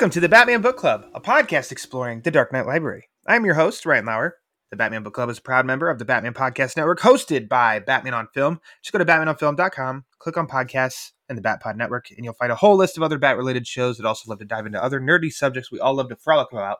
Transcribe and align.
Welcome 0.00 0.12
to 0.12 0.20
the 0.20 0.30
Batman 0.30 0.62
Book 0.62 0.78
Club, 0.78 1.04
a 1.12 1.20
podcast 1.20 1.70
exploring 1.70 2.22
the 2.22 2.30
Dark 2.30 2.54
Knight 2.54 2.64
Library. 2.64 3.10
I'm 3.26 3.44
your 3.44 3.52
host, 3.52 3.84
Ryan 3.84 4.06
Lauer. 4.06 4.38
The 4.70 4.76
Batman 4.78 5.02
Book 5.02 5.12
Club 5.12 5.28
is 5.28 5.36
a 5.36 5.42
proud 5.42 5.66
member 5.66 5.90
of 5.90 5.98
the 5.98 6.06
Batman 6.06 6.32
Podcast 6.32 6.74
Network, 6.74 7.00
hosted 7.00 7.50
by 7.50 7.80
Batman 7.80 8.14
on 8.14 8.26
Film. 8.32 8.62
Just 8.82 8.94
go 8.94 8.98
to 8.98 9.04
batmanonfilm.com, 9.04 10.06
click 10.18 10.38
on 10.38 10.46
podcasts 10.48 11.10
and 11.28 11.36
the 11.36 11.42
Batpod 11.42 11.76
Network, 11.76 12.06
and 12.16 12.24
you'll 12.24 12.32
find 12.32 12.50
a 12.50 12.54
whole 12.54 12.76
list 12.76 12.96
of 12.96 13.02
other 13.02 13.18
bat 13.18 13.36
related 13.36 13.66
shows 13.66 13.98
that 13.98 14.06
also 14.06 14.30
love 14.30 14.38
to 14.38 14.46
dive 14.46 14.64
into 14.64 14.82
other 14.82 15.00
nerdy 15.00 15.30
subjects 15.30 15.70
we 15.70 15.78
all 15.78 15.92
love 15.92 16.08
to 16.08 16.16
frolic 16.16 16.50
about 16.50 16.78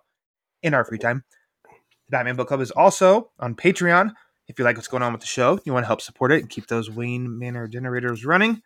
in 0.63 0.73
our 0.73 0.87
free 0.87 0.97
time. 0.97 1.23
The 1.65 2.13
Batman 2.13 2.37
Book 2.37 2.49
Club 2.49 2.63
is 2.63 2.71
also 2.71 3.33
on 3.39 3.55
Patreon. 3.55 4.15
If 4.49 4.59
you 4.59 4.65
like 4.65 4.77
what's 4.77 4.89
going 4.89 5.03
on 5.03 5.13
with 5.13 5.21
the 5.21 5.27
show, 5.27 5.61
you 5.67 5.75
want 5.75 5.83
to 5.83 5.89
help 5.89 6.01
support 6.01 6.33
it 6.33 6.41
and 6.41 6.49
keep 6.49 6.69
those 6.69 6.91
Wayne 6.91 7.39
Manor 7.39 7.69
generators 7.69 8.25
running, 8.25 8.63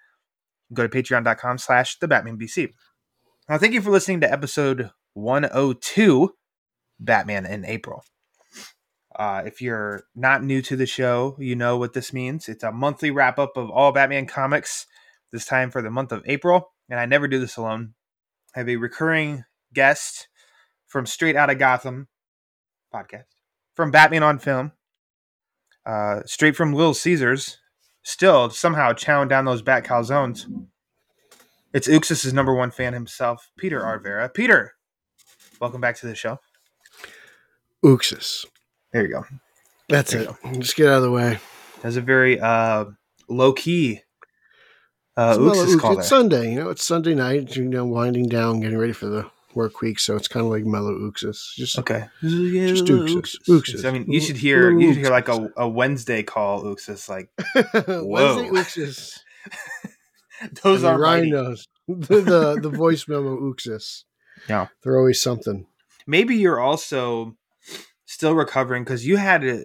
go 0.72 0.86
to 0.86 0.88
patreon.com 0.88 1.58
slash 1.58 1.98
the 1.98 2.06
Batman 2.06 2.38
BC. 2.38 2.68
Now, 3.46 3.58
thank 3.58 3.74
you 3.74 3.82
for 3.82 3.90
listening 3.90 4.22
to 4.22 4.32
episode 4.32 4.90
102, 5.12 6.34
Batman 6.98 7.44
in 7.44 7.66
April. 7.66 8.02
Uh, 9.14 9.42
if 9.44 9.60
you're 9.60 10.04
not 10.14 10.42
new 10.42 10.62
to 10.62 10.76
the 10.76 10.86
show, 10.86 11.36
you 11.38 11.54
know 11.54 11.76
what 11.76 11.92
this 11.92 12.10
means. 12.10 12.48
It's 12.48 12.64
a 12.64 12.72
monthly 12.72 13.10
wrap 13.10 13.38
up 13.38 13.58
of 13.58 13.68
all 13.68 13.92
Batman 13.92 14.24
comics, 14.24 14.86
this 15.30 15.44
time 15.44 15.70
for 15.70 15.82
the 15.82 15.90
month 15.90 16.10
of 16.10 16.22
April. 16.24 16.72
And 16.88 16.98
I 16.98 17.04
never 17.04 17.28
do 17.28 17.38
this 17.38 17.58
alone. 17.58 17.92
I 18.56 18.60
have 18.60 18.68
a 18.70 18.76
recurring 18.76 19.44
guest 19.74 20.28
from 20.86 21.04
Straight 21.04 21.36
Out 21.36 21.50
of 21.50 21.58
Gotham 21.58 22.08
podcast, 22.94 23.24
from 23.74 23.90
Batman 23.90 24.22
on 24.22 24.38
Film, 24.38 24.72
uh, 25.84 26.22
straight 26.24 26.56
from 26.56 26.72
Little 26.72 26.94
Caesars, 26.94 27.58
still 28.02 28.48
somehow 28.48 28.94
chowing 28.94 29.28
down 29.28 29.44
those 29.44 29.60
Bat 29.60 29.84
calzones. 29.84 30.46
It's 31.74 31.88
Uxus's 31.88 32.32
number 32.32 32.54
one 32.54 32.70
fan 32.70 32.92
himself, 32.92 33.50
Peter 33.58 33.84
R. 33.84 33.98
Verra. 33.98 34.28
Peter, 34.28 34.74
welcome 35.60 35.80
back 35.80 35.96
to 35.96 36.06
the 36.06 36.14
show. 36.14 36.38
Uxus. 37.84 38.46
There 38.92 39.02
you 39.02 39.08
go. 39.08 39.24
That's 39.88 40.12
There 40.12 40.22
it. 40.22 40.30
you 40.44 40.60
Just 40.60 40.76
get 40.76 40.86
out 40.86 40.98
of 40.98 41.02
the 41.02 41.10
way. 41.10 41.40
That's 41.82 41.96
a 41.96 42.00
very 42.00 42.38
uh, 42.38 42.84
low 43.28 43.52
key 43.52 44.02
uh, 45.16 45.36
Uxus 45.36 45.78
call 45.80 45.98
it's 45.98 46.08
there. 46.08 46.20
Sunday. 46.20 46.52
You 46.52 46.60
know, 46.60 46.70
it's 46.70 46.84
Sunday 46.84 47.14
night. 47.14 47.56
You 47.56 47.64
know, 47.64 47.84
winding 47.84 48.28
down, 48.28 48.60
getting 48.60 48.78
ready 48.78 48.92
for 48.92 49.06
the 49.06 49.28
work 49.56 49.80
week. 49.80 49.98
So 49.98 50.14
it's 50.14 50.28
kind 50.28 50.46
of 50.46 50.52
like 50.52 50.64
mellow 50.64 50.92
Uxus. 50.92 51.54
Just 51.56 51.76
Okay. 51.80 52.04
Just 52.22 52.84
Uxus. 52.84 53.36
Uxus. 53.48 53.84
I 53.84 53.90
mean, 53.90 54.10
you 54.10 54.20
should 54.20 54.36
hear 54.36 54.70
you 54.78 54.94
should 54.94 55.02
hear 55.02 55.10
like 55.10 55.28
a, 55.28 55.50
a 55.56 55.68
Wednesday 55.68 56.22
call 56.22 56.62
Uxus. 56.62 57.08
Like 57.08 57.30
Wednesday 57.74 58.50
Uxus. 58.50 59.18
those 60.62 60.84
I 60.84 60.88
are 60.92 60.92
mean, 60.94 61.00
Ryan 61.00 61.20
mighty. 61.20 61.30
knows 61.30 61.68
the, 61.88 62.20
the 62.20 62.58
the 62.62 62.70
voice 62.70 63.06
memo 63.08 63.36
Uxus. 63.52 64.04
Yeah. 64.48 64.68
they're 64.82 64.98
always 64.98 65.20
something. 65.22 65.66
Maybe 66.06 66.36
you're 66.36 66.60
also 66.60 67.36
still 68.04 68.34
recovering 68.34 68.84
because 68.84 69.06
you 69.06 69.16
had 69.16 69.44
a, 69.44 69.64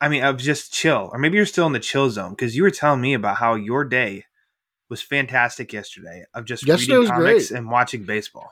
I 0.00 0.08
mean, 0.08 0.22
of 0.22 0.36
just 0.36 0.72
chill, 0.72 1.08
or 1.12 1.18
maybe 1.18 1.36
you're 1.36 1.46
still 1.46 1.66
in 1.66 1.72
the 1.72 1.80
chill 1.80 2.10
zone 2.10 2.30
because 2.30 2.54
you 2.56 2.62
were 2.62 2.70
telling 2.70 3.00
me 3.00 3.14
about 3.14 3.36
how 3.36 3.54
your 3.54 3.84
day 3.84 4.24
was 4.90 5.00
fantastic 5.00 5.72
yesterday 5.72 6.24
of 6.34 6.44
just 6.44 6.66
Yesterday 6.66 6.92
reading 6.98 7.00
was 7.00 7.10
comics 7.10 7.48
great. 7.48 7.58
and 7.58 7.70
watching 7.70 8.02
baseball. 8.04 8.50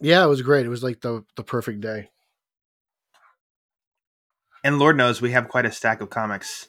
Yeah, 0.00 0.22
it 0.24 0.28
was 0.28 0.42
great. 0.42 0.66
It 0.66 0.68
was 0.70 0.82
like 0.82 1.00
the 1.00 1.24
the 1.36 1.42
perfect 1.44 1.80
day. 1.80 2.10
And 4.64 4.78
Lord 4.78 4.96
knows 4.96 5.20
we 5.22 5.30
have 5.30 5.48
quite 5.48 5.66
a 5.66 5.72
stack 5.72 6.00
of 6.00 6.10
comics 6.10 6.68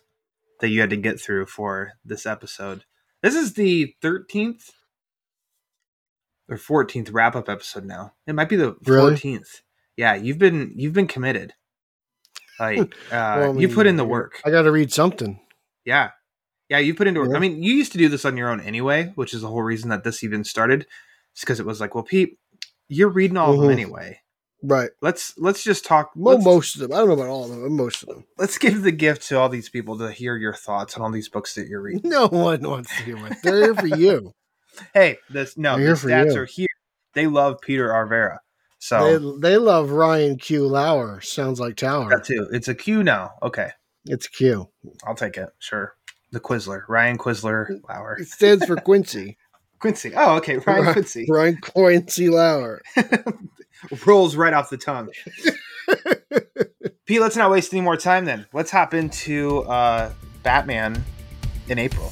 that 0.61 0.69
you 0.69 0.79
had 0.81 0.89
to 0.91 0.97
get 0.97 1.19
through 1.19 1.47
for 1.47 1.93
this 2.05 2.25
episode. 2.25 2.85
This 3.21 3.35
is 3.35 3.53
the 3.53 3.93
13th 4.01 4.69
or 6.49 6.57
14th 6.57 7.09
wrap 7.11 7.35
up 7.35 7.49
episode 7.49 7.85
now. 7.85 8.13
It 8.25 8.33
might 8.33 8.49
be 8.49 8.55
the 8.55 8.75
Really? 8.85 9.15
14th. 9.15 9.61
Yeah, 9.97 10.15
you've 10.15 10.39
been 10.39 10.71
you've 10.75 10.93
been 10.93 11.07
committed. 11.07 11.53
Like 12.59 12.79
uh, 12.81 12.85
Well, 13.11 13.57
I 13.57 13.59
you 13.59 13.67
put 13.69 13.87
in 13.87 13.97
the 13.97 14.05
work. 14.05 14.41
I 14.45 14.49
got 14.51 14.61
to 14.63 14.71
read 14.71 14.91
something. 14.93 15.39
Yeah. 15.85 16.11
Yeah, 16.69 16.77
you 16.79 16.93
put 16.93 17.07
into 17.07 17.19
work. 17.19 17.31
Yeah. 17.31 17.37
I 17.37 17.39
mean, 17.39 17.61
you 17.63 17.73
used 17.73 17.91
to 17.93 17.97
do 17.97 18.09
this 18.09 18.25
on 18.25 18.37
your 18.37 18.49
own 18.49 18.61
anyway, 18.61 19.11
which 19.15 19.33
is 19.33 19.41
the 19.41 19.47
whole 19.47 19.63
reason 19.63 19.89
that 19.89 20.03
this 20.03 20.23
even 20.23 20.43
started. 20.43 20.85
It's 21.33 21.41
because 21.41 21.59
it 21.59 21.65
was 21.65 21.81
like, 21.81 21.95
well, 21.95 22.03
Pete, 22.03 22.37
you're 22.87 23.09
reading 23.09 23.37
all 23.37 23.53
of 23.53 23.59
them 23.59 23.69
Mhm. 23.69 23.73
anyway. 23.73 24.19
Right. 24.61 24.89
Let's 25.01 25.33
let's 25.37 25.63
just 25.63 25.85
talk. 25.85 26.11
Well, 26.15 26.37
most 26.39 26.75
of 26.75 26.81
them. 26.81 26.91
I 26.91 26.97
don't 26.97 27.07
know 27.07 27.13
about 27.13 27.27
all 27.29 27.45
of 27.45 27.49
them, 27.51 27.61
but 27.63 27.71
most 27.71 28.03
of 28.03 28.09
them. 28.09 28.25
let's 28.37 28.57
give 28.57 28.81
the 28.81 28.91
gift 28.91 29.27
to 29.29 29.39
all 29.39 29.47
these 29.49 29.69
people 29.69 29.97
to 29.99 30.11
hear 30.11 30.35
your 30.35 30.53
thoughts 30.53 30.95
on 30.97 31.01
all 31.01 31.11
these 31.11 31.29
books 31.29 31.55
that 31.55 31.67
you're 31.67 31.81
reading. 31.81 32.09
No 32.09 32.27
one 32.27 32.61
wants 32.61 32.95
to 32.97 33.03
hear 33.03 33.15
my. 33.17 33.31
They're 33.43 33.63
here 33.63 33.75
for 33.75 33.87
you. 33.87 34.33
Hey, 34.93 35.17
this 35.29 35.57
no, 35.57 35.75
They're 35.77 35.79
the 35.79 35.85
here 35.87 35.95
for 35.97 36.07
stats 36.07 36.33
you. 36.35 36.39
are 36.41 36.45
here. 36.45 36.67
They 37.13 37.27
love 37.27 37.59
Peter 37.61 37.91
R. 37.91 38.05
Verra. 38.07 38.39
So 38.77 39.19
They 39.39 39.49
they 39.49 39.57
love 39.57 39.89
Ryan 39.91 40.37
Q 40.37 40.67
Lauer. 40.67 41.19
Sounds 41.19 41.59
like 41.59 41.75
Tower. 41.75 42.07
that 42.09 42.23
too. 42.23 42.47
It's 42.53 42.69
a 42.69 42.75
Q 42.75 43.03
now. 43.03 43.31
Okay, 43.43 43.71
It's 44.05 44.27
Q. 44.29 44.69
I'll 45.05 45.15
take 45.15 45.35
it. 45.35 45.49
Sure. 45.59 45.95
The 46.31 46.39
Quizler, 46.39 46.83
Ryan 46.87 47.17
Quizler 47.17 47.67
Lauer, 47.89 48.19
It 48.21 48.27
stands 48.29 48.65
for 48.65 48.77
Quincy. 48.77 49.37
Quincy. 49.79 50.13
Oh, 50.15 50.37
okay, 50.37 50.57
Ryan 50.59 50.93
Quincy 50.93 51.25
Ryan 51.29 51.57
Quincy 51.61 52.29
Lauer. 52.29 52.81
rolls 54.05 54.35
right 54.35 54.53
off 54.53 54.69
the 54.69 54.77
tongue. 54.77 55.09
Pete, 57.05 57.21
let's 57.21 57.35
not 57.35 57.49
waste 57.51 57.73
any 57.73 57.81
more 57.81 57.97
time. 57.97 58.25
Then 58.25 58.45
let's 58.53 58.71
hop 58.71 58.93
into 58.93 59.59
uh, 59.63 60.11
Batman 60.43 61.03
in 61.67 61.79
April. 61.79 62.11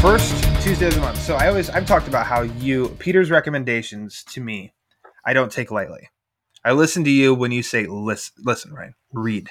First 0.00 0.42
Tuesday 0.62 0.86
of 0.86 0.94
the 0.94 1.00
month. 1.00 1.18
So 1.18 1.36
I 1.36 1.48
always 1.48 1.70
I've 1.70 1.86
talked 1.86 2.08
about 2.08 2.26
how 2.26 2.42
you 2.42 2.88
Peter's 2.98 3.30
recommendations 3.30 4.24
to 4.30 4.40
me, 4.40 4.72
I 5.24 5.32
don't 5.32 5.52
take 5.52 5.70
lightly. 5.70 6.08
I 6.64 6.72
listen 6.72 7.04
to 7.04 7.10
you 7.10 7.34
when 7.34 7.52
you 7.52 7.62
say 7.62 7.86
listen, 7.86 8.34
listen, 8.44 8.72
Ryan, 8.72 8.94
read, 9.12 9.48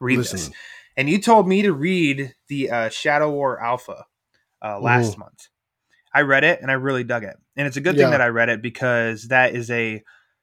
read 0.00 0.18
listen. 0.18 0.36
this. 0.36 0.50
And 0.96 1.08
you 1.08 1.18
told 1.20 1.48
me 1.48 1.62
to 1.62 1.72
read 1.72 2.34
the 2.48 2.70
uh, 2.70 2.88
Shadow 2.90 3.30
War 3.30 3.62
Alpha 3.62 4.04
uh, 4.64 4.78
last 4.80 5.16
month. 5.18 5.48
I 6.14 6.20
read 6.22 6.44
it 6.44 6.60
and 6.60 6.70
I 6.70 6.74
really 6.74 7.04
dug 7.04 7.24
it. 7.24 7.36
And 7.56 7.66
it's 7.66 7.76
a 7.76 7.80
good 7.80 7.96
Yeah. 7.96 8.04
thing 8.04 8.10
that 8.12 8.20
I 8.20 8.28
read 8.28 8.48
it 8.50 8.60
because 8.62 9.28
that 9.28 9.54
is 9.54 9.70
a 9.70 10.02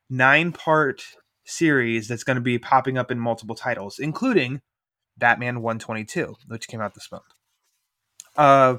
nine 0.10 0.52
part 0.52 1.04
series 1.46 2.08
that's 2.08 2.24
going 2.24 2.36
to 2.36 2.42
be 2.42 2.58
popping 2.58 2.98
up 2.98 3.12
in 3.12 3.20
multiple 3.20 3.56
titles, 3.56 4.00
including 4.00 4.62
Batman 5.18 5.62
122, 5.62 6.36
which 6.48 6.68
came 6.68 6.82
out 6.82 6.96
this 6.96 7.12
month. 7.12 7.26
Uh, 8.36 8.78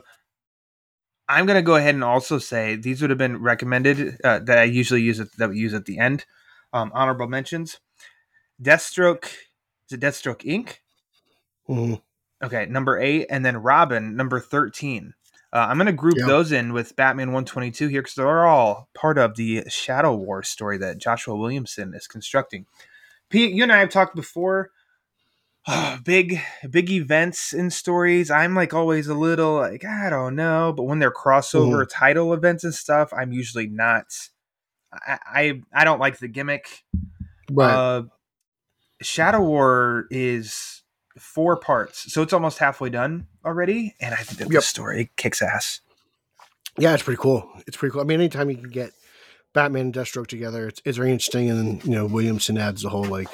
I'm 1.28 1.46
going 1.46 1.56
to 1.58 1.62
go 1.62 1.76
ahead 1.76 1.94
and 1.94 2.02
also 2.02 2.38
say 2.38 2.75
these 2.75 3.00
would 3.00 3.11
have 3.11 3.19
been 3.19 3.40
recommended 3.40 4.17
uh, 4.25 4.40
that 4.40 4.58
I 4.58 4.64
usually 4.64 5.02
use 5.02 5.20
it 5.20 5.28
that 5.38 5.50
we 5.50 5.58
use 5.58 5.75
at 5.75 5.84
the 5.84 5.99
end. 5.99 6.25
Um, 6.72 6.90
honorable 6.94 7.28
mentions: 7.28 7.78
Deathstroke. 8.61 9.25
Is 9.25 9.93
it 9.93 10.00
Deathstroke 10.00 10.43
Inc? 10.44 10.76
Mhm. 11.70 12.02
Okay, 12.43 12.67
number 12.67 12.99
eight, 12.99 13.26
and 13.31 13.44
then 13.44 13.56
Robin, 13.58 14.17
number 14.17 14.40
13. 14.40 15.14
Uh, 15.52 15.67
I'm 15.69 15.76
going 15.78 15.87
to 15.87 15.93
group 15.93 16.17
Yeah. 16.19 16.26
those 16.26 16.52
in 16.52 16.72
with 16.72 16.96
Batman 16.96 17.32
122 17.32 17.88
here 17.88 18.02
because 18.02 18.14
they're 18.14 18.46
all 18.46 18.88
part 18.94 19.19
of 19.19 19.37
the 19.37 19.64
Shadow 19.69 20.14
War 20.14 20.43
story 20.43 20.78
that 20.78 20.99
Joshua 20.99 21.37
Williamson 21.37 21.93
is 21.94 22.06
constructing. 22.06 22.67
Pete, 23.31 23.52
you 23.52 23.62
and 23.62 23.72
I 23.72 23.78
have 23.78 23.90
talked 23.90 24.14
before. 24.17 24.70
big, 26.05 26.40
big 26.70 26.90
events 26.90 27.52
and 27.52 27.72
stories. 27.72 28.31
I'm 28.31 28.55
like 28.55 28.72
always 28.72 29.08
a 29.08 29.14
little 29.14 29.56
like 29.56 29.84
I 29.84 30.08
don't 30.08 30.34
know, 30.37 30.72
but 30.75 30.84
when 30.84 30.99
they're 31.00 31.12
crossover 31.12 31.87
title 31.88 32.32
events 32.32 32.64
and 32.64 32.75
stuff, 32.75 33.12
I'm 33.12 33.32
usually 33.32 33.67
not. 33.67 34.06
I 34.93 35.19
I, 35.26 35.62
I 35.72 35.84
don't 35.84 36.00
like 36.00 36.19
the 36.19 36.28
gimmick. 36.28 36.84
Right. 37.50 37.75
Uh, 37.75 38.02
Shadow 39.02 39.40
War 39.43 40.06
is 40.11 40.80
four 41.20 41.56
parts, 41.56 42.12
so 42.12 42.22
it's 42.22 42.32
almost 42.32 42.58
halfway 42.58 42.90
done 42.90 43.26
already, 43.44 43.94
and 44.00 44.14
I 44.14 44.19
think 44.19 44.38
that 44.38 44.44
Yep. 44.52 44.61
the 44.62 44.62
story 44.62 45.11
kicks 45.17 45.43
ass. 45.43 45.81
yeah, 46.78 46.94
it's 46.94 47.02
pretty 47.02 47.20
cool. 47.20 47.49
It's 47.67 47.76
pretty 47.76 47.93
cool. 47.93 48.00
I 48.00 48.05
mean, 48.05 48.20
anytime 48.20 48.49
you 48.50 48.56
can 48.56 48.70
get 48.70 48.93
Batman 49.52 49.82
and 49.87 49.94
Deathstroke 49.94 50.28
together, 50.28 50.69
it's, 50.69 50.81
it's 50.84 50.96
very 50.96 51.12
interesting. 51.12 51.50
And 51.50 51.58
then, 51.58 51.81
you 51.84 51.96
know, 51.96 52.06
Williamson 52.06 52.56
adds 52.58 52.82
the 52.82 52.88
whole 52.88 53.05
like 53.05 53.28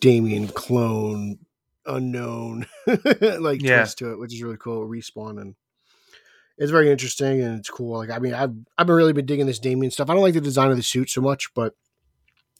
Damian 0.00 0.48
clone 0.48 1.38
unknown 1.86 2.66
like 3.40 3.60
Yeah. 3.60 3.78
twist 3.80 3.98
to 3.98 4.12
it, 4.12 4.18
which 4.18 4.32
is 4.32 4.42
really 4.42 4.56
cool. 4.56 4.88
Respawn 4.88 5.40
and 5.40 5.54
it's 6.58 6.70
very 6.70 6.90
interesting 6.90 7.40
and 7.40 7.58
it's 7.58 7.68
cool. 7.70 7.98
Like 7.98 8.10
I 8.10 8.18
mean, 8.20 8.34
I've 8.34 8.52
I've 8.78 8.86
been 8.86 8.94
really 8.96 9.12
been 9.12 9.26
digging 9.26 9.46
this 9.46 9.58
Damian 9.58 9.90
stuff. 9.90 10.08
I 10.08 10.14
don't 10.14 10.22
like 10.22 10.34
the 10.34 10.40
design 10.40 10.70
of 10.70 10.76
the 10.76 10.82
suit 10.82 11.10
so 11.10 11.20
much, 11.20 11.52
but 11.54 11.74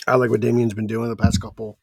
I 0.08 0.16
like 0.16 0.30
what 0.30 0.40
Damian's 0.40 0.74
been 0.74 0.88
doing 0.88 1.08
the 1.08 1.16
past 1.16 1.40
couple. 1.40 1.78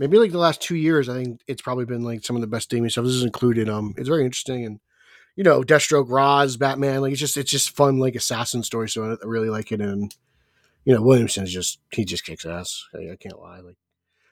Maybe 0.00 0.18
like 0.18 0.32
the 0.32 0.38
last 0.38 0.60
two 0.62 0.76
years, 0.76 1.08
I 1.08 1.14
think 1.14 1.42
it's 1.46 1.62
probably 1.62 1.84
been 1.84 2.02
like 2.02 2.24
some 2.24 2.34
of 2.34 2.40
the 2.40 2.48
best 2.48 2.70
Damian 2.70 2.90
stuff. 2.90 3.04
This 3.04 3.14
is 3.14 3.22
included. 3.22 3.68
Um, 3.68 3.94
it's 3.96 4.08
very 4.08 4.24
interesting 4.24 4.64
and 4.64 4.80
you 5.36 5.44
know, 5.44 5.62
Deathstroke, 5.62 6.10
Ra's, 6.10 6.56
Batman. 6.56 7.02
Like 7.02 7.12
it's 7.12 7.20
just 7.20 7.36
it's 7.36 7.50
just 7.50 7.76
fun 7.76 7.98
like 7.98 8.14
assassin 8.14 8.62
story. 8.62 8.88
So 8.88 9.12
I 9.12 9.26
really 9.26 9.50
like 9.50 9.70
it. 9.70 9.80
And 9.80 10.14
you 10.84 10.94
know, 10.94 11.02
Williamson's 11.02 11.52
just 11.52 11.78
he 11.92 12.04
just 12.04 12.24
kicks 12.24 12.44
ass. 12.46 12.84
I, 12.94 13.12
I 13.12 13.16
can't 13.16 13.38
lie. 13.38 13.60
Like 13.60 13.76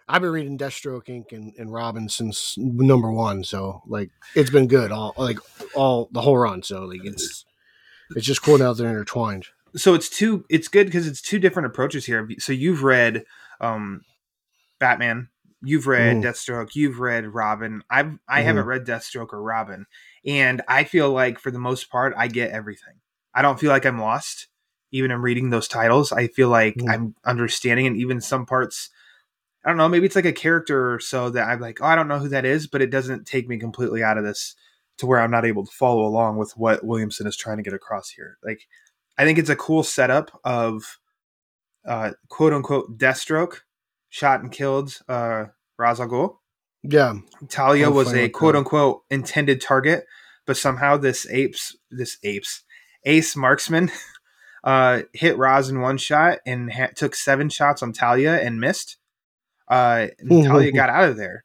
I've 0.09 0.23
been 0.23 0.32
reading 0.32 0.56
Deathstroke 0.59 1.05
Inc. 1.06 1.32
and, 1.32 1.53
and 1.59 1.73
Robin 1.73 2.09
since 2.09 2.56
number 2.59 3.12
one. 3.12 3.44
So 3.44 3.82
like 3.87 4.11
it's 4.35 4.50
been 4.50 4.67
good 4.67 4.91
all 4.91 5.15
like 5.17 5.38
all 5.75 6.09
the 6.12 6.23
whole 6.23 6.38
run. 6.38 6.62
So 6.62 6.85
like 6.87 7.05
it's 7.05 7.44
it's 8.17 8.26
just 8.26 8.43
cool 8.43 8.59
now 8.59 8.73
they're 8.73 8.88
intertwined. 8.88 9.47
so 9.76 9.94
it's 9.94 10.09
two 10.09 10.44
it's 10.49 10.69
good 10.69 10.87
because 10.87 11.06
it's 11.06 11.20
two 11.20 11.38
different 11.38 11.67
approaches 11.67 12.06
here 12.06 12.26
so 12.38 12.53
you've 12.53 12.82
read 12.82 13.25
um 13.61 14.03
batman 14.79 15.29
you've 15.62 15.87
read 15.87 16.19
Mhm. 16.19 16.22
deathstroke 16.22 16.75
you've 16.75 17.00
read 17.00 17.26
robin 17.26 17.82
i've 17.90 18.12
i 18.28 18.40
Mhm. 18.40 18.44
haven't 18.44 18.66
read 18.66 18.87
deathstroke 18.87 19.32
or 19.32 19.43
robin 19.43 19.87
and 20.25 20.62
i 20.69 20.84
feel 20.84 21.10
like 21.10 21.38
for 21.38 21.50
the 21.50 21.58
most 21.58 21.90
part 21.90 22.14
i 22.16 22.28
get 22.28 22.50
everything 22.50 22.94
i 23.34 23.43
don't 23.43 23.58
feel 23.58 23.70
like 23.70 23.84
i'm 23.84 24.00
lost 24.00 24.49
even 24.93 25.10
in 25.10 25.20
reading 25.20 25.50
those 25.50 25.69
titles 25.69 26.12
i 26.12 26.26
feel 26.28 26.49
like 26.49 26.76
Mhm. 26.76 26.88
i'm 26.90 27.14
understanding 27.25 27.87
and 27.87 27.96
even 27.96 28.20
some 28.20 28.46
parts 28.46 28.90
i 29.64 29.69
don't 29.69 29.76
know 29.78 29.88
maybe 29.88 30.06
it's 30.06 30.16
like 30.16 30.25
a 30.25 30.32
character 30.32 30.94
or 30.94 31.00
so 31.00 31.31
that 31.31 31.49
i'm 31.49 31.60
like 31.60 31.81
oh 31.82 31.87
i 31.87 31.96
don't 31.96 32.08
know 32.08 32.19
who 32.19 32.28
that 32.28 32.44
is 32.44 32.66
but 32.66 32.81
it 32.82 32.90
doesn't 32.90 33.26
take 33.26 33.49
me 33.49 33.58
completely 33.58 34.02
out 34.02 34.19
of 34.19 34.25
this 34.25 34.55
to 34.96 35.06
where 35.06 35.20
i'm 35.20 35.31
not 35.31 35.44
able 35.44 35.64
to 35.66 35.72
follow 35.72 36.05
along 36.06 36.37
with 36.38 36.52
what 36.56 36.84
williamson 36.84 37.26
is 37.26 37.37
trying 37.37 37.56
to 37.56 37.62
get 37.62 37.72
across 37.75 38.10
here 38.10 38.38
like 38.44 38.60
I 39.20 39.25
think 39.25 39.40
it's 39.40 39.50
a 39.50 39.56
cool 39.56 39.82
setup 39.82 40.40
of 40.44 41.00
uh, 41.84 42.12
quote 42.28 42.52
unquote 42.52 42.96
Deathstroke 42.99 43.62
shot 44.08 44.40
and 44.40 44.52
killed 44.52 44.99
uh, 45.08 45.46
Ra's 45.78 46.00
al 46.00 46.08
Ghul. 46.08 46.37
Yeah. 46.82 47.14
Talia 47.49 47.90
was 47.90 48.14
a 48.14 48.28
quote 48.28 48.55
that. 48.55 48.58
unquote 48.58 49.02
intended 49.10 49.60
target, 49.60 50.05
but 50.46 50.56
somehow 50.56 50.96
this 50.96 51.26
apes 51.31 51.76
this 51.90 52.19
apes 52.22 52.64
ace 53.05 53.37
marksman 53.37 53.90
uh, 54.64 55.02
hit 55.12 55.37
Ra's 55.38 55.69
in 55.69 55.81
one 55.81 55.99
shot 55.99 56.38
and 56.46 56.72
ha- 56.72 56.90
took 56.94 57.14
seven 57.14 57.49
shots 57.49 57.82
on 57.82 57.93
Talia 57.93 58.37
and 58.40 58.60
missed. 58.60 58.96
Uh, 59.69 60.08
and 60.19 60.44
Talia 60.46 60.72
got 60.72 60.88
out 60.88 61.08
of 61.08 61.16
there, 61.16 61.44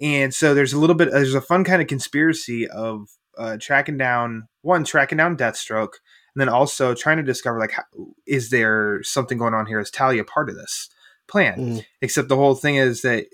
and 0.00 0.34
so 0.34 0.54
there's 0.54 0.72
a 0.72 0.78
little 0.78 0.96
bit 0.96 1.10
there's 1.10 1.34
a 1.34 1.40
fun 1.40 1.64
kind 1.64 1.80
of 1.80 1.88
conspiracy 1.88 2.68
of 2.68 3.08
uh, 3.38 3.56
tracking 3.58 3.96
down 3.96 4.48
one 4.62 4.84
tracking 4.84 5.18
down 5.18 5.36
Deathstroke, 5.38 5.94
and 6.34 6.40
then 6.40 6.48
also 6.50 6.94
trying 6.94 7.16
to 7.16 7.22
discover 7.22 7.58
like 7.58 7.72
how, 7.72 7.84
is 8.26 8.50
there 8.50 9.02
something 9.02 9.38
going 9.38 9.54
on 9.54 9.66
here? 9.66 9.80
Is 9.80 9.90
Talia 9.90 10.24
part 10.24 10.50
of 10.50 10.56
this 10.56 10.90
plan? 11.28 11.58
Mhm. 11.58 11.84
Except 12.02 12.28
the 12.28 12.36
whole 12.36 12.54
thing 12.54 12.76
is 12.76 13.02
that 13.02 13.26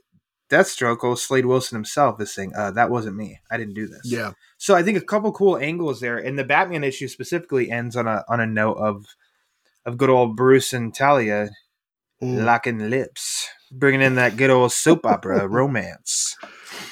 Deathstroke, 0.51 1.03
old 1.03 1.19
Slade 1.19 1.47
Wilson 1.47 1.77
himself, 1.77 2.21
is 2.21 2.33
saying, 2.35 2.53
uh, 2.55 2.71
"That 2.73 2.91
wasn't 2.91 3.17
me. 3.17 3.41
I 3.51 3.57
didn't 3.57 3.73
do 3.75 3.87
this." 3.87 4.03
Yeah. 4.05 4.33
So 4.59 4.75
I 4.75 4.83
think 4.83 4.99
a 4.99 5.01
couple 5.01 5.33
cool 5.33 5.57
angles 5.57 6.01
there, 6.01 6.19
and 6.19 6.39
the 6.39 6.45
Batman 6.45 6.85
issue 6.85 7.09
specifically 7.09 7.71
ends 7.71 7.97
on 7.97 8.07
a 8.07 8.23
on 8.29 8.39
a 8.41 8.47
note 8.47 8.75
of 8.77 9.07
of 9.87 9.97
good 9.97 10.11
old 10.11 10.37
Bruce 10.37 10.73
and 10.73 10.95
Talia 10.95 11.51
Mm. 12.23 12.45
locking 12.45 12.89
lips, 12.91 13.49
bringing 13.73 14.01
in 14.01 14.15
that 14.15 14.37
good 14.37 14.51
old 14.51 14.71
soap 14.73 15.05
opera 15.07 15.47
romance. 15.59 16.37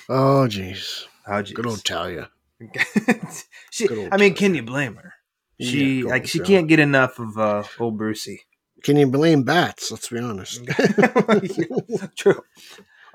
Oh 0.08 0.48
jeez. 0.48 1.04
Oh, 1.26 1.40
Good 1.42 1.66
old 1.66 1.84
Talia. 1.84 2.30
she, 3.70 3.86
good 3.86 3.98
old 3.98 4.08
I 4.12 4.16
mean, 4.16 4.34
Talia. 4.34 4.34
can 4.34 4.54
you 4.54 4.62
blame 4.62 4.96
her? 4.96 5.14
She 5.60 6.02
go 6.02 6.08
like 6.08 6.26
she 6.26 6.40
can't 6.40 6.66
get 6.66 6.78
enough 6.80 7.18
of 7.18 7.36
uh, 7.38 7.62
old 7.78 7.96
Brucey. 7.98 8.40
Can 8.82 8.96
you 8.96 9.06
blame 9.06 9.42
bats? 9.42 9.90
Let's 9.90 10.08
be 10.08 10.18
honest. 10.18 10.62
True. 12.16 12.40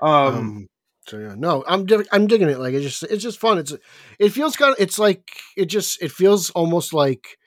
Um, 0.00 0.10
um, 0.34 0.68
so 1.06 1.18
yeah, 1.18 1.34
no, 1.36 1.64
I'm 1.66 1.86
dig- 1.86 2.08
I'm 2.12 2.26
digging 2.26 2.50
it. 2.50 2.58
Like 2.58 2.74
it's 2.74 2.84
just 2.84 3.02
it's 3.04 3.22
just 3.22 3.38
fun. 3.40 3.58
It's 3.58 3.74
it 4.18 4.30
feels 4.30 4.56
kind 4.56 4.72
of 4.72 4.80
it's 4.80 4.98
like 4.98 5.28
it 5.56 5.66
just 5.66 6.02
it 6.02 6.12
feels 6.12 6.50
almost 6.50 6.92
like 6.92 7.38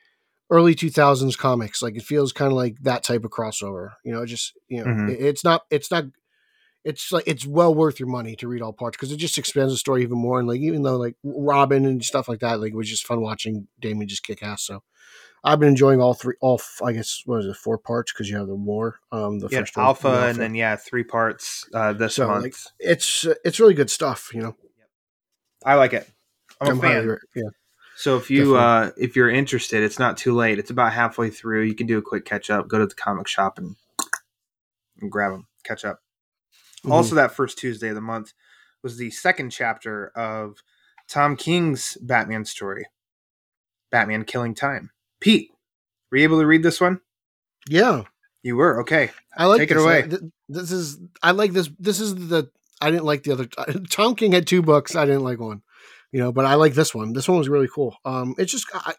early 0.50 0.74
2000s 0.74 1.36
comics. 1.38 1.82
Like 1.82 1.96
it 1.96 2.02
feels 2.04 2.32
kind 2.32 2.50
of 2.52 2.56
like 2.56 2.76
that 2.82 3.04
type 3.04 3.24
of 3.24 3.30
crossover. 3.30 3.90
You 4.04 4.12
know, 4.12 4.26
just 4.26 4.54
you 4.68 4.80
know, 4.84 4.86
Mhm. 4.90 5.10
it- 5.12 5.20
it's 5.20 5.44
not 5.44 5.62
it's 5.70 5.90
not 5.90 6.06
it's 6.84 7.12
like 7.12 7.24
it's 7.26 7.46
well 7.46 7.74
worth 7.74 8.00
your 8.00 8.08
money 8.08 8.36
to 8.36 8.48
read 8.48 8.62
all 8.62 8.72
parts 8.72 8.96
because 8.96 9.12
it 9.12 9.18
just 9.18 9.38
expands 9.38 9.72
the 9.72 9.78
story 9.78 10.02
even 10.02 10.18
more. 10.18 10.38
And 10.38 10.48
like 10.48 10.60
even 10.60 10.82
though 10.82 10.96
like 10.96 11.16
Robin 11.24 11.84
and 11.86 12.04
stuff 12.04 12.28
like 12.28 12.40
that, 12.40 12.60
like 12.60 12.72
it 12.72 12.76
was 12.76 12.88
just 12.90 13.06
fun 13.06 13.20
watching 13.20 13.68
Damian 13.80 14.08
just 14.08 14.24
kick 14.24 14.42
ass. 14.42 14.64
So. 14.64 14.82
I've 15.42 15.58
been 15.58 15.70
enjoying 15.70 16.00
all 16.02 16.12
three, 16.14 16.34
all 16.40 16.60
I 16.84 16.92
guess 16.92 17.22
what 17.24 17.38
is 17.40 17.46
it, 17.46 17.56
four 17.56 17.78
parts 17.78 18.12
because 18.12 18.28
you 18.28 18.36
have 18.36 18.46
the 18.46 18.54
war, 18.54 19.00
Um, 19.10 19.38
the 19.38 19.48
had 19.48 19.60
first 19.64 19.76
one, 19.76 19.86
Alpha, 19.86 20.08
the 20.08 20.26
and 20.26 20.38
then 20.38 20.54
yeah, 20.54 20.76
three 20.76 21.04
parts 21.04 21.66
uh, 21.72 21.92
this 21.94 22.14
So, 22.16 22.28
month. 22.28 22.42
like, 22.44 22.54
it's 22.78 23.26
it's 23.44 23.58
really 23.58 23.74
good 23.74 23.90
stuff. 23.90 24.30
You 24.34 24.42
know, 24.42 24.56
I 25.64 25.74
like 25.74 25.92
it. 25.94 26.08
I'm, 26.60 26.78
a 26.78 26.82
fan. 26.82 27.18
yeah. 27.34 27.42
So 27.96 28.16
if 28.18 28.30
you 28.30 28.56
uh, 28.56 28.90
if 28.98 29.16
you're 29.16 29.30
interested, 29.30 29.82
it's 29.82 29.98
not 29.98 30.16
too 30.18 30.34
late. 30.34 30.58
It's 30.58 30.70
about 30.70 30.92
halfway 30.92 31.30
through. 31.30 31.62
You 31.62 31.74
can 31.74 31.86
do 31.86 31.96
a 31.98 32.02
quick 32.02 32.24
catch 32.26 32.50
up. 32.50 32.68
Go 32.68 32.78
to 32.78 32.86
the 32.86 32.94
comic 32.94 33.26
shop 33.26 33.56
and, 33.58 33.76
and 35.00 35.10
grab 35.10 35.32
them. 35.32 35.46
Catch 35.64 35.84
up. 35.86 36.00
Mhm. 36.84 36.90
Also, 36.92 37.14
that 37.14 37.32
first 37.32 37.56
Tuesday 37.58 37.88
of 37.88 37.94
the 37.94 38.00
month 38.02 38.32
was 38.82 38.96
the 38.98 39.10
second 39.10 39.50
chapter 39.50 40.08
of 40.16 40.56
Tom 41.08 41.36
King's 41.36 41.96
Batman 42.02 42.44
story, 42.44 42.86
Batman 43.90 44.24
Killing 44.24 44.54
Time. 44.54 44.90
Pete, 45.20 45.50
were 46.10 46.18
you 46.18 46.24
able 46.24 46.40
to 46.40 46.46
read 46.46 46.62
this 46.62 46.80
one? 46.80 47.00
yeah, 47.68 48.04
You 48.42 48.56
were 48.56 48.80
okay. 48.80 49.10
I 49.36 49.46
like 49.46 49.58
Take 49.60 49.70
it 49.70 49.74
this. 49.74 49.82
away. 49.82 50.08
This 50.48 50.72
is 50.72 50.98
I 51.22 51.30
like 51.32 51.52
this. 51.52 51.70
This 51.78 52.00
is 52.00 52.14
the 52.28 52.50
I 52.80 52.90
didn't 52.90 53.04
like 53.04 53.22
the 53.22 53.32
other. 53.32 53.46
Tom 53.90 54.14
King 54.14 54.32
had 54.32 54.46
two 54.46 54.62
books. 54.62 54.96
I 54.96 55.04
didn't 55.04 55.22
like 55.22 55.38
one, 55.38 55.62
you 56.10 56.20
know, 56.20 56.32
but 56.32 56.46
I 56.46 56.54
like 56.54 56.74
this 56.74 56.94
one. 56.94 57.12
This 57.12 57.28
one 57.28 57.38
was 57.38 57.48
really 57.48 57.68
cool. 57.72 57.96
Um, 58.04 58.34
it's 58.38 58.50
just 58.50 58.66
I, 58.74 58.94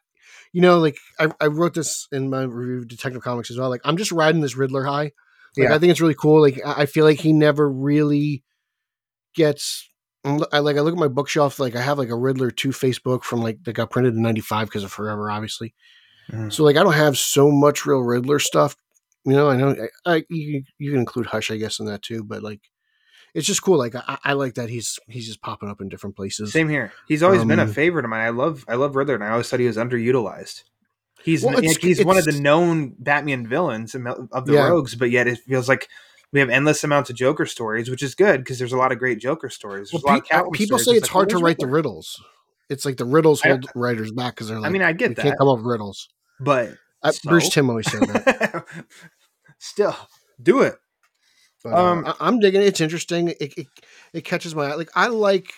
you 0.54 0.62
know, 0.62 0.78
like 0.80 0.98
I, 1.20 1.30
I 1.42 1.48
wrote 1.48 1.74
this 1.74 2.08
in 2.12 2.30
my 2.30 2.44
review 2.44 2.78
of 2.78 2.88
Detective 2.88 3.22
Comics 3.24 3.50
as 3.52 3.58
well. 3.58 3.70
Like 3.70 3.82
I'm 3.84 3.98
just 3.98 4.12
riding 4.12 4.42
this 4.42 4.56
Riddler 4.56 4.84
high. 4.86 5.12
Like 5.58 5.70
Yeah. 5.70 5.76
I 5.76 5.80
think 5.80 5.92
it's 5.92 6.02
really 6.02 6.16
cool. 6.16 6.40
Like 6.42 6.62
I 6.66 6.84
I 6.84 6.86
feel 6.86 7.04
like 7.04 7.20
he 7.20 7.34
never 7.34 7.70
really 7.70 8.44
gets. 9.36 9.90
I 10.24 10.60
like 10.60 10.78
I 10.78 10.82
look 10.82 10.94
at 10.94 11.00
my 11.00 11.08
bookshelf. 11.08 11.60
Like 11.60 11.76
I 11.76 11.82
have 11.82 11.98
like 11.98 12.10
a 12.10 12.16
Riddler 12.16 12.52
two 12.52 12.72
face 12.72 13.00
book 13.00 13.24
from 13.24 13.42
like 13.42 13.64
that 13.64 13.74
got 13.74 13.90
printed 13.90 14.14
in 14.14 14.22
'95 14.22 14.68
because 14.68 14.84
of 14.84 14.92
Forever, 14.92 15.32
obviously. 15.32 15.74
Mhm. 16.30 16.52
So 16.52 16.64
like 16.64 16.78
I 16.78 16.84
don't 16.84 16.94
have 16.94 17.18
so 17.18 17.50
much 17.52 17.86
real 17.86 18.02
Riddler 18.02 18.40
stuff. 18.40 18.76
You 19.26 19.34
know, 19.34 19.50
I 19.50 19.56
know 19.56 19.76
I, 20.06 20.16
I 20.18 20.24
you, 20.30 20.64
you 20.80 20.92
can 20.92 21.00
include 21.00 21.28
Hush, 21.28 21.52
I 21.52 21.58
guess, 21.58 21.80
in 21.80 21.86
that 21.86 22.02
too. 22.02 22.24
But 22.24 22.42
like, 22.44 22.62
it's 23.34 23.46
just 23.48 23.62
cool. 23.64 23.78
Like 23.78 23.96
I, 23.96 24.18
I 24.24 24.34
like 24.34 24.56
that 24.56 24.70
he's 24.70 24.98
he's 25.08 25.28
just 25.28 25.42
popping 25.42 25.70
up 25.70 25.80
in 25.82 25.90
different 25.90 26.16
places. 26.16 26.52
Same 26.52 26.70
here. 26.70 26.92
He's 27.08 27.22
always 27.24 27.46
been 27.46 27.60
a 27.60 27.64
Um, 27.64 27.72
favorite 27.74 28.06
of 28.06 28.10
mine. 28.10 28.22
I 28.22 28.30
love 28.30 28.66
I 28.68 28.76
love 28.76 28.96
Riddler, 28.96 29.16
and 29.16 29.24
I 29.24 29.30
always 29.30 29.48
thought 29.50 29.60
he 29.60 29.68
was 29.68 29.78
underutilized. 29.78 30.64
He's 31.24 31.44
Well, 31.44 31.58
it's- 31.60 31.76
he's 31.78 32.04
one 32.04 32.18
of 32.18 32.26
the 32.26 32.40
known 32.40 32.96
Batman 32.98 33.46
villains 33.48 33.94
of 33.94 34.46
the 34.46 34.54
Yeah. 34.54 34.68
rogues, 34.70 34.96
but 34.96 35.12
yet 35.12 35.28
it 35.28 35.38
feels 35.40 35.70
like 35.70 35.88
we 36.34 36.40
have 36.40 36.50
endless 36.50 36.84
amounts 36.84 37.12
of 37.12 37.16
Joker 37.16 37.46
stories, 37.46 37.92
which 37.92 38.02
is 38.02 38.16
good 38.16 38.40
because 38.40 38.58
there's 38.58 38.74
a 38.74 38.78
lot 38.78 38.92
of 38.92 38.98
great 38.98 39.20
Joker 39.20 39.50
stories. 39.50 39.94
Well, 39.94 40.02
a 40.04 40.08
lot 40.14 40.28
pe- 40.28 40.36
uh, 40.36 40.44
people 40.52 40.80
stories. 40.80 40.86
say 40.86 40.92
it's 40.94 41.04
like, 41.04 41.12
hard 41.12 41.30
to 41.30 41.38
write 41.38 41.60
the 41.60 41.68
riddles. 41.68 42.20
It's 42.72 42.86
like 42.86 42.98
the 42.98 43.06
riddles 43.06 43.42
I- 43.44 43.50
hold 43.50 43.66
writers 43.76 44.12
back 44.12 44.34
because 44.36 44.48
they're 44.48 44.60
like, 44.60 44.68
I 44.70 44.72
mean, 44.72 44.82
I 44.82 44.94
get 44.94 45.16
that 45.16 45.22
can't 45.22 45.38
come 45.38 45.48
up 45.48 45.58
with 45.58 45.66
riddles. 45.68 46.08
but 46.40 46.74
Uh, 47.04 47.12
So? 47.12 47.30
Bruce 47.30 47.50
Timm 47.50 47.70
always 47.70 47.90
said 47.92 48.02
that. 48.02 48.66
still 49.60 49.96
do 50.42 50.62
it. 50.62 50.76
But, 51.64 51.74
uh, 51.74 51.78
Um, 51.78 52.06
I, 52.08 52.16
I'm 52.20 52.40
digging 52.40 52.62
it. 52.62 52.66
It's 52.66 52.82
interesting. 52.82 53.30
It, 53.30 53.38
it 53.58 53.68
it 54.14 54.22
catches 54.26 54.56
my 54.56 54.66
eye. 54.68 54.76
Like 54.76 54.90
I 54.96 55.08
like 55.08 55.52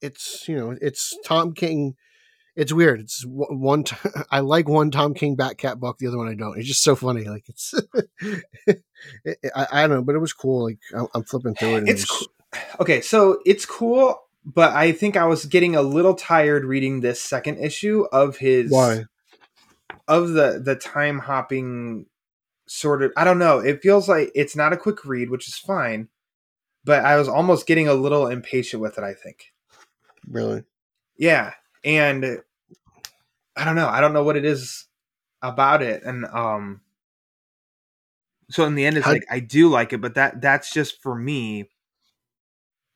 it's 0.00 0.48
you 0.48 0.56
know 0.56 0.74
it's 0.80 1.12
Tom 1.26 1.52
King. 1.52 1.96
It's 2.56 2.72
weird. 2.72 3.00
It's 3.00 3.22
one. 3.26 3.84
t- 3.84 3.96
I 4.30 4.40
like 4.40 4.68
one 4.68 4.90
Tom 4.90 5.12
King 5.14 5.36
Batcat 5.36 5.78
book. 5.78 5.96
The 5.98 6.06
other 6.08 6.18
one 6.18 6.28
I 6.28 6.34
don't. 6.34 6.58
It's 6.58 6.66
just 6.68 6.82
so 6.82 6.96
funny. 6.96 7.24
Like 7.24 7.44
it's. 7.48 7.74
it, 9.24 9.36
I, 9.54 9.66
I 9.72 9.80
don't 9.82 9.90
know, 9.90 10.02
but 10.02 10.14
it 10.14 10.18
was 10.20 10.32
cool. 10.32 10.64
Like 10.64 10.78
I'm, 10.94 11.06
I'm 11.14 11.24
flipping 11.24 11.54
through 11.54 11.74
it. 11.74 11.78
And 11.78 11.88
It's 11.88 12.02
it 12.04 12.08
was, 12.10 12.28
cool. 12.52 12.80
okay. 12.80 13.00
So 13.02 13.38
it's 13.44 13.66
cool, 13.66 14.16
but 14.44 14.72
I 14.72 14.92
think 14.92 15.16
I 15.16 15.26
was 15.26 15.44
getting 15.46 15.76
a 15.76 15.82
little 15.82 16.14
tired 16.14 16.64
reading 16.64 17.00
this 17.00 17.20
second 17.20 17.58
issue 17.58 18.06
of 18.12 18.38
his 18.38 18.70
why? 18.70 19.04
of 20.08 20.30
the 20.30 20.60
the 20.64 20.76
time 20.76 21.18
hopping 21.18 22.06
sort 22.66 23.02
of. 23.02 23.12
I 23.16 23.24
don't 23.24 23.38
know. 23.38 23.58
It 23.58 23.82
feels 23.82 24.08
like 24.08 24.30
it's 24.34 24.56
not 24.56 24.72
a 24.72 24.76
quick 24.76 25.04
read, 25.04 25.30
which 25.30 25.48
is 25.48 25.58
fine, 25.58 26.08
but 26.84 27.04
I 27.04 27.16
was 27.16 27.28
almost 27.28 27.66
getting 27.66 27.88
a 27.88 27.94
little 27.94 28.26
impatient 28.26 28.80
with 28.80 28.96
it. 28.98 29.04
I 29.04 29.14
think. 29.14 29.52
Really? 30.26 30.64
Yeah, 31.16 31.52
and 31.84 32.42
I 33.56 33.64
don't 33.64 33.76
know. 33.76 33.88
I 33.88 34.00
don't 34.00 34.12
know 34.12 34.24
what 34.24 34.36
it 34.36 34.44
is 34.44 34.86
about 35.42 35.82
it, 35.82 36.02
and 36.02 36.24
um. 36.26 36.80
So 38.48 38.64
in 38.64 38.74
the 38.74 38.84
end, 38.84 38.96
it's 38.96 39.06
How- 39.06 39.12
like 39.12 39.26
I 39.30 39.38
do 39.38 39.68
like 39.68 39.92
it, 39.92 40.00
but 40.00 40.14
that 40.14 40.40
that's 40.40 40.72
just 40.72 41.02
for 41.02 41.14
me. 41.14 41.68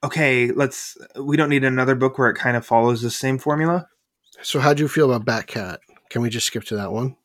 Okay, 0.05 0.51
let's. 0.53 0.97
We 1.21 1.37
don't 1.37 1.49
need 1.49 1.65
another 1.65 1.95
book 1.95 2.19
where 2.19 2.31
it 2.31 2.35
kind 2.37 2.57
of 2.57 2.65
follows 2.65 3.03
the 3.03 3.11
same 3.11 3.39
formula. 3.39 3.89
So 4.43 4.61
how 4.61 4.75
do 4.75 4.83
you 4.83 4.89
feel 4.89 5.13
about 5.13 5.27
Batcat? 5.27 5.79
Can 6.11 6.23
we 6.23 6.31
just 6.31 6.47
skip 6.47 6.65
to 6.65 6.77
that 6.77 6.93
one? 6.93 7.17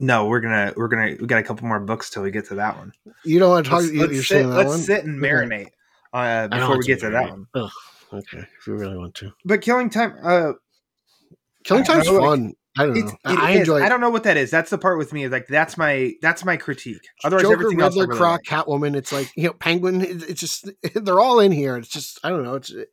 No, 0.00 0.26
we're 0.26 0.40
gonna 0.40 0.72
we're 0.76 0.88
gonna 0.88 1.16
we 1.20 1.26
got 1.26 1.38
a 1.38 1.42
couple 1.42 1.66
more 1.66 1.78
books 1.80 2.10
till 2.10 2.22
we 2.22 2.30
get 2.30 2.46
to 2.48 2.54
that 2.56 2.76
one. 2.76 2.92
You 3.24 3.38
don't 3.38 3.50
want 3.50 3.66
to 3.66 3.70
talk. 3.70 3.80
Let's, 3.82 3.92
you, 3.92 4.00
let's 4.00 4.12
you're 4.14 4.22
sit, 4.22 4.34
saying 4.34 4.50
that 4.50 4.56
let's 4.56 4.68
one. 4.70 4.78
sit 4.80 5.04
and 5.04 5.24
Okay. 5.24 5.32
marinate 5.32 5.68
uh, 6.12 6.48
before 6.48 6.78
we 6.78 6.84
get 6.84 7.00
to 7.00 7.10
that 7.10 7.30
one. 7.30 7.46
Ugh. 7.54 7.70
Okay, 8.12 8.44
if 8.58 8.66
you 8.66 8.74
really 8.74 8.98
want 8.98 9.14
to. 9.16 9.32
But 9.44 9.62
killing 9.62 9.90
time, 9.90 10.16
uh, 10.22 10.52
Killing 11.64 11.84
I 11.84 11.86
don't 11.86 11.96
Time's 11.96 12.06
know, 12.08 12.14
like, 12.14 12.28
fun. 12.30 12.52
I 12.76 12.86
don't 12.86 12.94
know. 12.94 13.00
it's, 13.00 13.12
I, 13.24 13.32
it 13.32 13.38
I 13.38 13.50
is. 13.52 13.60
enjoy. 13.60 13.82
I 13.82 13.88
don't 13.88 14.00
know 14.00 14.10
what 14.10 14.22
that 14.24 14.36
is. 14.36 14.50
That's 14.50 14.70
the 14.70 14.78
part 14.78 14.96
with 14.96 15.12
me. 15.12 15.28
Like 15.28 15.46
that's 15.46 15.76
my 15.76 16.14
that's 16.22 16.44
my 16.44 16.56
critique. 16.56 17.06
Otherwise, 17.22 17.42
Joker, 17.42 17.54
everything 17.54 17.80
else 17.82 17.94
Riddler, 17.94 18.06
really 18.08 18.18
Croc, 18.18 18.40
like. 18.50 18.66
Catwoman. 18.66 18.96
It's 18.96 19.12
like 19.12 19.30
you 19.36 19.44
know, 19.44 19.52
Penguin. 19.52 20.00
It, 20.00 20.30
it's 20.30 20.40
just 20.40 20.70
they're 20.94 21.20
all 21.20 21.40
in 21.40 21.52
here. 21.52 21.76
It's 21.76 21.88
just 21.88 22.18
I 22.24 22.30
don't 22.30 22.44
know. 22.44 22.54
It's 22.54 22.70
it, 22.70 22.88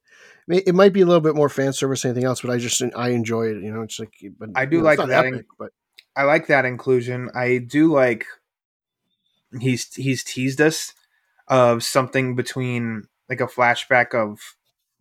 it 0.49 0.75
might 0.75 0.93
be 0.93 1.01
a 1.01 1.05
little 1.05 1.21
bit 1.21 1.35
more 1.35 1.49
fan 1.49 1.73
service 1.73 2.01
than 2.01 2.11
anything 2.11 2.25
else, 2.25 2.41
but 2.41 2.51
I 2.51 2.57
just 2.57 2.81
I 2.95 3.09
enjoy 3.09 3.43
it. 3.43 3.63
You 3.63 3.71
know, 3.71 3.81
it's 3.81 3.99
like 3.99 4.13
but 4.37 4.49
I 4.55 4.65
do 4.65 4.77
you 4.77 4.81
know, 4.81 4.87
like 4.87 4.97
that 4.99 5.25
epic, 5.25 5.45
but 5.57 5.71
I 6.15 6.23
like 6.23 6.47
that 6.47 6.65
inclusion. 6.65 7.29
I 7.33 7.59
do 7.59 7.93
like 7.93 8.25
he's 9.59 9.93
he's 9.93 10.23
teased 10.23 10.59
us 10.59 10.93
of 11.47 11.83
something 11.83 12.35
between 12.35 13.03
like 13.29 13.41
a 13.41 13.47
flashback 13.47 14.13
of 14.13 14.39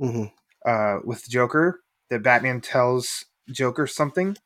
mhm. 0.00 0.30
uh 0.64 0.98
with 1.04 1.28
Joker 1.28 1.80
that 2.10 2.22
Batman 2.22 2.60
tells 2.60 3.24
Joker 3.50 3.86
something. 3.86 4.36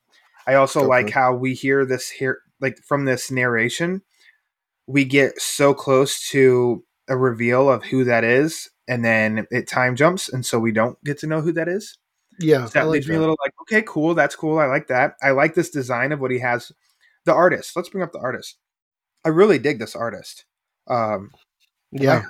I 0.46 0.54
also 0.54 0.80
Okay. 0.80 0.88
like 0.88 1.11
how 1.11 1.34
we 1.34 1.54
hear 1.54 1.84
this 1.84 2.08
here 2.11 2.40
like 2.61 2.78
from 2.87 3.04
this 3.04 3.30
narration 3.30 4.02
we 4.87 5.04
get 5.04 5.40
so 5.40 5.72
close 5.75 6.28
to 6.30 6.84
a 7.08 7.16
reveal 7.16 7.70
of 7.70 7.84
who 7.84 8.04
that 8.04 8.25
is 8.25 8.68
and 8.88 9.04
then 9.04 9.46
it 9.50 9.68
time 9.68 9.94
jumps 9.96 10.28
and 10.28 10.44
so 10.44 10.58
we 10.58 10.72
don't 10.72 11.02
get 11.04 11.18
to 11.20 11.26
know 11.26 11.40
who 11.40 11.52
that 11.52 11.68
is. 11.68 11.96
yeah, 12.40 12.64
So 12.66 12.70
that 12.75 12.87
like 12.87 12.94
leaves 12.94 13.08
me 13.08 13.14
a 13.14 13.20
little 13.20 13.37
like, 13.44 13.52
okay, 13.62 13.82
cool, 13.87 14.14
that's 14.14 14.34
cool. 14.34 14.58
I 14.58 14.66
like 14.66 14.88
that. 14.88 15.14
I 15.22 15.30
like 15.30 15.54
this 15.54 15.70
design 15.70 16.11
of 16.12 16.20
what 16.20 16.30
he 16.32 16.40
has. 16.40 16.72
The 17.25 17.32
artist. 17.32 17.76
Let's 17.76 17.88
bring 17.88 18.02
up 18.02 18.11
the 18.12 18.18
artist. 18.18 18.56
I 19.25 19.28
really 19.28 19.58
dig 19.61 19.78
this 19.78 19.94
artist. 19.94 20.44
Um, 20.88 21.30
Yeah. 21.92 22.25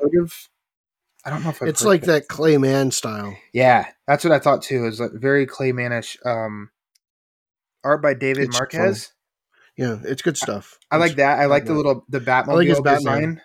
I 1.24 1.30
don't 1.30 1.42
know 1.44 1.50
if 1.50 1.62
I've 1.62 1.68
it's 1.68 1.84
like 1.84 2.02
of 2.02 2.08
that 2.08 2.28
Clay 2.28 2.58
Mann 2.58 2.90
style. 2.90 3.36
Yeah, 3.54 3.86
that's 4.06 4.24
what 4.24 4.32
I 4.32 4.38
thought 4.40 4.62
too. 4.62 4.86
Is 4.86 5.00
like 5.00 5.12
very 5.14 5.46
Claymanish. 5.46 6.18
Um, 6.26 6.70
art 7.84 8.02
by 8.02 8.14
David 8.14 8.44
It's 8.44 8.58
Marquez. 8.58 9.12
Yeah, 9.76 9.98
it's 10.04 10.22
good 10.22 10.36
stuff. 10.36 10.78
I 10.90 10.96
like 10.98 11.16
that. 11.16 11.38
I 11.38 11.46
like 11.46 11.64
the 11.64 11.72
little 11.74 12.04
the 12.08 12.20
Batmobile 12.20 12.54
like 12.54 12.68
his 12.68 12.80
Batman. 12.80 12.98
design. 13.20 13.40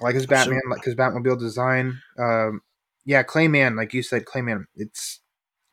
I 0.00 0.04
like 0.04 0.14
his 0.14 0.26
Batman, 0.26 0.60
like 0.70 0.84
his 0.84 0.94
Batmobile 0.94 1.38
design. 1.38 2.00
Um, 2.18 2.60
yeah, 3.04 3.22
Clay 3.22 3.48
Mann, 3.48 3.76
like 3.76 3.92
you 3.94 4.02
said, 4.02 4.24
Clay 4.24 4.42
Mann. 4.42 4.66
It's 4.76 5.20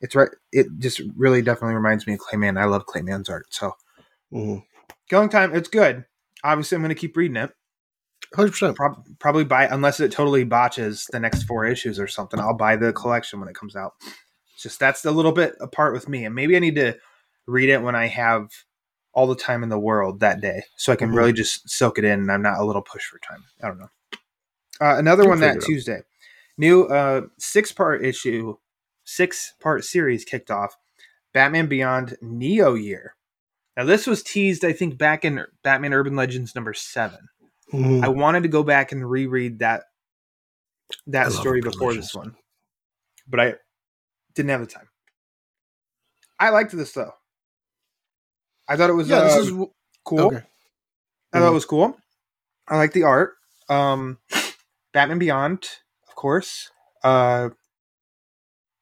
it's 0.01 0.15
right. 0.15 0.29
It 0.51 0.67
just 0.79 1.01
really 1.15 1.41
definitely 1.41 1.75
reminds 1.75 2.07
me 2.07 2.13
of 2.13 2.19
Clay 2.19 2.37
Mann. 2.37 2.57
I 2.57 2.65
love 2.65 2.85
Clay 2.85 3.01
Mann's 3.01 3.29
art. 3.29 3.45
So 3.53 3.73
Mhm. 4.33 4.63
Killing 5.09 5.29
Time, 5.29 5.53
it's 5.55 5.69
good. 5.69 6.05
Obviously, 6.43 6.75
I'm 6.75 6.81
going 6.81 6.89
to 6.89 6.95
keep 6.95 7.15
reading 7.15 7.37
it. 7.37 7.51
100%. 8.35 8.75
Prob- 8.75 9.05
probably 9.19 9.43
buy 9.43 9.65
unless 9.67 9.99
it 9.99 10.11
totally 10.11 10.43
botches 10.43 11.05
the 11.11 11.19
next 11.19 11.43
four 11.43 11.65
issues 11.65 11.99
or 11.99 12.07
something. 12.07 12.39
I'll 12.39 12.55
buy 12.57 12.75
the 12.75 12.91
collection 12.93 13.39
when 13.39 13.47
it 13.49 13.55
comes 13.55 13.75
out. 13.75 13.93
It's 14.53 14.63
just 14.63 14.79
that's 14.79 15.05
a 15.05 15.11
little 15.11 15.31
bit 15.31 15.53
apart 15.61 15.93
with 15.93 16.09
me, 16.09 16.25
and 16.25 16.33
maybe 16.33 16.55
I 16.55 16.59
need 16.59 16.75
to 16.75 16.97
read 17.47 17.69
it 17.69 17.81
when 17.81 17.95
I 17.95 18.07
have 18.07 18.49
all 19.13 19.27
the 19.27 19.35
time 19.35 19.61
in 19.63 19.69
the 19.69 19.79
world 19.79 20.19
that 20.21 20.41
day, 20.41 20.63
so 20.77 20.91
I 20.91 20.95
can 20.95 21.11
Mhm. 21.11 21.15
really 21.17 21.33
just 21.33 21.69
soak 21.69 21.97
it 21.99 22.03
in. 22.05 22.19
and 22.21 22.31
I'm 22.31 22.41
not 22.41 22.59
a 22.59 22.65
little 22.65 22.81
push 22.81 23.05
for 23.05 23.19
time. 23.19 23.43
I 23.63 23.67
don't 23.67 23.79
know. 23.79 23.89
Uh, 24.81 24.95
another 24.97 25.23
You'll 25.23 25.29
one 25.29 25.39
that 25.41 25.47
figure 25.55 25.59
it 25.59 25.63
out. 25.63 25.67
Tuesday, 25.67 26.01
new 26.57 26.83
uh, 26.85 27.21
six 27.37 27.71
part 27.71 28.03
issue, 28.03 28.57
six 29.03 29.53
part 29.59 29.83
series 29.85 30.25
kicked 30.25 30.49
off. 30.49 30.75
Batman 31.33 31.67
Beyond 31.67 32.17
Neo 32.21 32.73
Year. 32.75 33.15
Now 33.77 33.85
this 33.85 34.05
was 34.07 34.21
teased, 34.23 34.63
I 34.65 34.71
think, 34.73 34.97
back 34.97 35.25
in 35.25 35.45
Batman 35.63 35.93
Urban 35.93 36.15
Legends 36.15 36.53
number 36.55 36.73
seven. 36.73 37.27
Mhm. 37.71 38.03
I 38.03 38.07
wanted 38.07 38.43
to 38.43 38.49
go 38.49 38.63
back 38.63 38.91
and 38.91 39.07
reread 39.09 39.59
that 39.59 39.85
that 41.07 41.25
love 41.25 41.33
story 41.33 41.61
before 41.61 41.87
Legends. 41.89 42.07
this 42.09 42.15
one, 42.15 42.35
but 43.27 43.39
I 43.39 43.55
didn't 44.35 44.49
have 44.49 44.61
the 44.61 44.67
time. 44.67 44.89
I 46.39 46.49
liked 46.49 46.71
this 46.71 46.93
though. 46.93 47.13
I 48.67 48.77
thought 48.77 48.89
it 48.89 48.93
was 48.93 49.09
yeah, 49.09 49.21
this 49.23 49.37
is 49.37 49.49
w- 49.49 49.71
cool. 50.05 50.19
okay. 50.21 50.43
I 51.33 51.39
thought 51.39 51.47
it 51.47 51.51
Mhm. 51.51 51.53
was 51.53 51.65
cool. 51.65 51.97
I 52.67 52.77
like 52.77 52.93
the 52.93 53.03
art. 53.03 53.33
Um, 53.69 54.19
Batman 54.93 55.19
Beyond, 55.19 55.67
of 56.07 56.15
course. 56.15 56.71
Uh, 57.03 57.49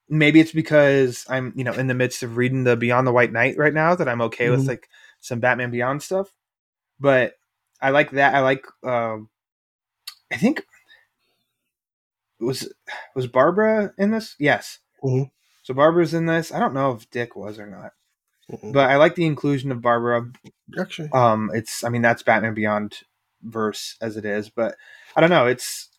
maybe 0.09 0.39
it's 0.39 0.51
because 0.51 1.25
I'm, 1.29 1.53
you 1.55 1.63
know, 1.63 1.73
in 1.73 1.87
the 1.87 1.93
midst 1.93 2.21
of 2.23 2.37
reading 2.37 2.63
the 2.63 2.75
Beyond 2.75 3.07
the 3.07 3.11
White 3.13 3.31
Knight 3.31 3.57
right 3.57 3.73
now 3.73 3.95
that 3.95 4.07
I'm 4.09 4.21
okay 4.21 4.49
with 4.49 4.63
Mhm. 4.65 4.67
like 4.67 4.89
some 5.19 5.39
Batman 5.39 5.71
Beyond 5.71 6.03
stuff. 6.03 6.31
But 6.99 7.35
I 7.81 7.89
like 7.89 8.11
that. 8.11 8.35
I 8.35 8.41
like. 8.41 8.65
Um, 8.83 9.29
I 10.31 10.37
think 10.37 10.65
was 12.39 12.71
was 13.15 13.27
Barbara 13.27 13.93
in 13.97 14.11
this? 14.11 14.35
Yes. 14.39 14.79
Mhm. 15.03 15.31
So 15.63 15.73
Barbara's 15.73 16.13
in 16.13 16.25
this. 16.25 16.51
I 16.51 16.59
don't 16.59 16.73
know 16.73 16.91
if 16.91 17.09
Dick 17.09 17.35
was 17.35 17.57
or 17.59 17.67
not, 17.67 17.93
But 18.73 18.89
I 18.89 18.97
like 18.97 19.15
the 19.15 19.25
inclusion 19.25 19.71
of 19.71 19.81
Barbara. 19.81 20.31
Actually, 20.79 21.09
um 21.11 21.51
it's 21.53 21.83
i 21.83 21.89
mean 21.89 22.01
that's 22.01 22.23
batman 22.23 22.53
beyond 22.53 22.99
verse 23.43 23.97
as 24.01 24.15
it 24.15 24.23
is 24.23 24.49
but 24.49 24.75
i 25.17 25.19
don't 25.21 25.29
know 25.29 25.45
it's 25.47 25.89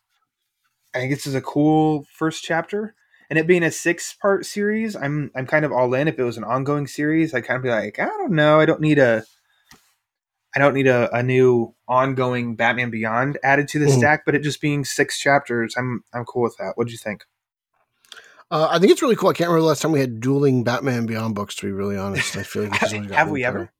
i 0.95 0.97
think 0.99 1.13
this 1.13 1.27
is 1.27 1.35
a 1.35 1.41
cool 1.41 2.05
first 2.17 2.43
chapter. 2.43 2.95
And 3.29 3.37
it 3.39 3.45
being 3.47 3.63
a 3.63 3.69
six 3.71 4.13
part 4.13 4.45
series 4.45 4.95
i'm 4.95 5.29
i'm 5.35 5.45
kind 5.45 5.63
of 5.65 5.71
all 5.71 5.93
in. 5.93 6.07
If 6.07 6.17
it 6.17 6.23
was 6.23 6.37
an 6.37 6.43
ongoing 6.43 6.87
series 6.87 7.33
i'd 7.35 7.45
kind 7.45 7.57
of 7.57 7.63
be 7.63 7.69
like 7.69 7.99
i 7.99 8.05
don't 8.05 8.31
know 8.31 8.59
i 8.59 8.65
don't 8.65 8.81
need 8.81 8.97
a 8.99 9.23
i 10.55 10.59
don't 10.59 10.73
need 10.73 10.87
a, 10.87 11.13
a 11.15 11.21
new 11.23 11.73
ongoing 11.87 12.55
batman 12.55 12.89
beyond 12.89 13.37
added 13.43 13.67
to 13.69 13.79
the 13.79 13.85
Mhm. 13.85 13.97
stack 13.97 14.25
but 14.25 14.35
it 14.35 14.43
just 14.43 14.61
being 14.61 14.83
six 14.85 15.19
chapters 15.19 15.75
i'm 15.77 16.03
i'm 16.13 16.25
cool 16.25 16.41
with 16.43 16.57
that. 16.57 16.73
What 16.75 16.87
do 16.87 16.91
you 16.93 16.97
think 16.99 17.25
uh, 18.51 18.67
I 18.71 18.79
think 18.79 18.91
it's 18.91 19.01
really 19.01 19.15
cool. 19.15 19.29
I 19.29 19.33
can't 19.33 19.47
remember 19.49 19.61
the 19.61 19.67
last 19.67 19.81
time 19.81 19.91
we 19.91 19.99
had 19.99 20.19
dueling 20.19 20.63
Batman 20.63 21.05
Beyond 21.05 21.35
books. 21.35 21.55
To 21.55 21.65
be 21.65 21.71
really 21.71 21.97
honest, 21.97 22.35
I 22.37 22.43
feel 22.43 22.63
like 22.63 22.79
this 22.79 22.93
is 22.93 22.99
what 22.99 23.11
have 23.11 23.29
we 23.29 23.43
ever. 23.43 23.71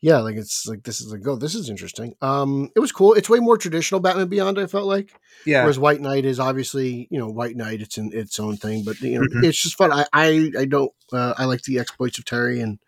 Yeah, 0.00 0.18
like 0.18 0.36
it's 0.36 0.66
like 0.66 0.82
this 0.82 1.00
is 1.00 1.10
like 1.10 1.26
oh, 1.26 1.36
this 1.36 1.54
is 1.54 1.70
interesting. 1.70 2.14
Um, 2.20 2.70
it 2.76 2.80
was 2.80 2.92
cool. 2.92 3.14
It's 3.14 3.30
way 3.30 3.40
more 3.40 3.56
traditional 3.56 4.00
Batman 4.00 4.28
Beyond. 4.28 4.58
I 4.58 4.66
felt 4.66 4.86
like. 4.86 5.10
yeah 5.46 5.62
Whereas 5.62 5.78
White 5.78 6.02
Knight 6.02 6.26
is 6.26 6.38
obviously, 6.38 7.08
you 7.10 7.18
know, 7.18 7.28
White 7.28 7.56
Knight. 7.56 7.80
It's 7.80 7.96
in 7.96 8.10
its 8.12 8.38
own 8.38 8.58
thing, 8.58 8.84
but 8.84 9.00
you 9.00 9.18
know, 9.18 9.26
Mhm. 9.26 9.44
it's 9.44 9.62
just 9.62 9.76
fun. 9.76 9.92
I, 9.92 10.04
I, 10.12 10.50
I 10.58 10.64
don't. 10.66 10.92
Uh, 11.10 11.32
I 11.38 11.46
like 11.46 11.62
the 11.62 11.78
exploits 11.78 12.18
of 12.18 12.26
Terry 12.26 12.60
and 12.60 12.78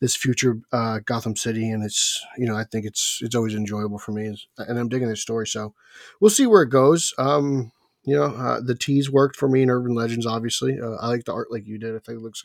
this 0.00 0.14
future 0.14 0.58
uh, 0.72 1.00
Gotham 1.04 1.34
City, 1.36 1.68
and 1.70 1.82
it's, 1.84 2.24
you 2.36 2.46
know, 2.46 2.56
I 2.56 2.62
think 2.64 2.86
it's 2.86 3.18
it's 3.22 3.34
always 3.34 3.54
enjoyable 3.54 3.98
for 3.98 4.12
me, 4.12 4.36
and 4.58 4.78
I'm 4.78 4.88
digging 4.88 5.08
this 5.08 5.20
story. 5.22 5.48
So 5.48 5.74
we'll 6.20 6.30
see 6.30 6.46
where 6.46 6.62
it 6.62 6.70
goes. 6.70 7.12
Um, 7.18 7.72
you 8.04 8.16
know, 8.16 8.24
uh, 8.24 8.60
the 8.60 8.74
tease 8.74 9.10
worked 9.10 9.36
for 9.36 9.48
me 9.48 9.62
in 9.62 9.70
Urban 9.70 9.94
Legends. 9.94 10.26
Obviously, 10.26 10.78
uh, 10.80 10.92
I 11.00 11.08
like 11.08 11.24
the 11.24 11.32
art 11.32 11.50
like 11.52 11.66
you 11.66 11.78
did. 11.78 11.94
I 11.94 11.98
think 11.98 12.18
it 12.18 12.22
looks. 12.22 12.44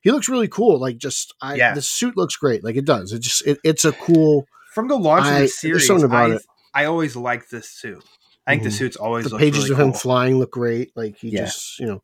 He 0.00 0.10
looks 0.10 0.28
really 0.28 0.48
cool. 0.48 0.78
Like 0.78 0.98
just, 0.98 1.34
I 1.40 1.54
Yeah. 1.56 1.74
the 1.74 1.82
suit 1.82 2.16
looks 2.16 2.36
great. 2.36 2.62
Like 2.64 2.76
it 2.76 2.84
does. 2.84 3.12
It 3.12 3.18
just, 3.20 3.46
it, 3.46 3.58
it's 3.64 3.84
a 3.84 3.92
cool. 3.92 4.46
from 4.72 4.88
the 4.88 4.96
launch 4.96 5.26
of 5.26 5.32
I- 5.32 5.40
the 5.42 5.48
series 5.48 5.86
something 5.86 6.04
about 6.04 6.30
I, 6.30 6.34
it. 6.36 6.42
I 6.74 6.84
always 6.84 7.16
liked 7.16 7.50
this 7.50 7.68
suit 7.70 8.04
i 8.46 8.52
think 8.52 8.62
the 8.62 8.68
Mhm. 8.68 8.72
suit's 8.72 8.96
always 8.96 9.28
the 9.28 9.36
pages 9.36 9.68
really 9.68 9.72
of 9.82 9.88
him 9.88 9.92
flying 9.92 10.38
look 10.38 10.52
great. 10.52 10.92
Like 10.96 11.16
he 11.18 11.28
Yeah. 11.30 11.44
just, 11.46 11.78
you 11.80 11.86
know, 11.86 12.02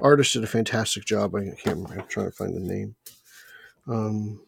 artist 0.00 0.32
did 0.32 0.42
a 0.42 0.46
fantastic 0.48 1.04
job. 1.04 1.34
I 1.36 1.44
can't 1.44 1.60
remember. 1.66 2.00
I'm 2.00 2.08
trying 2.08 2.26
to 2.30 2.32
find 2.32 2.54
the 2.56 2.60
name. 2.60 2.96
Um, 3.86 4.40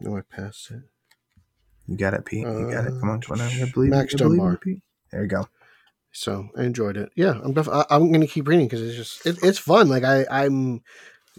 no, 0.00 0.16
I 0.16 0.20
passed 0.22 0.70
it. 0.70 0.82
You 1.86 1.96
got 1.96 2.14
it, 2.14 2.24
Pete. 2.24 2.40
You 2.46 2.70
got 2.70 2.86
it. 2.86 2.92
Come 3.00 3.08
on. 3.10 3.22
I 3.40 3.62
Uh, 3.62 3.66
believe, 3.72 3.90
Max 3.90 4.14
I 4.14 4.18
believe 4.18 4.38
Dunbar. 4.38 4.56
Pete. 4.58 4.82
There 5.12 5.22
you 5.22 5.28
go. 5.28 5.48
So 6.16 6.48
I 6.56 6.62
enjoyed 6.62 6.96
it. 6.96 7.10
Yeah, 7.14 7.38
I'm 7.44 7.52
def- 7.52 7.68
I, 7.68 7.84
I'm 7.90 8.08
going 8.08 8.22
to 8.22 8.26
keep 8.26 8.48
reading 8.48 8.66
because 8.66 8.80
it's 8.80 8.96
just 8.96 9.26
it, 9.26 9.38
it's 9.42 9.58
fun. 9.58 9.88
Like 9.88 10.02
I 10.02 10.24
I'm 10.30 10.80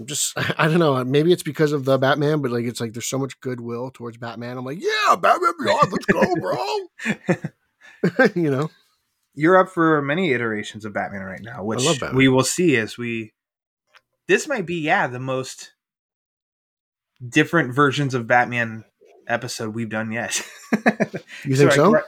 just 0.06 0.34
I 0.58 0.68
don't 0.68 0.78
know. 0.78 1.04
Maybe 1.04 1.34
it's 1.34 1.42
because 1.42 1.72
of 1.72 1.84
the 1.84 1.98
Batman, 1.98 2.44
but 2.44 2.52
like 2.52 2.66
it's 2.66 2.80
like 2.80 2.94
there's 2.94 3.08
so 3.08 3.18
much 3.18 3.40
goodwill 3.40 3.90
towards 3.92 4.18
Batman. 4.18 4.56
I'm 4.56 4.66
like, 4.66 4.80
yeah, 4.80 5.16
Batman 5.16 5.54
Beyond, 5.60 5.92
let's 5.92 6.06
go, 6.06 6.36
bro. 6.36 8.26
you 8.36 8.52
know, 8.52 8.70
You're 9.34 9.58
up 9.58 9.70
for 9.70 10.00
many 10.04 10.32
iterations 10.32 10.86
of 10.86 10.94
Batman 10.94 11.24
right 11.24 11.42
now, 11.42 11.64
which 11.64 11.84
we 12.14 12.28
will 12.28 12.44
see 12.44 12.78
as 12.78 13.00
we. 13.00 13.34
This 14.28 14.48
might 14.48 14.68
be, 14.68 14.76
yeah, 14.76 15.08
the 15.08 15.20
most 15.20 15.74
different 17.28 17.74
versions 17.74 18.14
of 18.14 18.28
Batman 18.28 18.84
episode 19.28 19.74
we've 19.74 19.90
done 19.90 20.12
yet. 20.12 20.46
you 21.44 21.56
think 21.56 21.72
so? 21.72 21.96
yeah, 21.96 22.02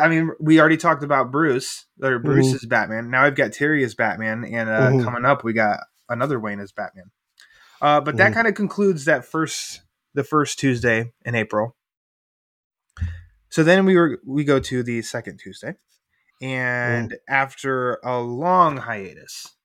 I 0.00 0.08
mean, 0.08 0.30
we 0.40 0.60
already 0.60 0.76
talked 0.76 1.02
about 1.02 1.30
Bruce, 1.30 1.86
or 2.02 2.18
Bruce 2.18 2.52
Mhm. 2.52 2.56
is 2.56 2.66
Batman. 2.66 3.10
Now 3.10 3.24
I've 3.24 3.34
got 3.36 3.52
Terry 3.52 3.84
as 3.84 3.94
Batman, 3.94 4.44
and 4.44 4.68
uh, 4.68 4.90
Mhm. 4.92 5.04
coming 5.04 5.24
up, 5.24 5.44
we 5.44 5.52
got 5.52 5.80
another 6.08 6.38
Wayne 6.38 6.60
as 6.60 6.72
Batman. 6.72 7.10
Uh, 7.80 8.00
but 8.00 8.16
that 8.16 8.30
Mhm. 8.30 8.34
kind 8.34 8.48
of 8.48 8.54
concludes 8.54 9.04
that 9.06 9.24
first, 9.24 9.82
the 10.14 10.24
first 10.24 10.58
Tuesday 10.58 11.12
in 11.24 11.34
April. 11.34 11.76
So 13.50 13.62
then 13.62 13.84
we 13.86 13.96
were 13.96 14.20
we 14.26 14.44
go 14.44 14.60
to 14.60 14.82
the 14.82 15.00
second 15.02 15.38
Tuesday, 15.38 15.76
and 16.42 17.16
after 17.28 17.94
a 18.04 18.20
long 18.20 18.76
hiatus, 18.76 19.56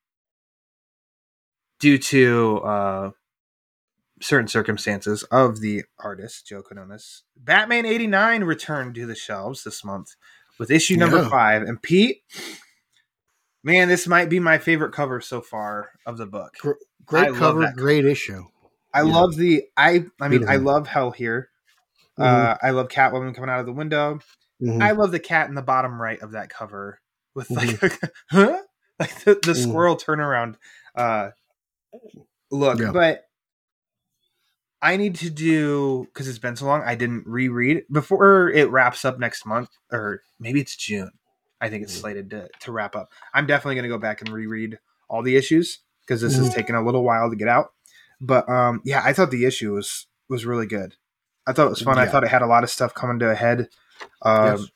due 1.80 1.98
to 1.98 2.62
uh, 2.64 3.12
certain 4.24 4.48
circumstances 4.48 5.24
of 5.24 5.60
the 5.60 5.84
artist 6.00 6.48
Joe 6.48 6.62
Quinones, 6.62 7.24
Batman 7.38 7.86
eighty 7.86 8.08
nine 8.08 8.44
returned 8.44 8.96
to 8.96 9.06
the 9.06 9.16
shelves 9.16 9.64
this 9.64 9.84
month 9.84 10.16
with 10.60 10.72
issue 10.72 10.96
number 10.98 11.22
Yeah. 11.22 11.30
five. 11.30 11.62
And 11.64 11.82
Pete, 11.82 12.22
man, 13.64 13.88
this 13.88 14.08
might 14.08 14.30
be 14.30 14.40
my 14.40 14.58
favorite 14.58 14.94
cover 14.94 15.22
so 15.22 15.42
far 15.42 15.90
of 16.06 16.18
the 16.18 16.26
book. 16.26 16.54
I 16.64 16.72
Great 17.06 17.30
love 17.32 17.36
cover, 17.38 17.74
great 17.76 18.06
issue. 18.06 18.46
I 18.94 19.02
Yeah. 19.04 19.14
love 19.14 19.36
the 19.36 19.64
I 19.76 20.06
I 20.22 20.28
mean 20.30 20.48
I 20.48 20.56
love 20.58 20.88
Hell 20.88 21.12
here. 21.12 21.50
Mhm. 22.20 22.24
Uh, 22.26 22.58
I 22.62 22.70
love 22.72 22.88
Catwoman 22.90 23.34
coming 23.36 23.50
out 23.50 23.60
of 23.60 23.66
the 23.66 23.74
window. 23.74 24.20
Mhm. 24.62 24.82
I 24.82 24.92
love 24.92 25.12
the 25.12 25.20
cat 25.20 25.50
in 25.50 25.56
the 25.56 25.62
bottom 25.64 26.02
right 26.02 26.22
of 26.22 26.32
that 26.32 26.50
cover 26.50 27.00
with 27.34 27.50
like 27.50 27.82
huh? 28.30 28.62
like 29.00 29.20
the, 29.24 29.34
the 29.34 29.54
Mhm. 29.54 29.64
squirrel 29.70 29.98
turnaround 29.98 30.56
uh 30.96 31.32
look. 32.52 32.80
Yeah. 32.80 32.92
But 32.92 33.24
I 34.84 34.98
need 34.98 35.16
to 35.16 35.30
do 35.30 36.04
because 36.14 36.28
it's 36.28 36.40
been 36.40 36.58
so 36.58 36.66
long. 36.66 36.84
I 36.86 36.96
didn't 36.96 37.26
reread 37.26 37.84
before 37.90 38.50
it 38.50 38.70
wraps 38.70 39.06
up 39.06 39.18
next 39.18 39.46
month, 39.46 39.70
or 39.92 40.22
maybe 40.40 40.60
it's 40.60 40.76
June. 40.76 41.12
I 41.62 41.70
think 41.70 41.84
it's 41.84 41.96
Mhm. 41.96 42.02
slated 42.02 42.30
to 42.32 42.50
to 42.60 42.72
wrap 42.74 42.94
up. 42.96 43.10
I'm 43.34 43.46
definitely 43.48 43.76
going 43.76 43.84
to 43.84 43.90
go 43.90 43.98
back 43.98 44.20
and 44.20 44.30
reread 44.30 44.80
all 45.08 45.24
the 45.24 45.38
issues 45.38 45.80
because 46.02 46.20
this 46.22 46.36
has 46.36 46.50
Mhm. 46.50 46.56
taken 46.56 46.76
a 46.76 46.84
little 46.84 47.04
while 47.04 47.30
to 47.30 47.36
get 47.38 47.48
out. 47.48 47.72
But 48.20 48.48
um, 48.50 48.82
yeah, 48.84 49.02
I 49.06 49.14
thought 49.14 49.32
the 49.32 49.46
issue 49.46 49.74
was 49.74 50.06
was 50.28 50.46
really 50.46 50.68
good. 50.68 50.96
I 51.48 51.54
thought 51.54 51.68
it 51.68 51.70
was 51.72 51.82
fun. 51.82 51.98
I 51.98 52.06
thought 52.06 52.24
it 52.26 52.30
had 52.30 52.42
a 52.42 52.48
lot 52.48 52.64
of 52.66 52.70
stuff 52.70 52.94
coming 52.94 53.20
to 53.20 53.30
a 53.30 53.36
head. 53.36 53.70
Um, 54.22 54.46
Yes. 54.60 54.70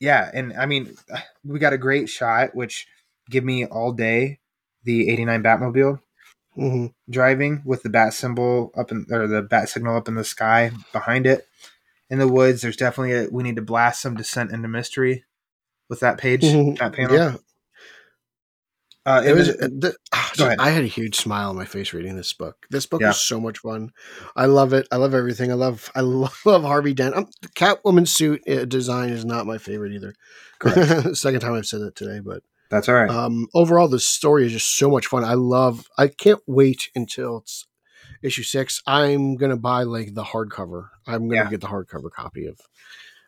Yeah, 0.00 0.30
and 0.34 0.52
I 0.54 0.66
mean, 0.66 0.96
we 1.44 1.58
got 1.58 1.72
a 1.72 1.78
great 1.78 2.08
shot, 2.08 2.54
which 2.54 2.86
give 3.30 3.42
me 3.44 3.64
all 3.64 3.92
day 3.92 4.38
the 4.84 5.08
'89 5.10 5.42
Batmobile 5.42 6.00
Mhm. 6.56 6.92
driving 7.10 7.62
with 7.64 7.82
the 7.82 7.88
bat 7.90 8.14
symbol 8.14 8.70
up 8.76 8.90
in 8.92 9.06
or 9.10 9.26
the 9.26 9.42
bat 9.42 9.68
signal 9.68 9.96
up 9.96 10.08
in 10.08 10.14
the 10.14 10.24
sky 10.24 10.70
behind 10.92 11.26
it 11.26 11.46
in 12.10 12.18
the 12.18 12.28
woods. 12.28 12.62
There's 12.62 12.76
definitely 12.76 13.12
a 13.12 13.28
we 13.30 13.42
need 13.42 13.56
to 13.56 13.62
blast 13.62 14.00
some 14.02 14.14
descent 14.16 14.52
into 14.52 14.68
mystery 14.68 15.24
with 15.88 16.00
that 16.00 16.18
page, 16.18 16.42
Mhm. 16.42 16.78
that 16.78 16.92
panel. 16.92 17.14
Yeah, 17.16 17.36
uh, 19.06 19.22
it 19.26 19.32
was. 19.34 19.56
then- 19.56 19.80
The, 19.80 19.96
ahead. 20.38 20.58
I 20.58 20.70
had 20.70 20.82
a 20.82 20.88
huge 20.88 21.14
smile 21.16 21.50
on 21.50 21.56
my 21.56 21.64
face 21.64 21.92
reading 21.92 22.16
this 22.16 22.32
book. 22.32 22.66
This 22.70 22.86
book 22.86 23.00
Yeah. 23.00 23.08
was 23.08 23.22
so 23.22 23.38
much 23.40 23.58
fun. 23.58 23.90
I 24.34 24.46
love 24.46 24.72
it. 24.72 24.88
I 24.90 24.96
love 24.96 25.14
everything. 25.14 25.50
I 25.50 25.54
love. 25.54 25.90
I 25.94 26.00
love, 26.00 26.36
love 26.44 26.62
Harvey 26.62 26.94
Dent. 26.94 27.14
Um, 27.14 27.28
the 27.42 27.48
Catwoman 27.48 28.08
suit 28.08 28.42
uh, 28.48 28.64
design 28.64 29.10
is 29.10 29.24
not 29.24 29.46
my 29.46 29.58
favorite 29.58 29.92
either. 29.92 30.14
Second 31.14 31.40
time 31.40 31.52
I've 31.54 31.66
said 31.66 31.80
that 31.82 31.94
today, 31.96 32.20
but 32.20 32.42
that's 32.70 32.88
all 32.88 32.94
right. 32.94 33.10
um, 33.10 33.46
overall, 33.54 33.88
the 33.88 34.00
story 34.00 34.46
is 34.46 34.52
just 34.52 34.76
so 34.76 34.90
much 34.90 35.06
fun. 35.06 35.24
I 35.24 35.34
love. 35.34 35.86
I 35.98 36.08
can't 36.08 36.40
wait 36.46 36.90
until 36.94 37.38
it's 37.38 37.66
issue 38.22 38.42
six. 38.42 38.82
I'm 38.86 39.36
gonna 39.36 39.56
buy 39.56 39.82
like 39.84 40.14
the 40.14 40.24
hardcover. 40.24 40.88
I'm 41.06 41.28
gonna 41.28 41.42
Yeah. 41.44 41.50
get 41.50 41.60
the 41.60 41.68
hardcover 41.68 42.10
copy 42.10 42.46
of 42.46 42.58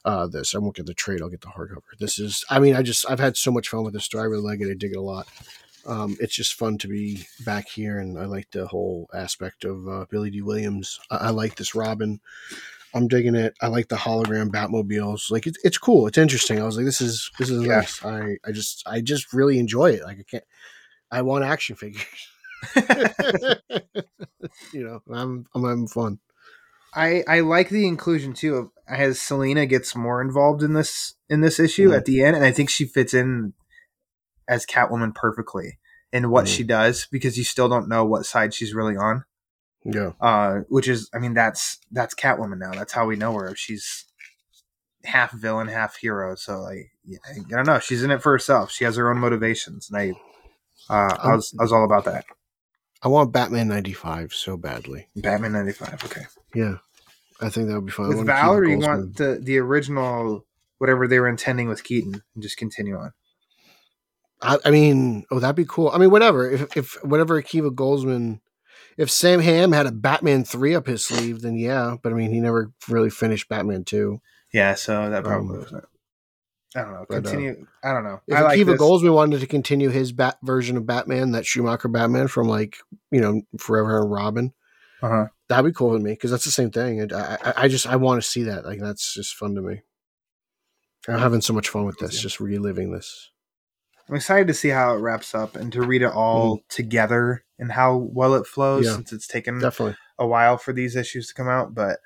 uh, 0.04 0.26
this. 0.26 0.54
I 0.54 0.58
won't 0.58 0.76
get 0.76 0.86
the 0.86 0.94
trade. 0.94 1.20
I'll 1.22 1.28
get 1.28 1.40
the 1.42 1.48
hardcover. 1.48 1.98
This 1.98 2.18
is. 2.18 2.44
I 2.50 2.58
mean, 2.58 2.74
I 2.76 2.82
just. 2.82 3.08
I've 3.10 3.20
had 3.20 3.36
so 3.36 3.50
much 3.50 3.68
fun 3.68 3.84
with 3.84 3.94
this 3.94 4.04
story. 4.04 4.22
I 4.22 4.26
really 4.26 4.42
like 4.44 4.60
it. 4.60 4.70
I 4.70 4.74
dig 4.74 4.92
it 4.92 4.96
a 4.98 5.02
lot. 5.02 5.26
Um, 5.86 6.16
it's 6.18 6.34
just 6.34 6.54
fun 6.54 6.78
to 6.78 6.88
be 6.88 7.26
back 7.44 7.68
here, 7.68 7.98
and 8.00 8.18
I 8.18 8.24
like 8.24 8.50
the 8.50 8.66
whole 8.66 9.08
aspect 9.14 9.64
of 9.64 9.86
uh, 9.86 10.06
Billy 10.10 10.30
Dee 10.30 10.42
Williams. 10.42 10.98
I, 11.10 11.16
I 11.16 11.30
like 11.30 11.54
this 11.56 11.74
Robin. 11.76 12.20
I'm 12.96 13.08
digging 13.08 13.34
it. 13.34 13.54
I 13.60 13.66
like 13.68 13.88
the 13.88 13.96
hologram 13.96 14.48
Batmobiles. 14.50 15.30
Like 15.30 15.46
it's 15.46 15.58
it's 15.64 15.78
cool. 15.78 16.06
It's 16.06 16.18
interesting. 16.18 16.60
I 16.60 16.64
was 16.64 16.76
like, 16.76 16.86
this 16.86 17.00
is 17.00 17.30
this 17.38 17.50
is 17.50 17.64
Yeah. 17.66 17.76
nice. 17.78 18.04
I 18.04 18.36
I 18.44 18.52
just 18.52 18.82
I 18.86 19.00
just 19.00 19.32
really 19.32 19.58
enjoy 19.58 19.90
it. 19.92 20.02
Like 20.02 20.18
I 20.18 20.24
can't. 20.30 20.44
I 21.10 21.22
want 21.22 21.44
action 21.44 21.76
figures. 21.76 22.04
you 24.72 24.84
know, 24.84 25.00
I'm 25.12 25.46
I'm 25.54 25.64
having 25.64 25.88
fun. 25.88 26.18
I 26.94 27.22
I 27.28 27.40
like 27.40 27.68
the 27.68 27.86
inclusion 27.86 28.32
too 28.32 28.54
of 28.56 28.70
as 28.88 29.20
Selina 29.20 29.66
gets 29.66 29.94
more 29.94 30.20
involved 30.22 30.62
in 30.62 30.72
this 30.72 31.14
in 31.28 31.40
this 31.40 31.58
issue 31.60 31.90
Mhm. 31.90 31.96
at 31.96 32.04
the 32.06 32.22
end, 32.22 32.36
and 32.36 32.44
I 32.44 32.52
think 32.52 32.70
she 32.70 32.86
fits 32.86 33.12
in 33.14 33.52
as 34.48 34.64
Catwoman 34.66 35.14
perfectly 35.14 35.78
in 36.12 36.30
what 36.30 36.46
Mhm. 36.46 36.56
she 36.56 36.62
does 36.64 37.06
because 37.10 37.36
you 37.36 37.44
still 37.44 37.68
don't 37.68 37.88
know 37.88 38.04
what 38.04 38.24
side 38.26 38.54
she's 38.54 38.74
really 38.74 38.96
on. 38.96 39.24
Yeah. 39.92 40.12
uh, 40.20 40.60
which 40.68 40.88
is 40.88 41.08
I 41.14 41.18
mean 41.18 41.34
that's 41.34 41.78
that's 41.92 42.14
Catwoman 42.14 42.58
now. 42.58 42.72
That's 42.72 42.92
how 42.92 43.06
we 43.06 43.16
know 43.16 43.34
her. 43.34 43.54
She's 43.56 44.04
half 45.04 45.32
villain, 45.32 45.68
half 45.68 45.96
hero. 45.96 46.34
So 46.34 46.60
like 46.60 46.90
yeah, 47.04 47.18
I 47.28 47.56
don't 47.56 47.66
know. 47.66 47.78
She's 47.78 48.02
in 48.02 48.10
it 48.10 48.22
for 48.22 48.32
herself. 48.32 48.70
She 48.70 48.84
has 48.84 48.96
her 48.96 49.10
own 49.10 49.18
motivations, 49.18 49.90
and 49.90 49.98
I 49.98 50.92
uh, 50.92 51.16
I 51.16 51.34
was 51.34 51.54
I 51.58 51.62
was 51.62 51.72
all 51.72 51.84
about 51.84 52.04
that. 52.04 52.24
I 53.02 53.08
want 53.08 53.32
Batman 53.32 53.68
'95 53.68 54.32
so 54.32 54.56
badly. 54.56 55.08
Batman 55.14 55.52
ninety 55.52 55.72
five. 55.72 56.02
Okay, 56.04 56.22
Yeah, 56.54 56.78
I 57.40 57.48
think 57.50 57.68
that 57.68 57.74
would 57.74 57.86
be 57.86 57.92
fun. 57.92 58.08
With 58.08 58.26
Valerie, 58.26 58.72
you 58.72 58.78
want 58.78 59.16
the 59.16 59.38
the 59.40 59.58
original 59.58 60.44
whatever 60.78 61.06
they 61.06 61.20
were 61.20 61.28
intending 61.28 61.68
with 61.68 61.84
Keaton, 61.84 62.22
and 62.34 62.42
just 62.42 62.56
continue 62.56 62.96
on. 62.96 63.12
I, 64.42 64.58
I 64.66 64.70
mean, 64.70 65.24
oh, 65.30 65.38
that'd 65.38 65.56
be 65.56 65.64
cool. 65.66 65.90
I 65.90 65.98
mean, 65.98 66.10
whatever. 66.10 66.50
If 66.50 66.76
if 66.76 67.04
whatever 67.04 67.40
Akiva 67.40 67.70
Goldsman, 67.70 68.40
if 68.96 69.10
Sam 69.10 69.40
Hamm 69.40 69.72
had 69.72 69.86
a 69.86 69.92
Batman 69.92 70.44
three 70.44 70.74
up 70.74 70.86
his 70.86 71.04
sleeve, 71.04 71.42
then 71.42 71.56
yeah. 71.56 71.96
But 72.02 72.12
I 72.12 72.16
mean, 72.16 72.32
he 72.32 72.40
never 72.40 72.72
really 72.88 73.10
finished 73.10 73.48
Batman 73.48 73.84
two. 73.84 74.20
Yeah, 74.52 74.74
so 74.74 75.10
that 75.10 75.24
probably 75.24 75.56
Um, 75.56 75.62
was 75.62 75.72
it. 75.72 75.84
I 76.74 76.82
don't 76.82 76.92
know. 76.92 77.06
but, 77.08 77.14
uh, 77.16 77.20
Continue. 77.22 77.66
I 77.82 77.92
don't 77.92 78.04
know. 78.04 78.20
If 78.26 78.36
I 78.36 78.42
like 78.42 78.58
Akiva 78.58 78.66
this. 78.72 78.80
Goldsman 78.80 79.14
wanted 79.14 79.40
to 79.40 79.46
continue 79.46 79.88
his 79.88 80.12
bat 80.12 80.36
version 80.42 80.76
of 80.76 80.86
Batman, 80.86 81.32
that 81.32 81.46
Schumacher 81.46 81.88
Batman 81.88 82.28
from 82.28 82.48
like 82.48 82.76
you 83.10 83.20
know 83.20 83.42
Forever 83.58 84.02
and 84.02 84.10
Robin, 84.10 84.52
Uh-huh. 85.02 85.26
that'd 85.48 85.64
be 85.64 85.72
cool 85.72 85.90
with 85.90 86.02
me 86.02 86.12
because 86.12 86.30
that's 86.30 86.44
the 86.44 86.50
same 86.50 86.70
thing. 86.70 87.00
And 87.00 87.12
I, 87.12 87.38
I, 87.44 87.52
I 87.64 87.68
just 87.68 87.86
I 87.86 87.96
want 87.96 88.22
to 88.22 88.28
see 88.28 88.42
that. 88.44 88.64
Like 88.66 88.80
that's 88.80 89.14
just 89.14 89.34
fun 89.36 89.54
to 89.54 89.62
me. 89.62 89.82
I'm 91.08 91.18
having 91.20 91.40
so 91.40 91.52
much 91.52 91.68
fun 91.68 91.84
with 91.84 91.98
this, 91.98 92.20
just 92.20 92.40
reliving 92.40 92.90
this. 92.92 93.30
I'm 94.08 94.14
excited 94.16 94.46
to 94.48 94.54
see 94.54 94.68
how 94.68 94.94
it 94.94 95.00
wraps 95.00 95.34
up 95.34 95.56
and 95.56 95.72
to 95.72 95.82
read 95.82 96.02
it 96.02 96.12
all 96.12 96.60
together 96.68 97.44
and 97.58 97.72
how 97.72 97.96
well 97.96 98.34
it 98.34 98.46
flows. 98.46 98.86
Yeah. 98.86 98.94
since 98.94 99.12
it's 99.12 99.26
taken 99.26 99.58
Definitely. 99.58 99.96
a 100.18 100.26
while 100.26 100.58
for 100.58 100.72
these 100.72 100.94
issues 100.96 101.28
to 101.28 101.34
come 101.34 101.48
out. 101.48 101.74
But 101.74 101.98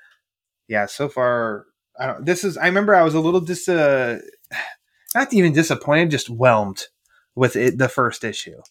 yeah, 0.67 0.85
so 0.87 1.09
far, 1.09 1.65
I 1.99 2.07
don't. 2.07 2.25
This 2.25 2.43
is. 2.43 2.57
I 2.57 2.65
remember 2.65 2.95
I 2.95 3.03
was 3.03 3.13
a 3.13 3.19
little 3.19 3.41
dis. 3.41 3.67
Uh, 3.69 4.19
not 5.15 5.33
even 5.33 5.53
disappointed, 5.53 6.09
just 6.11 6.27
whelmed 6.29 6.85
with 7.35 7.55
it. 7.55 7.77
The 7.77 7.89
first 7.89 8.23
issue. 8.23 8.61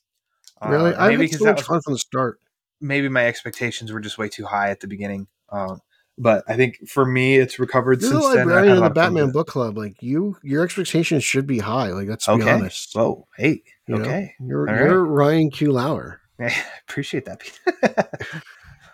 Really, 0.66 0.94
Uh, 0.94 1.04
I 1.04 1.08
maybe 1.08 1.24
because 1.26 1.38
so 1.38 1.44
that 1.44 1.50
much 1.52 1.58
was 1.60 1.66
fun 1.68 1.80
from 1.82 1.92
the 1.94 1.98
start. 1.98 2.38
maybe 2.80 3.08
my 3.08 3.26
expectations 3.26 3.92
were 3.92 4.00
just 4.00 4.18
way 4.18 4.28
too 4.28 4.44
high 4.46 4.70
at 4.70 4.80
the 4.80 4.86
beginning. 4.88 5.26
Um, 5.50 5.80
but 6.20 6.44
I 6.46 6.56
think 6.56 6.86
for 6.86 7.06
me, 7.06 7.36
it's 7.36 7.58
recovered 7.58 8.02
You're 8.02 8.10
the 8.10 8.20
since 8.20 8.26
I 8.26 8.34
librarian 8.34 8.72
of 8.72 8.76
the 8.76 8.80
lot 8.82 8.90
of 8.90 8.94
fun 8.94 9.14
Batman 9.14 9.32
book 9.32 9.46
club. 9.46 9.78
Like 9.78 10.02
you, 10.02 10.36
your 10.42 10.62
expectations 10.62 11.24
should 11.24 11.46
be 11.46 11.58
high. 11.58 11.88
Like 11.88 12.08
let's 12.08 12.26
be 12.26 12.42
honest. 12.42 12.94
Whoa. 12.94 13.26
Hey. 13.36 13.62
you 13.86 13.96
know? 13.96 14.02
okay. 14.02 14.34
You're 14.38 14.68
you're 14.68 15.04
Ryan 15.04 15.50
Q. 15.50 15.72
Lauer. 15.72 16.20
I 16.40 16.54
appreciate 16.86 17.24
that. 17.24 17.40
Pete. 17.40 17.58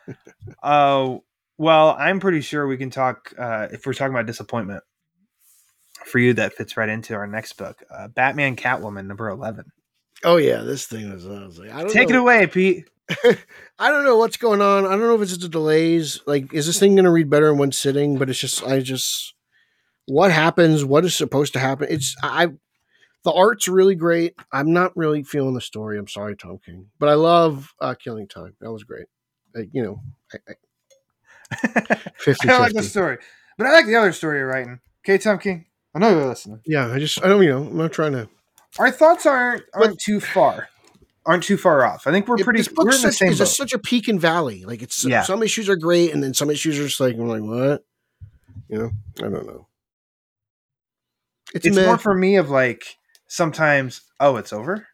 uh, 0.63 1.17
well, 1.59 1.97
I'm 1.99 2.21
pretty 2.21 2.43
sure 2.43 2.67
we 2.67 2.77
can 2.77 2.91
talk 2.91 3.35
uh, 3.37 3.69
if 3.73 3.85
we're 3.85 3.95
talking 3.95 4.15
about 4.15 4.27
disappointment 4.27 4.85
for 6.05 6.21
you. 6.21 6.33
That 6.35 6.53
fits 6.53 6.77
right 6.77 6.89
into 6.89 7.15
our 7.15 7.27
next 7.27 7.55
book, 7.55 7.83
uh, 7.91 8.07
Batman 8.09 8.55
Catwoman 8.55 9.07
number 9.07 9.29
eleven. 9.29 9.65
Oh 10.23 10.37
yeah, 10.37 10.63
this 10.63 10.87
thing 10.87 11.13
was. 11.13 11.27
I 11.27 11.45
was 11.45 11.59
like, 11.59 11.73
I 11.73 11.83
don't 11.83 11.91
Take 11.91 12.11
it 12.11 12.17
away, 12.17 12.47
Pete. 12.47 12.85
I 13.79 13.91
don't 13.91 14.05
know 14.05 14.17
what's 14.17 14.37
going 14.37 14.61
on. 14.61 14.87
I 14.87 14.91
don't 14.91 15.01
know 15.01 15.15
if 15.15 15.23
it's 15.23 15.31
just 15.31 15.43
the 15.43 15.49
delays. 15.49 16.21
Like, 16.27 16.53
is 16.53 16.67
this 16.67 16.79
thing 16.79 16.95
going 16.95 17.05
to 17.05 17.11
read 17.11 17.31
better 17.31 17.51
in 17.51 17.59
one 17.59 17.73
sitting? 17.73 18.19
But 18.19 18.31
it's 18.31 18.39
just, 18.39 18.65
I 18.65 18.81
just, 18.81 19.35
what 20.07 20.33
happens? 20.33 20.85
What 20.85 21.05
is 21.05 21.15
supposed 21.15 21.53
to 21.53 21.59
happen? 21.59 21.89
It's, 21.91 22.17
I, 22.23 22.49
the 23.27 23.33
art's 23.33 23.67
really 23.67 23.97
great. 23.97 24.35
I'm 24.53 24.73
not 24.73 24.97
really 24.97 25.25
feeling 25.25 25.55
the 25.55 25.61
story. 25.61 25.99
I'm 25.99 26.07
sorry, 26.07 26.37
Tom 26.37 26.59
King, 26.65 26.87
but 27.01 27.09
I 27.09 27.15
love 27.15 27.75
uh, 27.81 27.95
Killing 27.95 28.29
Time. 28.29 28.55
That 28.61 28.73
was 28.73 28.85
great. 28.85 29.07
Like, 29.53 29.69
you 29.73 29.83
know, 29.83 30.01
I, 30.33 30.39
I, 30.49 31.95
50 32.19 32.49
I 32.49 32.53
don't 32.53 32.61
like 32.61 32.73
the 32.73 32.85
story, 32.85 33.19
but 33.59 33.67
I 33.67 33.73
like 33.73 33.87
the 33.87 33.97
other 33.97 34.13
story 34.13 34.39
you're 34.39 34.47
writing. 34.47 34.79
Okay, 35.05 35.19
Tom 35.19 35.39
King. 35.39 35.67
I 35.93 35.99
know 35.99 36.11
you're 36.11 36.29
listening. 36.29 36.61
Yeah, 36.67 36.93
I 36.93 37.01
just, 37.01 37.25
I 37.25 37.27
don't, 37.27 37.43
you 37.43 37.49
know, 37.49 37.67
I'm 37.67 37.77
not 37.77 37.93
trying 37.93 38.13
to. 38.13 38.29
Our 38.79 38.93
thoughts 38.93 39.27
aren't 39.27 39.65
aren't 39.75 39.99
too 39.99 40.21
far, 40.21 40.69
aren't 41.27 41.43
too 41.43 41.57
far 41.57 41.85
off. 41.85 42.07
I 42.07 42.13
think 42.13 42.29
we're 42.29 42.37
pretty. 42.39 42.61
this 42.61 42.71
We're 42.75 42.85
in 42.85 42.89
the 42.89 42.99
such, 42.99 43.15
same 43.15 43.29
it's 43.31 43.39
boat. 43.39 43.45
just 43.45 43.57
such 43.57 43.73
a 43.73 43.79
peak 43.79 44.09
and 44.09 44.21
valley. 44.21 44.65
Like 44.65 44.83
it's 44.83 45.05
Yeah. 45.05 45.23
some 45.23 45.43
issues 45.43 45.69
are 45.69 45.77
great, 45.77 46.13
and 46.15 46.23
then 46.23 46.33
some 46.35 46.51
issues 46.51 46.79
are 46.79 46.85
just 46.85 47.01
like 47.01 47.15
I'm 47.15 47.29
like 47.29 47.43
what, 47.43 47.85
you 48.69 48.79
know? 48.79 48.91
I 49.19 49.29
don't 49.29 49.47
know. 49.47 49.67
It's, 51.55 51.67
it's 51.67 51.77
more 51.77 51.99
for 51.99 52.15
me 52.15 52.37
of 52.37 52.51
like 52.51 52.97
sometimes. 53.27 54.03
Oh, 54.21 54.37
it's 54.37 54.53
over. 54.53 54.87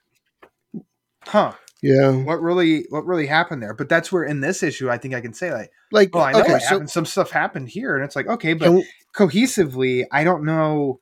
Huh. 1.24 1.52
yeah. 1.82 2.10
what 2.10 2.42
really 2.42 2.84
what 2.90 3.06
really 3.06 3.26
happened 3.28 3.62
there 3.62 3.74
but 3.74 3.88
that's 3.88 4.10
where 4.10 4.24
in 4.24 4.40
this 4.40 4.60
issue 4.62 4.90
i 4.90 4.98
think 4.98 5.14
i 5.14 5.20
can 5.20 5.32
say 5.32 5.52
like 5.52 5.70
Like 5.92 6.10
oh 6.14 6.20
i 6.20 6.32
know 6.32 6.40
okay, 6.40 6.58
so 6.58 6.66
happened 6.66 6.90
some 6.90 7.06
stuff 7.06 7.30
happened 7.30 7.68
here 7.68 7.94
and 7.94 8.04
it's 8.04 8.16
like 8.16 8.26
okay 8.26 8.54
but 8.54 8.72
we, 8.72 8.88
cohesively 9.14 10.04
i 10.10 10.24
don't 10.24 10.44
know 10.44 10.98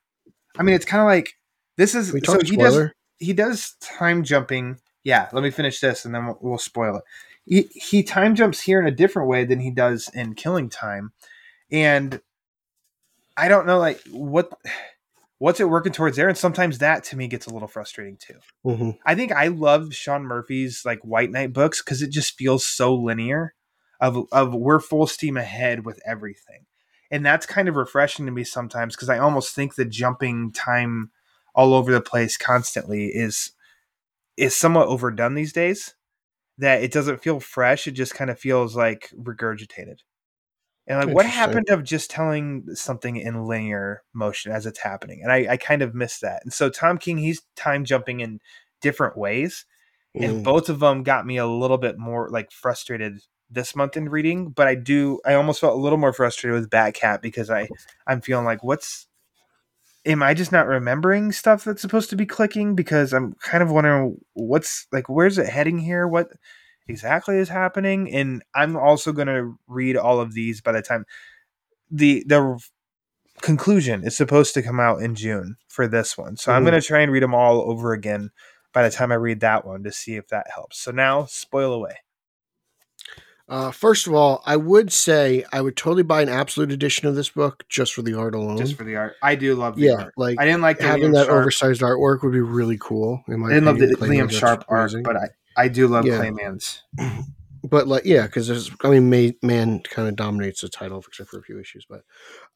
i 0.59 0.63
mean 0.63 0.75
it's 0.75 0.85
kind 0.85 1.01
of 1.01 1.07
like 1.07 1.39
this 1.79 1.95
is 1.95 2.13
we 2.13 2.21
so 2.21 2.35
he 2.45 2.55
does 2.57 2.75
spoiler? 2.75 2.93
he 3.19 3.33
does 3.33 3.77
time 3.81 4.25
jumping 4.25 4.79
yeah, 5.05 5.29
let 5.33 5.43
me 5.43 5.51
finish 5.51 5.81
this 5.81 6.05
and 6.05 6.15
then 6.15 6.27
we'll, 6.27 6.39
we'll 6.41 6.59
spoil 6.59 6.97
it. 6.97 7.05
He, 7.47 7.63
he 7.73 8.03
time 8.03 8.35
jumps 8.35 8.61
here 8.61 8.81
in 8.81 8.87
a 8.87 8.93
different 8.93 9.29
way 9.29 9.45
than 9.45 9.61
he 9.61 9.71
does 9.71 10.11
in 10.15 10.35
Killing 10.35 10.69
Time, 10.69 11.13
and 11.71 12.21
I 13.37 13.49
don't 13.49 13.67
know 13.67 13.79
like 13.79 14.01
what 14.11 14.53
what's 15.39 15.59
it 15.59 15.69
working 15.69 15.93
towards 15.93 16.17
there. 16.17 16.29
And 16.29 16.37
sometimes 16.37 16.79
that 16.79 17.03
to 17.05 17.17
me 17.17 17.27
gets 17.27 17.47
a 17.47 17.53
little 17.53 17.67
frustrating 17.67 18.19
too. 18.19 18.39
hmm 18.63 18.91
I 19.05 19.15
think 19.15 19.33
I 19.33 19.49
love 19.49 19.95
Sean 19.95 20.25
Murphy's 20.25 20.83
like 20.85 21.01
White 21.01 21.31
Knight 21.31 21.53
books 21.53 21.83
because 21.83 22.03
it 22.03 22.11
just 22.11 22.37
feels 22.37 22.65
so 22.65 22.95
linear. 22.95 23.55
Of 24.01 24.27
of 24.33 24.55
we're 24.55 24.81
full 24.81 25.07
steam 25.07 25.37
ahead 25.37 25.85
with 25.85 26.01
everything, 26.07 26.67
and 27.11 27.25
that's 27.25 27.45
kind 27.45 27.69
of 27.69 27.77
refreshing 27.77 28.25
to 28.27 28.33
me 28.33 28.45
sometimes 28.45 28.97
because 28.97 29.11
I 29.11 29.19
almost 29.19 29.55
think 29.55 29.75
the 29.75 29.85
jumping 29.85 30.53
time 30.53 31.11
all 31.55 31.75
over 31.75 31.93
the 31.93 32.01
place 32.01 32.39
constantly 32.39 33.07
is 33.09 33.53
is 34.37 34.57
somewhat 34.57 34.89
overdone 34.89 35.35
these 35.35 35.53
days. 35.53 35.95
That 36.59 36.83
it 36.83 36.93
doesn't 36.93 37.23
feel 37.23 37.41
fresh; 37.41 37.87
it 37.87 37.93
just 37.93 38.15
kind 38.15 38.31
of 38.31 38.39
feels 38.39 38.77
like 38.77 39.11
regurgitated. 39.19 39.99
And 40.87 40.99
like, 40.99 41.15
what 41.15 41.27
happened 41.27 41.69
of 41.71 41.85
just 41.85 42.11
telling 42.11 42.65
something 42.75 43.17
in 43.17 43.45
linear 43.45 44.03
motion 44.13 44.53
as 44.53 44.67
it's 44.67 44.81
happening? 44.81 45.21
And 45.23 45.31
I, 45.33 45.47
I 45.53 45.57
kind 45.57 45.83
of 45.83 45.95
miss 45.95 46.19
that. 46.21 46.43
And 46.43 46.53
so 46.53 46.69
Tom 46.69 46.99
King, 46.99 47.19
he's 47.19 47.43
time 47.57 47.85
jumping 47.85 48.21
in 48.21 48.41
different 48.81 49.17
ways 49.17 49.65
and 50.15 50.41
Mm. 50.41 50.45
both 50.45 50.69
of 50.69 50.81
them 50.81 51.03
got 51.05 51.27
me 51.27 51.37
a 51.37 51.47
little 51.47 51.79
bit 51.79 51.99
more 51.99 52.29
like 52.31 52.51
frustrated 52.51 53.21
this 53.51 53.77
month 53.77 53.97
in 53.97 54.09
reading 54.09 54.51
but 54.51 54.67
i 54.67 54.75
do 54.75 55.21
i 55.25 55.35
almost 55.35 55.61
felt 55.61 55.75
a 55.75 55.81
little 55.81 55.99
more 55.99 56.13
frustrated 56.13 56.59
with 56.61 56.71
batcat 56.71 57.23
because 57.23 57.51
i 57.51 57.69
i'm 58.07 58.21
feeling 58.21 58.45
like 58.45 58.63
what's 58.65 59.07
am 60.07 60.23
i 60.23 60.33
just 60.35 60.53
not 60.53 60.67
remembering 60.67 61.31
stuff 61.33 61.65
that's 61.65 61.83
supposed 61.83 62.11
to 62.11 62.17
be 62.17 62.27
clicking 62.27 62.75
because 62.75 63.13
i'm 63.13 63.35
kind 63.35 63.63
of 63.63 63.71
wondering 63.71 64.17
what's 64.35 64.87
like 64.93 65.09
where's 65.09 65.39
it 65.39 65.49
heading 65.49 65.79
here 65.79 66.07
what 66.09 66.29
exactly 66.89 67.37
is 67.37 67.49
happening 67.49 68.11
and 68.13 68.43
i'm 68.55 68.77
also 68.77 69.13
going 69.13 69.29
to 69.29 69.55
read 69.69 69.97
all 69.97 70.21
of 70.21 70.33
these 70.35 70.61
by 70.61 70.73
the 70.73 70.83
time 70.83 71.05
the 71.91 72.25
the 72.27 72.59
conclusion 73.43 74.05
is 74.05 74.17
supposed 74.17 74.55
to 74.55 74.63
come 74.63 74.81
out 74.81 75.01
in 75.03 75.15
june 75.15 75.57
for 75.69 75.87
this 75.87 76.17
one 76.19 76.37
so 76.37 76.53
i'm 76.53 76.63
Mhm. 76.63 76.71
going 76.71 76.81
to 76.81 76.87
try 76.87 77.01
and 77.01 77.13
read 77.13 77.23
them 77.23 77.35
all 77.35 77.61
over 77.71 77.93
again 77.93 78.31
by 78.73 78.83
the 78.83 78.91
time 78.95 79.11
I 79.11 79.17
read 79.17 79.41
that 79.41 79.67
one 79.67 79.83
to 79.83 79.91
see 79.91 80.15
if 80.15 80.29
that 80.29 80.47
helps. 80.55 80.79
So 80.79 80.93
now, 80.93 81.25
spoil 81.25 81.73
away. 81.73 81.97
Uh, 83.51 83.73
first 83.73 84.07
of 84.07 84.15
all, 84.15 84.43
I 84.47 84.57
would 84.57 84.93
say 84.93 85.45
I 85.53 85.61
would 85.61 85.77
totally 85.77 86.05
buy 86.05 86.23
an 86.23 86.29
absolute 86.29 86.71
edition 86.71 87.09
of 87.09 87.17
this 87.17 87.31
book 87.31 87.65
just 87.69 87.93
for 87.93 88.03
the 88.03 88.15
art 88.15 88.33
alone. 88.37 88.57
Just 88.59 88.77
for 88.77 88.85
the 88.85 88.95
art, 88.95 89.17
I 89.23 89.35
do 89.35 89.57
love 89.57 89.75
the 89.75 89.87
yeah, 89.87 89.95
art. 89.95 90.15
like 90.17 90.39
I 90.41 90.45
didn't 90.45 90.61
like 90.61 90.79
the 90.79 90.85
having 90.87 91.11
that 91.13 91.27
Sharp. 91.27 91.41
oversized 91.41 91.83
artwork 91.83 92.23
would 92.23 92.33
be 92.33 92.41
really 92.41 92.79
cool. 92.81 93.25
In 93.27 93.41
my 93.41 93.49
I 93.49 93.55
didn't 93.55 93.65
love 93.65 93.79
the 93.81 93.93
opinion. 93.93 94.29
Liam 94.29 94.31
Sharp 94.31 94.65
art, 94.69 94.93
but 95.03 95.17
I 95.17 95.29
I 95.57 95.67
do 95.67 95.89
love 95.89 96.07
Yeah. 96.07 96.19
Clay 96.19 96.31
Mann's. 96.31 96.83
but 97.65 97.87
like 97.87 98.07
yeah 98.07 98.23
because 98.23 98.49
there's 98.49 98.71
i 98.85 98.89
mean 98.89 99.11
May, 99.11 99.35
man 99.43 99.81
kind 99.81 100.09
of 100.09 100.17
dominates 100.17 100.63
the 100.63 100.69
title 100.71 101.05
except 101.07 101.29
for 101.29 101.39
a 101.39 101.43
few 101.43 101.61
issues 101.61 101.85
but 101.87 102.05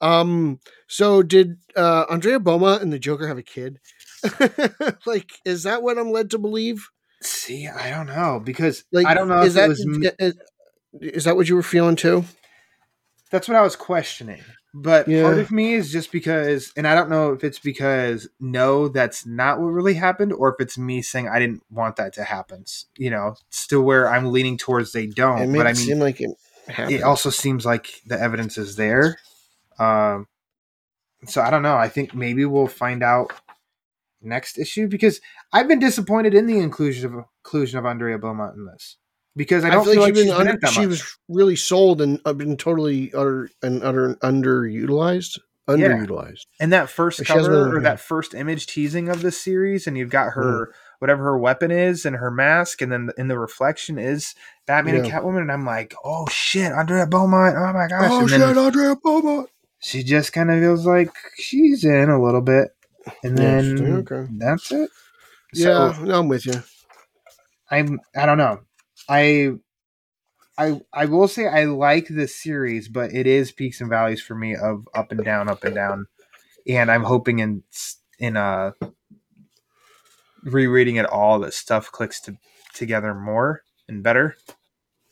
um 0.01 0.61
so 0.87 1.23
did 1.23 1.59
uh 1.77 2.07
andrea 2.09 2.41
beaumont 2.41 2.81
and 2.81 2.91
the 2.91 2.99
joker 2.99 3.29
have 3.29 3.37
a 3.37 3.43
kid 3.43 3.81
like 5.07 5.31
is 5.45 5.65
that 5.65 5.83
what 5.83 5.99
i'm 5.99 6.11
led 6.11 6.31
to 6.31 6.39
believe 6.39 6.89
See, 7.23 7.67
I 7.67 7.89
don't 7.89 8.07
know 8.07 8.39
because 8.45 8.85
like 8.93 9.07
I 9.07 9.15
don't 9.15 9.29
know 9.29 9.41
is 9.41 9.57
if 9.57 9.63
that 9.63 9.65
it 9.65 9.69
was. 10.21 10.35
Is, 11.01 11.25
that 11.25 11.37
what 11.37 11.49
you 11.49 11.55
were 11.55 11.63
feeling 11.63 11.97
too 11.97 12.25
That's 13.31 13.49
what 13.49 13.57
I 13.57 13.63
was 13.63 13.75
questioning. 13.75 14.43
But 14.73 15.09
Yeah. 15.09 15.23
part 15.23 15.39
of 15.39 15.51
me 15.51 15.75
is 15.75 15.91
just 15.91 16.13
because, 16.13 16.73
and 16.77 16.87
I 16.87 16.95
don't 16.95 17.09
know 17.09 17.33
if 17.33 17.43
it's 17.45 17.59
because 17.59 18.29
no, 18.41 18.89
that's 18.89 19.25
not 19.25 19.61
what 19.61 19.69
really 19.69 19.95
happened, 19.95 20.33
or 20.33 20.53
if 20.53 20.57
it's 20.61 20.77
me 20.77 21.03
saying 21.03 21.29
I 21.29 21.39
didn't 21.39 21.63
want 21.71 21.97
that 21.97 22.13
to 22.15 22.25
happen. 22.25 22.65
You 22.97 23.11
know, 23.11 23.37
still 23.51 23.83
where 23.83 24.09
I'm 24.09 24.33
leaning 24.33 24.59
towards 24.59 24.93
they 24.93 25.07
don't. 25.07 25.51
made 25.51 25.59
But 25.59 25.67
I 25.67 25.71
mean, 25.71 25.77
seem 25.77 25.99
like 26.01 26.21
it 26.21 26.31
happened 26.69 26.97
it 26.97 27.03
also 27.03 27.31
seems 27.31 27.65
like 27.65 28.03
the 28.07 28.21
evidence 28.21 28.59
is 28.59 28.77
there. 28.77 29.17
Um, 29.79 30.27
so 31.27 31.41
I 31.41 31.51
don't 31.51 31.63
know. 31.63 31.77
I 31.77 31.89
think 31.89 32.15
maybe 32.15 32.45
we'll 32.45 32.67
find 32.67 33.03
out 33.03 33.33
next 34.21 34.59
issue 34.59 34.89
because 34.89 35.21
I've 35.53 35.69
been 35.69 35.79
disappointed 35.79 36.35
in 36.35 36.47
the 36.47 36.59
inclusion 36.59 37.15
of 37.15 37.25
inclusion 37.45 37.79
of 37.79 37.87
Andrea 37.87 38.19
Beaumont 38.19 38.57
in 38.57 38.67
this 38.67 38.97
because 39.37 39.65
I 39.65 39.69
I, 39.69 39.71
don't 39.73 39.85
feel 39.85 40.01
like, 40.01 40.15
she's 40.15 40.25
she, 40.25 40.29
been 40.29 40.37
been 40.37 40.41
under, 40.41 40.53
it 40.55 40.61
that 40.61 40.73
she 40.73 40.87
was 40.87 41.19
really 41.29 41.57
sold 41.57 42.01
and 42.01 42.21
uh, 42.25 42.33
been 42.33 42.57
totally 42.57 43.13
utter 43.13 43.51
and 43.63 43.83
utter 43.83 44.17
underutilized 44.17 45.39
underutilized. 45.69 46.47
And 46.61 46.73
that 46.73 46.91
first 46.91 47.25
cover 47.25 47.65
been- 47.67 47.79
or 47.79 47.81
that 47.83 48.01
first 48.01 48.35
image 48.35 48.67
teasing 48.67 49.09
of 49.09 49.23
this 49.23 49.41
series, 49.41 49.87
and 49.87 49.97
you've 49.97 50.11
got 50.11 50.33
her 50.35 50.75
whatever 50.99 51.25
her 51.25 51.39
weapon 51.39 51.71
is 51.71 52.05
and 52.07 52.17
her 52.17 52.31
mask, 52.31 52.83
and 52.83 52.93
then 52.93 53.11
in 53.17 53.29
the 53.29 53.39
reflection 53.39 53.99
is 53.99 54.35
Batman 54.67 54.97
and 54.97 55.07
Catwoman, 55.07 55.41
and 55.41 55.53
I'm 55.53 55.65
like, 55.65 55.95
oh 56.05 56.27
shit, 56.31 56.73
Andrea 56.73 57.07
Beaumont, 57.07 57.57
oh 57.57 57.73
my 57.73 57.89
gosh, 57.89 58.11
oh 58.11 58.21
and 58.21 58.31
shit 58.31 58.41
andrea 58.41 58.97
beaumont 58.97 59.51
she 59.81 60.03
just 60.03 60.33
kind 60.33 60.51
of 60.51 60.61
feels 60.61 60.87
like 60.87 61.11
she's 61.37 61.85
in 61.85 62.09
a 62.09 62.23
little 62.23 62.41
bit, 62.41 62.69
and 63.23 63.37
then 63.37 64.05
okay. 64.11 64.27
that's 64.39 64.73
it. 64.73 64.89
yeah 65.53 65.95
no, 66.03 66.21
i'm 66.21 66.29
with 66.29 66.47
you 66.47 66.63
I'm 67.71 68.01
I 68.17 68.27
don't 68.27 68.39
know. 68.39 68.61
I 69.09 69.53
I 70.57 70.81
I 70.93 71.07
will 71.07 71.29
say 71.29 71.47
I 71.47 71.65
like 71.65 72.09
this 72.09 72.35
series, 72.37 72.89
but 72.89 73.13
it 73.13 73.27
is 73.27 73.53
peaks 73.53 73.81
and 73.81 73.91
valleys 73.91 74.23
for 74.23 74.35
me 74.35 74.55
of 74.55 74.89
up 74.95 75.13
and 75.13 75.25
down, 75.25 75.49
up 75.49 75.65
and 75.65 75.75
down. 75.75 76.07
And 76.67 76.91
I'm 76.91 77.05
hoping 77.05 77.41
in 77.41 77.63
in 78.19 78.37
uh 78.37 78.73
rereading 80.45 80.97
it 80.97 81.07
all 81.07 81.39
that 81.41 81.55
stuff 81.55 81.91
clicks 81.91 82.21
to, 82.21 82.37
together 82.75 83.15
more 83.15 83.63
and 83.89 84.03
better 84.03 84.37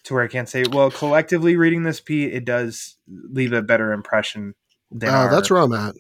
to 0.05 0.14
where 0.14 0.24
I 0.24 0.28
can't 0.28 0.48
say, 0.48 0.64
well, 0.70 0.90
collectively 0.90 1.57
reading 1.57 1.85
this 1.85 2.00
Pete, 2.00 2.35
it 2.35 2.44
does 2.44 2.96
leave 3.09 3.52
a 3.52 3.62
better 3.62 3.92
impression 3.92 4.55
than 4.90 5.11
uh, 5.11 5.12
our, 5.12 5.31
that's 5.31 5.50
where 5.50 5.62
i'm 5.62 5.72
at 5.72 5.94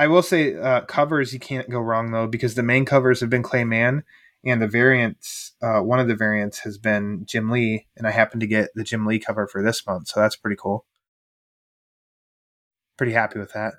I 0.00 0.06
will 0.06 0.22
say 0.22 0.54
uh, 0.54 0.82
covers 0.82 1.32
you 1.32 1.40
can't 1.40 1.68
go 1.68 1.80
wrong 1.80 2.12
though 2.12 2.28
because 2.28 2.54
the 2.54 2.62
main 2.62 2.84
covers 2.84 3.20
have 3.20 3.30
been 3.30 3.42
Clay 3.42 3.64
Mann 3.64 4.04
and 4.44 4.62
the 4.62 4.68
variants 4.68 5.54
uh, 5.62 5.80
one 5.80 5.98
of 6.00 6.08
the 6.08 6.14
variants 6.14 6.60
has 6.60 6.78
been 6.78 7.24
Jim 7.26 7.50
Lee 7.50 7.86
and 7.96 8.06
I 8.06 8.10
happened 8.12 8.40
to 8.42 8.46
get 8.46 8.70
the 8.74 8.84
Jim 8.84 9.04
Lee 9.06 9.18
cover 9.18 9.46
for 9.46 9.62
this 9.62 9.86
month 9.86 10.08
so 10.08 10.20
that's 10.20 10.36
pretty 10.36 10.56
cool. 10.60 10.84
Pretty 12.96 13.12
happy 13.12 13.38
with 13.38 13.52
that. 13.52 13.74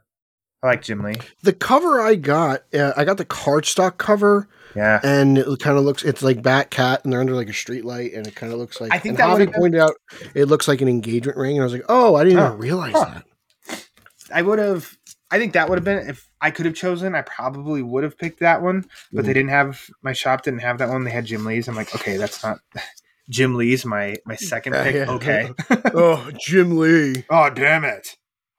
I 0.61 0.67
like 0.67 0.81
Jim 0.81 1.01
Lee. 1.01 1.15
the 1.41 1.53
cover 1.53 2.01
I 2.01 2.15
got, 2.15 2.63
uh, 2.73 2.91
I 2.97 3.05
got 3.05 3.15
the 3.17 3.25
cardstock 3.25 3.97
cover, 3.97 4.49
Yeah. 4.75 4.99
and 5.03 5.37
it 5.37 5.59
kind 5.59 5.77
of 5.77 5.85
looks, 5.85 6.03
it's 6.03 6.21
like 6.21 6.41
Bat 6.41 6.69
Cat, 6.69 7.01
and 7.03 7.13
they're 7.13 7.21
under 7.21 7.33
like 7.33 7.47
a 7.47 7.53
street 7.53 7.85
light, 7.85 8.11
and 8.13 8.27
it 8.27 8.35
kind 8.35 8.51
of 8.51 8.59
looks 8.59 8.81
like. 8.81 8.91
I 8.93 8.99
think 8.99 9.17
that 9.17 9.27
Javi 9.29 9.37
been- 9.39 9.53
pointed 9.53 9.79
out 9.79 9.93
it 10.35 10.45
looks 10.45 10.67
like 10.67 10.81
an 10.81 10.89
engagement 10.89 11.37
ring, 11.37 11.55
and 11.55 11.61
I 11.61 11.63
was 11.63 11.71
like, 11.71 11.85
oh, 11.87 12.15
I 12.15 12.25
didn't 12.25 12.39
Huh. 12.39 12.47
even 12.47 12.57
realize 12.59 12.91
Huh. 12.93 13.21
that. 13.67 13.85
I 14.33 14.41
would 14.41 14.59
have 14.59 14.97
I 15.31 15.37
think 15.39 15.53
that 15.53 15.69
would 15.69 15.77
have 15.77 15.85
been 15.85 16.09
if 16.09 16.28
I 16.41 16.51
could 16.51 16.65
have 16.65 16.75
chosen, 16.75 17.15
I 17.15 17.21
probably 17.21 17.81
would 17.81 18.03
have 18.03 18.17
picked 18.17 18.39
that 18.39 18.61
one, 18.61 18.85
but 19.11 19.23
Mm. 19.23 19.27
they 19.27 19.33
didn't 19.33 19.49
have 19.49 19.89
my 20.01 20.13
shop 20.13 20.43
didn't 20.43 20.61
have 20.61 20.77
that 20.77 20.89
one. 20.89 21.03
They 21.03 21.11
had 21.11 21.25
Jim 21.25 21.45
Lee's. 21.45 21.67
I'm 21.67 21.75
like, 21.75 21.93
okay, 21.95 22.17
that's 22.17 22.43
not 22.43 22.59
Jim 23.29 23.55
Lee's 23.55 23.85
my 23.85 24.15
my 24.25 24.35
second 24.35 24.73
Yeah, 24.73 24.83
pick. 24.83 24.95
yeah. 24.95 25.09
Okay. 25.11 25.49
oh, 25.93 26.31
Jim 26.39 26.77
Lee. 26.77 27.25
oh 27.29 27.49
damn 27.49 27.83
it. 27.83 28.15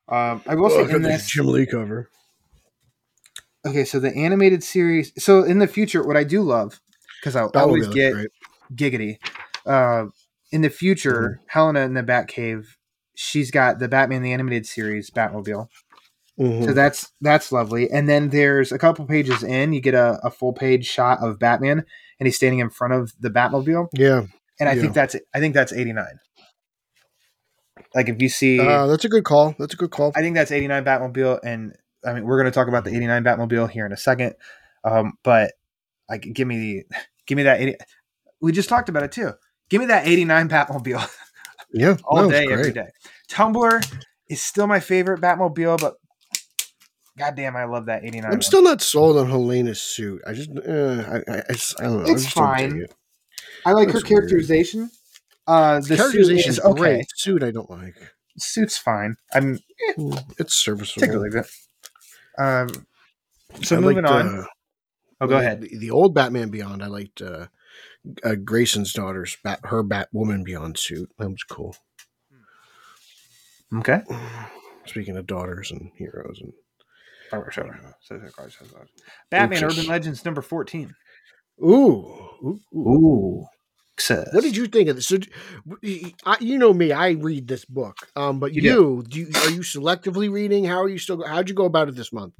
Um, 0.08 0.42
I 0.46 0.54
will 0.56 0.66
Oh, 0.66 0.86
say 0.86 0.94
in 0.94 1.02
this 1.02 1.28
Jim 1.30 1.46
Lee 1.46 1.66
cover. 1.66 2.10
Okay, 3.66 3.84
so 3.84 4.00
the 4.00 4.14
animated 4.16 4.62
series. 4.64 5.12
So 5.22 5.42
in 5.44 5.58
the 5.58 5.66
future, 5.68 6.06
what 6.06 6.16
I 6.16 6.24
do 6.24 6.42
love 6.42 6.80
because 7.20 7.36
I 7.36 7.40
That 7.42 7.48
would 7.54 7.60
always 7.62 7.88
get 7.88 8.12
great. 8.14 8.30
giggity. 8.74 9.18
Uh, 9.66 10.06
in 10.52 10.62
the 10.62 10.70
future, 10.70 11.40
Mm-hmm. 11.40 11.44
Helena 11.48 11.80
in 11.80 11.94
the 11.94 12.02
Batcave, 12.02 12.66
she's 13.14 13.50
got 13.50 13.78
the 13.78 13.88
Batman 13.88 14.22
the 14.22 14.32
animated 14.32 14.66
series 14.66 15.10
Batmobile. 15.10 15.68
Mhm. 16.40 16.64
So 16.64 16.72
that's 16.72 17.12
that's 17.20 17.52
lovely. 17.52 17.90
And 17.90 18.08
then 18.08 18.30
there's 18.30 18.72
a 18.72 18.78
couple 18.78 19.04
pages 19.04 19.42
in, 19.42 19.72
you 19.74 19.80
get 19.80 19.94
a, 19.94 20.18
a 20.22 20.30
full 20.30 20.52
page 20.54 20.86
shot 20.86 21.18
of 21.22 21.38
Batman, 21.38 21.84
and 22.18 22.26
he's 22.26 22.36
standing 22.36 22.60
in 22.60 22.70
front 22.70 22.94
of 22.94 23.12
the 23.20 23.28
Batmobile. 23.28 23.88
yeah, 23.92 24.22
And 24.58 24.68
I 24.68 24.74
Yeah. 24.74 24.80
think 24.80 24.94
that's 24.94 25.16
I 25.34 25.40
think 25.40 25.54
that's 25.54 25.72
89. 25.72 26.18
Like 27.94 28.08
if 28.08 28.22
you 28.22 28.28
see, 28.28 28.58
uh, 28.58 28.86
that's 28.86 29.04
a 29.04 29.08
good 29.08 29.24
call. 29.24 29.54
That's 29.58 29.74
a 29.74 29.76
good 29.76 29.90
call. 29.90 30.12
I 30.14 30.20
think 30.20 30.34
that's 30.34 30.50
89 30.50 30.84
Batmobile, 30.84 31.40
and 31.44 31.74
I 32.04 32.14
mean 32.14 32.24
we're 32.24 32.38
going 32.40 32.50
to 32.50 32.54
talk 32.54 32.68
about 32.68 32.84
the 32.84 32.90
89 32.90 33.24
Batmobile 33.24 33.70
here 33.70 33.84
in 33.84 33.92
a 33.92 33.96
second. 33.96 34.34
Um, 34.84 35.14
but 35.22 35.52
like, 36.08 36.22
give 36.32 36.48
me 36.48 36.56
the, 36.88 36.96
give 37.26 37.36
me 37.36 37.42
that 37.44 37.60
80. 37.60 37.76
We 38.40 38.52
just 38.52 38.68
talked 38.68 38.88
about 38.88 39.02
it 39.02 39.12
too. 39.12 39.32
Give 39.68 39.80
me 39.80 39.86
that 39.86 40.06
89 40.06 40.48
Batmobile 40.48 41.06
yeah, 41.72 41.96
all 42.04 42.22
no, 42.22 42.30
day, 42.30 42.46
every 42.50 42.72
day. 42.72 42.88
Tumbler 43.28 43.80
is 44.28 44.40
still 44.40 44.66
my 44.66 44.80
favorite 44.80 45.20
Batmobile, 45.20 45.78
but 45.80 45.94
goddamn, 47.18 47.56
I 47.56 47.64
love 47.64 47.86
that 47.86 48.04
89. 48.04 48.24
I'm 48.24 48.30
one. 48.32 48.42
still 48.42 48.62
not 48.62 48.80
sold 48.82 49.16
on 49.16 49.28
Helena's 49.28 49.80
suit. 49.82 50.22
I 50.26 50.32
just, 50.32 50.50
uh, 50.50 51.04
I, 51.28 51.32
I, 51.32 51.42
I, 51.48 51.52
just, 51.52 51.80
I 51.80 51.84
don't 51.84 52.02
know. 52.04 52.12
It's 52.12 52.26
fine. 52.30 52.82
it. 52.82 52.94
I 53.64 53.72
like 53.72 53.88
her 53.88 53.94
Looks 53.94 54.08
weird. 54.08 54.20
characterization. 54.22 54.90
Uh, 55.46 55.80
the 55.80 55.96
Characterization's 55.96 56.56
suit 56.56 56.64
is 56.64 56.70
okay. 56.70 56.78
great. 56.80 57.06
Suit, 57.16 57.42
I 57.42 57.50
don't 57.50 57.70
like. 57.70 57.94
Suit's 58.38 58.78
fine. 58.78 59.16
I'm 59.34 59.58
Mm, 59.98 60.22
It's 60.38 60.54
serviceable. 60.54 61.06
take 61.06 61.14
a 61.14 61.18
look 61.18 61.34
at 61.34 61.46
it. 61.46 62.40
Um, 62.42 62.86
so 63.62 63.76
I 63.76 63.80
moving 63.80 64.04
like 64.04 64.12
on. 64.12 64.36
the- 64.36 64.46
Oh, 65.22 65.26
go 65.26 65.34
The- 65.34 65.40
ahead. 65.40 65.60
The, 65.62 65.78
the 65.78 65.90
old 65.90 66.14
Batman 66.14 66.48
Beyond, 66.50 66.82
I 66.82 66.86
liked 66.86 67.20
uh, 67.20 67.46
uh, 68.24 68.34
Grayson's 68.36 68.92
daughter's 68.92 69.36
Bat, 69.44 69.60
her 69.64 69.82
Batwoman 69.84 70.44
Beyond 70.44 70.78
suit. 70.78 71.10
That 71.18 71.28
was 71.30 71.42
cool. 71.42 71.76
Okay. 73.74 74.00
Speaking 74.86 75.16
of 75.16 75.26
daughters 75.26 75.70
and 75.70 75.90
heroes, 75.96 76.40
and 76.42 76.52
Batman 79.30 79.64
Urban 79.64 79.86
Legends 79.86 80.24
number 80.24 80.42
14. 80.42 80.94
ooh, 81.62 81.68
ooh, 82.42 82.60
ooh. 82.74 83.46
What 84.32 84.42
did 84.42 84.56
you 84.56 84.66
think 84.66 84.88
of 84.88 84.96
this? 84.96 85.08
So, 85.08 85.18
you 85.82 86.58
know 86.58 86.72
me, 86.72 86.90
I 86.90 87.10
read 87.10 87.46
this 87.46 87.64
book. 87.66 88.08
Um, 88.16 88.40
but 88.40 88.54
You 88.54 88.62
you, 88.62 89.04
do 89.06 89.20
you, 89.20 89.26
are 89.26 89.50
you 89.50 89.60
selectively 89.60 90.30
reading? 90.30 90.64
How 90.64 90.82
are 90.82 90.88
you 90.88 90.98
still? 90.98 91.22
How'd 91.24 91.48
you 91.48 91.54
go 91.54 91.66
about 91.66 91.88
it 91.88 91.96
this 91.96 92.12
month? 92.12 92.34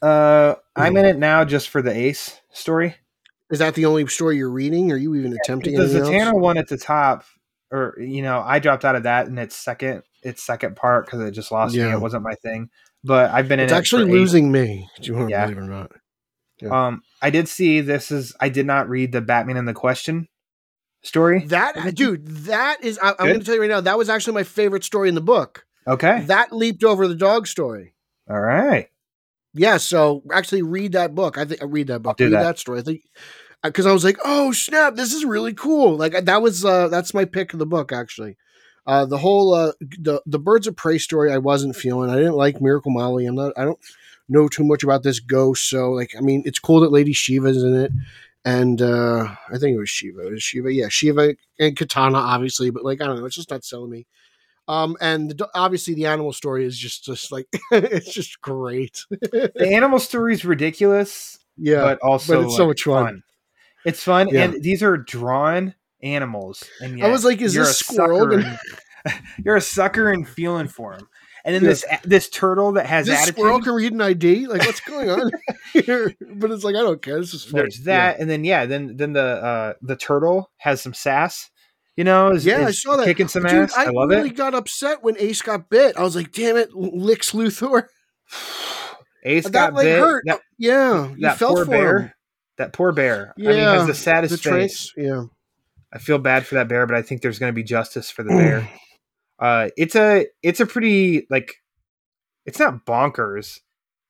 Uh, 0.00 0.54
I'm 0.74 0.96
in 0.96 1.04
it 1.04 1.18
now 1.18 1.44
just 1.44 1.68
for 1.68 1.82
the 1.82 1.94
Ace 1.94 2.40
story. 2.50 2.96
Is 3.50 3.58
that 3.58 3.74
the 3.74 3.84
only 3.84 4.06
story 4.06 4.38
you're 4.38 4.50
reading? 4.50 4.92
Are 4.92 4.96
you 4.96 5.14
even 5.16 5.36
attempting 5.36 5.74
Because 5.74 5.92
the? 5.92 6.08
Tanner 6.08 6.34
one 6.34 6.56
at 6.56 6.68
the 6.68 6.78
top, 6.78 7.24
or 7.70 7.96
you 7.98 8.22
know, 8.22 8.40
I 8.40 8.58
dropped 8.58 8.84
out 8.84 8.96
of 8.96 9.02
that 9.02 9.26
in 9.26 9.36
its 9.36 9.56
second 9.56 10.02
its 10.22 10.42
second 10.42 10.76
part 10.76 11.06
because 11.06 11.20
it 11.20 11.32
just 11.32 11.52
lost 11.52 11.74
me. 11.74 11.80
Yeah. 11.80 11.94
It 11.94 12.00
wasn't 12.00 12.22
my 12.22 12.34
thing. 12.34 12.70
But 13.02 13.30
I've 13.30 13.48
been 13.48 13.60
It's 13.60 13.72
in 13.72 13.76
it 13.76 13.78
actually 13.78 14.04
eight. 14.04 14.12
losing 14.12 14.52
me. 14.52 14.88
Do 15.00 15.06
you 15.06 15.14
want 15.16 15.28
to 15.28 15.30
Yeah. 15.32 15.44
believe 15.46 15.58
it 15.58 15.60
or 15.60 15.64
not? 15.66 15.90
Yeah. 16.60 16.86
Um, 16.88 17.02
I 17.22 17.30
did 17.30 17.48
see 17.48 17.80
this 17.80 18.10
is. 18.10 18.34
I 18.40 18.48
did 18.50 18.66
not 18.66 18.88
read 18.88 19.12
the 19.12 19.20
Batman 19.22 19.56
and 19.56 19.66
the 19.66 19.72
Question 19.72 20.28
story. 21.02 21.44
That 21.46 21.94
dude, 21.94 22.26
that 22.44 22.84
is. 22.84 22.98
I, 23.02 23.10
I'm 23.18 23.26
going 23.28 23.40
to 23.40 23.46
tell 23.46 23.54
you 23.54 23.62
right 23.62 23.70
now. 23.70 23.80
That 23.80 23.96
was 23.96 24.10
actually 24.10 24.34
my 24.34 24.42
favorite 24.42 24.84
story 24.84 25.08
in 25.08 25.14
the 25.14 25.20
book. 25.22 25.64
Okay. 25.86 26.24
That 26.26 26.52
leaped 26.52 26.84
over 26.84 27.08
the 27.08 27.14
dog 27.14 27.46
story. 27.46 27.94
All 28.28 28.40
right. 28.40 28.88
Yeah, 29.54 29.78
so 29.78 30.22
actually 30.32 30.62
read 30.62 30.92
that 30.92 31.14
book. 31.14 31.38
I 31.38 31.44
think 31.46 31.62
I 31.62 31.64
read 31.64 31.86
that 31.88 32.02
book. 32.02 32.18
do 32.18 32.24
read 32.24 32.34
that. 32.34 32.42
that. 32.42 32.58
story. 32.58 32.80
I 32.80 32.82
think 32.82 33.00
because 33.64 33.86
I 33.86 33.92
was 33.92 34.04
like, 34.04 34.18
oh 34.24 34.52
snap, 34.52 34.94
this 34.94 35.12
is 35.14 35.24
really 35.24 35.54
cool. 35.54 35.96
Like 35.96 36.12
that 36.26 36.42
was 36.42 36.64
uh 36.64 36.88
that's 36.88 37.14
my 37.14 37.24
pick 37.24 37.52
of 37.54 37.58
the 37.58 37.66
book 37.66 37.90
actually. 37.92 38.36
Uh 38.86 39.04
the 39.06 39.18
whole 39.18 39.52
uh 39.54 39.72
the 39.80 40.22
the 40.26 40.38
birds 40.38 40.66
of 40.66 40.76
prey 40.76 40.98
story 40.98 41.32
I 41.32 41.38
wasn't 41.38 41.76
feeling. 41.76 42.10
I 42.10 42.16
didn't 42.16 42.34
like 42.34 42.60
Miracle 42.60 42.90
Molly. 42.92 43.26
I'm 43.26 43.34
not 43.34 43.52
I 43.56 43.64
don't 43.64 43.78
know 44.28 44.48
too 44.48 44.64
much 44.64 44.82
about 44.82 45.02
this 45.02 45.20
ghost. 45.20 45.68
So 45.68 45.90
like 45.92 46.14
I 46.16 46.20
mean 46.20 46.42
it's 46.46 46.58
cool 46.58 46.80
that 46.80 46.92
Lady 46.92 47.12
Shiva's 47.12 47.62
in 47.62 47.76
it. 47.76 47.92
And 48.44 48.80
uh 48.80 49.34
I 49.52 49.58
think 49.58 49.76
it 49.76 49.78
was 49.80 49.90
Shiva. 49.90 50.26
It 50.26 50.32
was 50.32 50.42
Shiva, 50.42 50.72
yeah, 50.72 50.88
Shiva 50.88 51.34
and 51.58 51.76
Katana, 51.76 52.18
obviously, 52.18 52.70
but 52.70 52.84
like 52.84 53.00
I 53.02 53.06
don't 53.06 53.18
know, 53.18 53.26
it's 53.26 53.36
just 53.36 53.50
not 53.50 53.64
selling 53.64 53.90
me. 53.90 54.06
Um, 54.68 54.96
and 55.00 55.32
the, 55.32 55.48
obviously 55.54 55.94
the 55.94 56.06
animal 56.06 56.32
story 56.32 56.64
is 56.64 56.78
just 56.78 57.04
just 57.04 57.32
like 57.32 57.48
it's 57.72 58.12
just 58.14 58.40
great. 58.40 59.04
The 59.10 59.68
animal 59.72 59.98
story 59.98 60.32
is 60.32 60.44
ridiculous, 60.44 61.38
Yeah, 61.56 61.82
but 61.82 61.98
also 62.00 62.36
but 62.36 62.44
it's 62.46 62.56
so 62.56 62.62
like, 62.66 62.68
much 62.68 62.82
fun. 62.84 63.22
It's 63.84 64.02
fun, 64.04 64.28
Yeah. 64.28 64.44
and 64.44 64.62
these 64.62 64.82
are 64.82 64.96
drawn 64.96 65.74
animals. 66.02 66.62
And 66.80 67.02
I 67.02 67.08
was 67.10 67.24
like, 67.24 67.40
is 67.40 67.54
this 67.54 67.80
a 67.80 67.84
squirrel 67.84 68.32
and- 68.32 68.58
you're 69.44 69.56
a 69.56 69.60
sucker 69.60 70.10
and 70.12 70.28
feeling 70.28 70.68
for 70.68 70.92
him. 70.94 71.08
And 71.42 71.54
then 71.54 71.62
Yeah. 71.62 71.68
this 71.70 71.84
this 72.04 72.28
turtle 72.28 72.72
that 72.72 72.84
has 72.84 73.06
this 73.06 73.16
attitude. 73.16 73.36
squirrel 73.36 73.62
can 73.62 73.72
read 73.72 73.92
an 73.94 74.00
ID. 74.02 74.46
Like, 74.46 74.60
what's 74.60 74.80
going 74.80 75.08
on 75.08 75.30
here? 75.72 76.14
But 76.34 76.50
it's 76.50 76.64
like 76.64 76.74
I 76.76 76.80
don't 76.82 77.00
care. 77.00 77.18
This 77.18 77.32
is 77.32 77.44
fun. 77.44 77.60
There's 77.60 77.80
that, 77.84 78.20
and 78.20 78.28
then 78.28 78.44
yeah, 78.44 78.66
then 78.66 78.96
then 78.98 79.14
the 79.14 79.22
uh 79.22 79.72
the 79.80 79.96
turtle 79.96 80.50
has 80.58 80.82
some 80.82 80.92
sass. 80.92 81.48
You 81.96 82.04
know, 82.04 82.30
is, 82.32 82.44
Yeah, 82.44 82.66
I 82.66 82.70
saw 82.72 82.96
that. 82.96 83.06
kicking 83.06 83.28
some 83.28 83.42
Dude, 83.44 83.52
ass. 83.54 83.74
I, 83.76 83.84
I, 83.86 83.88
love 83.90 84.10
really 84.10 84.28
it. 84.30 84.36
got 84.36 84.54
upset 84.54 85.02
when 85.02 85.16
Ace 85.18 85.40
got 85.42 85.68
bit. 85.70 85.96
I 85.98 86.02
was 86.02 86.14
like, 86.14 86.32
damn 86.32 86.56
it, 86.56 86.74
Lex 86.74 87.32
Luthor. 87.32 87.84
Ace 89.24 89.44
that 89.44 89.52
got 89.52 89.74
like 89.74 89.84
bit. 89.84 89.98
hurt. 89.98 90.22
That, 90.26 90.40
yeah, 90.58 91.08
you 91.10 91.16
that 91.20 91.38
felt 91.38 91.56
poor 91.56 91.64
for 91.64 91.70
bear. 91.70 91.98
him. 91.98 92.12
That 92.58 92.72
poor 92.72 92.92
bear. 92.92 93.34
I 93.38 93.40
mean, 93.40 93.50
Yeah, 93.56 93.72
has 93.78 93.86
the 93.86 93.94
saddest 93.94 94.30
The 94.32 94.38
face. 94.50 94.90
trace. 94.90 94.92
Yeah. 94.96 95.24
I 95.92 95.98
feel 95.98 96.18
bad 96.18 96.46
for 96.46 96.54
that 96.56 96.68
bear, 96.68 96.86
but 96.86 96.96
I 96.96 97.02
think 97.02 97.20
there's 97.22 97.38
going 97.38 97.50
to 97.52 97.54
be 97.54 97.62
justice 97.64 98.10
for 98.10 98.22
the 98.22 98.30
bear. 98.30 98.70
uh, 99.38 99.68
it's 99.76 99.96
a 99.96 100.26
it's 100.42 100.60
a 100.60 100.66
pretty 100.66 101.26
like 101.30 101.54
it's 102.46 102.58
not 102.58 102.84
bonkers. 102.86 103.58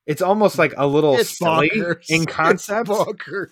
It's 0.06 0.22
almost 0.22 0.58
like 0.58 0.74
a 0.76 0.86
little 0.86 1.16
It's 1.16 1.38
silly 1.38 1.70
bonkers. 1.70 2.04
in 2.08 2.22
It's 2.22 2.32
concept, 2.32 2.88
bonkers. 2.88 3.48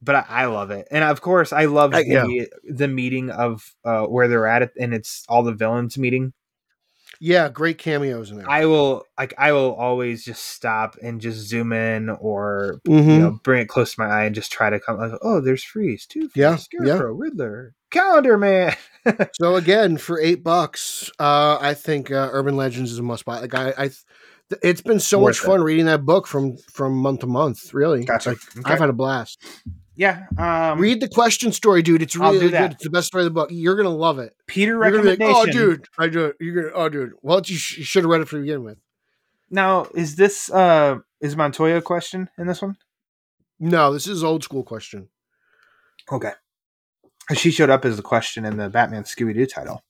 but 0.00 0.14
I, 0.14 0.24
I 0.28 0.44
love 0.46 0.70
it. 0.70 0.86
And 0.90 1.02
of 1.04 1.20
course, 1.20 1.52
I 1.52 1.64
love 1.66 1.92
Uh, 1.94 1.98
the 1.98 2.06
yeah. 2.06 2.44
the 2.72 2.88
meeting 2.88 3.30
of 3.30 3.74
uh, 3.84 4.02
where 4.04 4.28
they're 4.28 4.46
at, 4.46 4.70
and 4.80 4.94
it's 4.94 5.24
all 5.28 5.42
the 5.42 5.52
villains 5.54 5.98
meeting. 5.98 6.32
Yeah, 7.20 7.48
great 7.48 7.78
cameos 7.78 8.30
in 8.30 8.38
there. 8.38 8.50
I 8.50 8.66
will 8.66 9.04
like 9.18 9.34
I 9.38 9.52
will 9.52 9.74
always 9.74 10.24
just 10.24 10.44
stop 10.44 10.96
and 11.02 11.20
just 11.20 11.38
zoom 11.48 11.72
in 11.72 12.10
or 12.10 12.80
Mhm. 12.86 13.06
you 13.14 13.18
know 13.18 13.30
bring 13.42 13.62
it 13.62 13.68
close 13.68 13.94
to 13.94 14.00
my 14.00 14.06
eye 14.06 14.24
and 14.24 14.34
just 14.34 14.52
try 14.52 14.70
to 14.70 14.78
come. 14.80 14.98
Like, 14.98 15.12
oh, 15.22 15.40
there's 15.40 15.64
Freeze, 15.64 16.06
Two 16.06 16.28
Face, 16.28 16.32
Yeah, 16.36 16.50
yeah. 16.50 16.56
Scarecrow, 16.56 17.12
Riddler, 17.12 17.74
Calendar 17.90 18.36
Man. 18.38 18.74
So 19.40 19.54
again, 19.54 19.98
for 19.98 20.20
eight 20.20 20.42
bucks, 20.42 21.10
uh, 21.20 21.58
I 21.60 21.74
think 21.74 22.10
uh, 22.10 22.28
Urban 22.32 22.56
Legends 22.56 22.90
is 22.90 22.98
a 22.98 23.04
must 23.04 23.24
buy. 23.24 23.38
Like 23.38 23.54
I, 23.54 23.72
I, 23.78 23.90
it's 24.62 24.80
been 24.82 25.00
so 25.00 25.18
Worth 25.18 25.36
much 25.36 25.44
it. 25.44 25.46
fun 25.46 25.62
reading 25.62 25.86
that 25.86 26.04
book 26.04 26.26
from 26.26 26.56
from 26.72 26.94
month 26.96 27.20
to 27.20 27.26
month. 27.26 27.72
Really, 27.74 28.04
Gotcha. 28.04 28.30
Like, 28.30 28.38
Okay. 28.58 28.72
I've 28.72 28.78
had 28.78 28.88
a 28.90 28.92
blast. 28.92 29.42
yeah. 29.96 30.26
Um, 30.38 30.78
Read 30.80 31.00
the 31.00 31.08
question 31.08 31.52
story, 31.52 31.82
dude. 31.82 32.02
It's 32.02 32.14
really 32.16 32.50
good. 32.50 32.72
It's 32.72 32.84
the 32.84 32.90
best 32.90 33.06
story 33.08 33.22
of 33.22 33.26
the 33.26 33.30
book. 33.34 33.48
You're 33.50 33.76
gonna 33.76 33.88
love 33.88 34.18
it. 34.18 34.34
Peter 34.46 34.72
You're 34.72 34.90
gonna 34.90 35.02
be 35.02 35.08
like, 35.10 35.18
recommendation. 35.20 35.60
oh, 35.60 35.66
dude, 35.70 35.84
I 35.98 36.08
do 36.08 36.24
it. 36.26 36.36
You're 36.40 36.70
gonna, 36.70 36.74
oh, 36.84 36.88
dude. 36.88 37.12
Well, 37.22 37.40
you, 37.44 37.56
sh- 37.56 37.78
you 37.78 37.84
should 37.84 38.04
have 38.04 38.10
read 38.10 38.20
it 38.20 38.28
from 38.28 38.38
the 38.40 38.42
beginning 38.44 38.64
with. 38.64 38.78
Now, 39.50 39.86
is 39.94 40.16
this 40.16 40.50
uh 40.50 40.98
is 41.20 41.36
Montoya 41.36 41.76
a 41.78 41.82
question 41.82 42.28
in 42.38 42.46
this 42.46 42.60
one? 42.62 42.76
No, 43.58 43.92
this 43.92 44.06
is 44.06 44.22
old 44.22 44.44
school 44.44 44.62
question. 44.62 45.08
Okay. 46.12 46.32
She 47.34 47.50
showed 47.50 47.70
up 47.70 47.84
as 47.84 47.96
the 47.96 48.02
question 48.02 48.44
in 48.44 48.56
the 48.58 48.68
Batman 48.68 49.02
Scooby 49.04 49.34
Doo 49.34 49.46
title. 49.46 49.82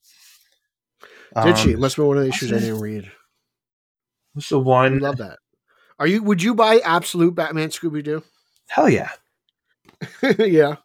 Did 1.43 1.57
she? 1.57 1.71
It 1.71 1.75
Um, 1.75 1.81
must 1.81 1.95
have 1.97 2.03
been 2.03 2.07
one 2.07 2.17
of 2.17 2.23
the 2.23 2.29
issues 2.29 2.51
I 2.53 2.59
didn't 2.59 2.79
read. 2.79 3.11
What's 4.37 4.49
the 4.49 4.59
I 4.59 4.63
one? 4.63 4.99
love 4.99 5.17
that. 5.17 5.39
Are 5.99 6.07
you? 6.07 6.21
Would 6.23 6.43
you 6.43 6.53
buy 6.53 6.79
Absolute 6.79 7.33
Batman 7.35 7.69
Scooby 7.69 8.03
Doo? 8.03 8.23
Hell 8.67 8.87
yeah. 8.89 9.09
yeah. 10.37 10.75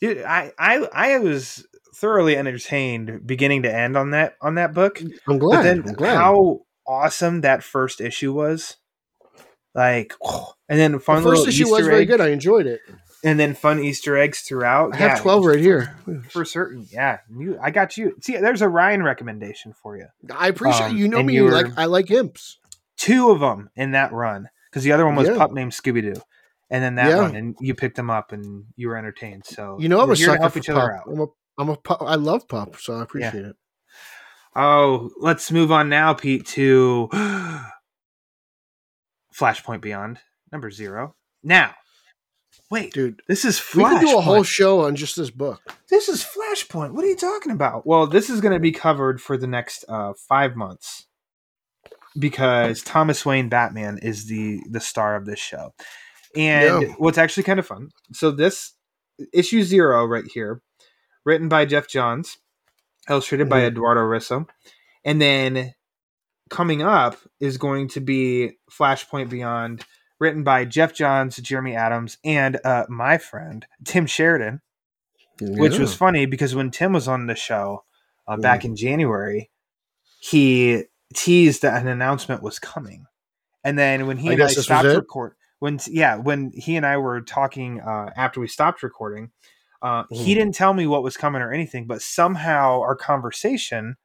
Dude, 0.00 0.22
I, 0.22 0.52
I 0.58 0.88
I 0.92 1.18
was 1.18 1.66
thoroughly 1.94 2.36
entertained 2.36 3.26
beginning 3.26 3.62
to 3.64 3.72
end 3.74 3.96
on 3.96 4.10
that 4.10 4.36
on 4.40 4.54
that 4.56 4.72
book. 4.74 5.00
I'm 5.00 5.10
But 5.26 5.38
glad. 5.38 5.62
then 5.64 5.84
I'm 5.86 5.92
glad. 5.94 6.16
how 6.16 6.60
awesome 6.86 7.42
that 7.42 7.62
first 7.62 8.00
issue 8.00 8.32
was. 8.32 8.76
Like 9.74 10.14
and 10.68 10.78
then 10.78 10.92
the 10.92 11.00
fun 11.00 11.22
first 11.22 11.46
issue 11.46 11.64
Easter 11.64 11.74
was 11.76 11.86
very 11.86 12.04
good. 12.06 12.20
I 12.20 12.28
enjoyed 12.28 12.66
it. 12.66 12.80
and 13.24 13.38
then 13.38 13.54
fun 13.54 13.78
Easter 13.78 14.16
eggs 14.16 14.40
throughout. 14.40 14.94
I 14.94 14.96
have 14.98 15.20
12 15.20 15.44
right 15.44 15.60
here. 15.60 15.96
for 16.30 16.44
certain. 16.44 16.86
Yeah, 16.90 17.18
you, 17.38 17.58
I 17.62 17.70
got 17.70 17.96
you. 17.96 18.16
See, 18.20 18.36
there's 18.38 18.62
a 18.62 18.68
Ryan 18.68 19.02
recommendation 19.02 19.74
for 19.82 19.96
you. 19.96 20.06
I 20.34 20.48
appreciate 20.48 20.90
Um, 20.92 20.96
you 20.96 21.08
know 21.08 21.22
me. 21.22 21.34
you 21.34 21.44
were- 21.44 21.52
like 21.52 21.76
I 21.78 21.84
like 21.84 22.10
imps. 22.10 22.58
Two 23.02 23.30
of 23.30 23.40
them 23.40 23.68
in 23.74 23.90
that 23.92 24.12
run 24.12 24.48
because 24.70 24.84
the 24.84 24.92
other 24.92 25.04
one 25.04 25.16
was 25.16 25.26
Yeah. 25.28 25.36
pup 25.36 25.50
named 25.52 25.72
Scooby 25.72 26.02
Doo, 26.02 26.20
and 26.70 26.84
then 26.84 26.94
that 26.96 27.08
Yeah. 27.08 27.22
one, 27.22 27.34
and 27.34 27.56
you 27.60 27.74
picked 27.74 27.96
them 27.96 28.10
up 28.10 28.30
and 28.32 28.66
you 28.76 28.86
were 28.88 28.96
entertained. 28.96 29.44
So 29.44 29.76
You 29.80 29.88
know 29.88 30.00
I'm 30.00 30.10
a 30.10 30.16
sucker 30.16 30.38
help 30.40 30.56
each 30.56 30.68
other 30.68 30.94
out. 30.94 31.02
I'm 31.08 31.20
a 31.20 31.26
I'm 31.58 31.68
a 31.68 31.76
pup. 31.76 32.00
I 32.02 32.14
love 32.14 32.46
pup, 32.48 32.76
so 32.78 32.94
I 32.94 33.02
appreciate 33.02 33.44
it. 33.44 33.56
Oh, 34.54 35.10
let's 35.18 35.50
move 35.50 35.72
on 35.72 35.88
now, 35.88 36.14
Pete, 36.14 36.46
to 36.48 37.08
Flashpoint 39.34 39.80
Beyond 39.80 40.18
number 40.52 40.70
zero. 40.70 41.14
Now, 41.42 41.74
wait, 42.70 42.92
Dude, 42.92 43.20
this 43.28 43.44
is 43.44 43.58
we 43.74 43.82
Flashpoint. 43.82 43.90
can 43.90 44.00
do 44.06 44.18
a 44.18 44.20
whole 44.20 44.42
show 44.44 44.80
on 44.84 44.94
just 44.96 45.16
this 45.16 45.30
book. 45.30 45.60
this 45.90 46.08
is 46.08 46.22
Flashpoint. 46.24 46.92
What 46.92 47.04
are 47.04 47.08
you 47.08 47.16
talking 47.16 47.52
about? 47.52 47.86
Well, 47.86 48.06
this 48.06 48.30
is 48.30 48.40
going 48.40 48.54
to 48.54 48.60
be 48.60 48.72
covered 48.72 49.20
for 49.20 49.36
the 49.36 49.46
next 49.46 49.84
uh, 49.88 50.12
five 50.28 50.54
months 50.56 51.06
because 52.18 52.82
Thomas 52.82 53.24
Wayne 53.24 53.48
Batman 53.48 53.98
is 53.98 54.26
the 54.26 54.60
the 54.70 54.80
star 54.80 55.16
of 55.16 55.24
this 55.26 55.38
show. 55.38 55.74
And 56.36 56.82
Yeah. 56.82 56.88
what's 56.98 57.18
actually 57.18 57.42
kind 57.44 57.58
of 57.58 57.66
fun. 57.66 57.90
So 58.12 58.30
this 58.30 58.74
issue 59.32 59.62
zero 59.62 60.04
right 60.06 60.24
here, 60.32 60.62
written 61.24 61.48
by 61.48 61.64
Geoff 61.66 61.88
Johns, 61.88 62.38
illustrated 63.08 63.48
by 63.48 63.60
Mhm. 63.62 63.66
Eduardo 63.68 64.00
Risso, 64.02 64.48
and 65.04 65.20
then 65.20 65.74
coming 66.50 66.82
up 66.82 67.16
is 67.40 67.58
going 67.58 67.88
to 67.88 68.00
be 68.00 68.58
Flashpoint 68.70 69.28
Beyond, 69.30 69.84
written 70.20 70.42
by 70.44 70.64
Geoff 70.64 70.92
Johns, 70.92 71.36
Jeremy 71.36 71.74
Adams, 71.76 72.18
and 72.24 72.58
uh, 72.64 72.84
my 72.88 73.18
friend 73.18 73.66
Tim 73.84 74.06
Sheridan 74.06 74.60
which 75.40 75.78
was 75.78 75.92
funny 75.94 76.24
because 76.26 76.54
when 76.54 76.70
Tim 76.70 76.92
was 76.92 77.08
on 77.08 77.26
the 77.26 77.34
show 77.34 77.84
uh, 78.28 78.36
Mm. 78.36 78.42
back 78.42 78.64
in 78.64 78.76
January, 78.76 79.50
he 80.20 80.84
teased 81.12 81.62
that 81.62 81.80
an 81.80 81.88
announcement 81.88 82.42
was 82.42 82.58
coming, 82.58 83.06
and 83.64 83.78
then 83.78 84.06
when 84.06 84.18
he 84.18 84.30
I 84.30 84.32
and 84.32 84.42
I 84.42 84.46
guess 84.46 84.56
this 84.56 84.68
was 84.68 84.80
stopped 84.80 84.84
record, 84.96 85.34
when 85.60 85.78
yeah, 85.86 86.16
when 86.16 86.50
he 86.54 86.76
and 86.76 86.84
I 86.86 86.96
were 86.96 87.20
talking 87.20 87.80
uh, 87.80 88.10
after 88.16 88.40
we 88.40 88.48
stopped 88.48 88.82
recording, 88.82 89.30
uh, 89.82 90.04
he 90.10 90.32
Mhm. 90.32 90.34
didn't 90.36 90.54
tell 90.54 90.74
me 90.74 90.86
what 90.86 91.02
was 91.02 91.16
coming 91.16 91.42
or 91.42 91.52
anything, 91.52 91.86
but 91.86 92.02
somehow 92.02 92.80
our 92.80 92.96
conversation 92.96 93.96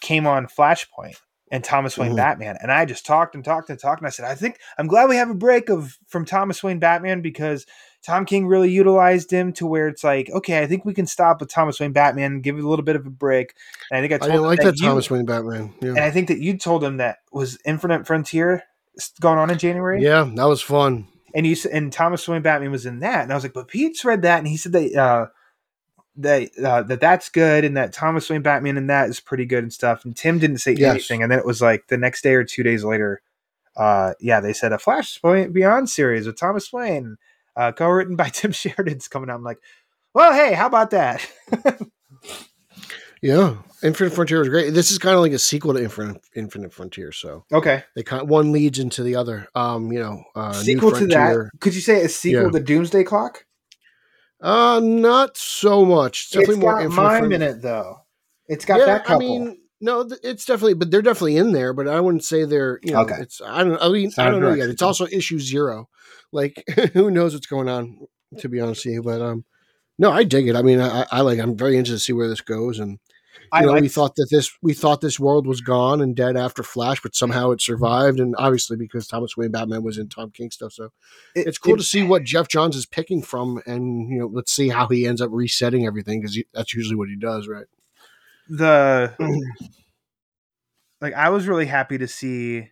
came 0.00 0.26
on 0.26 0.46
Flashpoint, 0.46 1.16
and 1.50 1.64
Thomas 1.64 1.98
Wayne 1.98 2.12
Mhm. 2.12 2.16
Batman. 2.16 2.56
And 2.62 2.70
I 2.70 2.84
just 2.84 3.04
talked 3.04 3.34
and 3.34 3.44
talked 3.44 3.70
and 3.70 3.78
talked. 3.78 4.00
And 4.00 4.06
I 4.06 4.10
said, 4.10 4.24
I 4.24 4.34
think 4.34 4.58
I'm 4.78 4.86
glad 4.86 5.08
we 5.08 5.16
have 5.16 5.30
a 5.30 5.34
break 5.34 5.68
of 5.68 5.98
from 6.06 6.24
Thomas 6.24 6.62
Wayne 6.62 6.78
Batman 6.78 7.20
because 7.22 7.66
Tom 8.02 8.24
King 8.24 8.46
really 8.46 8.70
utilized 8.70 9.30
him 9.30 9.52
to 9.54 9.66
where 9.66 9.86
it's 9.88 10.02
like, 10.02 10.30
okay, 10.30 10.62
I 10.62 10.66
think 10.66 10.84
we 10.84 10.94
can 10.94 11.06
stop 11.06 11.40
with 11.40 11.50
Thomas 11.50 11.78
Wayne 11.80 11.92
Batman, 11.92 12.40
give 12.40 12.56
it 12.56 12.64
a 12.64 12.68
little 12.68 12.84
bit 12.84 12.96
of 12.96 13.04
a 13.06 13.10
break. 13.10 13.54
And 13.90 13.98
I 13.98 14.00
think 14.00 14.12
I 14.12 14.16
I 14.16 14.18
told 14.18 14.30
didn't 14.30 14.40
him 14.44 14.48
like 14.48 14.60
that 14.62 14.80
you- 14.80 14.86
Thomas 14.88 15.10
Wayne 15.10 15.26
Batman. 15.26 15.74
and 15.82 15.96
Yeah, 15.96 16.04
I 16.04 16.10
think 16.10 16.28
that 16.28 16.38
you 16.38 16.56
told 16.56 16.82
him 16.82 16.96
that 16.96 17.18
was 17.30 17.58
Infinite 17.66 18.06
Frontier 18.06 18.62
going 19.20 19.38
on 19.38 19.50
in 19.50 19.58
January. 19.58 20.02
yeah, 20.02 20.28
that 20.34 20.44
was 20.44 20.62
fun. 20.62 21.08
And 21.34 21.46
you 21.46 21.54
and 21.72 21.92
Thomas 21.92 22.26
Wayne 22.26 22.42
Batman 22.42 22.72
was 22.72 22.86
in 22.86 23.00
that, 23.00 23.22
and 23.22 23.30
I 23.30 23.34
was 23.36 23.44
like, 23.44 23.52
but 23.52 23.68
Pete's 23.68 24.04
read 24.04 24.22
that, 24.22 24.38
and 24.38 24.48
he 24.48 24.56
said 24.56 24.72
that 24.72 24.94
uh, 24.96 25.26
that 26.16 26.50
uh, 26.58 26.82
that 26.82 27.00
that's 27.00 27.28
good, 27.28 27.64
and 27.64 27.76
that 27.76 27.92
Thomas 27.92 28.28
Wayne 28.28 28.42
Batman 28.42 28.76
and 28.76 28.90
that 28.90 29.08
is 29.08 29.20
pretty 29.20 29.44
good 29.46 29.62
and 29.62 29.72
stuff. 29.72 30.04
And 30.04 30.16
Tim 30.16 30.38
didn't 30.38 30.58
say 30.58 30.72
Yes. 30.72 30.90
anything, 30.90 31.22
and 31.22 31.30
then 31.30 31.38
it 31.38 31.46
was 31.46 31.62
like 31.62 31.86
the 31.88 31.96
next 31.96 32.22
day 32.22 32.34
or 32.34 32.42
two 32.44 32.62
days 32.64 32.82
later, 32.82 33.22
uh, 33.76 34.14
yeah, 34.20 34.40
they 34.40 34.52
said 34.52 34.72
a 34.72 34.76
Flashpoint 34.78 35.52
Beyond 35.52 35.88
series 35.88 36.26
with 36.26 36.36
Thomas 36.36 36.72
Wayne, 36.72 37.16
uh, 37.60 37.72
co-written 37.72 38.16
by 38.16 38.28
Tim 38.32 38.52
Sheridan's 38.52 39.08
coming 39.08 39.30
out. 39.30 39.36
I'm 39.36 39.44
like, 39.44 39.58
well, 40.14 40.32
hey, 40.32 40.54
how 40.54 40.66
about 40.66 40.90
that? 40.90 41.26
Yeah, 43.22 43.56
Infinite 43.82 44.14
Frontier 44.14 44.38
was 44.38 44.48
great. 44.48 44.72
This 44.72 44.90
is 44.90 44.96
kind 44.98 45.14
of 45.14 45.20
like 45.20 45.32
a 45.32 45.38
sequel 45.38 45.74
to 45.74 45.82
Infinite 45.82 46.22
Infinite 46.34 46.72
Frontier, 46.72 47.12
so 47.12 47.44
okay, 47.52 47.84
they 47.94 48.02
kind 48.02 48.22
of, 48.22 48.30
one 48.30 48.50
leads 48.50 48.78
into 48.78 49.02
the 49.02 49.16
other. 49.16 49.46
Um, 49.54 49.92
you 49.92 49.98
know, 49.98 50.24
uh, 50.34 50.52
New 50.52 50.64
sequel 50.64 50.92
to 50.92 51.06
that. 51.08 51.50
Could 51.60 51.74
you 51.74 51.82
say 51.82 52.02
a 52.02 52.08
sequel 52.08 52.44
Yeah. 52.44 52.50
to 52.50 52.60
Doomsday 52.60 53.04
Clock? 53.04 53.44
Uh, 54.40 54.80
not 54.82 55.36
so 55.36 55.84
much. 55.84 56.22
It's 56.22 56.30
definitely 56.30 56.54
it's 56.54 56.62
more 56.62 56.72
got 56.76 56.84
Infinite 56.84 57.02
mime 57.02 57.18
Frontier. 57.18 57.36
in 57.36 57.42
it 57.42 57.60
though. 57.62 57.96
It's 58.48 58.64
got 58.64 58.78
yeah, 58.78 58.86
that 58.86 59.04
couple. 59.04 59.16
I 59.16 59.38
mean, 59.38 59.59
no, 59.80 60.08
it's 60.22 60.44
definitely, 60.44 60.74
but 60.74 60.90
they're 60.90 61.02
definitely 61.02 61.36
in 61.36 61.52
there. 61.52 61.72
But 61.72 61.88
I 61.88 62.00
wouldn't 62.00 62.24
say 62.24 62.44
they're, 62.44 62.78
you 62.82 62.92
know, 62.92 63.00
Okay. 63.02 63.16
it's. 63.20 63.40
I 63.44 63.64
don't. 63.64 63.80
I 63.82 63.88
mean, 63.88 64.10
I 64.18 64.30
don't 64.30 64.40
know 64.40 64.54
yet. 64.54 64.68
It's 64.68 64.82
also 64.82 65.06
issue 65.06 65.38
zero. 65.38 65.88
Like, 66.32 66.62
who 66.92 67.10
knows 67.10 67.34
what's 67.34 67.46
going 67.46 67.68
on? 67.68 67.98
To 68.38 68.48
be 68.48 68.60
honest 68.60 68.84
with 68.84 68.94
you, 68.94 69.02
but 69.02 69.20
um, 69.20 69.44
no, 69.98 70.10
I 70.12 70.22
dig 70.22 70.46
it. 70.48 70.54
I 70.54 70.62
mean, 70.62 70.80
I, 70.80 71.04
I 71.10 71.20
like. 71.22 71.38
I'm 71.40 71.56
very 71.56 71.76
interested 71.76 71.96
to 71.98 72.04
see 72.04 72.12
where 72.12 72.28
this 72.28 72.40
goes, 72.40 72.78
and 72.78 73.00
I 73.50 73.60
you 73.62 73.66
know, 73.66 73.72
like 73.72 73.82
we 73.82 73.88
thought 73.88 74.14
that 74.14 74.28
this 74.30 74.52
we 74.62 74.72
thought 74.72 75.00
this 75.00 75.18
world 75.18 75.48
was 75.48 75.60
gone 75.60 76.00
and 76.00 76.14
dead 76.14 76.36
after 76.36 76.62
Flash, 76.62 77.00
but 77.02 77.16
somehow 77.16 77.50
it 77.50 77.60
survived, 77.60 78.20
and 78.20 78.36
obviously 78.38 78.76
because 78.76 79.08
Thomas 79.08 79.36
Wayne 79.36 79.50
Batman 79.50 79.82
was 79.82 79.98
in 79.98 80.08
Tom 80.08 80.30
King 80.30 80.52
stuff, 80.52 80.72
so 80.74 80.90
it- 81.34 81.48
it's 81.48 81.58
cool 81.58 81.74
it- 81.74 81.78
to 81.78 81.82
see 81.82 82.04
what 82.04 82.22
Geoff 82.22 82.46
Johns 82.46 82.76
is 82.76 82.86
picking 82.86 83.20
from, 83.20 83.60
and 83.66 84.08
you 84.08 84.20
know, 84.20 84.30
let's 84.32 84.52
see 84.52 84.68
how 84.68 84.86
he 84.86 85.06
ends 85.06 85.20
up 85.20 85.30
resetting 85.32 85.84
everything 85.86 86.20
because 86.20 86.38
that's 86.54 86.72
usually 86.74 86.94
what 86.96 87.08
he 87.08 87.16
does, 87.16 87.48
right? 87.48 87.66
The 88.50 89.14
like 91.00 91.14
I 91.14 91.28
was 91.30 91.46
really 91.46 91.66
happy 91.66 91.98
to 91.98 92.08
see 92.08 92.68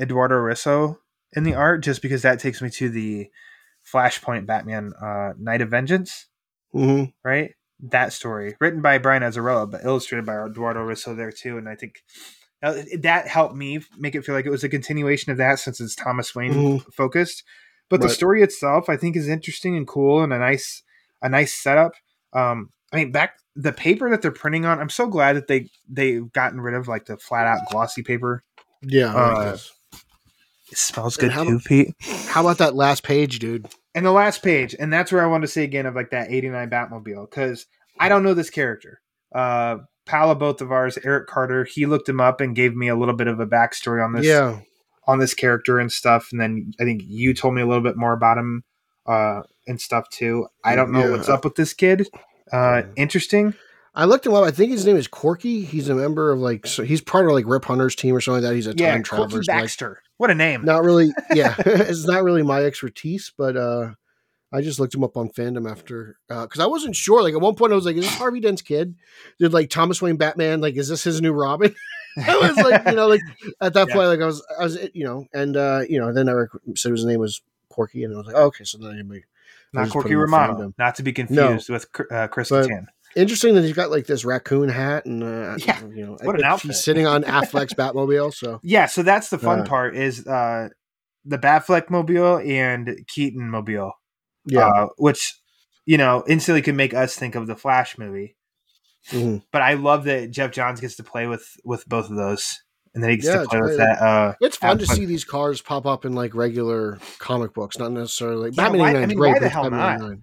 Eduardo 0.00 0.34
Risso 0.36 0.98
in 1.34 1.44
the 1.44 1.54
art 1.54 1.82
just 1.82 2.02
because 2.02 2.22
that 2.22 2.40
takes 2.40 2.60
me 2.62 2.70
to 2.70 2.88
the 2.88 3.28
Flashpoint 3.92 4.46
Batman 4.46 4.92
uh 5.00 5.32
Night 5.38 5.60
of 5.60 5.70
Vengeance, 5.70 6.26
hmm 6.72 7.04
right? 7.24 7.52
That 7.80 8.12
story 8.12 8.56
written 8.60 8.80
by 8.80 8.98
Brian 8.98 9.22
Azzarello 9.22 9.70
but 9.70 9.84
illustrated 9.84 10.24
by 10.26 10.34
Eduardo 10.44 10.80
Risso 10.80 11.16
there 11.16 11.32
too 11.32 11.58
and 11.58 11.68
I 11.68 11.74
think 11.76 12.02
uh, 12.62 12.82
that 13.00 13.28
helped 13.28 13.54
me 13.54 13.80
make 13.98 14.14
it 14.14 14.24
feel 14.24 14.34
like 14.34 14.46
it 14.46 14.50
was 14.50 14.64
a 14.64 14.70
continuation 14.70 15.30
of 15.30 15.38
that 15.38 15.58
since 15.58 15.80
it's 15.80 15.94
Thomas 15.94 16.34
Wayne 16.34 16.54
Mhm. 16.54 16.92
focused. 16.94 17.44
But 17.90 18.00
the 18.00 18.08
story 18.08 18.42
itself 18.42 18.88
I 18.88 18.96
think 18.96 19.16
is 19.16 19.28
interesting 19.28 19.76
and 19.76 19.86
cool 19.86 20.22
and 20.22 20.32
a 20.32 20.38
nice 20.38 20.82
a 21.20 21.28
nice 21.28 21.52
setup. 21.52 21.92
Um 22.32 22.70
I 22.94 22.98
mean 22.98 23.12
back 23.12 23.38
the 23.56 23.72
paper 23.72 24.10
that 24.10 24.22
they're 24.22 24.30
printing 24.30 24.64
on, 24.64 24.80
I'm 24.80 24.88
so 24.90 25.06
glad 25.06 25.36
that 25.36 25.46
they 25.48 25.68
they've 25.88 26.30
gotten 26.32 26.60
rid 26.60 26.74
of 26.74 26.88
like 26.88 27.06
the 27.06 27.16
flat 27.16 27.46
out 27.46 27.60
glossy 27.70 28.02
paper. 28.02 28.42
Yeah. 28.82 29.14
Uh. 29.14 29.56
It 30.70 30.78
smells 30.78 31.16
good 31.16 31.30
how- 31.30 31.44
too, 31.44 31.60
Pete. 31.60 31.94
How 32.28 32.40
about 32.40 32.58
that 32.58 32.74
last 32.74 33.02
page, 33.02 33.38
dude? 33.38 33.68
And 33.94 34.04
the 34.04 34.10
last 34.12 34.42
page, 34.42 34.74
and 34.78 34.92
that's 34.92 35.12
where 35.12 35.22
I 35.22 35.26
want 35.26 35.42
to 35.42 35.48
say 35.48 35.62
again 35.62 35.86
of 35.86 35.94
like 35.94 36.10
that 36.10 36.30
89 36.32 36.68
Batmobile, 36.70 37.30
because 37.30 37.66
I 38.00 38.08
don't 38.08 38.24
know 38.24 38.34
this 38.34 38.50
character. 38.50 39.00
Uh 39.34 39.78
pal 40.06 40.30
of 40.30 40.38
both 40.38 40.60
of 40.60 40.70
ours, 40.70 40.98
Eric 41.04 41.28
Carter, 41.28 41.64
he 41.64 41.86
looked 41.86 42.08
him 42.08 42.20
up 42.20 42.40
and 42.40 42.54
gave 42.56 42.74
me 42.74 42.88
a 42.88 42.96
little 42.96 43.14
bit 43.14 43.26
of 43.26 43.40
a 43.40 43.46
backstory 43.46 44.04
on 44.04 44.12
this 44.12 44.26
yeah. 44.26 44.60
on 45.06 45.18
this 45.18 45.34
character 45.34 45.78
and 45.78 45.90
stuff. 45.92 46.28
And 46.32 46.40
then 46.40 46.72
I 46.80 46.84
think 46.84 47.02
you 47.04 47.34
told 47.34 47.54
me 47.54 47.62
a 47.62 47.66
little 47.66 47.82
bit 47.82 47.96
more 47.96 48.12
about 48.12 48.38
him 48.38 48.64
uh 49.06 49.42
and 49.66 49.80
stuff 49.80 50.08
too. 50.10 50.46
I 50.64 50.76
don't 50.76 50.92
know 50.92 51.04
Yeah. 51.04 51.10
what's 51.12 51.28
up 51.28 51.44
with 51.44 51.54
this 51.54 51.72
kid. 51.72 52.08
Uh 52.52 52.82
interesting. 52.96 53.54
I 53.94 54.06
looked 54.06 54.26
him 54.26 54.34
up. 54.34 54.42
I 54.44 54.50
think 54.50 54.72
his 54.72 54.84
name 54.84 54.96
is 54.96 55.06
Corky. 55.06 55.62
He's 55.64 55.88
a 55.88 55.94
member 55.94 56.32
of 56.32 56.40
like, 56.40 56.66
so 56.66 56.82
he's 56.82 57.00
part 57.00 57.26
of 57.26 57.32
like 57.32 57.44
Rip 57.46 57.64
Hunter's 57.64 57.94
team 57.94 58.14
or 58.14 58.20
something 58.20 58.42
like 58.42 58.50
that. 58.50 58.56
He's 58.56 58.66
a 58.66 58.74
Yeah, 58.74 58.92
time 58.92 59.02
traveler. 59.04 59.28
Corky 59.28 59.44
so, 59.44 59.52
like, 59.52 59.62
Baxter. 59.62 60.02
what 60.16 60.30
a 60.32 60.34
name. 60.34 60.64
not 60.64 60.82
really, 60.82 61.14
yeah, 61.30 61.54
it's 61.64 62.04
not 62.06 62.24
really 62.24 62.42
my 62.42 62.64
expertise, 62.64 63.32
but 63.38 63.56
uh, 63.56 63.90
I 64.52 64.62
just 64.62 64.80
looked 64.80 64.94
him 64.94 65.04
up 65.04 65.16
on 65.16 65.28
fandom 65.30 65.70
after 65.70 66.18
because 66.28 66.58
I 66.58 66.66
wasn't 66.66 66.96
sure. 66.96 67.22
Like 67.22 67.34
at 67.34 67.40
one 67.40 67.54
point, 67.54 67.72
I 67.72 67.76
was 67.76 67.84
like, 67.86 67.96
"Is 67.96 68.04
this 68.04 68.16
Harvey 68.16 68.40
Dent's 68.40 68.62
kid?" 68.62 68.96
Did 69.38 69.52
like 69.52 69.70
Thomas 69.70 70.02
Wayne 70.02 70.16
Batman? 70.16 70.60
Like, 70.60 70.74
is 70.76 70.88
this 70.88 71.04
his 71.04 71.20
new 71.20 71.32
Robin? 71.32 71.74
I 72.26 72.36
was 72.36 72.56
like, 72.58 72.82
you 72.86 72.96
know, 72.96 73.06
like 73.08 73.22
at 73.60 73.74
that 73.74 73.88
Yeah. 73.88 73.94
point, 73.94 74.08
like 74.08 74.20
I 74.20 74.26
was, 74.26 74.44
I 74.58 74.64
was, 74.64 74.78
you 74.92 75.04
know, 75.04 75.26
and 75.32 75.56
uh, 75.56 75.82
you 75.88 76.00
know, 76.00 76.12
then 76.12 76.28
Eric 76.28 76.50
said 76.76 76.92
his 76.92 77.04
name 77.04 77.20
was 77.20 77.42
Corky, 77.68 78.02
and 78.04 78.12
I 78.14 78.16
was 78.18 78.26
like, 78.26 78.36
oh, 78.36 78.46
okay, 78.46 78.64
so 78.64 78.78
then 78.78 78.92
anybody. 78.92 79.20
I 79.20 79.33
Not 79.74 79.90
Corky 79.90 80.14
Romano, 80.14 80.72
not 80.78 80.94
to 80.96 81.02
be 81.02 81.12
confused 81.12 81.68
with 81.68 81.86
uh, 82.10 82.28
Chris 82.28 82.50
Kattan. 82.50 82.86
Interesting 83.16 83.54
that 83.54 83.62
he's 83.62 83.74
got 83.74 83.90
like 83.90 84.06
this 84.06 84.24
raccoon 84.24 84.68
hat, 84.68 85.04
and 85.06 85.22
uh, 85.22 85.56
Yeah, 85.66 85.80
you 85.86 86.06
know, 86.06 86.16
what 86.22 86.40
an 86.42 86.58
he's 86.58 86.82
sitting 86.82 87.06
on 87.06 87.22
Affleck's 87.24 87.74
Batmobile. 87.74 88.32
So. 88.34 88.60
Yeah, 88.62 88.86
so 88.86 89.02
that's 89.02 89.28
the 89.30 89.38
fun 89.38 89.60
Uh, 89.60 89.64
part 89.64 89.96
is 89.96 90.26
uh, 90.26 90.68
the 91.24 91.38
Batfleck 91.38 91.90
mobile 91.90 92.38
and 92.38 92.98
Keaton 93.08 93.48
mobile, 93.50 93.92
yeah, 94.46 94.66
uh, 94.66 94.86
which 94.96 95.34
you 95.86 95.98
know 95.98 96.24
instantly 96.26 96.62
could 96.62 96.74
make 96.74 96.94
us 96.94 97.14
think 97.16 97.34
of 97.34 97.46
the 97.46 97.56
Flash 97.56 97.98
movie. 97.98 98.36
Mhm. 99.10 99.42
But 99.52 99.62
I 99.62 99.74
love 99.74 100.04
that 100.04 100.30
Geoff 100.30 100.50
Johns 100.50 100.80
gets 100.80 100.96
to 100.96 101.04
play 101.04 101.26
with 101.26 101.46
with 101.64 101.86
both 101.88 102.10
of 102.10 102.16
those, 102.16 102.62
and 102.94 103.02
then 103.02 103.10
he 103.10 103.16
gets 103.16 103.28
Yeah, 103.28 103.42
to 103.42 103.48
play 103.48 103.60
with 103.60 103.76
that. 103.78 104.00
Uh, 104.00 104.34
it's 104.40 104.56
fun 104.56 104.78
to 104.78 104.86
see 104.86 105.04
these 105.04 105.24
cars 105.24 105.60
pop 105.60 105.84
up 105.86 106.04
in 106.04 106.12
like 106.14 106.34
regular 106.34 106.98
comic 107.18 107.52
books, 107.54 107.78
not 107.78 107.92
necessarily. 107.92 108.50
Yeah, 108.50 108.64
Batman 108.64 108.80
why- 108.80 108.96
I 109.02 109.06
mean, 109.06 109.16
great, 109.16 109.32
why 109.34 109.38
the 109.40 109.48
hell 109.48 109.64
Batman 109.64 109.78
not? 109.80 109.94
89. 109.96 110.22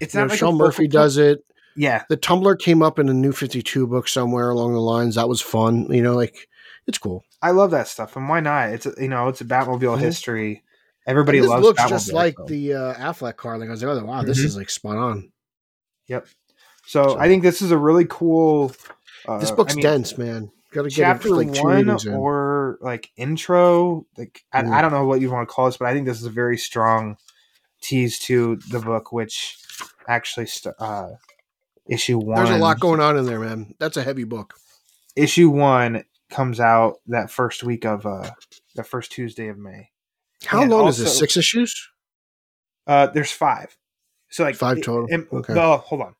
it's 0.00 0.14
You 0.14 0.18
know, 0.18 0.24
not 0.24 0.30
like 0.30 0.38
Sean 0.38 0.56
Murphy 0.56 0.88
does 0.88 1.16
it. 1.16 1.44
Yeah, 1.76 2.02
The 2.08 2.16
Tumbler 2.16 2.56
came 2.56 2.82
up 2.82 2.98
in 2.98 3.08
a 3.08 3.14
new 3.14 3.32
52 3.32 3.86
book 3.86 4.08
somewhere 4.08 4.50
along 4.50 4.72
the 4.74 4.80
lines. 4.80 5.14
That 5.14 5.28
was 5.28 5.40
fun. 5.40 5.86
You 5.90 6.02
know, 6.02 6.14
like 6.16 6.48
it's 6.86 6.98
cool. 6.98 7.24
I 7.40 7.52
love 7.52 7.70
that 7.70 7.86
stuff, 7.88 8.16
and 8.16 8.28
why 8.28 8.40
not? 8.40 8.70
It's 8.70 8.86
a, 8.86 8.92
you 8.98 9.08
know 9.08 9.28
it's 9.28 9.40
a 9.40 9.44
Batmobile 9.44 9.96
Mhm. 9.96 10.00
history. 10.00 10.64
Everybody 11.06 11.38
And 11.38 11.44
this 11.44 11.50
loves 11.50 11.62
looks 11.64 11.80
Batmobile. 11.80 11.88
just 11.88 12.12
like 12.12 12.34
so. 12.38 12.44
the 12.46 12.74
uh, 12.74 12.94
Affleck 12.94 13.36
car. 13.36 13.56
Like 13.56 13.68
I 13.68 13.72
was 13.72 13.82
like, 13.82 14.02
oh, 14.02 14.04
wow, 14.04 14.22
this 14.22 14.40
Mhm. 14.40 14.44
is 14.44 14.56
like 14.56 14.68
spot 14.68 14.96
on. 14.98 15.30
Yep. 16.08 16.26
So, 16.86 17.02
So- 17.10 17.18
I 17.18 17.28
think 17.28 17.42
this 17.44 17.62
is 17.62 17.70
a 17.70 17.78
really 17.78 18.04
cool. 18.08 18.72
Uh, 19.28 19.38
This 19.38 19.50
book's 19.52 19.74
I 19.74 19.76
mean, 19.76 19.82
dense, 19.84 20.18
man. 20.18 20.50
Got 20.72 20.82
to 20.82 20.88
get 20.88 20.94
chapter 20.96 21.30
one 21.34 21.88
in. 21.88 22.14
or 22.14 22.78
like 22.80 23.10
intro 23.16 24.06
like 24.16 24.44
I. 24.52 24.60
I 24.60 24.82
don't 24.82 24.92
know 24.92 25.04
what 25.04 25.20
you 25.20 25.30
want 25.30 25.48
to 25.48 25.52
call 25.52 25.66
this 25.66 25.76
but 25.76 25.86
i 25.88 25.92
think 25.92 26.06
this 26.06 26.20
is 26.20 26.26
a 26.26 26.30
very 26.30 26.56
strong 26.56 27.16
tease 27.82 28.18
to 28.20 28.56
the 28.70 28.78
book 28.78 29.10
which 29.12 29.58
actually 30.06 30.46
st- 30.46 30.74
uh 30.78 31.08
issue 31.88 32.18
one 32.18 32.36
There's 32.36 32.50
a 32.56 32.58
lot 32.58 32.78
going 32.78 33.00
on 33.00 33.16
in 33.16 33.26
there, 33.26 33.40
man. 33.40 33.74
That's 33.80 33.96
a 33.96 34.02
heavy 34.04 34.22
book. 34.24 34.54
issue 35.16 35.50
one 35.50 36.04
comes 36.30 36.60
out 36.60 36.98
that 37.08 37.30
first 37.32 37.64
week 37.64 37.84
of 37.84 38.06
uh 38.06 38.30
the 38.76 38.84
first 38.84 39.10
tuesday 39.10 39.48
of 39.48 39.58
may 39.58 39.90
How 40.44 40.62
And 40.62 40.70
long 40.70 40.86
is 40.86 40.98
this? 40.98 41.18
Six 41.18 41.36
issues? 41.36 41.88
uh 42.86 43.08
there's 43.08 43.32
five 43.32 43.76
so 44.30 44.44
like 44.44 44.54
Five 44.54 44.78
it- 44.78 44.84
total? 44.84 45.06
it- 45.08 45.26
Okay. 45.32 45.54
well, 45.54 45.78
hold 45.78 46.02
on 46.02 46.14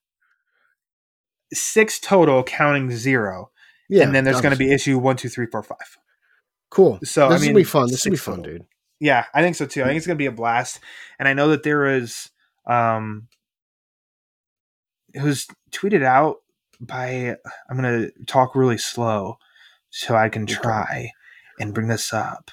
six 1.52 1.98
total 2.00 2.42
counting 2.42 2.90
zero 2.90 3.50
Yeah. 3.90 4.04
and 4.04 4.14
then 4.14 4.24
there's 4.24 4.40
going 4.40 4.52
to 4.52 4.58
be 4.58 4.72
issue 4.72 4.98
one 4.98 5.16
two 5.16 5.28
three 5.28 5.46
four 5.46 5.62
five 5.62 5.98
cool. 6.70 6.98
so 7.02 7.28
this 7.28 7.42
I 7.42 7.44
mean, 7.44 7.54
will 7.54 7.60
be 7.60 7.64
fun. 7.64 7.88
This 7.90 8.04
will 8.04 8.12
be 8.12 8.16
fun, 8.16 8.36
total. 8.36 8.52
dude. 8.52 8.66
Yeah, 9.00 9.24
I 9.34 9.42
think 9.42 9.56
so 9.56 9.66
too. 9.66 9.82
I 9.82 9.86
think 9.86 9.96
it's 9.96 10.06
gonna 10.06 10.16
be 10.16 10.26
a 10.26 10.32
blast. 10.32 10.78
And 11.18 11.26
I 11.28 11.32
know 11.34 11.48
that 11.48 11.62
there 11.62 11.86
is 11.86 12.30
um 12.66 13.28
it 15.12 15.22
was 15.22 15.46
tweeted 15.72 16.04
out 16.04 16.36
by 16.80 17.36
I'm 17.68 17.76
gonna 17.76 18.08
talk 18.26 18.54
really 18.54 18.78
slow 18.78 19.38
so 19.90 20.14
I 20.14 20.28
can 20.28 20.46
try 20.46 21.10
and 21.58 21.74
bring 21.74 21.88
this 21.88 22.12
up 22.12 22.50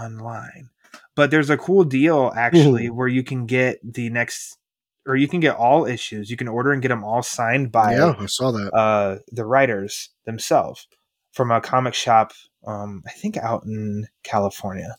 online. 0.00 0.70
But 1.14 1.30
there's 1.30 1.50
a 1.50 1.56
cool 1.56 1.84
deal 1.84 2.32
actually 2.36 2.90
where 2.90 3.08
you 3.08 3.22
can 3.22 3.46
get 3.46 3.78
the 3.82 4.10
next 4.10 4.58
or 5.06 5.16
you 5.16 5.28
can 5.28 5.40
get 5.40 5.56
all 5.56 5.86
issues. 5.86 6.30
You 6.30 6.36
can 6.36 6.48
order 6.48 6.72
and 6.72 6.82
get 6.82 6.88
them 6.88 7.04
all 7.04 7.22
signed 7.22 7.70
by 7.70 7.92
yeah, 7.94 8.14
I 8.18 8.26
saw 8.26 8.50
that. 8.50 8.72
uh, 8.74 9.18
the 9.30 9.44
writers 9.44 10.10
themselves 10.24 10.88
from 11.32 11.50
a 11.50 11.60
comic 11.60 11.94
shop, 11.94 12.32
um, 12.66 13.02
I 13.06 13.10
think 13.10 13.36
out 13.36 13.64
in 13.64 14.06
California. 14.22 14.96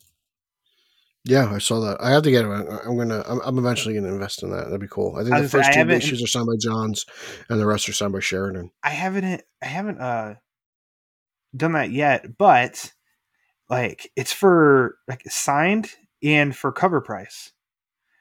Yeah, 1.24 1.50
I 1.52 1.58
saw 1.58 1.80
that. 1.80 1.98
I 2.00 2.12
have 2.12 2.22
to 2.24 2.32
get 2.32 2.46
it. 2.46 2.50
I'm 2.50 2.98
gonna. 2.98 3.24
I'm, 3.28 3.42
I'm 3.44 3.58
eventually 3.58 3.96
gonna 3.96 4.14
invest 4.14 4.44
in 4.44 4.52
that. 4.52 4.66
That'd 4.66 4.80
be 4.80 4.88
cool. 4.88 5.16
I 5.16 5.24
think 5.24 5.36
I 5.36 5.42
the 5.42 5.50
first 5.50 5.74
two 5.74 5.90
issues 5.90 6.22
are 6.22 6.28
signed 6.28 6.46
by 6.46 6.54
Johns, 6.60 7.06
and 7.50 7.60
the 7.60 7.66
rest 7.66 7.90
are 7.90 7.94
signed 7.94 8.14
by 8.14 8.20
Sheridan. 8.20 8.70
I 8.84 8.92
haven't 8.92 9.44
I 9.62 9.66
haven't 9.66 10.00
uh 10.00 10.36
done 11.56 11.72
that 11.72 11.90
yet, 11.90 12.38
but 12.38 12.94
like 13.70 14.12
it's 14.16 14.32
for 14.32 14.98
like 15.08 15.24
signed 15.28 15.92
and 16.22 16.56
for 16.56 16.72
cover 16.72 17.02
price. 17.02 17.52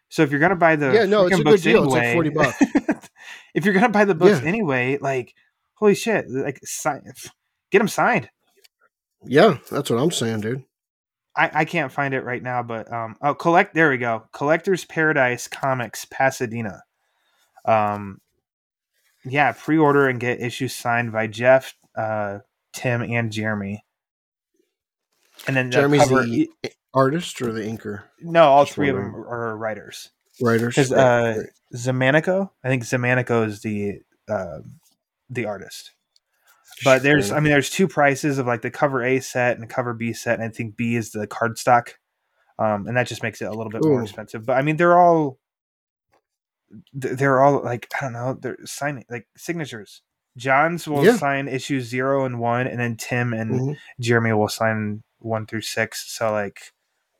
So 0.09 0.23
if 0.23 0.31
you're 0.31 0.41
gonna 0.41 0.57
buy 0.57 0.77
the 0.77 0.93
Yeah, 0.95 1.05
no, 1.05 1.27
it's 1.27 1.39
a 1.39 1.45
good 1.45 1.61
deal. 1.61 1.85
It's 1.85 1.93
like 1.93 2.15
40 2.15 2.31
bucks. 2.31 2.63
if 3.55 3.65
you're 3.67 3.75
gonna 3.75 3.91
buy 3.91 4.07
the 4.07 4.15
books 4.15 4.41
Yeah. 4.41 4.49
anyway, 4.49 4.97
like 4.99 5.35
holy 5.85 5.95
shit, 5.95 6.31
like 6.31 6.59
sign, 6.65 7.03
get 7.71 7.79
them 7.79 7.89
signed. 7.89 8.31
Yeah, 9.27 9.59
that's 9.71 9.91
what 9.91 10.01
I'm 10.01 10.11
saying, 10.11 10.41
dude. 10.41 10.65
I, 11.37 11.51
I 11.53 11.65
can't 11.67 11.93
find 11.93 12.15
it 12.15 12.25
right 12.25 12.43
now, 12.43 12.63
but 12.63 12.91
um 12.91 13.17
oh 13.21 13.35
collect 13.35 13.75
there 13.75 13.91
we 13.91 13.99
go. 13.99 14.25
Collector's 14.33 14.87
Paradise 14.87 15.47
Comics 15.47 16.07
Pasadena. 16.07 16.83
Um 17.67 18.21
yeah, 19.27 19.53
pre-order 19.53 20.09
and 20.09 20.19
get 20.19 20.41
issues 20.41 20.75
signed 20.75 21.13
by 21.13 21.27
Geoff, 21.27 21.75
uh, 21.97 22.41
Tim, 22.75 23.01
and 23.01 23.33
Jeremy. 23.33 23.83
And 25.47 25.57
then 25.57 25.71
the 25.71 25.77
Jeremy's 25.77 26.03
cover- 26.05 26.25
the 26.25 26.51
artist 26.95 27.43
or 27.43 27.53
the 27.53 27.63
inker 27.63 28.05
no, 28.23 28.45
all 28.45 28.65
just 28.65 28.75
three 28.75 28.89
of 28.89 28.97
them 28.97 29.15
are 29.15 29.55
writers. 29.57 30.11
writers. 30.41 30.77
Because 30.77 30.93
uh. 30.93 31.43
Xermanico, 31.75 32.51
I 32.63 32.69
think 32.69 32.85
Xermanico 32.85 33.47
is 33.47 33.61
the 33.61 33.99
uh, 34.29 34.61
the 35.35 35.47
artist. 35.47 35.93
But 36.85 37.03
there's, 37.03 37.31
I 37.31 37.41
mean, 37.41 37.53
there's 37.53 37.71
two 37.71 37.87
prices 37.89 38.39
of 38.39 38.47
like 38.47 38.63
the 38.63 38.71
cover 38.71 39.03
A 39.03 39.21
set 39.21 39.55
and 39.57 39.63
the 39.63 39.73
cover 39.73 39.95
B 39.95 40.13
set, 40.13 40.41
and 40.41 40.49
I 40.49 40.53
think 40.53 40.77
B 40.77 40.97
is 40.97 41.11
the 41.13 41.27
cardstock, 41.27 41.91
um, 42.59 42.87
and 42.87 42.97
that 42.97 43.07
just 43.07 43.23
makes 43.23 43.41
it 43.41 43.47
a 43.47 43.55
little 43.55 43.71
bit 43.71 43.83
more 43.83 44.03
expensive. 44.03 44.45
But 44.45 44.57
I 44.57 44.63
mean, 44.63 44.77
they're 44.77 44.99
all, 44.99 45.39
they're 46.93 47.41
all 47.41 47.63
like 47.63 47.89
I 47.97 48.05
don't 48.05 48.13
know, 48.13 48.39
they're 48.41 48.59
signing 48.65 49.05
like 49.09 49.29
signatures. 49.37 50.03
John's 50.37 50.89
will 50.89 51.05
Yeah. 51.05 51.17
sign 51.17 51.47
issues 51.47 51.85
zero 51.85 52.25
and 52.25 52.41
one, 52.41 52.67
and 52.67 52.81
then 52.81 52.97
Tim 52.97 53.33
and 53.33 53.61
Mhm. 53.61 53.77
Jeremy 54.01 54.33
will 54.33 54.49
sign 54.49 55.05
one 55.21 55.47
through 55.47 55.61
six. 55.63 56.13
So 56.13 56.33
like, 56.33 56.73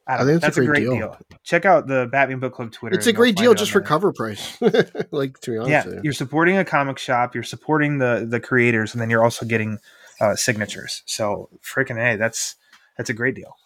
I, 0.07 0.25
think 0.25 0.41
that's 0.43 0.59
a 0.59 0.65
great 0.65 0.81
deal. 0.81 0.95
deal. 0.95 1.19
Check 1.45 1.65
out 1.65 1.87
the 1.87 2.09
Batman 2.13 2.39
Book 2.39 2.55
Club 2.55 2.73
Twitter. 2.73 2.97
It's 2.97 3.07
a 3.07 3.13
great 3.13 3.37
deal 3.37 3.55
just 3.55 3.71
for 3.71 3.79
there. 3.81 3.87
cover 3.89 4.13
price. 4.13 4.61
like 5.11 5.39
to 5.41 5.51
be 5.53 5.57
honest 5.59 5.71
Yeah, 5.71 5.85
with 5.87 5.95
you. 5.95 6.01
you're 6.05 6.13
supporting 6.13 6.57
a 6.59 6.65
comic 6.65 6.99
shop. 6.99 7.35
You're 7.35 7.43
supporting 7.45 7.99
the 7.99 8.27
the 8.29 8.39
creators, 8.41 8.93
and 8.93 9.01
then 9.01 9.09
you're 9.09 9.25
also 9.25 9.47
getting 9.47 9.79
uh, 10.21 10.37
signatures. 10.37 11.03
So 11.07 11.49
freaking 11.63 11.97
hey, 11.97 12.17
that's 12.17 12.57
that's 12.99 13.09
a 13.11 13.15
great 13.15 13.35
deal. 13.35 13.57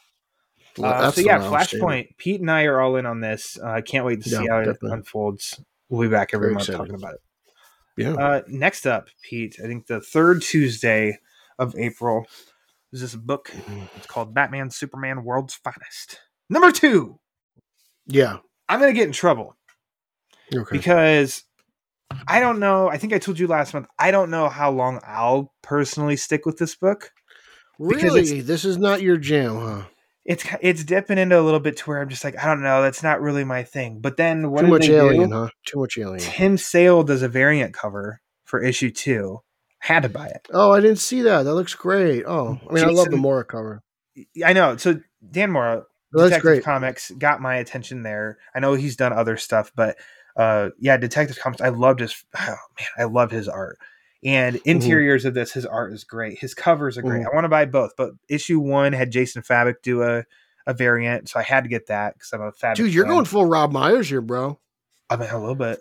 Well, 0.76 0.93
Uh, 1.07 1.11
so 1.11 1.20
yeah, 1.22 1.39
one 1.39 1.47
I 1.47 1.51
was 1.51 1.70
saying. 1.70 1.82
Flashpoint. 1.82 2.16
Pete 2.18 2.41
and 2.41 2.51
I 2.51 2.64
are 2.64 2.80
all 2.80 2.95
in 2.97 3.05
on 3.07 3.20
this. 3.20 3.59
I 3.61 3.78
uh, 3.78 3.80
can't 3.82 4.05
wait 4.05 4.22
to 4.22 4.28
see 4.28 4.45
Yeah, 4.45 4.62
how 4.64 4.70
it 4.70 4.78
unfolds. 4.82 5.61
We'll 5.89 6.09
be 6.09 6.12
back 6.14 6.30
every 6.34 6.47
Very 6.47 6.55
month 6.55 6.68
excited. 6.68 6.78
talking 6.78 6.95
about 6.95 7.14
it. 7.14 7.20
Yeah. 7.97 8.12
Uh, 8.14 8.43
next 8.47 8.86
up, 8.86 9.09
Pete. 9.22 9.57
I 9.59 9.66
think 9.66 9.89
the 9.89 10.01
third 10.01 10.43
Tuesday 10.43 11.18
of 11.59 11.74
April 11.76 12.26
is 12.93 13.01
this 13.01 13.16
book. 13.16 13.51
It's 13.97 14.07
called 14.07 14.32
Batman 14.34 14.70
Superman 14.70 15.24
World's 15.24 15.55
Finest. 15.55 16.20
Number 16.51 16.72
two. 16.72 17.18
yeah. 18.07 18.38
I'm 18.70 18.80
gonna 18.80 18.92
get 18.92 19.07
in 19.07 19.12
trouble 19.12 19.57
Okay. 20.55 20.68
because 20.76 21.42
I 22.26 22.40
don't 22.40 22.59
know. 22.61 22.88
I 22.88 22.99
think 22.99 23.12
I 23.14 23.18
told 23.18 23.38
you 23.38 23.46
last 23.46 23.72
month. 23.72 23.86
I 23.99 24.11
don't 24.11 24.30
know 24.30 24.49
how 24.49 24.70
long 24.70 25.01
I'll 25.07 25.53
personally 25.62 26.16
stick 26.16 26.44
with 26.46 26.59
this 26.59 26.74
book. 26.74 27.11
because 27.78 28.03
really, 28.03 28.40
this 28.42 28.64
is 28.66 28.76
not 28.78 29.01
your 29.03 29.16
jam, 29.16 29.57
huh? 29.57 29.82
It's 30.26 30.44
it's 30.61 30.84
dipping 30.84 31.16
into 31.16 31.38
a 31.38 31.40
little 31.40 31.61
bit 31.61 31.78
to 31.78 31.84
where 31.84 32.01
I'm 32.03 32.11
just 32.11 32.24
like, 32.24 32.36
I 32.42 32.46
don't 32.46 32.62
know. 32.62 32.82
That's 32.82 33.03
not 33.03 33.22
really 33.22 33.44
my 33.44 33.62
thing. 33.62 34.01
But 34.01 34.18
then 34.18 34.51
what 34.51 34.62
Too 34.62 34.66
much 34.68 34.88
alien, 34.90 35.30
do? 35.30 35.34
huh? 35.36 35.49
Too 35.66 35.80
much 35.80 35.96
alien. 35.96 36.18
Tim 36.20 36.59
Sale 36.59 37.05
does 37.05 37.22
a 37.22 37.28
variant 37.28 37.72
cover 37.72 38.20
for 38.44 38.62
issue 38.62 38.90
two. 38.90 39.40
Had 39.78 40.03
to 40.03 40.09
buy 40.11 40.26
it. 40.26 40.46
Oh, 40.53 40.72
I 40.72 40.80
didn't 40.80 40.99
see 40.99 41.22
that. 41.22 41.44
That 41.44 41.55
looks 41.55 41.74
great. 41.74 42.24
Oh, 42.26 42.59
I 42.68 42.72
mean, 42.74 42.84
I 42.84 42.88
love 42.88 43.11
the 43.11 43.16
Mora 43.16 43.44
cover. 43.44 43.82
I 44.44 44.53
know. 44.53 44.76
So 44.76 45.01
Dan 45.30 45.53
Mora, 45.53 45.84
That's 46.13 46.25
Detective 46.31 46.43
great. 46.43 46.65
Comics, 46.65 47.11
got 47.13 47.41
my 47.41 47.57
attention 47.57 48.03
there. 48.03 48.39
I 48.55 48.61
know 48.61 48.75
he's 48.75 48.97
done 48.97 49.13
other 49.13 49.37
stuff, 49.37 49.71
but 49.75 49.97
uh, 50.37 50.71
yeah, 50.79 50.97
Detective 50.97 51.39
Comics. 51.39 51.61
I 51.61 51.69
loved 51.71 52.01
his. 52.01 52.25
Oh, 52.39 52.47
man, 52.79 52.89
I 52.99 53.05
love 53.05 53.31
his 53.31 53.49
art. 53.49 53.79
And 54.25 54.57
Mm-hmm. 54.57 54.69
interiors 54.71 55.25
of 55.25 55.35
this, 55.35 55.53
his 55.53 55.65
art 55.67 55.93
is 55.93 56.03
great. 56.05 56.39
His 56.39 56.55
covers 56.55 56.97
are 56.99 57.03
great. 57.03 57.23
Mhm. 57.23 57.27
I 57.31 57.35
want 57.35 57.45
to 57.45 57.49
buy 57.49 57.67
both, 57.67 57.93
but 57.97 58.13
issue 58.29 58.59
one 58.59 58.93
had 58.93 59.11
Jason 59.13 59.43
Fabok 59.43 59.77
do 59.83 60.03
a, 60.03 60.25
a 60.67 60.75
variant, 60.75 61.29
so 61.29 61.39
I 61.39 61.43
had 61.45 61.63
to 61.65 61.69
get 61.69 61.87
that 61.87 62.15
because 62.15 62.33
I'm 62.33 62.41
a 62.43 62.51
Fabok. 62.53 62.75
Dude, 62.77 62.93
you're 62.95 63.05
fan. 63.05 63.13
going 63.15 63.25
full 63.27 63.45
Rob 63.47 63.71
Myers 63.73 64.09
here, 64.09 64.21
bro. 64.21 64.59
I 65.11 65.17
mean, 65.17 65.31
a 65.31 65.39
little 65.39 65.55
bit. 65.55 65.81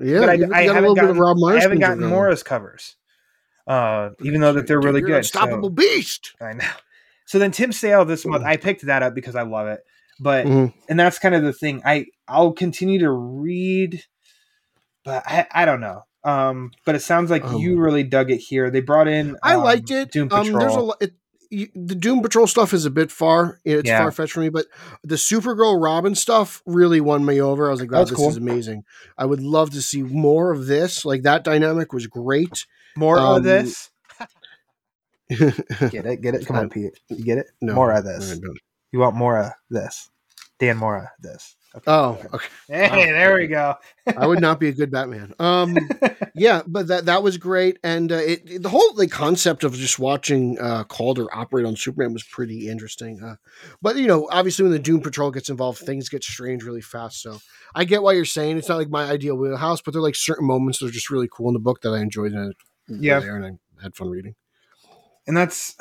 Yeah, 0.00 0.20
but 0.20 0.28
I, 0.30 0.32
you 0.34 0.44
I 0.46 0.48
got 0.48 0.52
a 0.52 0.62
haven't 0.64 0.80
little 0.82 0.94
bit 0.94 1.00
gotten, 1.02 1.10
of 1.16 1.18
Rob 1.18 1.36
Myers. 1.38 1.58
I 1.58 1.62
haven't 1.62 1.78
gotten. 1.80 2.04
Mora's 2.06 2.42
covers, 2.42 2.96
uh, 3.66 4.10
even 4.22 4.40
though 4.40 4.54
that 4.54 4.66
they're 4.66 4.78
Dude, 4.80 4.84
really 4.86 5.00
good. 5.02 5.18
Unstoppable 5.18 5.68
so- 5.68 5.74
beast. 5.74 6.32
I 6.40 6.54
know. 6.54 6.64
So 7.26 7.38
then 7.38 7.50
Tim 7.52 7.72
Sale 7.72 8.04
this 8.04 8.24
month, 8.26 8.44
Mhm. 8.44 8.48
I 8.48 8.56
picked 8.56 8.82
that 8.86 9.02
up 9.02 9.14
because 9.14 9.36
I 9.36 9.42
love 9.42 9.66
it. 9.68 9.80
But 10.20 10.46
Mhm. 10.46 10.72
and 10.88 11.00
that's 11.00 11.18
kind 11.18 11.34
of 11.34 11.42
the 11.42 11.52
thing. 11.52 11.82
I 11.84 12.06
I'll 12.28 12.52
continue 12.52 12.98
to 13.00 13.10
read, 13.10 14.02
but 15.04 15.22
I 15.26 15.46
I 15.50 15.64
don't 15.64 15.80
know. 15.80 16.02
Um, 16.24 16.70
but 16.86 16.94
it 16.94 17.00
sounds 17.02 17.30
like 17.30 17.44
Um, 17.44 17.56
you 17.56 17.78
really 17.80 18.04
dug 18.04 18.30
it 18.30 18.36
here. 18.38 18.70
They 18.70 18.80
brought 18.80 19.08
in. 19.08 19.36
I 19.42 19.54
um, 19.54 19.64
liked 19.64 19.90
it. 19.90 20.12
Doom 20.12 20.28
Um, 20.30 20.44
Patrol. 20.46 20.60
there's 20.60 20.76
a 20.76 20.80
lot. 20.80 20.96
It, 21.02 21.12
you, 21.50 21.68
the 21.74 21.94
Doom 21.96 22.22
Patrol 22.22 22.46
stuff 22.46 22.72
is 22.72 22.84
a 22.86 22.90
bit 22.90 23.10
far. 23.10 23.60
It's 23.64 23.88
Yeah. 23.88 23.98
far 23.98 24.10
fetched 24.12 24.32
for 24.32 24.40
me, 24.40 24.48
but 24.48 24.66
the 25.04 25.16
Supergirl 25.16 25.82
Robin 25.82 26.14
stuff 26.14 26.62
really 26.64 27.00
won 27.00 27.24
me 27.26 27.40
over. 27.42 27.68
I 27.68 27.72
was 27.72 27.80
like, 27.80 27.90
wow, 27.90 27.98
That's 27.98 28.10
this 28.10 28.16
cool. 28.16 28.30
is 28.30 28.36
amazing. 28.38 28.84
I 29.18 29.26
would 29.26 29.42
love 29.42 29.70
to 29.72 29.82
see 29.82 30.02
more 30.02 30.52
of 30.52 30.66
this. 30.66 31.04
Like 31.04 31.22
that 31.22 31.44
dynamic 31.44 31.92
was 31.92 32.06
great. 32.06 32.66
More 32.96 33.18
um, 33.18 33.36
of 33.38 33.42
this. 33.42 33.90
No, 35.40 35.88
Get 35.88 36.06
it? 36.06 36.20
Get 36.20 36.34
it? 36.34 36.46
Come 36.46 36.56
on, 36.56 36.68
Pete. 36.70 36.98
You 37.08 37.24
get 37.24 37.38
it? 37.38 37.46
no, 37.60 37.74
more 37.74 37.92
of 37.92 38.04
this. 38.04 38.40
You 38.92 38.98
want 38.98 39.16
more 39.16 39.38
of 39.38 39.52
this? 39.70 40.10
Dan 40.58 40.76
Mora 40.76 41.10
this. 41.20 41.56
Okay. 41.74 41.84
Oh, 41.90 42.18
okay. 42.34 42.48
Hey, 42.68 43.06
there 43.12 43.34
we 43.36 43.46
go. 43.46 43.74
I 44.14 44.26
would 44.26 44.40
not 44.42 44.60
be 44.60 44.68
a 44.68 44.72
good 44.72 44.90
Batman. 44.90 45.32
Um, 45.38 45.74
yeah, 46.34 46.60
but 46.66 46.88
that 46.88 47.06
that 47.06 47.22
was 47.22 47.38
great, 47.38 47.78
and 47.82 48.12
uh, 48.12 48.16
it, 48.16 48.42
it- 48.44 48.62
the 48.62 48.68
whole 48.68 48.94
like 48.94 49.10
concept 49.10 49.64
of 49.64 49.72
just 49.74 49.98
watching 49.98 50.58
uh, 50.60 50.84
Calder 50.84 51.34
operate 51.34 51.64
on 51.64 51.74
Superman 51.74 52.12
was 52.12 52.22
pretty 52.24 52.68
interesting. 52.68 53.22
Uh, 53.22 53.36
but 53.80 53.96
you 53.96 54.06
know, 54.06 54.28
obviously, 54.30 54.64
when 54.64 54.72
the 54.72 54.78
Doom 54.78 55.00
Patrol 55.00 55.30
gets 55.30 55.48
involved, 55.48 55.78
things 55.78 56.10
get 56.10 56.22
strange 56.22 56.62
really 56.62 56.82
fast. 56.82 57.22
So 57.22 57.38
I 57.74 57.84
get 57.84 58.02
why 58.02 58.12
you're 58.12 58.26
saying 58.26 58.58
it's 58.58 58.68
not 58.68 58.76
like 58.76 58.90
my 58.90 59.04
ideal 59.10 59.36
wheelhouse, 59.36 59.80
but 59.80 59.92
there 59.94 60.00
are 60.00 60.04
like 60.04 60.14
certain 60.14 60.46
moments 60.46 60.78
that 60.80 60.86
are 60.88 60.92
just 60.92 61.08
really 61.10 61.28
cool 61.32 61.48
in 61.48 61.54
the 61.54 61.58
book 61.60 61.80
that 61.80 61.90
I 61.94 62.00
enjoyed 62.00 62.32
and 62.32 62.54
Yeah. 62.86 63.18
there, 63.20 63.34
and 63.36 63.46
I 63.46 63.82
had 63.82 63.96
fun 63.96 64.10
reading. 64.10 64.34
And 65.26 65.36
that's 65.36 65.76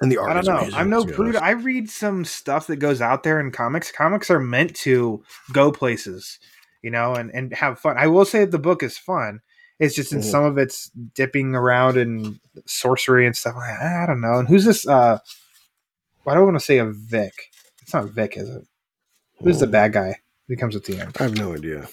And 0.00 0.10
the 0.10 0.18
art, 0.18 0.30
I 0.30 0.34
don't 0.34 0.46
know. 0.46 0.58
amazing, 0.58 0.74
I'm 0.78 0.90
no 0.90 1.04
prude. 1.04 1.36
I 1.36 1.50
read 1.50 1.88
some 1.90 2.24
stuff 2.24 2.66
that 2.68 2.76
goes 2.76 3.00
out 3.00 3.22
there 3.22 3.38
in 3.40 3.50
comics. 3.52 3.90
Comics 3.92 4.30
are 4.30 4.40
meant 4.40 4.74
to 4.76 5.22
go 5.52 5.70
places, 5.72 6.38
you 6.82 6.90
know, 6.90 7.14
and 7.14 7.30
and 7.34 7.52
have 7.54 7.78
fun. 7.78 7.96
I 7.98 8.06
will 8.08 8.24
say 8.24 8.40
that 8.40 8.50
the 8.50 8.58
book 8.58 8.82
is 8.82 8.96
fun. 8.98 9.40
It's 9.78 9.94
just 9.96 10.12
in 10.12 10.20
Mhm. 10.20 10.24
some 10.30 10.44
of 10.44 10.58
it's 10.58 10.90
dipping 11.14 11.54
around 11.56 11.96
in 11.96 12.38
sorcery 12.66 13.26
and 13.26 13.36
stuff. 13.36 13.56
Like, 13.56 13.78
I 13.80 14.06
don't 14.06 14.20
know. 14.20 14.38
And 14.38 14.46
who's 14.48 14.64
this? 14.64 14.86
Uh, 14.86 15.18
I 16.26 16.34
don't 16.34 16.44
want 16.44 16.56
to 16.58 16.64
say 16.64 16.78
a 16.78 16.84
Vic. 16.86 17.32
It's 17.82 17.92
not 17.92 18.04
Vic, 18.10 18.36
is 18.36 18.48
it? 18.48 18.62
Who's 19.40 19.58
the 19.58 19.66
bad 19.66 19.92
guy 19.92 20.20
who 20.46 20.56
comes 20.56 20.76
at 20.76 20.84
the 20.84 21.00
end? 21.00 21.16
I 21.18 21.24
have 21.24 21.36
no 21.36 21.52
idea. 21.54 21.88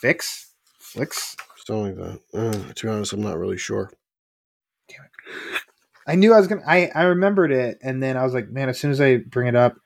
Fix, 0.00 0.50
Flicks. 0.78 1.36
Something 1.66 1.98
like 1.98 2.20
that. 2.32 2.38
Uh, 2.68 2.72
to 2.72 2.86
be 2.86 2.90
honest, 2.90 3.12
I'm 3.12 3.20
not 3.20 3.38
really 3.38 3.58
sure. 3.58 3.90
I 6.06 6.14
knew 6.14 6.32
I 6.32 6.38
was 6.38 6.46
gonna. 6.46 6.62
I 6.66 6.90
I 6.94 7.02
remembered 7.04 7.50
it, 7.52 7.78
and 7.82 8.02
then 8.02 8.16
I 8.16 8.24
was 8.24 8.32
like, 8.34 8.48
man, 8.48 8.68
as 8.68 8.78
soon 8.78 8.90
as 8.90 9.00
I 9.00 9.16
bring 9.16 9.48
it 9.48 9.56
up 9.56 9.76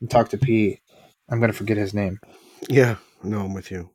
and 0.00 0.10
talk 0.10 0.28
to 0.30 0.38
P, 0.38 0.80
I'm 1.28 1.40
gonna 1.40 1.52
forget 1.52 1.76
his 1.76 1.94
name. 1.94 2.20
Yeah, 2.68 2.96
no, 3.22 3.40
I'm 3.40 3.54
with 3.54 3.70
you. 3.70 3.90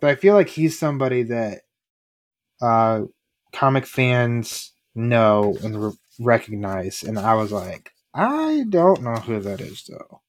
but 0.00 0.10
I 0.10 0.14
feel 0.16 0.34
like 0.34 0.48
he's 0.48 0.78
somebody 0.78 1.22
that 1.24 1.62
uh, 2.60 3.02
comic 3.52 3.86
fans 3.86 4.72
know 4.94 5.56
and 5.62 5.82
re- 5.84 5.92
recognize. 6.20 7.02
And 7.02 7.18
I 7.18 7.34
was 7.34 7.50
like, 7.50 7.92
I 8.14 8.64
don't 8.68 9.02
know 9.02 9.14
who 9.16 9.40
that 9.40 9.60
is 9.60 9.84
though. 9.88 10.20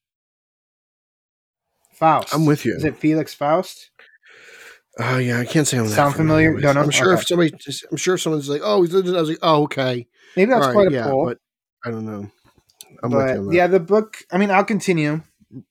Faust. 1.92 2.34
I'm 2.34 2.46
with 2.46 2.64
you. 2.64 2.74
Is 2.76 2.84
it 2.84 2.96
Felix 2.96 3.34
Faust? 3.34 3.90
Oh 5.00 5.18
yeah, 5.18 5.40
I 5.40 5.44
can't 5.44 5.66
say 5.66 5.78
I'm 5.78 5.86
that 5.86 5.90
Sound 5.94 6.14
familiar? 6.14 6.52
with- 6.52 6.62
Don't? 6.62 6.76
I'm 6.76 6.90
sure 6.90 7.12
Okay. 7.12 7.20
if 7.20 7.26
somebody, 7.26 7.52
I'm 7.90 7.96
sure 7.96 8.14
if 8.14 8.20
someone's 8.22 8.48
like, 8.48 8.60
"Oh, 8.64 8.82
he's," 8.82 8.94
I 8.94 8.98
was 9.00 9.28
like, 9.28 9.38
"Oh, 9.42 9.64
okay." 9.64 10.06
Maybe 10.36 10.50
that's 10.50 10.66
right, 10.66 10.72
quite 10.72 10.88
a 10.88 10.92
yeah, 10.92 11.04
pull. 11.08 11.24
but 11.26 11.38
I 11.84 11.90
don't 11.90 12.04
know. 12.06 12.30
I'm 13.02 13.10
but 13.10 13.52
yeah, 13.52 13.66
the 13.66 13.80
book. 13.80 14.18
I 14.30 14.38
mean, 14.38 14.50
I'll 14.50 14.64
continue. 14.64 15.20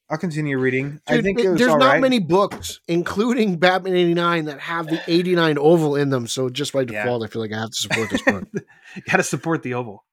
I'll 0.10 0.18
continue 0.18 0.58
reading. 0.60 1.00
I 1.08 1.22
think 1.22 1.40
it- 1.40 1.46
it 1.46 1.58
there's 1.58 1.68
not 1.76 1.82
right. 1.82 2.02
many 2.02 2.20
books, 2.20 2.80
including 2.88 3.58
Batman 3.58 3.96
'89, 3.96 4.46
that 4.46 4.60
have 4.60 4.88
the 4.88 5.02
'89 5.08 5.58
oval 5.58 5.96
in 5.96 6.10
them. 6.10 6.28
So 6.28 6.50
just 6.50 6.74
by 6.74 6.82
Yeah. 6.82 7.04
default, 7.04 7.24
I 7.24 7.28
feel 7.28 7.42
like 7.42 7.54
I 7.54 7.60
have 7.60 7.70
to 7.72 7.76
support 7.76 8.10
this 8.10 8.22
book. 8.22 8.44
you 8.54 9.02
Got 9.10 9.18
to 9.18 9.24
support 9.24 9.64
the 9.64 9.74
oval. 9.74 10.06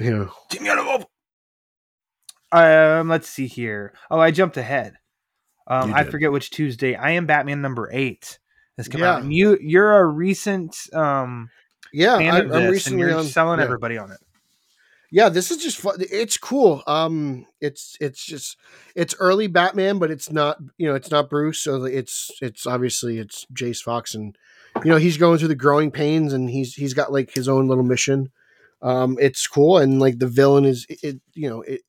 yeah. 0.00 0.26
Give 0.50 0.62
me 0.62 0.68
an 0.70 0.78
oval. 0.78 1.10
Um, 2.52 3.08
let's 3.08 3.28
see 3.28 3.46
here. 3.46 3.92
Oh, 4.10 4.18
I 4.20 4.30
jumped 4.30 4.56
ahead. 4.56 4.94
Um, 5.66 5.92
I 5.92 6.04
forget 6.04 6.30
which 6.32 6.50
Tuesday. 6.50 6.94
I 6.94 7.12
am 7.12 7.26
Batman 7.26 7.60
number 7.60 7.90
eight. 7.92 8.38
Has 8.76 8.88
come 8.88 9.00
Yeah. 9.00 9.14
out. 9.14 9.22
And 9.22 9.32
you 9.32 9.58
you're 9.60 9.96
a 9.98 10.04
recent 10.04 10.76
um 10.92 11.50
Yeah, 11.92 12.16
I, 12.16 12.38
I'm 12.40 12.48
this, 12.48 12.54
and 12.60 12.70
recently 12.70 13.00
you're 13.00 13.18
on 13.18 13.24
selling 13.26 13.58
yeah. 13.58 13.64
everybody 13.64 13.96
on 13.98 14.10
it. 14.10 14.18
yeah, 15.10 15.28
this 15.28 15.50
is 15.50 15.58
just 15.62 15.78
fun. 15.78 15.96
It's 16.00 16.36
cool. 16.36 16.82
Um, 16.86 17.46
it's 17.60 17.96
it's 18.00 18.24
just 18.24 18.56
it's 18.94 19.14
early 19.18 19.46
Batman, 19.46 19.98
but 19.98 20.10
it's 20.10 20.30
not 20.30 20.58
you 20.78 20.86
know 20.88 20.94
it's 20.94 21.10
not 21.10 21.30
Bruce, 21.30 21.60
so 21.60 21.84
it's 21.84 22.30
it's 22.42 22.66
obviously 22.66 23.18
it's 23.18 23.46
Jace 23.54 23.82
Fox, 23.82 24.14
and 24.14 24.36
you 24.84 24.90
know 24.90 24.96
he's 24.98 25.16
going 25.16 25.38
through 25.38 25.48
the 25.48 25.54
growing 25.54 25.90
pains, 25.90 26.32
and 26.32 26.50
he's 26.50 26.74
he's 26.74 26.92
got 26.94 27.12
like 27.12 27.32
his 27.34 27.48
own 27.48 27.68
little 27.68 27.84
mission. 27.84 28.30
Um, 28.82 29.16
it's 29.20 29.46
cool, 29.46 29.78
and 29.78 30.00
like 30.00 30.18
the 30.18 30.26
villain 30.26 30.64
is 30.64 30.86
it 30.90 31.20
you 31.34 31.48
know 31.48 31.62
it 31.62 31.80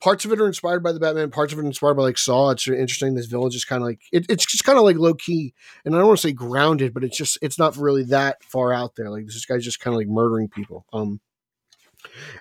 parts 0.00 0.24
of 0.24 0.32
it 0.32 0.40
are 0.40 0.46
inspired 0.46 0.82
by 0.82 0.92
the 0.92 1.00
Batman, 1.00 1.30
parts 1.30 1.52
of 1.52 1.58
it 1.58 1.62
are 1.62 1.66
inspired 1.66 1.94
by 1.94 2.02
like 2.02 2.18
Saw. 2.18 2.50
It's 2.50 2.66
interesting. 2.66 3.14
This 3.14 3.26
villain 3.26 3.50
just 3.50 3.68
kind 3.68 3.82
of 3.82 3.86
like 3.88 4.00
it, 4.12 4.26
it's 4.28 4.46
just 4.46 4.64
kind 4.64 4.78
of 4.78 4.84
like 4.84 4.96
low 4.96 5.14
key, 5.14 5.54
and 5.84 5.94
I 5.94 5.98
don't 5.98 6.08
want 6.08 6.18
to 6.18 6.28
say 6.28 6.32
grounded, 6.32 6.94
but 6.94 7.04
it's 7.04 7.16
just 7.16 7.38
it's 7.42 7.58
not 7.58 7.76
really 7.76 8.04
that 8.04 8.42
far 8.42 8.72
out 8.72 8.96
there. 8.96 9.10
Like 9.10 9.26
this 9.26 9.44
guy's 9.44 9.64
just 9.64 9.80
kind 9.80 9.94
of 9.94 9.98
like 9.98 10.08
murdering 10.08 10.48
people. 10.48 10.86
Um, 10.92 11.20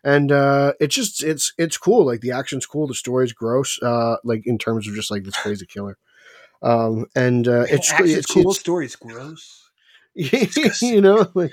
and 0.04 0.32
uh, 0.32 0.74
it's 0.80 0.96
just 0.96 1.24
it's 1.24 1.54
it's 1.58 1.78
cool. 1.78 2.06
Like 2.06 2.22
the 2.22 2.32
action's 2.32 2.66
cool, 2.66 2.88
the 2.88 2.94
story's 2.94 3.34
gross. 3.34 3.80
Uh, 3.82 4.16
like 4.24 4.46
in 4.46 4.58
terms 4.58 4.88
of 4.88 4.96
just 4.96 5.12
like 5.12 5.24
this 5.24 5.38
crazy 5.38 5.66
killer. 5.66 5.98
Um, 6.62 7.06
and 7.16 7.48
uh, 7.48 7.66
it's 7.70 7.92
Action's 7.92 8.14
it's 8.14 8.32
cool. 8.34 8.52
It's, 8.52 8.60
Story's 8.60 8.96
gross. 8.96 9.70
you 10.82 11.02
know, 11.02 11.28
like 11.34 11.52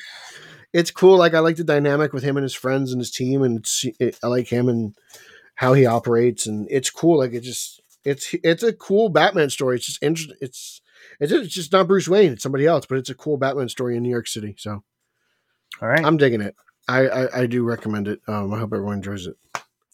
it's 0.73 0.91
cool. 0.91 1.17
Like 1.17 1.35
I 1.35 1.41
like 1.41 1.57
the 1.57 1.65
dynamic 1.65 2.13
with 2.13 2.25
him 2.25 2.37
and 2.37 2.43
his 2.43 2.55
friends 2.55 2.93
and 2.93 3.01
his 3.01 3.11
team, 3.11 3.43
and 3.43 3.59
it's 3.59 3.85
it, 4.01 4.19
I 4.23 4.27
like 4.29 4.49
him 4.49 4.69
and 4.69 4.95
how 5.57 5.73
he 5.73 5.85
operates, 5.85 6.47
and 6.47 6.67
it's 6.71 6.91
cool. 6.91 7.19
Like 7.19 7.33
it 7.33 7.41
just 7.41 7.81
it's 8.05 8.35
it's 8.45 8.63
a 8.63 8.73
cool 8.73 9.09
Batman 9.09 9.51
story. 9.51 9.77
It's 9.77 9.87
just 9.87 10.03
interesting. 10.03 10.37
It's 10.41 10.81
it's 11.19 11.33
it's 11.33 11.55
just 11.55 11.73
not 11.73 11.89
Bruce 11.89 12.09
Wayne. 12.09 12.33
It's 12.33 12.43
somebody 12.43 12.67
else, 12.67 12.87
but 12.87 12.99
it's 12.99 13.11
a 13.11 13.15
cool 13.15 13.37
Batman 13.37 13.69
story 13.69 13.97
in 13.97 14.03
New 14.03 14.11
York 14.11 14.29
City. 14.29 14.55
So 14.59 14.85
All 15.83 15.89
right. 15.89 16.05
I'm 16.05 16.17
digging 16.17 16.41
it. 16.41 16.55
I 16.89 17.09
I, 17.09 17.41
I 17.43 17.47
do 17.47 17.65
recommend 17.65 18.07
it. 18.09 18.21
Um, 18.29 18.55
I 18.55 18.59
hope 18.59 18.73
everyone 18.73 18.95
enjoys 18.95 19.27
it. 19.27 19.37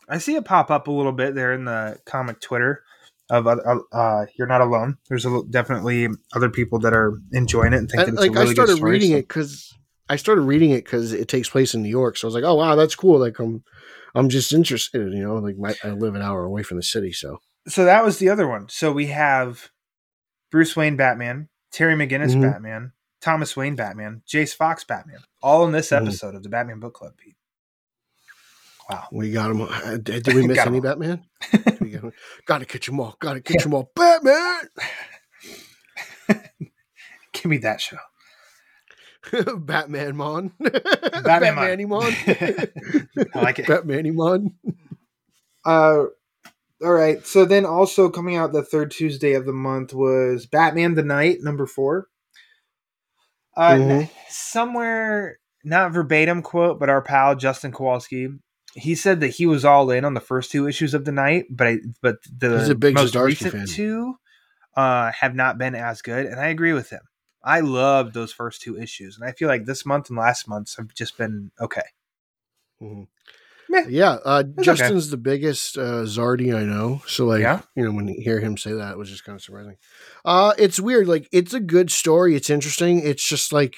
I 0.08 0.18
see 0.18 0.34
it 0.34 0.44
pop 0.44 0.70
up 0.70 0.88
a 0.88 0.92
little 0.92 1.12
bit 1.12 1.34
there 1.34 1.52
in 1.54 1.64
the 1.64 1.98
comic 2.04 2.40
Twitter 2.40 2.82
of 3.30 3.46
uh, 3.46 3.56
uh 3.92 4.26
you're 4.36 4.48
not 4.48 4.60
alone. 4.60 4.98
There's 5.08 5.24
a, 5.24 5.42
definitely 5.48 6.08
other 6.34 6.50
people 6.50 6.80
that 6.80 6.92
are 6.92 7.18
enjoying 7.32 7.72
it 7.72 7.78
and 7.78 7.88
thinking 7.88 8.08
And, 8.08 8.18
it's 8.18 8.20
like 8.20 8.30
a 8.30 8.34
really 8.34 8.50
I 8.50 8.52
started 8.52 8.72
good 8.72 8.76
story. 8.78 8.92
reading 8.92 9.10
so- 9.12 9.16
it 9.18 9.28
because 9.28 9.74
I 10.08 10.16
started 10.16 10.42
reading 10.42 10.70
it 10.72 10.84
because 10.84 11.12
it 11.12 11.28
takes 11.28 11.48
place 11.48 11.72
in 11.72 11.82
New 11.82 11.88
York. 11.88 12.16
So 12.18 12.26
I 12.26 12.28
was 12.28 12.34
like, 12.34 12.44
oh 12.44 12.56
wow, 12.56 12.74
that's 12.74 12.96
cool. 12.96 13.18
Like 13.18 13.38
I'm 13.38 13.62
I'm 14.14 14.28
just 14.28 14.52
interested. 14.52 15.12
You 15.12 15.22
know, 15.22 15.36
like 15.36 15.56
my, 15.56 15.74
I 15.84 15.88
live 15.90 16.14
an 16.14 16.22
hour 16.22 16.44
away 16.44 16.62
from 16.62 16.76
the 16.76 16.82
city, 16.82 17.12
so 17.12 17.40
So 17.68 17.84
that 17.84 18.04
was 18.04 18.18
the 18.18 18.28
other 18.28 18.46
one. 18.48 18.68
So 18.68 18.92
we 18.92 19.06
have 19.06 19.70
Bruce 20.50 20.76
Wayne 20.76 20.96
Batman, 20.96 21.48
Terry 21.70 21.94
McGinnis 21.94 22.34
Mhm. 22.34 22.42
Batman, 22.42 22.92
Thomas 23.20 23.56
Wayne 23.56 23.76
Batman, 23.76 24.22
Jace 24.28 24.54
Fox 24.54 24.84
Batman, 24.84 25.20
all 25.42 25.64
in 25.64 25.72
this 25.72 25.90
Mhm. 25.90 26.02
episode 26.02 26.34
of 26.34 26.42
the 26.42 26.48
Batman 26.48 26.80
Book 26.80 26.94
Club. 26.94 27.16
Pete. 27.16 27.36
Wow. 28.90 29.06
we 29.12 29.30
got 29.30 29.50
him. 29.50 29.60
uh, 29.62 29.96
Did 29.96 30.26
we 30.34 30.46
miss 30.46 30.58
any 30.58 30.76
all. 30.76 30.82
Batman? 30.82 31.24
Got. 31.92 32.12
Gotta 32.46 32.64
catch 32.66 32.86
them 32.86 33.00
all. 33.00 33.16
Gotta 33.20 33.40
catch 33.40 33.62
them 33.62 33.74
all. 33.74 33.90
Batman. 33.94 34.68
Give 37.32 37.46
me 37.46 37.58
that 37.58 37.80
show. 37.80 37.96
Batman 39.58 40.16
Mon. 40.16 40.52
Batman 40.60 41.22
Batman 41.24 41.88
Mon. 41.88 42.12
I 42.26 43.40
like 43.40 43.58
it. 43.58 43.66
Batman 43.66 44.14
Mon. 44.14 44.54
Uh, 45.64 46.04
all 46.82 46.92
right. 46.92 47.24
So 47.26 47.44
then 47.44 47.64
also 47.64 48.10
coming 48.10 48.36
out 48.36 48.52
the 48.52 48.64
third 48.64 48.90
Tuesday 48.90 49.34
of 49.34 49.46
the 49.46 49.52
month 49.52 49.94
was 49.94 50.46
Batman 50.46 50.94
the 50.94 51.04
Night, 51.04 51.38
number 51.40 51.66
four. 51.66 52.08
Uh, 53.56 53.72
Mhm. 53.74 54.10
Somewhere, 54.28 55.38
not 55.64 55.92
verbatim 55.92 56.42
quote, 56.42 56.80
but 56.80 56.88
our 56.88 57.02
pal 57.02 57.36
Justin 57.36 57.70
Kowalski, 57.70 58.28
he 58.74 58.94
said 58.94 59.20
that 59.20 59.28
he 59.28 59.46
was 59.46 59.64
all 59.64 59.90
in 59.90 60.04
on 60.04 60.14
the 60.14 60.20
first 60.20 60.50
two 60.50 60.66
issues 60.66 60.94
of 60.94 61.04
the 61.04 61.12
night, 61.12 61.44
but 61.50 61.66
I, 61.66 61.78
but 62.00 62.16
the 62.38 62.58
He's 62.58 62.70
a 62.70 62.74
big 62.74 62.94
most 62.94 63.14
Zdarsky 63.14 63.26
recent 63.26 63.52
fan. 63.52 63.66
two 63.66 64.14
uh, 64.74 65.12
have 65.12 65.34
not 65.34 65.58
been 65.58 65.74
as 65.74 66.00
good, 66.02 66.24
and 66.26 66.40
I 66.40 66.48
agree 66.48 66.72
with 66.72 66.88
him. 66.90 67.02
I 67.44 67.60
loved 67.60 68.14
those 68.14 68.32
first 68.32 68.62
two 68.62 68.78
issues, 68.80 69.16
and 69.18 69.28
I 69.28 69.32
feel 69.32 69.48
like 69.48 69.64
this 69.64 69.84
month 69.86 70.10
and 70.10 70.18
last 70.18 70.46
month's 70.48 70.76
have 70.76 70.94
just 70.94 71.16
been 71.18 71.50
okay. 71.60 71.82
Mhm. 72.80 73.06
Meh. 73.68 73.84
Yeah, 73.88 74.18
uh, 74.24 74.42
okay. 74.46 74.62
Justin's 74.62 75.10
the 75.10 75.16
biggest 75.16 75.78
uh, 75.78 76.02
Zardy 76.04 76.54
I 76.54 76.64
know. 76.64 77.00
So 77.06 77.24
like, 77.26 77.40
Yeah? 77.40 77.62
you 77.74 77.84
know, 77.84 77.92
when 77.92 78.08
you 78.08 78.20
hear 78.20 78.38
him 78.40 78.56
say 78.56 78.72
that, 78.72 78.92
it 78.92 78.98
was 78.98 79.08
just 79.08 79.24
kind 79.24 79.36
of 79.36 79.42
surprising. 79.42 79.76
Uh, 80.24 80.52
it's 80.58 80.78
weird. 80.80 81.06
Like, 81.08 81.28
it's 81.32 81.54
a 81.54 81.60
good 81.60 81.90
story. 81.90 82.34
It's 82.34 82.50
interesting. 82.50 83.00
It's 83.00 83.26
just 83.26 83.52
like, 83.52 83.76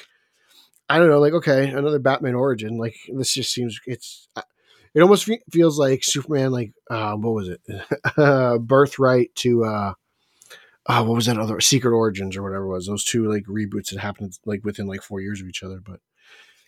I 0.89 0.99
don't 0.99 1.11
know. 1.11 1.21
Like, 1.21 1.35
okay, 1.35 1.69
another 1.69 1.99
Batman 1.99 2.35
origin. 2.35 2.77
Like, 2.77 2.97
this 3.15 3.33
just 3.35 3.53
seems 3.53 3.79
it's. 3.87 4.29
uh, 4.37 4.43
It 4.95 5.01
almost 5.03 5.25
fe- 5.27 5.43
feels 5.51 5.79
like 5.79 6.03
Superman. 6.03 6.51
Like, 6.51 6.73
uh, 6.91 7.15
what 7.15 7.35
was 7.35 7.49
it? 7.49 7.61
uh, 8.17 8.59
Birthright 8.59 9.35
to. 9.37 9.65
Uh 10.87 11.01
uh, 11.01 11.05
what 11.05 11.14
was 11.16 11.26
that 11.26 11.39
other 11.39 11.61
Secret 11.61 11.93
Origins 11.95 12.37
or 12.37 12.43
whatever 12.43 12.64
it 12.64 12.72
was? 12.72 12.87
Those 12.87 13.05
two 13.05 13.30
like 13.30 13.45
reboots 13.45 13.91
that 13.91 14.01
happened 14.01 14.39
like 14.45 14.64
within 14.64 14.87
like 14.87 15.03
four 15.03 15.20
years 15.20 15.41
of 15.41 15.49
each 15.49 15.62
other, 15.62 15.80
but 15.85 16.01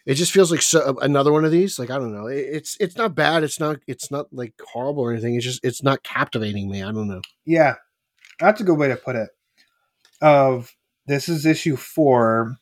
it 0.07 0.15
just 0.15 0.33
feels 0.33 0.51
like 0.53 0.63
so, 0.63 0.97
another 1.01 1.33
one 1.33 1.45
of 1.45 1.51
these. 1.51 1.79
Like 1.79 1.91
I 1.91 1.99
don't 1.99 2.15
know, 2.15 2.27
It- 2.27 2.47
it's 2.51 2.77
it's 2.81 2.97
not 2.97 3.15
bad. 3.15 3.43
It's 3.45 3.61
not 3.61 3.79
it's 3.87 4.11
not 4.11 4.27
like 4.33 4.55
horrible 4.73 5.03
or 5.03 5.13
anything. 5.13 5.35
It's 5.35 5.45
just 5.45 5.65
it's 5.65 5.83
not 5.83 6.03
captivating 6.03 6.71
me. 6.71 6.83
I 6.83 6.93
don't 6.93 7.09
know. 7.09 7.21
Yeah, 7.45 7.75
that's 8.41 8.61
a 8.61 8.65
good 8.65 8.79
way 8.79 8.89
to 8.89 8.97
put 8.97 9.17
it. 9.17 9.31
Of 10.23 10.75
this 11.07 11.29
is 11.29 11.45
issue 11.45 11.77
four, 11.77 12.57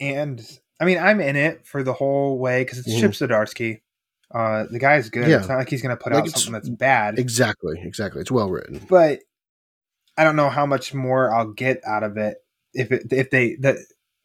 and 0.00 0.40
I 0.80 0.84
mean 0.84 0.98
I'm 0.98 1.20
in 1.20 1.36
it 1.36 1.66
for 1.66 1.82
the 1.82 1.92
whole 1.92 2.38
way 2.38 2.62
because 2.62 2.78
it's 2.78 2.88
Mhm. 2.92 3.00
Chip 3.00 3.12
Zdarsky. 3.12 3.80
Uh, 4.34 4.66
the 4.70 4.78
guy's 4.78 5.08
good. 5.08 5.26
Yeah. 5.28 5.38
It's 5.38 5.48
not 5.48 5.56
like 5.56 5.70
he's 5.70 5.80
going 5.80 5.96
to 5.96 6.02
put 6.02 6.12
Like, 6.12 6.24
out 6.24 6.28
something 6.28 6.52
that's 6.52 6.68
bad. 6.68 7.18
Exactly, 7.18 7.80
exactly. 7.82 8.20
It's 8.20 8.30
well 8.30 8.50
written. 8.50 8.84
but 8.86 9.20
I 10.18 10.24
don't 10.24 10.36
know 10.36 10.50
how 10.50 10.66
much 10.66 10.92
more 10.92 11.32
I'll 11.32 11.52
get 11.52 11.80
out 11.86 12.02
of 12.02 12.16
it 12.18 12.36
if 12.74 12.92
it 12.92 13.10
if 13.12 13.30
they 13.30 13.54
the 13.54 13.82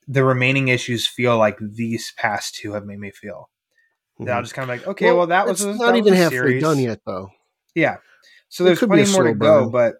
the 0.07 0.25
remaining 0.25 0.67
issues 0.67 1.07
feel 1.07 1.37
like 1.37 1.57
these 1.61 2.11
past 2.17 2.55
two 2.55 2.73
have 2.73 2.85
made 2.85 2.99
me 2.99 3.11
feel. 3.11 3.49
That 4.19 4.35
I'll 4.35 4.41
just 4.41 4.53
kind 4.53 4.69
of 4.69 4.77
like, 4.77 4.87
okay, 4.87 5.11
well, 5.11 5.27
that 5.27 5.47
was 5.47 5.61
Mm-hmm. 5.61 5.69
it's 5.71 5.79
a, 5.79 5.83
not 5.83 5.91
that 5.93 5.97
even 5.97 6.11
was 6.11 6.19
halfway 6.19 6.37
series. 6.37 6.61
done 6.63 6.79
yet, 6.79 6.99
though. 7.05 7.29
Yeah. 7.75 7.97
So 8.49 8.63
It 8.63 8.67
there's 8.67 8.79
plenty 8.79 9.11
more 9.11 9.23
to 9.23 9.29
slow 9.29 9.33
go, 9.33 9.69
but 9.69 9.95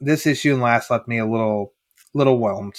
this 0.00 0.26
issue 0.26 0.52
and 0.52 0.62
last 0.62 0.90
left 0.90 1.08
me 1.08 1.18
a 1.18 1.26
little 1.26 1.72
little 2.12 2.38
whelmed 2.38 2.76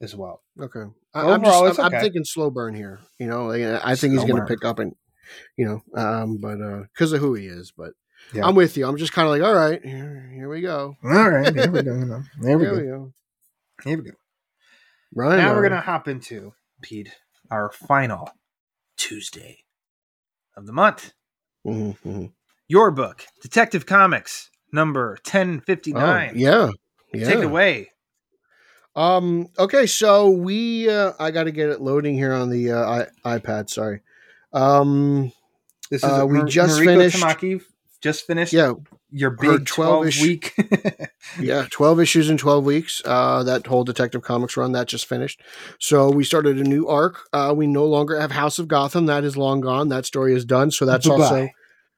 as 0.00 0.14
well. 0.14 0.42
Okay, 0.60 0.84
I, 1.14 1.20
I'm 1.20 1.40
Overall, 1.40 1.62
just 1.62 1.70
it's 1.70 1.78
I'm, 1.78 1.86
okay. 1.86 1.96
I'm 1.96 2.02
thinking 2.02 2.24
slow 2.24 2.50
burn 2.50 2.74
here. 2.74 3.00
You 3.18 3.26
know, 3.26 3.46
like, 3.46 3.62
I 3.62 3.94
think 3.96 4.12
he's 4.12 4.24
going 4.24 4.40
to 4.40 4.46
pick 4.46 4.64
up 4.64 4.78
and 4.78 4.94
you 5.56 5.66
know, 5.66 5.82
um, 6.00 6.38
but 6.38 6.56
because 6.92 7.12
of 7.12 7.20
who 7.20 7.34
he 7.34 7.46
is. 7.46 7.72
But 7.76 7.92
Yeah. 8.32 8.46
I'm 8.46 8.54
with 8.54 8.76
you. 8.76 8.86
I'm 8.86 8.96
just 8.96 9.12
kind 9.12 9.26
of 9.26 9.32
like, 9.32 9.42
all 9.42 9.54
right, 9.54 9.82
here, 9.84 10.30
here 10.34 10.48
we 10.48 10.60
go. 10.60 10.96
All 11.04 11.30
right, 11.30 11.54
here 11.54 11.70
we 11.70 11.82
go. 11.82 12.22
There 12.40 12.58
we 12.58 12.64
Here 12.64 12.74
go. 12.74 12.80
we 12.80 12.86
go. 12.86 13.12
Here 13.84 13.96
we 13.98 14.04
go. 14.10 14.16
Right 15.14 15.36
now 15.38 15.54
we're 15.54 15.62
gonna 15.68 15.80
hop 15.80 16.08
into 16.08 16.52
Pete, 16.82 17.10
our 17.50 17.70
final 17.70 18.30
Tuesday 18.96 19.58
of 20.56 20.66
the 20.66 20.72
month. 20.72 21.12
Mhm, 21.66 21.96
mhm. 22.04 22.32
Your 22.68 22.90
book, 22.90 23.24
Detective 23.42 23.86
Comics, 23.86 24.50
number 24.72 25.18
ten 25.24 25.60
fifty 25.60 25.94
Oh, 25.94 25.98
nine. 26.00 26.32
yeah, 26.34 26.70
yeah. 27.14 27.26
Take 27.26 27.38
it 27.38 27.44
away. 27.44 27.90
Um. 28.96 29.48
Okay. 29.58 29.86
So 29.86 30.30
we, 30.30 30.88
uh, 30.88 31.12
I 31.20 31.30
got 31.30 31.44
to 31.44 31.52
get 31.52 31.68
it 31.68 31.80
loading 31.80 32.14
here 32.14 32.32
on 32.32 32.50
the 32.50 32.72
uh, 32.72 33.06
I- 33.24 33.38
iPad. 33.38 33.68
Sorry. 33.70 34.00
Um. 34.52 35.32
This 35.90 36.02
is 36.02 36.10
Uh, 36.10 36.26
we 36.26 36.38
Mar- 36.38 36.46
just 36.46 36.80
Mariko 36.80 36.84
finished- 36.86 37.22
Tamaki 37.22 37.62
just 38.06 38.26
finished 38.26 38.52
Yeah. 38.52 38.72
your 39.10 39.30
her 39.30 39.36
big 39.58 39.66
12 39.66 39.66
twelve 39.66 40.06
ish- 40.06 40.22
week. 40.22 40.54
Yeah. 41.40 41.66
Twelve 41.70 42.00
issues 42.00 42.30
in 42.30 42.36
twelve 42.38 42.64
weeks. 42.64 43.02
Uh, 43.04 43.42
that 43.42 43.66
whole 43.66 43.84
Detective 43.84 44.22
Comics 44.22 44.56
run 44.56 44.72
that 44.72 44.86
just 44.88 45.06
finished. 45.06 45.40
So 45.78 46.10
we 46.10 46.24
started 46.24 46.58
a 46.58 46.64
new 46.64 46.86
arc. 46.88 47.18
Uh, 47.32 47.52
we 47.56 47.66
no 47.66 47.84
longer 47.84 48.18
have 48.20 48.30
House 48.32 48.58
of 48.58 48.68
Gotham. 48.68 49.06
That 49.06 49.24
is 49.24 49.36
long 49.36 49.60
gone. 49.60 49.88
That 49.88 50.06
story 50.06 50.34
is 50.34 50.44
done. 50.44 50.70
So 50.70 50.86
that's 50.86 51.06
Bye-bye. 51.08 51.22
also. 51.22 51.48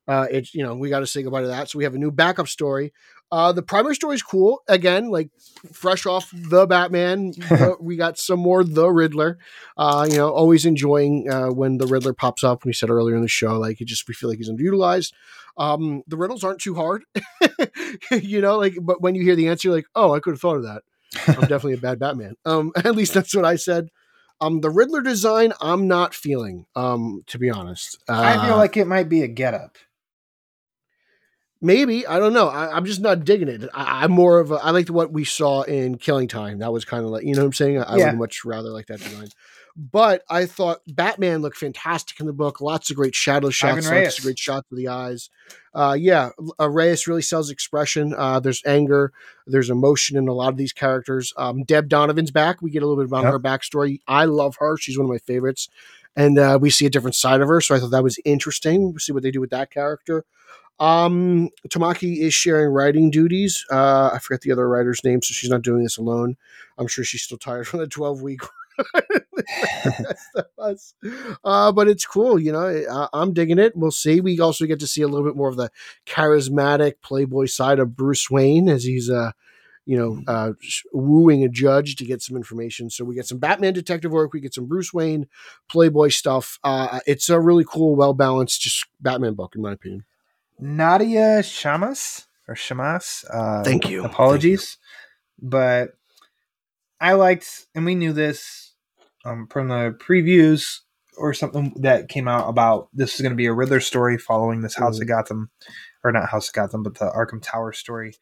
Uh, 0.08 0.26
it's 0.30 0.54
you 0.54 0.62
know 0.64 0.74
we 0.74 0.88
got 0.88 1.00
to 1.00 1.06
say 1.06 1.22
goodbye 1.22 1.42
to 1.42 1.48
that. 1.48 1.68
So 1.68 1.76
we 1.78 1.84
have 1.84 1.94
a 1.94 1.98
new 1.98 2.10
backup 2.10 2.48
story. 2.48 2.92
Uh, 3.30 3.52
the 3.52 3.60
primary 3.62 3.94
story 3.94 4.14
is 4.14 4.22
cool. 4.22 4.62
Again, 4.66 5.10
like 5.10 5.28
fresh 5.70 6.06
off 6.06 6.30
the 6.34 6.66
Batman, 6.66 7.32
the- 7.32 7.76
we 7.80 7.96
got 7.96 8.16
some 8.18 8.40
more 8.40 8.64
the 8.64 8.88
Riddler. 8.88 9.36
Uh, 9.76 10.06
you 10.10 10.16
know, 10.16 10.30
always 10.30 10.64
enjoying 10.64 11.28
uh, 11.30 11.48
when 11.48 11.76
the 11.76 11.86
Riddler 11.86 12.14
pops 12.14 12.42
up. 12.42 12.64
We 12.64 12.72
said 12.72 12.88
earlier 12.88 13.14
in 13.16 13.20
the 13.20 13.28
show, 13.28 13.58
like 13.58 13.82
it 13.82 13.84
just 13.84 14.08
we 14.08 14.14
feel 14.14 14.30
like 14.30 14.38
he's 14.38 14.50
underutilized. 14.50 15.12
Um, 15.58 16.02
the 16.06 16.16
riddles 16.16 16.44
aren't 16.44 16.60
too 16.60 16.74
hard, 16.76 17.04
you 18.12 18.40
know. 18.40 18.56
Like, 18.58 18.74
but 18.80 19.00
when 19.02 19.14
you 19.14 19.22
hear 19.22 19.36
the 19.36 19.48
answer, 19.48 19.68
you're 19.68 19.76
like, 19.76 19.86
oh, 19.94 20.14
I 20.14 20.20
could 20.20 20.32
have 20.34 20.40
thought 20.40 20.56
of 20.56 20.62
that. 20.62 20.82
I'm 21.26 21.34
definitely 21.40 21.74
a 21.74 21.78
bad 21.78 21.98
Batman. 21.98 22.34
Um, 22.44 22.72
at 22.76 22.94
least 22.94 23.14
that's 23.14 23.34
what 23.34 23.44
I 23.44 23.56
said. 23.56 23.88
Um, 24.40 24.60
the 24.60 24.70
Riddler 24.70 25.02
design, 25.02 25.52
I'm 25.60 25.88
not 25.88 26.14
feeling. 26.14 26.66
Um, 26.76 27.24
to 27.26 27.38
be 27.38 27.50
honest, 27.50 27.98
I 28.08 28.34
feel 28.46 28.54
Uh, 28.54 28.58
like 28.58 28.76
it 28.76 28.86
might 28.86 29.08
be 29.08 29.22
a 29.22 29.28
get 29.28 29.52
up. 29.52 29.76
Maybe 31.60 32.06
I 32.06 32.18
don't 32.20 32.32
know. 32.32 32.48
I, 32.48 32.76
I'm 32.76 32.84
just 32.84 33.00
not 33.00 33.24
digging 33.24 33.48
it. 33.48 33.68
I, 33.74 34.04
I'm 34.04 34.12
more 34.12 34.38
of 34.38 34.52
a. 34.52 34.56
I 34.56 34.70
liked 34.70 34.90
what 34.90 35.12
we 35.12 35.24
saw 35.24 35.62
in 35.62 35.98
Killing 35.98 36.28
Time. 36.28 36.58
That 36.60 36.72
was 36.72 36.84
kind 36.84 37.04
of 37.04 37.10
like 37.10 37.24
you 37.24 37.34
know 37.34 37.40
what 37.42 37.46
I'm 37.46 37.52
saying. 37.52 37.78
I, 37.78 37.82
I 37.82 37.96
Yeah. 37.96 38.10
would 38.10 38.18
much 38.18 38.44
rather 38.44 38.68
like 38.70 38.86
that 38.86 39.00
design. 39.00 39.28
But 39.76 40.22
I 40.28 40.46
thought 40.46 40.80
Batman 40.88 41.40
looked 41.40 41.56
fantastic 41.56 42.18
in 42.18 42.26
the 42.26 42.32
book. 42.32 42.60
Lots 42.60 42.90
of 42.90 42.96
great 42.96 43.14
shadow 43.14 43.50
shots. 43.50 43.88
Lots 43.88 44.18
of 44.18 44.24
great 44.24 44.38
shots 44.38 44.66
of 44.72 44.76
the 44.76 44.88
eyes. 44.88 45.30
Uh, 45.72 45.96
yeah, 45.98 46.30
uh, 46.58 46.68
Reis 46.68 47.06
really 47.06 47.22
sells 47.22 47.48
expression. 47.48 48.12
Uh, 48.16 48.40
there's 48.40 48.60
anger. 48.66 49.12
There's 49.46 49.70
emotion 49.70 50.16
in 50.16 50.26
a 50.26 50.32
lot 50.32 50.48
of 50.48 50.56
these 50.56 50.72
characters. 50.72 51.32
Um, 51.36 51.62
Deb 51.62 51.88
Donovan's 51.88 52.32
back. 52.32 52.60
We 52.60 52.70
get 52.70 52.82
a 52.82 52.86
little 52.86 53.00
bit 53.02 53.08
about 53.08 53.22
Yep. 53.24 53.32
her 53.32 53.38
backstory. 53.38 54.00
I 54.08 54.24
love 54.24 54.56
her. 54.58 54.76
She's 54.78 54.98
one 54.98 55.04
of 55.04 55.10
my 55.10 55.18
favorites. 55.18 55.68
And 56.16 56.38
uh, 56.40 56.58
we 56.60 56.70
see 56.70 56.86
a 56.86 56.90
different 56.90 57.14
side 57.14 57.40
of 57.40 57.46
her. 57.46 57.60
So 57.60 57.76
I 57.76 57.78
thought 57.78 57.92
that 57.92 58.02
was 58.02 58.18
interesting. 58.24 58.90
We'll 58.90 58.98
see 58.98 59.12
what 59.12 59.22
they 59.22 59.30
do 59.30 59.40
with 59.40 59.50
that 59.50 59.70
character. 59.70 60.24
Um, 60.80 61.50
Tamaki 61.68 62.18
is 62.18 62.34
sharing 62.34 62.68
writing 62.72 63.10
duties. 63.10 63.64
Uh, 63.70 64.10
I 64.12 64.18
forget 64.20 64.42
the 64.42 64.52
other 64.52 64.68
writer's 64.68 65.02
name, 65.04 65.22
so 65.22 65.32
she's 65.32 65.50
not 65.50 65.62
doing 65.62 65.82
this 65.82 65.98
alone. 65.98 66.36
I'm 66.76 66.86
sure 66.86 67.04
she's 67.04 67.22
still 67.22 67.38
tired 67.38 67.66
from 67.68 67.80
the 67.80 67.86
12 67.86 68.22
week. 68.22 68.40
uh, 71.44 71.72
but 71.72 71.88
it's 71.88 72.06
cool, 72.06 72.38
you 72.38 72.52
know. 72.52 72.84
I, 72.90 73.08
I'm 73.12 73.32
digging 73.32 73.58
it. 73.58 73.76
We'll 73.76 73.90
see. 73.90 74.20
We 74.20 74.38
also 74.38 74.66
get 74.66 74.78
to 74.80 74.86
see 74.86 75.02
a 75.02 75.08
little 75.08 75.26
bit 75.26 75.36
more 75.36 75.48
of 75.48 75.56
the 75.56 75.70
charismatic 76.06 76.94
playboy 77.02 77.46
side 77.46 77.80
of 77.80 77.96
Bruce 77.96 78.30
Wayne 78.30 78.68
as 78.68 78.84
he's, 78.84 79.10
uh, 79.10 79.32
you 79.84 79.98
know, 79.98 80.22
uh, 80.28 80.52
wooing 80.92 81.42
a 81.42 81.48
judge 81.48 81.96
to 81.96 82.04
get 82.04 82.22
some 82.22 82.36
information. 82.36 82.88
So 82.88 83.04
we 83.04 83.16
get 83.16 83.26
some 83.26 83.38
Batman 83.38 83.72
detective 83.72 84.12
work. 84.12 84.32
We 84.32 84.40
get 84.40 84.54
some 84.54 84.66
Bruce 84.66 84.92
Wayne 84.92 85.26
playboy 85.68 86.08
stuff. 86.08 86.60
Uh, 86.62 87.00
it's 87.04 87.28
a 87.30 87.40
really 87.40 87.64
cool, 87.64 87.96
well 87.96 88.14
balanced, 88.14 88.60
just 88.60 88.86
Batman 89.00 89.34
book, 89.34 89.56
in 89.56 89.62
my 89.62 89.72
opinion. 89.72 90.04
Nadia 90.58 91.40
Shammas 91.40 92.26
or 92.46 92.54
Shammas. 92.54 93.24
Uh, 93.30 93.62
Thank 93.62 93.88
you. 93.88 94.04
Apologies, 94.04 94.78
but 95.40 95.90
I 97.00 97.12
liked, 97.12 97.66
and 97.74 97.84
we 97.84 97.94
knew 97.94 98.12
this 98.12 98.74
um, 99.24 99.46
from 99.50 99.68
the 99.68 99.96
previews 100.00 100.80
or 101.16 101.34
something 101.34 101.72
that 101.80 102.08
came 102.08 102.28
out 102.28 102.48
about 102.48 102.88
this 102.92 103.14
is 103.14 103.20
going 103.20 103.32
to 103.32 103.36
be 103.36 103.46
a 103.46 103.52
Riddler 103.52 103.80
story 103.80 104.18
following 104.18 104.62
this 104.62 104.76
House 104.76 105.00
of 105.00 105.08
Gotham, 105.08 105.50
or 106.04 106.12
not 106.12 106.28
House 106.28 106.48
of 106.48 106.54
Gotham, 106.54 106.82
but 106.82 106.94
the 106.94 107.10
Arkham 107.10 107.42
Tower 107.42 107.72
story. 107.72 108.14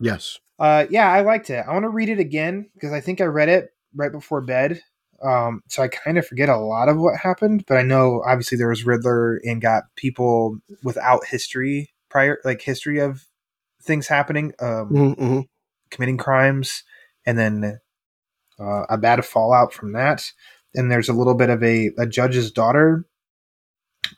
Yes. 0.00 0.38
Uh, 0.58 0.86
yeah, 0.90 1.10
I 1.10 1.22
liked 1.22 1.50
it. 1.50 1.64
I 1.66 1.72
want 1.72 1.84
to 1.84 1.88
read 1.88 2.08
it 2.08 2.20
again 2.20 2.70
because 2.74 2.92
I 2.92 3.00
think 3.00 3.20
I 3.20 3.24
read 3.24 3.48
it 3.48 3.70
right 3.94 4.12
before 4.12 4.40
bed. 4.40 4.80
Um, 5.22 5.62
so 5.68 5.82
I 5.82 5.88
kind 5.88 6.18
of 6.18 6.26
forget 6.26 6.48
a 6.48 6.56
lot 6.56 6.88
of 6.88 6.96
what 6.98 7.16
happened, 7.16 7.64
but 7.68 7.76
I 7.78 7.82
know 7.82 8.22
obviously 8.26 8.58
there 8.58 8.68
was 8.68 8.84
Riddler 8.84 9.36
and 9.44 9.60
got 9.62 9.84
people 9.96 10.58
without 10.82 11.26
history 11.26 11.92
prior, 12.08 12.38
like 12.44 12.60
history 12.62 12.98
of 13.00 13.26
things 13.82 14.08
happening, 14.08 14.52
um, 14.60 14.88
Mm-hmm. 14.90 15.40
committing 15.90 16.16
crimes, 16.18 16.82
and 17.24 17.38
then 17.38 17.78
uh, 18.58 18.84
a 18.88 18.98
bad 18.98 19.24
fallout 19.24 19.72
from 19.72 19.92
that. 19.92 20.32
And 20.74 20.90
there's 20.90 21.08
a 21.08 21.12
little 21.12 21.34
bit 21.34 21.50
of 21.50 21.62
a, 21.62 21.90
a 21.98 22.06
judge's 22.06 22.50
daughter 22.50 23.04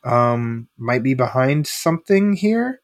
um, 0.05 0.68
might 0.78 1.02
be 1.02 1.14
behind 1.14 1.66
something 1.66 2.34
here. 2.34 2.80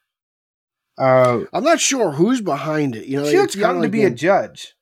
Uh, 0.98 1.44
I'm 1.52 1.64
not 1.64 1.80
sure 1.80 2.12
who's 2.12 2.40
behind 2.42 2.94
it. 2.96 3.06
You 3.06 3.22
know, 3.22 3.30
she 3.30 3.38
looks 3.38 3.54
it's 3.54 3.64
kinda 3.64 3.82
to 3.82 3.88
be 3.88 4.02
a 4.02 4.04
when- 4.04 4.16
judge. 4.16 4.74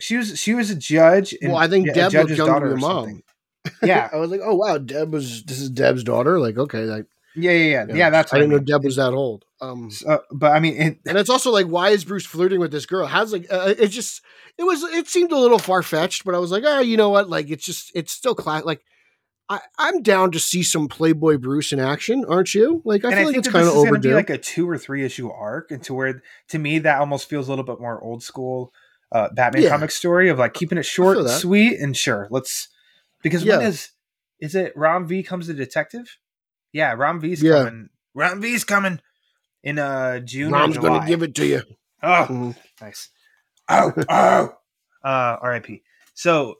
She 0.00 0.16
was 0.16 0.38
she 0.38 0.54
was 0.54 0.70
a 0.70 0.74
judge. 0.74 1.34
and- 1.40 1.52
Well, 1.52 1.60
I 1.60 1.68
think 1.68 1.86
yeah, 1.88 1.92
Deb 1.94 2.02
looked 2.04 2.12
judge's 2.12 2.38
to 2.38 2.46
daughter 2.46 2.72
or 2.72 2.76
mom. 2.76 3.22
Yeah, 3.82 4.10
I 4.12 4.16
was 4.16 4.30
like, 4.30 4.40
oh 4.44 4.54
wow, 4.54 4.76
Deb 4.78 5.12
was 5.12 5.42
this 5.44 5.58
is 5.58 5.70
Deb's 5.70 6.04
daughter. 6.04 6.38
Like, 6.38 6.58
okay, 6.58 6.82
like 6.82 7.06
yeah, 7.36 7.50
yeah, 7.52 7.86
yeah. 7.88 7.94
Yeah, 7.94 8.10
that's 8.10 8.32
I 8.32 8.36
didn't 8.38 8.50
know 8.50 8.56
mean. 8.56 8.64
Deb 8.66 8.84
was 8.84 8.96
that 8.96 9.12
old. 9.12 9.44
Um, 9.60 9.90
Uh, 10.06 10.18
but 10.30 10.52
I 10.52 10.60
mean, 10.60 10.76
it, 10.76 10.98
and 11.06 11.18
it's 11.18 11.30
also 11.30 11.50
like, 11.50 11.66
why 11.66 11.88
is 11.90 12.04
Bruce 12.04 12.26
flirting 12.26 12.60
with 12.60 12.70
this 12.70 12.86
girl? 12.86 13.06
How's 13.06 13.32
like, 13.32 13.46
uh, 13.50 13.74
it 13.76 13.88
just, 13.88 14.22
it 14.58 14.62
was, 14.62 14.82
it 14.84 15.08
seemed 15.08 15.32
a 15.32 15.38
little 15.38 15.58
far 15.58 15.82
fetched, 15.82 16.24
but 16.24 16.34
I 16.36 16.38
was 16.38 16.52
like, 16.52 16.62
oh, 16.64 16.78
you 16.80 16.96
know 16.96 17.08
what? 17.10 17.28
Like, 17.28 17.50
it's 17.50 17.64
just, 17.64 17.90
it's 17.94 18.12
still 18.12 18.36
class. 18.36 18.64
Like, 18.64 18.82
I, 19.48 19.60
I'm 19.78 20.00
down 20.02 20.30
to 20.32 20.38
see 20.38 20.62
some 20.62 20.86
Playboy 20.86 21.38
Bruce 21.38 21.72
in 21.72 21.80
action, 21.80 22.24
aren't 22.28 22.54
you? 22.54 22.82
Like, 22.84 23.04
I 23.04 23.08
and 23.08 23.16
feel 23.16 23.22
I 23.24 23.26
like 23.30 23.36
it's 23.38 23.48
kind 23.48 23.62
of 23.66 23.68
is 23.68 23.74
going 23.74 23.84
to 23.86 23.90
overdue. 23.90 24.08
be 24.10 24.14
like 24.14 24.30
a 24.30 24.38
two 24.38 24.68
or 24.70 24.78
three 24.78 25.04
issue 25.04 25.28
arc, 25.30 25.70
and 25.72 25.82
to 25.84 25.94
where 25.94 26.22
to 26.50 26.58
me 26.58 26.78
that 26.80 27.00
almost 27.00 27.28
feels 27.28 27.48
a 27.48 27.50
little 27.50 27.64
bit 27.64 27.80
more 27.80 28.00
old 28.00 28.22
school 28.22 28.72
uh, 29.14 29.28
Batman 29.32 29.62
Yeah. 29.62 29.70
comic 29.70 29.90
story 29.90 30.28
of 30.28 30.38
like 30.38 30.52
keeping 30.52 30.76
it 30.76 30.82
short, 30.84 31.26
sweet, 31.30 31.78
and 31.80 31.96
sure. 31.96 32.28
Let's 32.30 32.68
because 33.22 33.42
Yeah. 33.44 33.58
when 33.58 33.66
is 33.68 33.90
is 34.40 34.54
it 34.54 34.76
Ram 34.76 35.06
V 35.06 35.22
comes 35.22 35.46
the 35.46 35.54
detective? 35.54 36.18
Yeah, 36.72 36.92
Ram 36.92 37.20
V's 37.20 37.42
Yeah. 37.42 37.64
coming. 37.64 37.88
Ram 38.14 38.40
V's 38.42 38.64
coming 38.64 39.00
in 39.62 39.78
uh 39.78 40.18
June. 40.20 40.50
Mom's 40.50 40.76
or 40.76 40.80
gonna 40.82 41.06
give 41.06 41.22
it 41.22 41.34
to 41.36 41.46
you. 41.46 41.62
Oh, 42.02 42.26
Mhm. 42.28 42.56
nice. 42.82 43.08
Oh, 43.70 43.92
oh. 44.10 44.56
Uh, 45.04 45.36
R.I.P. 45.42 45.82
So, 46.14 46.54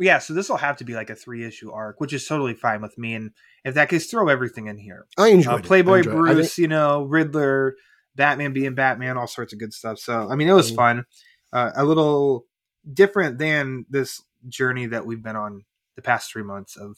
yeah, 0.00 0.18
so 0.18 0.34
this 0.34 0.48
will 0.48 0.56
have 0.56 0.76
to 0.78 0.84
be 0.84 0.94
like 0.94 1.08
a 1.08 1.14
three 1.14 1.44
issue 1.44 1.70
arc, 1.70 2.00
which 2.00 2.12
is 2.12 2.26
totally 2.26 2.54
fine 2.54 2.82
with 2.82 2.98
me. 2.98 3.14
And 3.14 3.30
if 3.64 3.74
that 3.74 3.88
case, 3.88 4.10
throw 4.10 4.28
everything 4.28 4.66
in 4.66 4.76
here. 4.78 5.06
I 5.16 5.28
enjoyed 5.28 5.52
Uh. 5.54 5.56
I 5.58 5.60
Playboy. 5.60 5.98
I 6.00 6.02
Bruce, 6.02 6.58
you 6.58 6.66
know, 6.66 7.04
Riddler, 7.04 7.76
Batman 8.16 8.52
being 8.52 8.74
Batman, 8.74 9.16
all 9.16 9.26
sorts 9.26 9.52
of 9.52 9.58
good 9.58 9.72
stuff. 9.72 9.98
So, 9.98 10.28
I 10.30 10.36
mean, 10.36 10.48
it 10.48 10.52
was 10.52 10.70
Mhm. 10.72 10.76
fun. 10.76 11.04
Uh, 11.52 11.70
a 11.76 11.84
little 11.84 12.46
different 12.92 13.38
than 13.38 13.86
this 13.88 14.22
journey 14.48 14.86
that 14.86 15.06
we've 15.06 15.22
been 15.22 15.36
on 15.36 15.64
the 15.96 16.02
past 16.02 16.30
three 16.32 16.42
months 16.42 16.76
of 16.76 16.96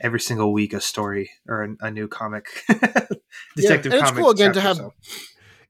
every 0.00 0.20
single 0.20 0.52
week 0.52 0.72
a 0.72 0.80
story 0.80 1.30
or 1.48 1.62
a, 1.64 1.86
a 1.86 1.90
new 1.90 2.06
comic, 2.08 2.46
detective 3.56 3.92
and 3.92 4.02
it's 4.02 4.10
cool 4.12 4.30
again 4.30 4.52
to 4.52 4.60
have 4.60 4.76
so. 4.76 4.94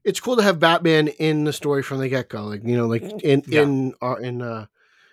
it's 0.03 0.19
cool 0.19 0.35
to 0.35 0.43
have 0.43 0.59
Batman 0.59 1.07
in 1.07 1.43
the 1.43 1.53
story 1.53 1.81
from 1.83 1.99
the 1.99 2.09
get 2.09 2.29
go. 2.29 2.43
Like 2.45 2.63
you 2.63 2.75
know, 2.77 2.87
like 2.87 3.03
in 3.23 3.43
Yeah. 3.47 3.61
in 3.63 3.93
uh, 4.01 4.15
in 4.15 4.41
uh, 4.41 4.65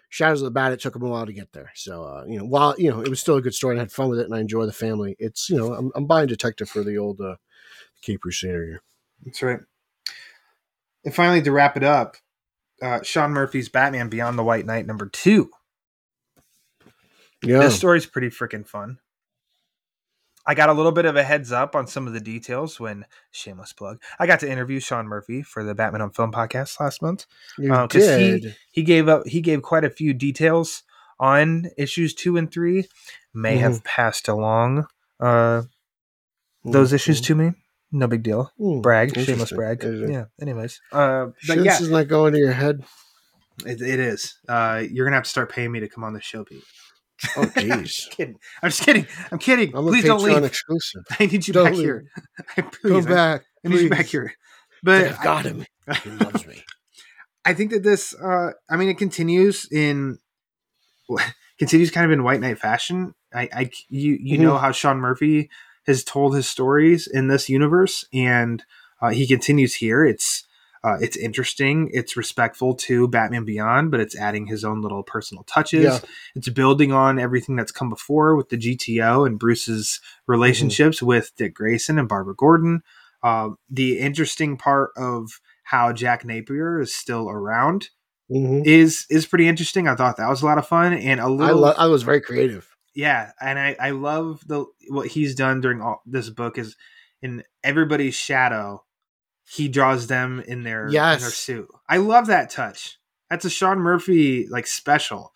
Shadows 0.09 0.41
of 0.43 0.47
the 0.47 0.51
Bat, 0.51 0.73
it 0.73 0.81
took 0.81 0.97
him 0.97 1.03
a 1.03 1.09
while 1.09 1.27
to 1.27 1.33
get 1.33 1.53
there. 1.53 1.71
So 1.75 2.05
uh, 2.05 2.25
you 2.27 2.39
know, 2.39 2.45
while 2.45 2.75
you 2.79 2.91
know 2.91 3.01
it 3.01 3.09
was 3.09 3.21
still 3.21 3.37
a 3.37 3.43
good 3.43 3.55
story 3.55 3.73
and 3.75 3.81
I 3.81 3.85
had 3.85 3.93
fun 3.93 4.09
with 4.09 4.19
it 4.21 4.27
and 4.27 4.35
I 4.35 4.41
enjoy 4.41 4.67
the 4.67 4.73
family. 4.73 5.17
It's 5.19 5.49
you 5.51 5.57
know 5.57 5.75
I'm, 5.75 5.91
I'm 5.95 6.07
buying 6.07 6.29
Detective 6.29 6.69
for 6.69 6.83
the 6.83 6.97
old 6.99 7.21
uh, 7.21 7.37
Cape 8.03 8.21
Crusader 8.21 8.65
here. 8.65 8.83
That's 9.25 9.43
right. 9.43 9.61
And 11.05 11.15
finally, 11.15 11.43
to 11.43 11.53
wrap 11.53 11.77
it 11.77 11.85
up, 11.85 12.17
uh, 12.83 13.01
Sean 13.03 13.31
Murphy's 13.33 13.69
Batman 13.69 14.09
Beyond 14.09 14.39
the 14.39 14.43
White 14.45 14.67
Knight 14.67 14.87
number 14.87 15.07
two. 15.07 15.51
Yeah, 17.43 17.61
This 17.61 17.77
story's 17.77 18.07
pretty 18.07 18.29
freaking 18.29 18.67
fun. 18.67 18.99
I 20.49 20.55
got 20.55 20.69
a 20.69 20.73
little 20.73 20.93
bit 20.93 21.07
of 21.07 21.17
a 21.17 21.25
heads 21.25 21.51
up 21.51 21.75
on 21.75 21.89
some 21.89 22.07
of 22.07 22.13
the 22.13 22.21
details 22.21 22.79
when 22.79 23.05
shameless 23.33 23.73
plug. 23.73 24.01
I 24.19 24.27
got 24.27 24.41
to 24.41 24.51
interview 24.51 24.79
Sean 24.79 25.07
Murphy 25.07 25.43
for 25.43 25.65
the 25.65 25.75
Batman 25.75 26.03
on 26.03 26.11
Film 26.13 26.31
podcast 26.33 26.79
last 26.79 27.03
month. 27.03 27.27
you 27.59 27.73
uh, 27.73 27.89
'cause 27.89 28.05
he- 28.17 28.41
did. 28.41 28.57
He 28.71 28.83
gave 28.85 29.09
up 29.09 29.27
he 29.27 29.41
gave 29.41 29.63
quite 29.63 29.85
a 29.85 29.91
few 29.91 30.15
details 30.15 30.85
on 31.19 31.67
issues 31.77 32.15
two 32.15 32.37
and 32.37 32.51
three. 32.51 32.89
May 33.35 33.57
have 33.57 33.83
passed 33.85 34.29
along 34.29 34.87
uh, 35.19 35.63
those 36.65 36.93
issues 36.93 37.21
to 37.23 37.35
me. 37.35 37.53
No 37.93 38.07
big 38.09 38.23
deal. 38.23 38.51
Mm, 38.61 38.83
Brag, 38.83 39.17
shameless 39.19 39.53
brag. 39.53 39.83
Yeah. 39.85 40.25
Anyways, 40.41 40.81
uh, 40.93 41.27
but 41.27 41.35
Shit, 41.41 41.57
yeah, 41.59 41.63
This 41.73 41.81
is 41.83 41.91
not 41.91 42.09
going 42.09 42.33
to 42.33 42.39
your 42.39 42.53
head. 42.53 42.85
It, 43.65 43.81
it 43.81 44.01
is. 44.01 44.35
Uh, 44.49 44.83
you're 44.91 45.07
gonna 45.07 45.17
have 45.17 45.25
to 45.25 45.31
start 45.31 45.51
paying 45.51 45.73
me 45.73 45.81
to 45.81 45.89
come 45.89 46.05
on 46.05 46.13
the 46.13 46.21
show, 46.21 46.45
Pete. 46.45 46.63
Oh 47.37 47.43
I'm 47.43 47.49
jeez, 47.51 47.83
just 47.85 48.11
kidding. 48.11 48.37
I'm 48.63 48.69
just 48.71 48.83
kidding. 48.83 49.07
I'm 49.33 49.39
kidding. 49.39 49.75
I'm 49.75 49.87
a 49.87 49.91
Please 49.91 50.05
don't 50.05 50.23
leave. 50.23 50.43
exclusive. 50.45 51.03
I 51.21 51.27
need 51.27 51.47
you 51.47 51.55
Don't 51.55 51.65
back 51.65 51.73
leave. 51.75 51.83
here. 51.85 52.05
Come 52.57 52.71
Please, 52.83 53.07
I- 53.07 53.11
back. 53.11 53.43
I 53.65 53.69
need 53.69 53.81
you 53.81 53.91
back 53.91 54.07
here. 54.07 54.33
But 54.83 55.05
I've 55.07 55.23
got 55.23 55.45
him. 55.47 55.65
He 56.05 56.11
loves 56.11 56.47
me. 56.47 56.63
I 57.45 57.55
think 57.55 57.71
that 57.71 57.83
this. 57.83 58.15
Uh, 58.15 58.51
I 58.69 58.77
mean, 58.77 58.89
it 58.89 58.99
continues 58.99 59.67
in 59.73 60.19
continues 61.59 61.91
kind 61.91 62.05
of 62.05 62.13
in 62.13 62.23
White 62.25 62.41
Knight 62.41 62.59
fashion. 62.59 63.15
I, 63.33 63.49
I 63.53 63.71
you 63.89 64.19
you 64.21 64.39
Mhm. 64.39 64.43
know 64.43 64.59
how 64.59 64.73
Sean 64.73 64.99
Murphy 64.99 65.49
has 65.87 66.05
told 66.05 66.35
his 66.35 66.49
stories 66.49 67.07
in 67.07 67.29
this 67.29 67.49
universe, 67.49 68.05
and 68.13 68.65
uh, 69.01 69.11
he 69.11 69.27
continues 69.27 69.75
here. 69.77 70.05
It's 70.05 70.45
uh, 70.85 70.99
it's 71.01 71.17
interesting. 71.17 71.91
It's 71.93 72.17
respectful 72.17 72.75
to 72.75 73.09
Batman 73.09 73.45
Beyond, 73.45 73.91
but 73.91 73.99
it's 73.99 74.17
adding 74.17 74.47
his 74.47 74.63
own 74.65 74.83
little 74.83 75.03
personal 75.03 75.43
touches. 75.45 75.85
Yeah. 75.85 75.99
It's 76.37 76.49
building 76.49 76.93
on 76.93 77.19
everything 77.19 77.57
that's 77.57 77.73
come 77.73 77.89
before 77.89 78.37
with 78.37 78.51
the 78.51 78.57
GTO 78.57 79.27
and 79.27 79.37
Bruce's 79.39 80.01
relationships 80.29 81.03
with 81.03 81.33
Dick 81.37 81.55
Grayson 81.55 81.99
and 81.99 82.09
Barbara 82.09 82.35
Gordon. 82.37 82.83
Uh, 83.23 83.51
the 83.69 83.99
interesting 83.99 84.57
part 84.57 84.91
of 84.97 85.41
how 85.65 85.93
Jack 85.93 86.25
Napier 86.25 86.79
is 86.81 86.95
still 86.95 87.29
around 87.29 87.89
Mhm. 88.31 88.65
is 88.67 89.07
is 89.11 89.27
pretty 89.27 89.49
interesting. 89.49 89.89
I 89.89 89.97
thought 89.97 90.17
that 90.19 90.29
was 90.29 90.43
a 90.43 90.47
lot 90.47 90.59
of 90.59 90.67
fun 90.69 90.93
and 90.93 91.19
a 91.19 91.25
I 91.25 91.27
little 91.27 91.61
lo- 91.61 91.75
I 91.77 91.87
was 91.87 92.03
very 92.05 92.21
creative. 92.21 92.76
Yeah, 92.97 93.31
and 93.41 93.59
I 93.59 93.77
I 93.79 93.91
love 93.91 94.43
the 94.49 94.65
what 94.89 95.07
he's 95.09 95.35
done 95.37 95.61
during 95.61 95.81
all 95.81 96.03
this 96.07 96.31
book 96.31 96.59
is 96.59 96.75
in 97.23 97.45
everybody's 97.63 98.15
shadow, 98.15 98.85
he 99.49 99.69
draws 99.69 100.07
them 100.09 100.43
in 100.49 100.65
their 100.65 100.91
in 101.17 101.21
their 101.21 101.31
suit. 101.31 101.69
I 101.89 101.99
love 101.99 102.27
that 102.27 102.51
touch. 102.51 102.99
That's 103.31 103.45
a 103.45 103.51
Sean 103.51 103.79
Murphy 103.79 104.47
like 104.49 104.67
special, 104.67 105.33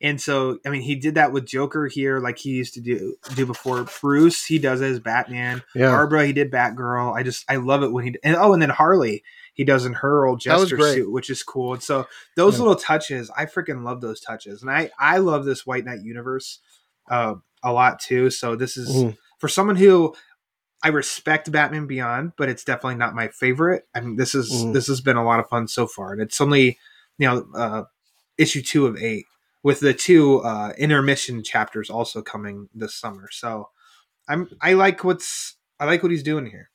And 0.00 0.20
so, 0.20 0.58
I 0.66 0.70
mean, 0.70 0.82
he 0.82 0.96
did 0.96 1.14
that 1.14 1.32
with 1.32 1.46
Joker 1.46 1.86
here, 1.86 2.18
like 2.18 2.36
he 2.38 2.50
used 2.50 2.74
to 2.74 2.80
do 2.80 3.14
do 3.34 3.46
before. 3.46 3.86
Bruce, 4.00 4.44
he 4.44 4.58
does 4.58 4.80
it 4.80 4.86
as 4.90 4.98
Batman. 5.00 5.62
Yeah. 5.74 5.90
Barbara, 5.90 6.26
he 6.26 6.32
did 6.32 6.50
Batgirl. 6.50 7.16
I 7.16 7.22
just, 7.22 7.44
I 7.48 7.56
love 7.56 7.82
it 7.84 7.92
when 7.92 8.04
he. 8.06 8.14
And 8.24 8.36
oh, 8.36 8.52
and 8.52 8.60
then 8.60 8.70
Harley, 8.70 9.22
he 9.54 9.62
does 9.64 9.86
in 9.86 9.92
her 9.92 10.26
old 10.26 10.40
jester 10.40 10.76
suit, 10.94 11.12
which 11.12 11.30
is 11.30 11.44
cool. 11.44 11.74
And 11.74 11.82
so 11.82 12.06
those 12.34 12.54
Yeah. 12.54 12.60
little 12.64 12.76
touches, 12.76 13.30
I 13.36 13.46
freaking 13.46 13.84
love 13.84 14.00
those 14.00 14.20
touches, 14.20 14.62
and 14.62 14.70
I 14.70 14.90
I 14.98 15.18
love 15.18 15.44
this 15.44 15.64
White 15.64 15.84
Knight 15.84 16.02
universe 16.02 16.58
uh, 17.10 17.34
a 17.62 17.72
lot 17.72 18.00
too. 18.00 18.30
So 18.30 18.56
this 18.56 18.76
is 18.76 18.88
Mhm. 18.90 19.16
for 19.38 19.48
someone 19.48 19.76
who 19.76 20.14
I 20.84 20.88
respect 20.88 21.50
Batman 21.52 21.86
Beyond, 21.86 22.32
but 22.36 22.48
it's 22.48 22.64
definitely 22.64 22.96
not 22.96 23.14
my 23.14 23.28
favorite. 23.28 23.86
I 23.94 24.00
mean, 24.00 24.16
this 24.16 24.34
is 24.34 24.50
Mhm. 24.50 24.72
this 24.74 24.86
has 24.88 25.00
been 25.00 25.16
a 25.16 25.24
lot 25.24 25.40
of 25.40 25.48
fun 25.48 25.68
so 25.68 25.86
far, 25.86 26.12
and 26.12 26.20
it's 26.20 26.40
only 26.40 26.78
you 27.18 27.28
know 27.28 27.46
uh, 27.54 27.84
issue 28.38 28.62
two 28.62 28.86
of 28.86 28.96
eight 28.96 29.26
with 29.62 29.80
the 29.80 29.94
two 29.94 30.40
uh, 30.40 30.72
intermission 30.76 31.44
chapters 31.44 31.88
also 31.88 32.20
coming 32.22 32.68
this 32.74 32.94
summer. 32.96 33.28
So 33.30 33.68
I'm 34.28 34.48
I 34.60 34.72
like 34.72 35.04
what's 35.04 35.54
I 35.78 35.84
like 35.84 36.02
what 36.02 36.10
he's 36.12 36.22
doing 36.24 36.46
here. 36.46 36.70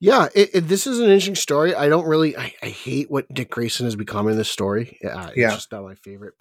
Yeah, 0.00 0.28
it, 0.34 0.50
it, 0.54 0.60
this 0.68 0.86
is 0.86 0.98
an 0.98 1.06
interesting 1.06 1.34
story. 1.34 1.74
I 1.74 1.88
don't 1.88 2.06
really, 2.06 2.36
I, 2.36 2.54
I 2.62 2.66
hate 2.68 3.10
what 3.10 3.32
Dick 3.32 3.50
Grayson 3.50 3.86
has 3.86 3.96
become 3.96 4.28
in 4.28 4.36
this 4.36 4.50
story. 4.50 4.98
Yeah, 5.02 5.28
it's 5.28 5.54
just 5.54 5.72
not 5.72 5.82
my 5.84 5.94
favorite. 5.94 6.34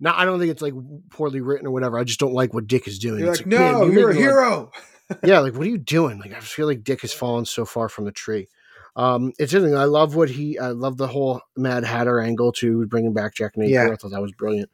Now, 0.00 0.14
I 0.16 0.24
don't 0.24 0.38
think 0.38 0.50
it's 0.50 0.62
like 0.62 0.74
poorly 1.10 1.40
written 1.40 1.66
or 1.66 1.70
whatever. 1.70 1.98
I 1.98 2.04
just 2.04 2.20
don't 2.20 2.34
like 2.34 2.52
what 2.52 2.66
Dick 2.66 2.86
is 2.88 2.98
doing. 2.98 3.20
You're 3.20 3.30
It's 3.30 3.40
like, 3.40 3.46
man, 3.46 3.72
no, 3.72 3.84
you're 3.84 3.92
you're 3.94 4.10
a 4.10 4.14
making, 4.14 4.26
like- 4.26 4.34
hero. 4.34 4.70
yeah, 5.24 5.40
like 5.40 5.54
what 5.54 5.66
are 5.66 5.70
you 5.70 5.78
doing? 5.78 6.18
Like 6.18 6.32
I 6.32 6.40
feel 6.40 6.66
like 6.66 6.82
Dick 6.82 7.02
has 7.02 7.12
fallen 7.12 7.44
so 7.44 7.64
far 7.64 7.88
from 7.88 8.04
the 8.06 8.12
tree. 8.12 8.48
Um, 8.96 9.32
it's 9.38 9.52
interesting. 9.52 9.76
I 9.76 9.84
love 9.84 10.14
what 10.14 10.30
he. 10.30 10.58
I 10.58 10.68
love 10.68 10.96
the 10.96 11.08
whole 11.08 11.40
Mad 11.56 11.84
Hatter 11.84 12.20
angle 12.20 12.52
to 12.52 12.86
bringing 12.86 13.12
back 13.12 13.34
Jack 13.34 13.56
Napier. 13.56 13.86
Yeah. 13.86 13.92
I 13.92 13.96
thought 13.96 14.12
that 14.12 14.22
was 14.22 14.32
brilliant. 14.32 14.70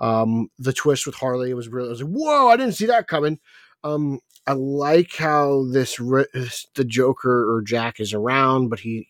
Um, 0.00 0.48
the 0.58 0.72
twist 0.72 1.06
with 1.06 1.16
Harley 1.16 1.52
was 1.54 1.68
really. 1.68 1.88
I 1.88 1.90
was 1.90 2.02
like, 2.02 2.10
whoa! 2.12 2.48
I 2.48 2.56
didn't 2.56 2.74
see 2.76 2.86
that 2.86 3.08
coming. 3.08 3.38
Um, 3.82 4.20
I 4.46 4.52
like 4.52 5.14
how 5.16 5.66
this 5.70 5.98
ri- 6.00 6.26
the 6.74 6.84
Joker 6.84 7.52
or 7.54 7.62
Jack 7.62 8.00
is 8.00 8.14
around, 8.14 8.68
but 8.68 8.80
he 8.80 9.08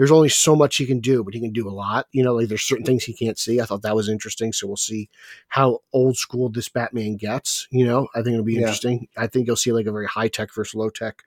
there's 0.00 0.10
only 0.10 0.30
so 0.30 0.56
much 0.56 0.78
he 0.78 0.86
can 0.86 0.98
do, 1.00 1.22
but 1.22 1.34
he 1.34 1.40
can 1.40 1.52
do 1.52 1.68
a 1.68 1.70
lot. 1.70 2.06
You 2.10 2.24
know, 2.24 2.32
like 2.34 2.48
there's 2.48 2.62
certain 2.62 2.86
things 2.86 3.04
he 3.04 3.12
can't 3.12 3.38
see. 3.38 3.60
I 3.60 3.66
thought 3.66 3.82
that 3.82 3.94
was 3.94 4.08
interesting. 4.08 4.50
So 4.50 4.66
we'll 4.66 4.78
see 4.78 5.10
how 5.48 5.80
old 5.92 6.16
school 6.16 6.48
this 6.48 6.70
Batman 6.70 7.16
gets. 7.16 7.68
You 7.70 7.84
know, 7.84 8.08
I 8.14 8.22
think 8.22 8.32
it'll 8.32 8.42
be 8.46 8.54
Yeah. 8.54 8.60
interesting. 8.60 9.08
I 9.14 9.26
think 9.26 9.46
you'll 9.46 9.56
see 9.56 9.72
like 9.72 9.84
a 9.84 9.92
very 9.92 10.06
high 10.06 10.28
tech 10.28 10.54
versus 10.54 10.74
low 10.74 10.88
tech 10.88 11.22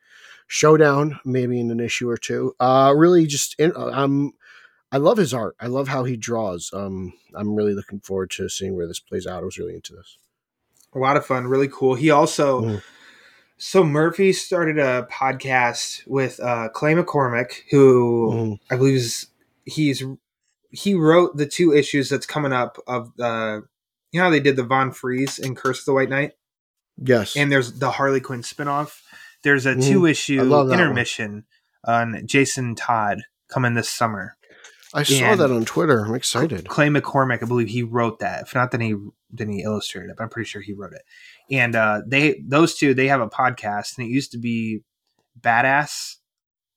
showdown, 0.48 1.20
maybe 1.24 1.60
in 1.60 1.70
an 1.70 1.80
issue 1.80 2.10
or 2.10 2.18
two. 2.18 2.56
Uh, 2.60 2.92
really, 2.98 3.28
just 3.28 3.54
in, 3.60 3.74
uh, 3.76 3.92
I'm. 3.94 4.32
I 4.92 4.98
love 4.98 5.18
his 5.20 5.36
art. 5.36 5.56
I 5.60 5.68
love 5.68 5.88
how 5.88 6.04
he 6.06 6.18
draws. 6.18 6.72
Um, 6.74 7.14
I'm 7.36 7.54
really 7.56 7.76
looking 7.76 8.00
forward 8.00 8.32
to 8.32 8.50
seeing 8.50 8.76
where 8.76 8.88
this 8.88 9.00
plays 9.00 9.28
out. 9.28 9.44
I 9.44 9.46
was 9.46 9.60
really 9.60 9.76
into 9.76 9.94
this. 9.94 10.18
a 10.96 11.00
lot 11.00 11.16
of 11.18 11.26
fun, 11.28 11.46
really 11.48 11.68
cool. 11.68 11.94
He 11.96 12.10
also 12.10 12.62
Mhm. 12.62 12.82
So 13.66 13.82
Murphy 13.86 14.34
started 14.34 14.78
a 14.78 15.08
podcast 15.10 16.06
with 16.06 16.38
uh 16.42 16.68
Clay 16.74 16.96
McCormack, 16.96 17.62
who 17.72 18.30
Mhm. 18.34 18.60
I 18.70 18.76
believe 18.76 18.96
is 18.98 19.28
he's 19.64 20.04
he 20.70 20.96
wrote 20.96 21.38
the 21.38 21.46
two 21.46 21.74
issues 21.74 22.10
that's 22.10 22.26
coming 22.26 22.52
up 22.52 22.78
of 22.88 23.16
the 23.16 23.64
you 24.12 24.20
know 24.20 24.26
how 24.26 24.30
they 24.30 24.42
did 24.42 24.58
the 24.58 24.64
Von 24.64 24.92
Freeze 24.92 25.40
and 25.40 25.56
Curse 25.56 25.80
of 25.80 25.86
the 25.86 25.94
White 25.94 26.10
Knight, 26.10 26.34
Yes, 26.98 27.38
and 27.38 27.50
there's 27.50 27.80
the 27.80 27.92
Harley 27.92 28.20
Quinn 28.20 28.42
spinoff. 28.42 29.00
There's 29.44 29.66
a 29.66 29.76
Mhm. 29.76 29.88
two 29.88 30.06
issue 30.08 30.44
that 30.44 30.50
one. 30.50 30.74
intermission 30.74 31.46
on 31.86 32.28
Jason 32.28 32.76
Todd 32.76 33.24
coming 33.48 33.76
this 33.76 33.88
summer. 33.90 34.36
I 34.94 35.04
saw 35.04 35.36
that 35.36 35.52
on 35.52 35.66
Twitter. 35.66 36.06
I'm 36.06 36.14
excited. 36.14 36.68
Clay 36.68 36.88
McCormack, 36.88 37.42
I 37.42 37.48
believe 37.48 37.70
he 37.70 37.82
wrote 37.84 38.20
that. 38.20 38.44
If 38.44 38.56
not, 38.56 38.72
then 38.72 38.82
he 38.82 38.96
then 39.32 39.50
he 39.50 39.64
illustrated 39.64 40.12
it. 40.12 40.18
But 40.18 40.24
I'm 40.24 40.30
pretty 40.30 40.48
sure 40.48 40.62
he 40.62 40.74
wrote 40.74 40.94
it. 40.94 41.02
And 41.50 41.76
uh, 41.76 42.02
they 42.06 42.42
those 42.48 42.76
two 42.76 42.94
they 42.94 43.08
have 43.08 43.22
a 43.22 43.30
podcast, 43.30 43.98
and 43.98 44.06
it 44.06 44.12
used 44.12 44.32
to 44.34 44.38
be 44.38 44.82
Batass 45.40 46.18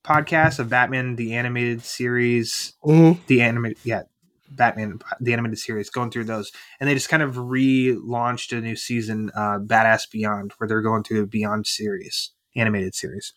podcast 0.04 0.58
of 0.58 0.68
Batman 0.70 1.16
the 1.16 1.34
animated 1.34 1.82
series, 1.84 2.72
Mhm. 2.84 3.18
the 3.26 3.42
animated 3.42 3.78
yeah 3.84 4.02
Batman 4.48 5.00
the 5.20 5.32
animated 5.32 5.58
series, 5.58 5.90
going 5.90 6.10
through 6.10 6.24
those, 6.24 6.52
and 6.80 6.88
they 6.88 6.94
just 6.94 7.08
kind 7.08 7.22
of 7.22 7.34
relaunched 7.34 8.56
a 8.56 8.60
new 8.60 8.76
season, 8.76 9.30
uh, 9.34 9.58
Batass 9.58 10.10
Beyond, 10.10 10.52
where 10.58 10.68
they're 10.68 10.80
going 10.82 11.02
through 11.02 11.20
the 11.20 11.26
Beyond 11.26 11.66
series 11.66 12.30
animated 12.54 12.94
series. 12.94 13.32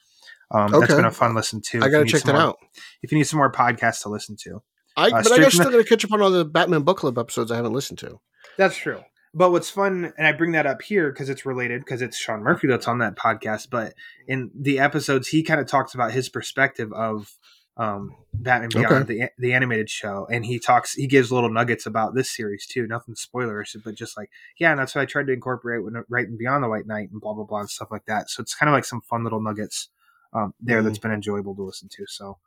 Um, 0.51 0.71
That's 0.71 0.83
Okay. 0.85 0.95
been 0.95 1.05
a 1.05 1.11
fun 1.11 1.35
listen 1.35 1.61
too. 1.61 1.81
I 1.83 1.87
you 1.87 2.03
need 2.03 2.07
check 2.09 2.23
that 2.23 2.33
more- 2.33 2.41
out. 2.41 2.57
If 3.03 3.11
you 3.11 3.17
need 3.17 3.25
some 3.25 3.37
more 3.37 3.51
podcasts 3.51 4.01
to 4.03 4.09
listen 4.09 4.35
to, 4.43 4.61
I, 4.97 5.07
Uh, 5.07 5.21
but 5.23 5.31
I 5.31 5.37
guess 5.37 5.53
still 5.53 5.69
got 5.71 5.77
to 5.77 5.83
catch 5.83 6.03
up 6.03 6.11
on 6.11 6.21
all 6.21 6.31
the 6.31 6.43
Batman 6.45 6.81
book 6.81 6.97
club 6.97 7.17
episodes 7.17 7.51
I 7.51 7.55
haven't 7.55 7.73
listened 7.73 7.99
to. 7.99 8.19
That's 8.57 8.75
true. 8.75 9.01
But 9.33 9.51
what's 9.51 9.69
fun, 9.69 10.11
and 10.17 10.25
I 10.25 10.31
bring 10.31 10.53
that 10.53 10.65
up 10.65 10.81
here 10.81 11.11
because 11.11 11.29
it's 11.29 11.45
related, 11.45 11.81
because 11.81 12.01
it's 12.01 12.17
Sean 12.17 12.41
Murphy 12.41 12.67
that's 12.67 12.87
on 12.87 12.97
that 12.97 13.15
podcast. 13.15 13.69
But 13.69 13.93
in 14.27 14.49
the 14.59 14.79
episodes, 14.79 15.27
he 15.27 15.43
kind 15.43 15.59
of 15.59 15.67
talks 15.67 15.93
about 15.93 16.11
his 16.13 16.29
perspective 16.29 16.91
of 16.93 17.37
um, 17.77 18.15
Batman 18.33 18.69
Beyond, 18.73 19.07
the 19.07 19.29
the 19.37 19.53
animated 19.53 19.89
show, 19.89 20.27
and 20.31 20.45
he 20.45 20.57
talks, 20.59 20.95
he 20.95 21.05
gives 21.07 21.31
little 21.31 21.49
nuggets 21.51 21.85
about 21.85 22.13
this 22.15 22.35
series 22.35 22.65
too. 22.65 22.87
Nothing 22.87 23.13
spoilers, 23.15 23.75
but 23.85 23.93
just 23.95 24.17
like, 24.17 24.29
yeah, 24.59 24.71
and 24.71 24.79
that's 24.79 24.95
what 24.95 25.01
I 25.01 25.05
tried 25.05 25.27
to 25.27 25.33
incorporate 25.33 25.83
when 25.83 26.03
writing 26.09 26.35
Beyond 26.37 26.63
the 26.63 26.67
White 26.67 26.87
Knight 26.87 27.09
and 27.11 27.21
blah 27.21 27.33
blah 27.33 27.45
blah 27.45 27.59
and 27.61 27.69
stuff 27.69 27.89
like 27.91 28.05
that. 28.07 28.29
So 28.31 28.41
it's 28.41 28.55
kind 28.55 28.67
of 28.69 28.73
like 28.73 28.83
some 28.83 28.99
fun 29.01 29.23
little 29.23 29.41
nuggets 29.41 29.89
um, 30.33 30.53
there 30.59 30.81
Mhm. 30.81 30.85
that's 30.85 30.97
been 30.99 31.11
enjoyable 31.11 31.55
to 31.55 31.63
listen 31.63 31.89
to. 31.89 32.05
So 32.07 32.37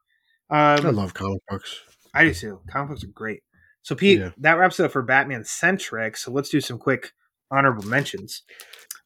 I 0.51 0.75
um, 0.77 0.95
love 0.95 1.15
comic 1.15 1.43
books. 1.49 1.81
I 2.15 2.25
do 2.25 2.35
too. 2.35 2.61
Comic 2.71 2.91
books 2.91 3.05
are 3.05 3.09
great. 3.09 3.43
So 3.83 3.95
Pete, 3.95 4.21
Yeah. 4.21 4.31
that 4.39 4.55
wraps 4.55 4.79
it 4.81 4.85
up 4.85 4.93
for 4.93 5.03
Batman 5.03 5.45
centric. 5.45 6.17
So 6.17 6.31
let's 6.31 6.49
do 6.51 6.61
some 6.61 6.79
quick 6.79 7.13
honorable 7.51 7.85
mentions. 7.85 8.43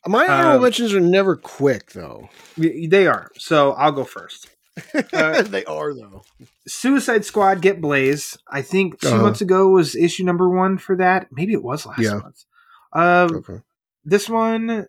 My 0.06 0.26
honorable 0.28 0.56
Um, 0.56 0.62
mentions 0.62 0.92
are 0.94 1.00
never 1.00 1.36
quick 1.36 1.92
though. 1.92 2.28
They 2.56 3.06
are. 3.06 3.30
So 3.38 3.72
I'll 3.72 3.92
go 3.92 4.04
first. 4.04 4.50
uh, 5.14 5.42
they 5.42 5.64
are 5.64 5.94
though. 5.94 6.22
Suicide 6.68 7.24
Squad 7.24 7.62
Get 7.62 7.80
Blaze. 7.80 8.36
I 8.50 8.60
think 8.60 9.00
2 9.00 9.08
Uh-huh. 9.08 9.22
months 9.22 9.40
ago 9.40 9.68
was 9.68 9.96
issue 9.96 10.22
number 10.24 10.48
one 10.50 10.76
for 10.78 10.96
that. 10.96 11.28
Maybe 11.32 11.54
it 11.54 11.62
was 11.62 11.86
last 11.86 11.98
Yeah. 12.00 12.18
month. 12.18 12.44
Um, 12.92 13.36
Okay. 13.36 13.62
This 14.04 14.28
one, 14.28 14.86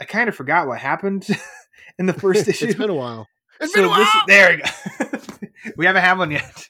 I 0.00 0.04
kind 0.04 0.28
of 0.28 0.34
forgot 0.36 0.66
what 0.68 0.78
happened 0.78 1.26
in 2.00 2.06
the 2.06 2.12
first 2.12 2.48
issue. 2.48 2.64
it's 2.66 2.74
been 2.74 2.90
a 2.90 2.94
while. 2.94 3.28
It's 3.62 3.72
So 3.74 3.80
been 3.82 3.84
a 3.84 3.88
while. 3.90 3.98
this- 3.98 4.08
there 4.26 4.56
you 4.56 4.62
go. 4.62 5.18
we 5.76 5.84
haven't 5.86 6.00
had 6.02 6.16
one 6.18 6.30
yet. 6.30 6.66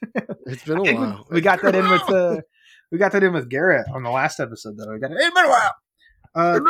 it's 0.46 0.64
been 0.64 0.78
a 0.78 0.82
I 0.82 0.84
think 0.86 0.98
we- 1.00 1.06
while. 1.06 1.26
We, 1.30 1.40
got 1.40 1.62
that 1.62 1.74
a 1.74 1.78
in 1.78 1.88
with 1.88 2.02
while. 2.08 2.32
uh, 2.32 2.40
we 2.90 2.98
got 2.98 3.12
that 3.12 3.22
in 3.22 3.32
with 3.32 3.48
Garrett 3.48 3.86
on 3.94 4.02
the 4.02 4.10
last 4.10 4.40
episode 4.40 4.76
though. 4.76 4.90
We 4.92 4.98
got 4.98 5.12
it. 5.12 5.16
It's 5.20 5.32
been 5.34 5.44
a 5.44 5.48
while. 5.48 5.74
Uh, 6.34 6.60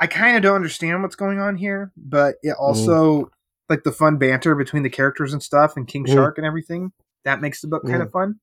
I 0.00 0.08
kind 0.08 0.36
of 0.36 0.42
don't 0.42 0.56
understand 0.56 1.02
what's 1.02 1.14
going 1.14 1.38
on 1.38 1.56
here, 1.56 1.92
but 1.96 2.34
it 2.42 2.56
also 2.58 3.30
like 3.68 3.84
the 3.84 3.92
fun 3.92 4.16
banter 4.18 4.56
between 4.56 4.82
the 4.82 4.90
characters 4.90 5.32
and 5.32 5.40
stuff, 5.42 5.76
and 5.76 5.86
King 5.86 6.04
Mhm. 6.04 6.14
Shark 6.14 6.36
and 6.38 6.46
everything. 6.46 6.92
That 7.24 7.40
makes 7.40 7.60
the 7.60 7.68
book 7.68 7.86
kind 7.86 8.02
of 8.02 8.10
fun. 8.10 8.40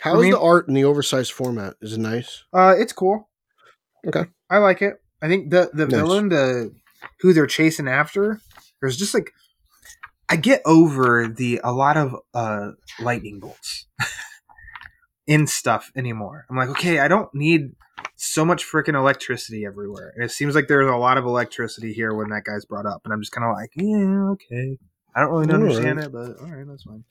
How 0.00 0.14
is 0.16 0.22
mean- 0.24 0.32
the 0.32 0.40
art 0.40 0.68
in 0.68 0.74
the 0.74 0.84
oversized 0.84 1.32
format? 1.32 1.74
Is 1.80 1.94
it 1.94 2.00
nice? 2.00 2.44
Uh, 2.52 2.74
it's 2.76 2.92
cool. 2.92 3.30
Okay. 4.06 4.26
I 4.50 4.58
like 4.58 4.82
it. 4.82 5.02
I 5.22 5.28
think 5.28 5.48
the 5.50 5.70
the 5.72 5.86
Nice. 5.86 5.96
villain, 5.96 6.28
the 6.28 6.70
who 7.20 7.32
they're 7.32 7.46
chasing 7.46 7.88
after, 7.88 8.40
there's 8.84 8.96
just 8.98 9.14
like 9.14 9.32
I 10.28 10.36
get 10.36 10.62
over 10.66 11.26
the 11.28 11.60
a 11.64 11.72
lot 11.72 11.96
of 11.96 12.16
uh 12.34 12.72
lightning 13.00 13.40
bolts 13.40 13.86
in 15.26 15.46
stuff 15.46 15.90
anymore. 15.96 16.44
I'm 16.50 16.56
like, 16.56 16.68
okay, 16.70 16.98
I 16.98 17.08
don't 17.08 17.32
need 17.34 17.72
so 18.16 18.44
much 18.44 18.64
freaking 18.64 18.94
electricity 18.94 19.64
everywhere. 19.66 20.12
And 20.14 20.24
it 20.24 20.30
seems 20.30 20.54
like 20.54 20.68
there's 20.68 20.88
a 20.90 20.96
lot 20.96 21.18
of 21.18 21.24
electricity 21.24 21.92
here 21.92 22.14
when 22.14 22.28
that 22.30 22.44
guy's 22.44 22.64
brought 22.64 22.86
up, 22.86 23.02
and 23.04 23.12
I'm 23.12 23.20
just 23.20 23.32
kind 23.32 23.46
of 23.48 23.54
like, 23.56 23.70
yeah, 23.76 24.30
okay. 24.32 24.78
I 25.16 25.20
don't 25.20 25.30
really 25.30 25.48
All 25.48 25.54
understand 25.54 25.96
right. 25.98 26.06
it, 26.06 26.12
but 26.12 26.38
all 26.40 26.50
right, 26.50 26.66
that's 26.66 26.82
fine. 26.84 27.04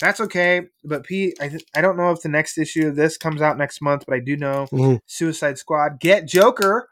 That's 0.00 0.20
okay. 0.20 0.62
But 0.84 1.04
Pete, 1.04 1.36
I 1.40 1.48
th- 1.48 1.64
I 1.74 1.80
don't 1.80 1.96
know 1.96 2.10
if 2.10 2.20
the 2.20 2.28
next 2.28 2.58
issue 2.58 2.86
of 2.88 2.96
this 2.96 3.16
comes 3.16 3.40
out 3.40 3.56
next 3.58 3.80
month, 3.80 4.04
but 4.06 4.14
I 4.14 4.20
do 4.20 4.36
know 4.36 4.66
Mhm. 4.70 5.00
Suicide 5.06 5.56
Squad 5.58 5.98
Get 6.00 6.26
Joker 6.26 6.88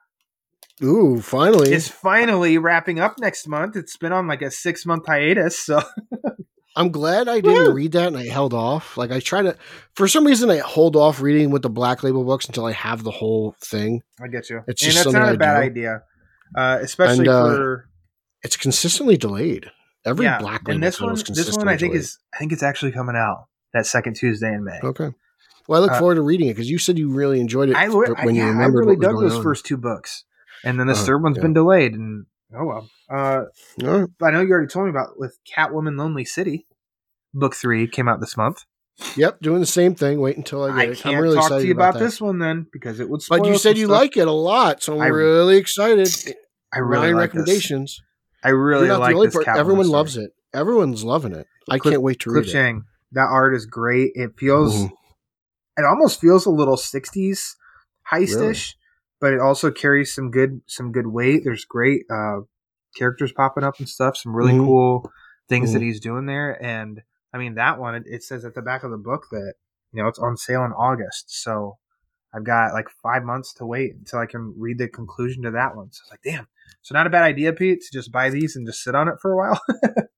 Ooh, 0.83 1.20
finally. 1.20 1.72
is 1.72 1.89
finally 1.89 2.59
wrapping 2.59 2.99
up 3.01 3.18
next 3.18 3.47
month. 3.47 3.77
It's 3.77 3.97
been 3.97 4.12
on 4.12 4.27
like 4.27 4.43
a 4.43 4.51
six 4.51 4.85
month 4.85 5.07
hiatus, 5.07 5.59
so 5.59 5.81
I'm 6.77 6.91
glad 6.91 7.29
I 7.29 7.41
didn't 7.41 7.66
Woo! 7.68 7.72
read 7.72 7.93
that 7.93 8.09
and 8.09 8.16
I 8.16 8.27
held 8.27 8.53
off. 8.53 8.97
Like 8.97 9.12
I 9.12 9.20
try 9.20 9.43
to, 9.43 9.57
for 9.95 10.09
some 10.09 10.27
reason, 10.27 10.51
I 10.51 10.59
hold 10.59 10.97
off 10.97 11.20
reading 11.20 11.51
with 11.51 11.62
the 11.62 11.70
black 11.70 12.03
label 12.03 12.25
books 12.25 12.47
until 12.47 12.66
I 12.66 12.72
have 12.72 13.05
the 13.05 13.12
whole 13.12 13.55
thing. 13.61 14.03
I 14.20 14.27
get 14.27 14.51
you. 14.51 14.62
It's 14.66 14.83
and 14.83 14.93
just 14.93 15.05
that's 15.05 15.14
not 15.14 15.29
a 15.29 15.33
I 15.33 15.37
bad 15.37 15.61
do. 15.61 15.66
idea, 15.66 16.03
uh, 16.57 16.79
especially 16.83 17.20
And, 17.20 17.29
uh, 17.29 17.55
for 17.55 17.89
It's 18.43 18.57
consistently 18.57 19.16
delayed. 19.16 19.70
Every 20.05 20.25
yeah. 20.27 20.39
black 20.39 20.62
label 20.66 20.72
and 20.75 20.83
this 20.83 21.01
one, 21.01 21.14
this 21.14 21.57
one, 21.57 21.68
I 21.68 21.77
think 21.77 21.93
delayed. 21.93 22.01
is 22.01 22.18
I 22.35 22.39
think 22.39 22.53
it's 22.53 22.62
actually 22.64 22.91
coming 22.93 23.14
out 23.16 23.47
that 23.72 23.87
second 23.87 24.14
Tuesday 24.16 24.53
in 24.53 24.64
May. 24.64 24.81
okay. 24.83 25.11
Well, 25.68 25.81
I 25.81 25.83
look 25.85 25.93
uh, 25.93 25.99
forward 25.99 26.16
to 26.16 26.22
reading 26.22 26.49
it 26.49 26.55
because 26.55 26.68
you 26.68 26.77
said 26.79 26.99
you 26.99 27.11
really 27.11 27.41
enjoyed 27.41 27.70
it 27.70 27.77
I, 27.77 27.89
for- 27.89 28.18
I, 28.20 28.25
when 28.27 28.35
you 28.35 28.43
yeah, 28.43 28.49
I 28.49 28.53
remembered 28.53 28.81
really 28.81 28.97
what 28.97 28.99
was 28.99 29.14
dug 29.14 29.20
those 29.31 29.37
on. 29.39 29.43
first 29.45 29.64
two 29.64 29.77
books, 29.79 30.25
and 30.65 30.79
then 30.81 30.87
this 30.87 31.03
Uh, 31.03 31.07
third 31.07 31.23
one's 31.23 31.37
yeah. 31.37 31.43
been 31.43 31.53
delayed, 31.53 31.95
and 31.95 32.27
oh 32.57 32.65
well. 32.65 32.91
Uh, 33.11 33.45
All 33.85 34.01
right. 34.01 34.09
I 34.23 34.31
know 34.31 34.41
you 34.41 34.51
already 34.53 34.69
told 34.69 34.87
me 34.87 34.91
about 34.91 35.19
with 35.19 35.39
Catwoman: 35.45 35.99
Lonely 35.99 36.25
City, 36.25 36.67
book 37.33 37.55
three 37.55 37.87
came 37.87 38.09
out 38.09 38.21
this 38.21 38.37
month. 38.37 38.65
Yep, 39.17 39.41
doing 39.41 39.59
the 39.61 39.67
same 39.67 39.95
thing. 39.97 40.21
Wait 40.21 40.37
until 40.37 40.62
I 40.65 40.69
get 40.69 40.77
I 40.79 40.83
it. 40.93 40.99
can't 40.99 41.17
I'm 41.17 41.23
really 41.23 41.35
talk 41.37 41.47
excited 41.47 41.62
to 41.62 41.67
you 41.69 41.75
about, 41.75 41.95
that. 41.95 42.01
this 42.01 42.21
one 42.21 42.39
then 42.39 42.67
because 42.73 43.01
it 43.01 43.09
would. 43.11 43.23
Spoil 43.23 43.41
But 43.41 43.49
you 43.49 43.59
said 43.59 43.77
you 43.77 43.87
stuff. 43.87 43.99
like 44.01 44.17
it 44.17 44.29
a 44.29 44.33
lot, 44.33 44.83
so 44.83 44.95
I'm 44.95 45.01
I- 45.03 45.07
really 45.09 45.57
excited. 45.57 46.09
I 46.73 46.79
really 46.79 47.07
Nine 47.09 47.15
like 47.17 47.33
this. 47.33 47.39
recommendations. 47.41 48.01
I 48.45 48.51
really 48.51 48.87
You're 48.87 48.95
not 48.95 49.01
like 49.01 49.11
the 49.11 49.15
only 49.17 49.27
this. 49.29 49.35
per- 49.37 49.43
Catwoman 49.45 49.59
Everyone 49.59 49.85
story. 49.87 49.97
loves 49.99 50.17
it. 50.17 50.31
Everyone's 50.53 51.03
loving 51.05 51.33
it. 51.33 51.47
I 51.69 51.79
Cliff- 51.79 51.93
can't 51.93 52.03
wait 52.03 52.21
to 52.21 52.31
Cliff 52.31 52.47
read 52.55 52.55
it. 52.77 52.83
That 53.12 53.29
art 53.31 53.55
is 53.55 53.67
great. 53.67 54.12
It 54.15 54.33
feels. 54.39 54.75
Mhm. 54.77 54.91
It 55.77 55.85
almost 55.85 56.21
feels 56.21 56.47
a 56.47 56.51
little 56.51 56.77
'60s 56.77 57.57
heistish, 58.12 58.75
but 59.25 59.33
it 59.33 59.41
also 59.41 59.70
carries 59.70 60.14
some 60.14 60.31
good 60.31 60.61
some 60.66 60.93
good 60.93 61.07
weight. 61.07 61.41
There's 61.45 61.64
great 61.64 62.03
uh, 62.11 62.41
characters 62.95 63.33
popping 63.33 63.64
up 63.64 63.79
and 63.79 63.89
stuff. 63.89 64.18
Some 64.18 64.37
really 64.37 64.53
Mhm. 64.53 64.66
cool 64.66 65.11
things 65.49 65.72
that 65.72 65.79
Mhm. 65.81 65.87
he's 65.87 65.99
doing 65.99 66.27
there. 66.27 66.62
And 66.62 67.01
I 67.33 67.39
mean 67.39 67.55
that 67.55 67.79
one. 67.81 67.95
It, 67.95 68.03
it 68.07 68.22
says 68.22 68.45
at 68.45 68.55
the 68.55 68.61
back 68.61 68.83
of 68.85 68.91
the 68.91 68.99
book 68.99 69.29
that 69.31 69.55
you 69.93 70.03
know 70.03 70.09
it's 70.09 70.18
on 70.18 70.37
sale 70.37 70.62
in 70.62 70.72
August. 70.72 71.43
So 71.43 71.79
I've 72.35 72.45
got 72.45 72.75
like 72.75 72.91
five 73.03 73.22
months 73.25 73.55
to 73.55 73.64
wait 73.64 73.95
until 73.95 74.18
I 74.18 74.27
can 74.27 74.53
read 74.59 74.77
the 74.77 74.89
conclusion 74.89 75.43
to 75.45 75.53
that 75.53 75.75
one. 75.75 75.91
So 75.91 76.03
it's 76.03 76.11
like, 76.11 76.20
damn. 76.22 76.49
So 76.83 76.95
not 76.95 77.07
a 77.07 77.11
bad 77.11 77.22
idea, 77.22 77.55
Pete, 77.55 77.81
to 77.81 77.99
just 77.99 78.12
buy 78.12 78.29
these 78.29 78.57
and 78.57 78.66
just 78.66 78.83
sit 78.85 78.95
on 78.95 79.09
it 79.09 79.14
for 79.22 79.33
a 79.33 79.37
while. 79.39 79.61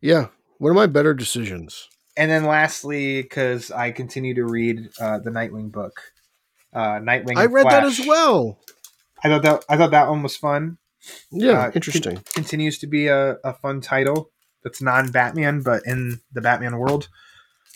Yeah, 0.00 0.28
one 0.58 0.70
of 0.70 0.76
my 0.76 0.86
better 0.86 1.14
decisions. 1.14 1.88
And 2.16 2.30
then 2.30 2.44
lastly, 2.44 3.22
because 3.22 3.70
I 3.70 3.90
continue 3.90 4.34
to 4.34 4.44
read 4.44 4.88
uh, 5.00 5.18
the 5.18 5.30
Nightwing 5.30 5.72
book, 5.72 6.00
uh, 6.74 6.98
Nightwing. 7.00 7.36
I 7.36 7.46
read 7.46 7.66
that 7.66 7.84
as 7.84 8.00
well. 8.06 8.58
I 9.22 9.28
thought 9.28 9.42
that 9.42 9.64
I 9.68 9.76
thought 9.76 9.92
that 9.92 10.08
one 10.08 10.22
was 10.22 10.36
fun. 10.36 10.78
Yeah, 11.30 11.66
Uh, 11.66 11.70
interesting. 11.74 12.14
con- 12.16 12.24
continues 12.34 12.78
to 12.78 12.86
be 12.86 13.06
a, 13.08 13.36
a 13.44 13.52
fun 13.54 13.80
title 13.80 14.30
that's 14.62 14.80
non 14.82 15.10
Batman, 15.10 15.60
but 15.60 15.82
in 15.86 16.20
the 16.32 16.40
Batman 16.40 16.78
world, 16.78 17.08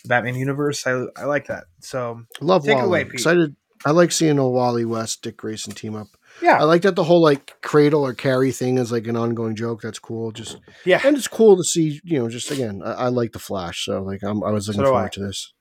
the 0.03 0.09
Batman 0.09 0.35
universe. 0.35 0.87
I 0.87 1.05
I 1.17 1.25
like 1.25 1.47
that. 1.49 1.65
So 1.81 2.23
Love 2.41 2.63
take 2.65 2.73
it 2.73 2.75
Wally. 2.77 2.87
away, 2.89 3.05
Pete. 3.05 3.15
Excited. 3.15 3.57
I 3.87 3.93
like 3.93 4.11
seeing 4.11 4.39
a 4.39 4.49
Wally 4.49 4.85
West, 4.85 5.23
Dick 5.23 5.37
Grayson 5.37 5.73
team 5.73 5.95
up. 5.95 6.09
Yeah, 6.43 6.59
I 6.59 6.65
like 6.65 6.83
that 6.83 6.97
the 6.97 7.05
whole 7.05 7.23
like 7.23 7.55
cradle 7.63 8.05
or 8.05 8.13
carry 8.13 8.51
thing 8.51 8.77
is 8.79 8.91
like 8.91 9.07
an 9.07 9.17
ongoing 9.17 9.55
joke. 9.55 9.83
That's 9.83 9.99
cool. 10.01 10.33
Just 10.33 10.59
yeah. 10.85 11.01
and 11.05 11.17
it's 11.17 11.29
cool 11.29 11.57
to 11.57 11.65
see. 11.65 12.01
You 12.05 12.19
know, 12.21 12.29
just 12.29 12.51
again, 12.51 12.83
I, 12.85 12.93
I 12.93 13.09
like 13.09 13.33
the 13.33 13.39
Flash, 13.39 13.85
so 13.85 14.03
like 14.03 14.23
I'm, 14.25 14.43
I 14.43 14.51
was 14.51 14.67
looking 14.69 14.81
So 14.83 14.87
forward 14.91 15.05
I. 15.07 15.09
to 15.11 15.21
this. 15.21 15.53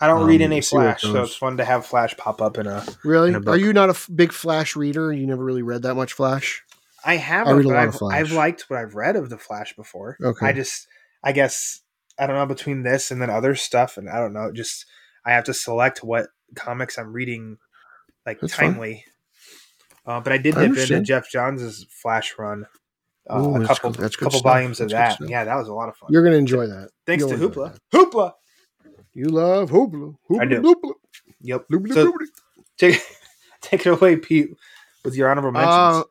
I 0.00 0.06
don't 0.06 0.26
read 0.26 0.40
um, 0.42 0.52
any 0.52 0.60
see 0.60 0.76
it 0.76 0.80
Flash, 0.80 1.02
so 1.02 1.22
it's 1.22 1.34
fun 1.34 1.56
to 1.56 1.64
have 1.64 1.84
Flash 1.86 2.16
pop 2.16 2.40
up 2.40 2.56
in 2.58 2.66
a. 2.66 2.84
Really, 3.04 3.30
In 3.34 3.46
a 3.46 3.50
are 3.50 3.56
you 3.56 3.72
not 3.72 3.88
a 3.88 3.92
f- 3.92 4.08
big 4.14 4.32
Flash 4.32 4.76
reader? 4.76 5.12
You 5.12 5.26
never 5.26 5.44
really 5.44 5.62
read 5.62 5.82
that 5.82 5.94
much 5.94 6.12
Flash. 6.12 6.62
I 7.04 7.16
have, 7.16 7.46
I 7.48 7.52
read 7.52 7.64
a 7.64 7.68
lot 7.68 7.76
I've, 7.78 7.88
of 7.88 7.94
Flash. 7.96 8.20
I've 8.20 8.32
liked 8.32 8.64
what 8.68 8.78
I've 8.78 8.94
read 8.94 9.16
of 9.16 9.28
the 9.30 9.38
Flash 9.38 9.74
before. 9.74 10.16
Okay. 10.22 10.46
I 10.46 10.52
just, 10.52 10.86
I 11.24 11.32
guess, 11.32 11.80
I 12.18 12.26
don't 12.26 12.36
know 12.36 12.46
between 12.46 12.82
this 12.82 13.10
and 13.10 13.20
then 13.20 13.30
other 13.30 13.54
stuff, 13.54 13.96
and 13.96 14.08
I 14.08 14.18
don't 14.18 14.32
know. 14.32 14.52
Just 14.52 14.86
I 15.24 15.32
have 15.32 15.44
to 15.44 15.54
select 15.54 16.04
what 16.04 16.28
comics 16.54 16.96
I'm 16.98 17.12
reading, 17.12 17.58
like 18.26 18.40
That's 18.40 18.54
timely. 18.54 19.04
Uh, 20.06 20.20
but 20.20 20.32
I 20.32 20.38
did 20.38 20.56
I 20.56 20.68
dip 20.68 20.76
into. 20.78 21.00
Geoff 21.02 21.28
Johns' 21.30 21.84
Flash 21.90 22.34
run, 22.38 22.66
uh, 23.28 23.38
Ooh, 23.40 23.56
a 23.56 23.58
that's 23.60 23.68
couple, 23.78 23.90
good- 23.92 24.04
that's 24.04 24.16
good 24.16 24.24
couple 24.26 24.38
stuff. 24.38 24.52
volumes 24.54 24.80
of 24.80 24.88
That's 24.90 25.16
good 25.18 25.28
that. 25.28 25.30
Yeah, 25.30 25.44
that 25.44 25.56
was 25.56 25.68
a 25.68 25.74
lot 25.74 25.88
of 25.88 25.96
fun. 25.96 26.08
You're 26.12 26.22
gonna 26.24 26.36
enjoy 26.36 26.66
that. 26.66 26.90
Thanks 27.04 27.20
You'll 27.22 27.30
to 27.30 27.48
Hoopla. 27.48 27.72
that. 27.72 27.80
Hoopla. 27.92 28.32
You 29.18 29.30
love 29.30 29.70
Hoopla. 29.70 30.14
Hoopla 30.30 30.40
I 30.40 30.44
do. 30.44 30.62
Doopla. 30.62 30.92
Yep. 31.40 31.66
Doopla 31.72 31.92
So 31.92 32.12
doopla. 32.12 32.26
take 32.78 33.02
take 33.60 33.84
it 33.84 33.90
away, 33.90 34.14
Pete, 34.14 34.50
with 35.04 35.16
your 35.16 35.28
honorable 35.28 35.50
mentions. 35.50 35.74
Uh, 35.74 36.02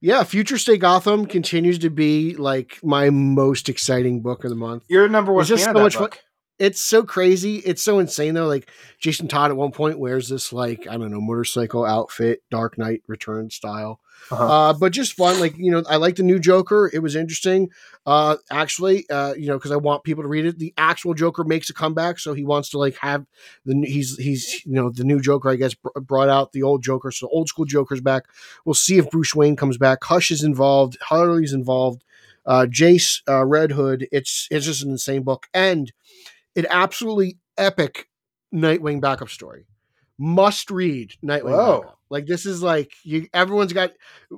yeah, 0.00 0.24
Future 0.24 0.58
State 0.58 0.80
Gotham 0.80 1.26
continues 1.26 1.78
to 1.78 1.90
be 1.90 2.34
like 2.34 2.80
my 2.82 3.08
most 3.10 3.68
exciting 3.68 4.20
book 4.20 4.42
of 4.42 4.50
the 4.50 4.56
month. 4.56 4.82
Your 4.88 5.08
number 5.08 5.32
one 5.32 5.42
it's 5.42 5.48
just 5.48 5.62
so 5.62 5.72
much 5.74 5.92
that 5.92 6.12
fun. 6.14 6.20
It's 6.58 6.80
so 6.80 7.04
crazy. 7.04 7.58
It's 7.58 7.82
so 7.82 8.00
insane 8.00 8.34
though. 8.34 8.48
Like 8.48 8.68
Jason 8.98 9.28
Todd 9.28 9.52
at 9.52 9.56
one 9.56 9.70
point 9.70 10.00
wears 10.00 10.28
this 10.28 10.52
like 10.52 10.88
I 10.88 10.96
don't 10.96 11.12
know 11.12 11.20
motorcycle 11.20 11.84
outfit, 11.84 12.42
Dark 12.50 12.78
Knight 12.78 13.02
Return 13.06 13.48
style. 13.50 14.00
Uh-huh. 14.30 14.46
Uh, 14.46 14.72
but 14.72 14.92
just 14.92 15.14
fun. 15.14 15.40
Like 15.40 15.56
you 15.56 15.70
know, 15.70 15.82
I 15.88 15.96
like 15.96 16.16
the 16.16 16.22
new 16.22 16.38
Joker. 16.38 16.90
It 16.92 17.00
was 17.00 17.16
interesting. 17.16 17.70
Uh, 18.06 18.36
actually, 18.50 19.08
uh, 19.10 19.34
you 19.34 19.46
know, 19.46 19.58
because 19.58 19.72
I 19.72 19.76
want 19.76 20.04
people 20.04 20.22
to 20.22 20.28
read 20.28 20.46
it. 20.46 20.58
The 20.58 20.72
actual 20.76 21.14
Joker 21.14 21.44
makes 21.44 21.70
a 21.70 21.74
comeback, 21.74 22.18
so 22.18 22.34
he 22.34 22.44
wants 22.44 22.70
to 22.70 22.78
like 22.78 22.96
have 22.98 23.26
the 23.64 23.74
he's 23.84 24.16
he's 24.18 24.64
you 24.64 24.74
know 24.74 24.90
the 24.90 25.04
new 25.04 25.20
Joker. 25.20 25.50
I 25.50 25.56
guess 25.56 25.74
br- 25.74 25.98
brought 26.00 26.28
out 26.28 26.52
the 26.52 26.62
old 26.62 26.82
Joker, 26.82 27.10
so 27.10 27.28
old 27.28 27.48
school 27.48 27.64
Joker's 27.64 28.00
back. 28.00 28.24
We'll 28.64 28.74
see 28.74 28.98
if 28.98 29.10
Bruce 29.10 29.34
Wayne 29.34 29.56
comes 29.56 29.78
back. 29.78 30.04
Hush 30.04 30.30
is 30.30 30.44
involved. 30.44 30.96
Harley's 31.02 31.52
involved. 31.52 32.04
Uh, 32.46 32.66
Jace, 32.68 33.20
uh, 33.28 33.44
Red 33.44 33.72
Hood. 33.72 34.08
It's 34.12 34.48
it's 34.50 34.66
just 34.66 34.82
an 34.82 34.90
insane 34.90 35.22
book, 35.22 35.48
and 35.52 35.92
an 36.56 36.66
absolutely 36.70 37.38
epic 37.56 38.08
Nightwing 38.54 39.00
backup 39.00 39.28
story. 39.28 39.66
Must 40.18 40.70
read 40.70 41.14
Nightwing. 41.24 41.52
Whoa. 41.52 41.80
Backup. 41.80 41.99
Like 42.10 42.26
this 42.26 42.44
is 42.44 42.62
like 42.62 42.92
you. 43.04 43.28
Everyone's 43.32 43.72
got 43.72 43.92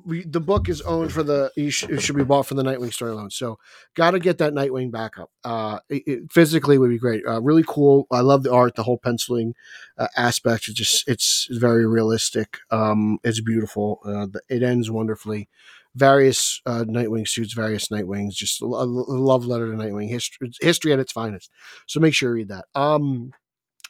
we, 0.04 0.24
the 0.24 0.40
book 0.40 0.68
is 0.68 0.82
owned 0.82 1.10
for 1.12 1.22
the 1.22 1.50
you 1.56 1.70
sh- 1.70 1.84
it 1.84 2.02
should 2.02 2.16
be 2.16 2.24
bought 2.24 2.46
for 2.46 2.54
the 2.54 2.62
Nightwing 2.62 2.92
story 2.92 3.12
alone. 3.12 3.30
So 3.30 3.58
got 3.94 4.10
to 4.12 4.18
get 4.18 4.38
that 4.38 4.52
Nightwing 4.52 4.90
backup. 4.90 5.30
Uh, 5.42 5.78
it, 5.88 6.02
it 6.06 6.32
physically 6.32 6.76
would 6.78 6.90
be 6.90 6.98
great. 6.98 7.24
Uh, 7.26 7.40
really 7.40 7.64
cool. 7.66 8.06
I 8.10 8.20
love 8.20 8.42
the 8.42 8.52
art, 8.52 8.74
the 8.74 8.82
whole 8.82 8.98
penciling 8.98 9.54
uh, 9.98 10.08
aspect. 10.16 10.68
It's 10.68 10.76
just 10.78 11.08
it's 11.08 11.48
very 11.50 11.86
realistic. 11.86 12.58
Um, 12.70 13.18
it's 13.24 13.40
beautiful. 13.40 14.00
Uh, 14.04 14.26
the- 14.26 14.42
it 14.48 14.62
ends 14.62 14.90
wonderfully. 14.90 15.48
Various 15.94 16.62
uh, 16.64 16.84
Nightwing 16.86 17.28
suits, 17.28 17.52
various 17.52 17.88
Nightwings. 17.88 18.32
Just 18.32 18.62
a, 18.62 18.64
a 18.64 18.66
love 18.66 19.44
letter 19.44 19.70
to 19.70 19.76
Nightwing 19.76 20.08
history, 20.08 20.50
history 20.60 20.92
at 20.92 20.98
its 20.98 21.12
finest. 21.12 21.50
So 21.86 22.00
make 22.00 22.14
sure 22.14 22.30
you 22.30 22.34
read 22.36 22.48
that. 22.48 22.64
Um, 22.74 23.32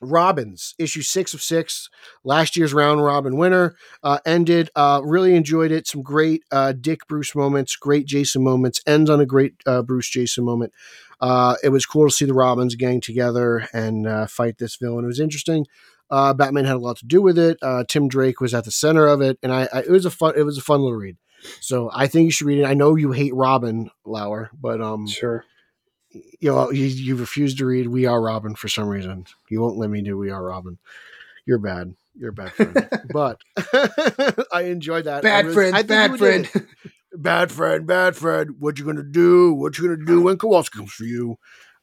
Robins 0.03 0.75
issue 0.79 1.03
six 1.03 1.33
of 1.33 1.41
six, 1.43 1.89
last 2.25 2.57
year's 2.57 2.75
round 2.75 3.05
robin 3.05 3.37
winner 3.37 3.75
uh, 4.03 4.19
ended. 4.27 4.69
Uh, 4.75 5.01
really 5.05 5.35
enjoyed 5.35 5.71
it. 5.71 5.87
Some 5.87 6.03
great 6.03 6.43
uh, 6.51 6.73
Dick 6.73 7.07
Bruce 7.09 7.35
moments, 7.35 7.77
great 7.77 8.07
Jason 8.07 8.43
moments. 8.43 8.83
Ends 8.87 9.09
on 9.09 9.21
a 9.21 9.27
great 9.27 9.55
uh, 9.67 9.83
Bruce 9.83 10.11
Jason 10.11 10.45
moment. 10.45 10.73
Uh, 11.21 11.55
it 11.63 11.69
was 11.69 11.87
cool 11.87 12.09
to 12.09 12.15
see 12.15 12.25
the 12.25 12.35
Robins 12.35 12.75
gang 12.75 13.01
together 13.01 13.69
and 13.73 14.07
uh, 14.07 14.27
fight 14.27 14.59
this 14.59 14.77
villain. 14.77 15.05
It 15.05 15.09
was 15.09 15.21
interesting. 15.21 15.67
Batman 16.11 16.65
had 16.67 16.77
a 16.77 16.79
lot 16.79 16.99
to 16.99 17.07
do 17.07 17.23
with 17.23 17.39
it. 17.39 17.59
Tim 17.89 18.09
Drake 18.09 18.41
was 18.41 18.53
at 18.53 18.65
the 18.65 18.71
center 18.71 19.07
of 19.07 19.23
it, 19.23 19.39
and 19.43 19.53
I, 19.53 19.69
I 19.73 19.79
it 19.81 19.91
was 19.91 20.05
a 20.05 20.11
fun 20.11 20.35
it 20.37 20.43
was 20.43 20.59
a 20.59 20.63
fun 20.63 20.81
little 20.81 20.99
read. 20.99 21.17
So 21.61 21.91
I 21.93 22.07
think 22.07 22.27
you 22.27 22.31
should 22.31 22.47
read 22.47 22.59
it. 22.61 22.67
I 22.67 22.75
know 22.75 22.97
you 22.97 23.13
hate 23.13 23.35
Robin 23.35 23.91
lore, 24.05 24.51
but 24.53 24.81
um, 24.81 25.07
Sure. 25.07 25.45
You 26.13 26.51
know 26.53 26.71
you, 26.71 26.85
you 26.87 27.17
refuse 27.17 27.55
to 27.57 27.67
read 27.67 27.87
We 27.89 28.07
Are 28.07 28.21
Robin 28.21 28.55
for 28.55 28.69
some 28.69 28.89
reason. 28.89 29.27
You 29.49 29.61
won't 29.61 29.77
let 29.79 29.91
me 29.91 30.03
do 30.03 30.17
We 30.19 30.31
Are 30.31 30.43
Robin. 30.43 30.79
You're 31.47 31.59
bad. 31.59 31.95
You're 32.15 32.31
a 32.31 32.33
bad 32.33 32.53
friend. 32.53 32.89
but 33.13 33.41
I 34.53 34.63
enjoyed 34.67 35.05
that. 35.05 35.23
Bad 35.23 35.53
friend. 35.53 35.87
Bad 35.87 36.19
friend. 36.19 36.49
Bad 37.15 37.51
friend. 37.53 37.87
Bad 37.87 38.17
friend. 38.17 38.51
What 38.59 38.79
you 38.79 38.85
gonna 38.85 39.03
do? 39.03 39.53
What 39.55 39.79
you 39.79 39.85
gonna 39.89 40.05
do 40.05 40.21
when 40.23 40.39
Kowalski 40.39 40.79
comes 40.79 40.93
for 40.93 41.05
you? 41.05 41.39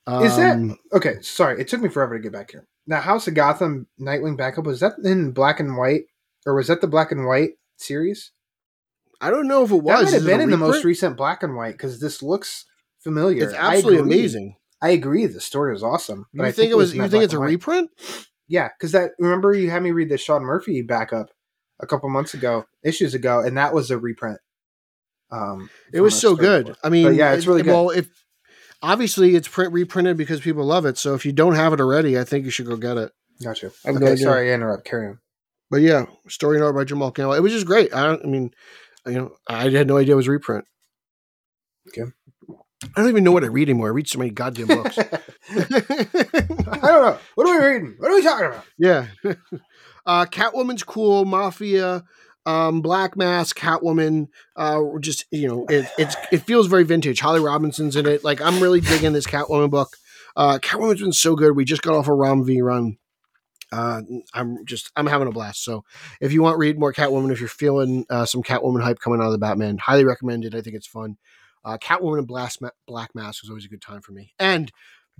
Is 0.07 0.35
that- 0.37 0.55
Um, 0.55 0.77
Okay, 0.93 1.21
sorry. 1.21 1.59
It 1.61 1.67
took 1.67 1.81
me 1.81 1.89
forever 1.89 2.17
to 2.17 2.21
get 2.23 2.31
back 2.31 2.51
here. 2.51 2.67
Now, 2.87 3.01
House 3.01 3.27
of 3.27 3.35
Gotham 3.35 3.85
Nightwing 3.99 4.37
backup 4.37 4.65
was 4.65 4.79
that 4.79 4.93
in 5.03 5.31
black 5.31 5.59
and 5.59 5.77
white, 5.77 6.05
or 6.47 6.55
was 6.55 6.67
that 6.67 6.81
the 6.81 6.87
black 6.87 7.11
and 7.11 7.25
white 7.27 7.51
series? 7.77 8.31
I 9.21 9.29
don't 9.29 9.47
know 9.47 9.63
if 9.63 9.69
it 9.71 9.73
That 9.75 9.83
was. 9.83 9.93
might 10.01 10.07
Is 10.07 10.13
have 10.13 10.25
been 10.25 10.41
in 10.41 10.49
the 10.49 10.57
most 10.57 10.83
recent 10.83 11.15
black 11.17 11.43
and 11.43 11.55
white 11.55 11.73
because 11.73 11.99
this 11.99 12.23
looks 12.23 12.65
familiar. 13.09 13.43
It's 13.45 13.53
absolutely 13.53 13.99
agree. 13.99 14.13
amazing. 14.19 14.55
I 14.81 14.89
agree. 14.89 15.25
The 15.25 15.41
story 15.41 15.73
was 15.73 15.83
awesome. 15.83 16.25
You 16.31 16.51
think, 16.51 16.71
it 16.71 16.75
was? 16.75 16.93
You 16.93 17.07
think 17.07 17.23
it's 17.23 17.33
a 17.33 17.39
reprint? 17.39 17.89
Yeah, 18.47 18.69
because 18.77 18.93
that. 18.93 19.11
Remember, 19.19 19.53
you 19.53 19.69
had 19.69 19.83
me 19.83 19.91
read 19.91 20.09
the 20.09 20.17
Sean 20.17 20.43
Murphy 20.43 20.81
backup 20.81 21.29
a 21.79 21.87
couple 21.87 22.09
months 22.09 22.33
ago, 22.33 22.65
issues 22.83 23.13
ago, 23.13 23.39
and 23.41 23.57
that 23.57 23.73
was 23.73 23.91
a 23.91 23.97
reprint. 23.97 24.39
Um, 25.31 25.69
It 25.93 26.01
was 26.01 26.19
so 26.19 26.35
good. 26.35 26.75
I 26.83 26.89
mean, 26.89 27.05
But 27.05 27.15
yeah, 27.15 27.33
it's 27.33 27.45
it- 27.45 27.49
really 27.49 27.63
good. 27.63 27.71
Well, 27.71 27.89
if 27.91 28.07
obviously 28.81 29.35
it's 29.35 29.47
print 29.47 29.73
reprinted 29.73 30.17
because 30.17 30.41
people 30.41 30.63
love 30.65 30.85
it. 30.85 30.97
So 30.97 31.13
if 31.13 31.25
you 31.25 31.31
don't 31.33 31.55
have 31.55 31.73
it 31.73 31.81
already, 31.81 32.17
I 32.17 32.23
think 32.23 32.45
you 32.45 32.51
should 32.51 32.65
go 32.65 32.77
get 32.77 32.97
it. 32.97 33.11
Gotcha. 33.43 33.71
I 33.85 33.89
have 33.89 33.97
okay, 33.97 34.05
no 34.05 34.15
sorry, 34.15 34.51
I 34.51 34.55
interrupt. 34.55 34.85
Carry 34.85 35.07
on. 35.07 35.19
But 35.69 35.81
yeah, 35.81 36.05
story 36.27 36.57
and 36.57 36.65
art 36.65 36.75
by 36.75 36.83
Jamal 36.83 37.11
Campbell. 37.11 37.33
It 37.35 37.41
was 37.41 37.51
just 37.53 37.67
great. 37.67 37.93
I. 37.93 38.15
I 38.15 38.25
mean, 38.25 38.51
you 39.05 39.13
know, 39.13 39.35
I 39.47 39.69
had 39.69 39.87
no 39.87 39.97
idea 39.97 40.13
it 40.13 40.17
was 40.17 40.27
reprint. 40.27 40.65
Okay. 41.89 42.11
I 42.83 43.01
don't 43.01 43.09
even 43.09 43.23
know 43.23 43.31
what 43.31 43.43
I 43.43 43.47
read 43.47 43.69
anymore. 43.69 43.87
I 43.87 43.91
read 43.91 44.07
so 44.07 44.19
many 44.19 44.31
goddamn 44.31 44.67
books. 44.67 44.97
I 45.49 45.63
don't 46.81 47.03
know. 47.03 47.17
What 47.35 47.47
are 47.47 47.59
we 47.59 47.65
reading? 47.65 47.95
What 47.99 48.11
are 48.11 48.15
we 48.15 48.23
talking 48.23 48.45
about? 48.47 48.65
yeah. 48.77 49.07
uh, 50.05 50.25
Catwoman's 50.25 50.83
cool. 50.83 51.25
Mafia. 51.25 52.03
Um, 52.45 52.81
Black 52.81 53.15
Mask, 53.17 53.59
Catwoman, 53.59 54.27
uh, 54.55 54.81
just 55.01 55.25
you 55.29 55.47
know, 55.47 55.65
it 55.69 55.87
it's 55.99 56.15
it 56.31 56.37
feels 56.39 56.67
very 56.67 56.83
vintage. 56.83 57.19
Holly 57.19 57.41
Robinson's 57.41 57.95
in 57.95 58.07
it. 58.07 58.23
Like 58.23 58.41
I'm 58.41 58.63
really 58.63 58.79
digging 58.79 59.13
this 59.13 59.27
Catwoman 59.27 59.69
book. 59.69 59.97
Uh, 60.35 60.57
Catwoman's 60.57 61.01
been 61.01 61.11
so 61.11 61.35
good. 61.35 61.55
We 61.55 61.65
just 61.65 61.81
got 61.81 61.95
off 61.95 62.07
a 62.07 62.13
Ram 62.13 62.43
V 62.45 62.61
run. 62.61 62.97
Uh, 63.71 64.01
I'm 64.33 64.65
just 64.65 64.89
I'm 64.95 65.05
having 65.05 65.27
a 65.27 65.31
blast. 65.31 65.63
So 65.63 65.83
if 66.21 66.31
you 66.31 66.41
want 66.41 66.57
read 66.57 66.79
more 66.79 66.93
Catwoman, 66.93 67.31
if 67.31 67.39
you're 67.39 67.49
feeling 67.49 68.05
uh, 68.09 68.25
some 68.25 68.41
Catwoman 68.41 68.81
hype 68.81 68.99
coming 68.99 69.19
out 69.19 69.27
of 69.27 69.33
the 69.33 69.37
Batman, 69.37 69.77
highly 69.77 70.05
recommend 70.05 70.45
it. 70.45 70.55
I 70.55 70.61
think 70.61 70.75
it's 70.75 70.87
fun. 70.87 71.17
Uh, 71.65 71.77
Catwoman 71.77 72.19
and 72.19 72.27
Black, 72.27 72.53
Ma- 72.61 72.69
Black 72.87 73.13
Mask 73.13 73.43
was 73.43 73.49
always 73.49 73.65
a 73.65 73.69
good 73.69 73.81
time 73.81 74.01
for 74.01 74.11
me. 74.11 74.33
And 74.39 74.71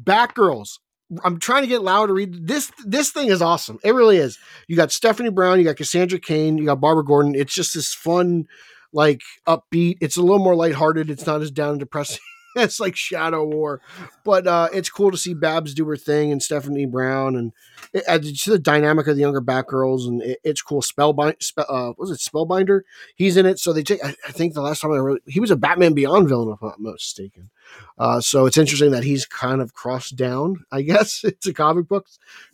Batgirls 0.02 0.78
I'm 1.24 1.40
trying 1.40 1.64
to 1.64 1.68
get 1.68 1.82
loud 1.82 2.08
to 2.08 2.14
read 2.14 2.48
this. 2.48 2.72
This 2.86 3.12
thing 3.12 3.30
is 3.30 3.42
awesome. 3.42 3.80
It 3.84 3.94
really 3.94 4.18
is. 4.18 4.38
You 4.68 4.76
got 4.76 4.92
Stephanie 4.92 5.32
Brown, 5.32 5.58
you 5.58 5.66
got 5.66 5.78
Cassandra 5.78 6.20
Cain, 6.20 6.58
you 6.58 6.66
got 6.66 6.80
Barbara 6.80 7.04
Gordon. 7.04 7.36
It's 7.36 7.54
just 7.54 7.74
this 7.74 7.94
fun, 7.94 8.46
like 8.94 9.22
upbeat. 9.48 9.98
It's 10.02 10.18
a 10.18 10.22
little 10.22 10.40
more 10.40 10.56
lighthearted. 10.56 11.10
It's 11.10 11.26
not 11.26 11.42
as 11.42 11.52
down 11.52 11.72
and 11.72 11.80
depressing. 11.80 12.20
it's 12.56 12.80
like 12.80 12.96
Shadow 12.96 13.46
War, 13.46 13.82
but 14.24 14.48
uh, 14.48 14.70
it's 14.74 14.90
cool 14.90 15.12
to 15.12 15.18
see 15.18 15.34
Babs 15.34 15.74
do 15.74 15.86
her 15.88 15.98
thing 15.98 16.32
and 16.32 16.42
Stephanie 16.42 16.86
Brown 16.86 17.36
and 17.36 17.52
it, 17.94 18.04
uh, 18.08 18.20
just 18.20 18.46
the 18.46 18.60
dynamic 18.60 19.08
of 19.08 19.16
the 19.16 19.22
younger 19.22 19.42
Batgirls 19.42 20.08
and 20.08 20.22
it, 20.22 20.40
it's 20.44 20.62
cool. 20.62 20.82
Spellbind, 20.82 21.42
spell, 21.42 21.66
uh, 21.70 21.94
was 21.98 22.12
it 22.12 22.20
Spellbinder? 22.20 22.82
He's 23.16 23.38
in 23.38 23.46
it, 23.46 23.60
so 23.60 23.74
they 23.74 23.84
take. 23.84 24.04
I, 24.04 24.16
I 24.28 24.32
think 24.32 24.54
the 24.54 24.62
last 24.62 24.82
time 24.82 24.92
I 24.92 24.98
really, 24.98 25.22
he 25.28 25.40
was 25.40 25.52
a 25.52 25.56
Batman 25.56 25.94
Beyond 25.94 26.28
villain, 26.28 26.54
if 26.54 26.62
I'm 26.62 26.70
not 26.70 26.94
mistaken. 26.94 27.50
Uh, 27.98 28.22
so 28.22 28.46
it's 28.46 28.58
interesting 28.58 28.92
that 28.92 29.04
he's 29.04 29.26
kind 29.26 29.62
of 29.62 29.74
crossed 29.74 30.16
down. 30.16 30.66
I 30.72 30.82
guess 30.84 31.22
it's 31.24 31.48
a 31.48 31.54
comic 31.54 31.88
book 31.88 32.08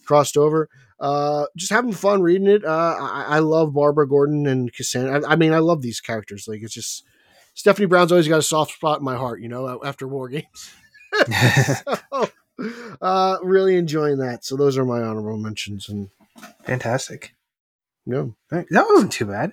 crossed 0.06 0.38
over. 0.38 0.70
Uh, 1.00 1.46
just 1.58 1.72
having 1.72 1.92
fun 1.92 2.22
reading 2.22 2.48
it. 2.48 2.64
Uh, 2.64 2.98
I, 3.00 3.26
I 3.30 3.40
love 3.40 3.74
Barbara 3.74 4.08
Gordon 4.08 4.48
and 4.48 4.74
Cassandra. 4.74 5.28
I, 5.28 5.34
I 5.34 5.36
mean, 5.36 5.54
I 5.54 5.60
love 5.60 5.82
these 5.82 6.00
characters. 6.00 6.48
Like 6.48 6.62
it's 6.62 6.74
just 6.74 7.04
Stephanie 7.56 7.88
Brown's 7.88 8.12
always 8.12 8.28
got 8.28 8.38
a 8.40 8.44
soft 8.44 8.74
spot 8.74 9.00
in 9.00 9.06
my 9.06 9.16
heart, 9.16 9.42
you 9.42 9.48
know, 9.50 9.82
after 9.84 10.08
War 10.08 10.30
Games. 10.30 10.72
so, 11.26 12.30
uh, 13.02 13.38
really 13.42 13.76
enjoying 13.78 14.18
that. 14.18 14.46
So 14.46 14.56
those 14.56 14.78
are 14.78 14.86
my 14.86 15.02
honorable 15.02 15.38
mentions. 15.38 15.90
And 15.90 16.10
Fantastic. 16.66 17.34
yeah, 18.06 18.26
That 18.52 18.86
wasn't 18.90 19.12
too 19.12 19.26
bad. 19.26 19.52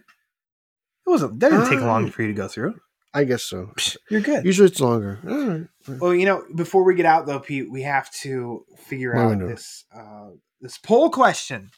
It 1.07 1.11
wasn't. 1.11 1.41
That 1.41 1.51
didn't 1.51 1.69
take 1.71 1.81
long 1.81 2.05
Um, 2.05 2.11
for 2.11 2.23
you 2.23 2.29
to 2.29 2.35
go 2.35 2.49
through. 2.49 2.75
I 3.15 3.25
guess 3.25 3.43
so. 3.43 3.71
You're 4.09 4.21
good. 4.21 4.45
Usually 4.45 4.69
it's 4.69 4.81
longer. 4.81 5.19
All 5.29 5.47
right. 5.47 5.67
Well, 6.01 6.15
you 6.15 6.25
know, 6.27 6.45
before 6.55 6.83
we 6.85 6.95
get 6.95 7.07
out 7.07 7.27
though, 7.27 7.41
Pete, 7.41 7.71
we 7.71 7.83
have 7.83 8.11
to 8.23 8.65
figure 8.79 9.15
What 9.15 9.21
out 9.33 9.39
doing? 9.39 9.51
this 9.51 9.85
uh, 9.95 10.31
this 10.61 10.79
poll 10.79 11.11
question 11.11 11.71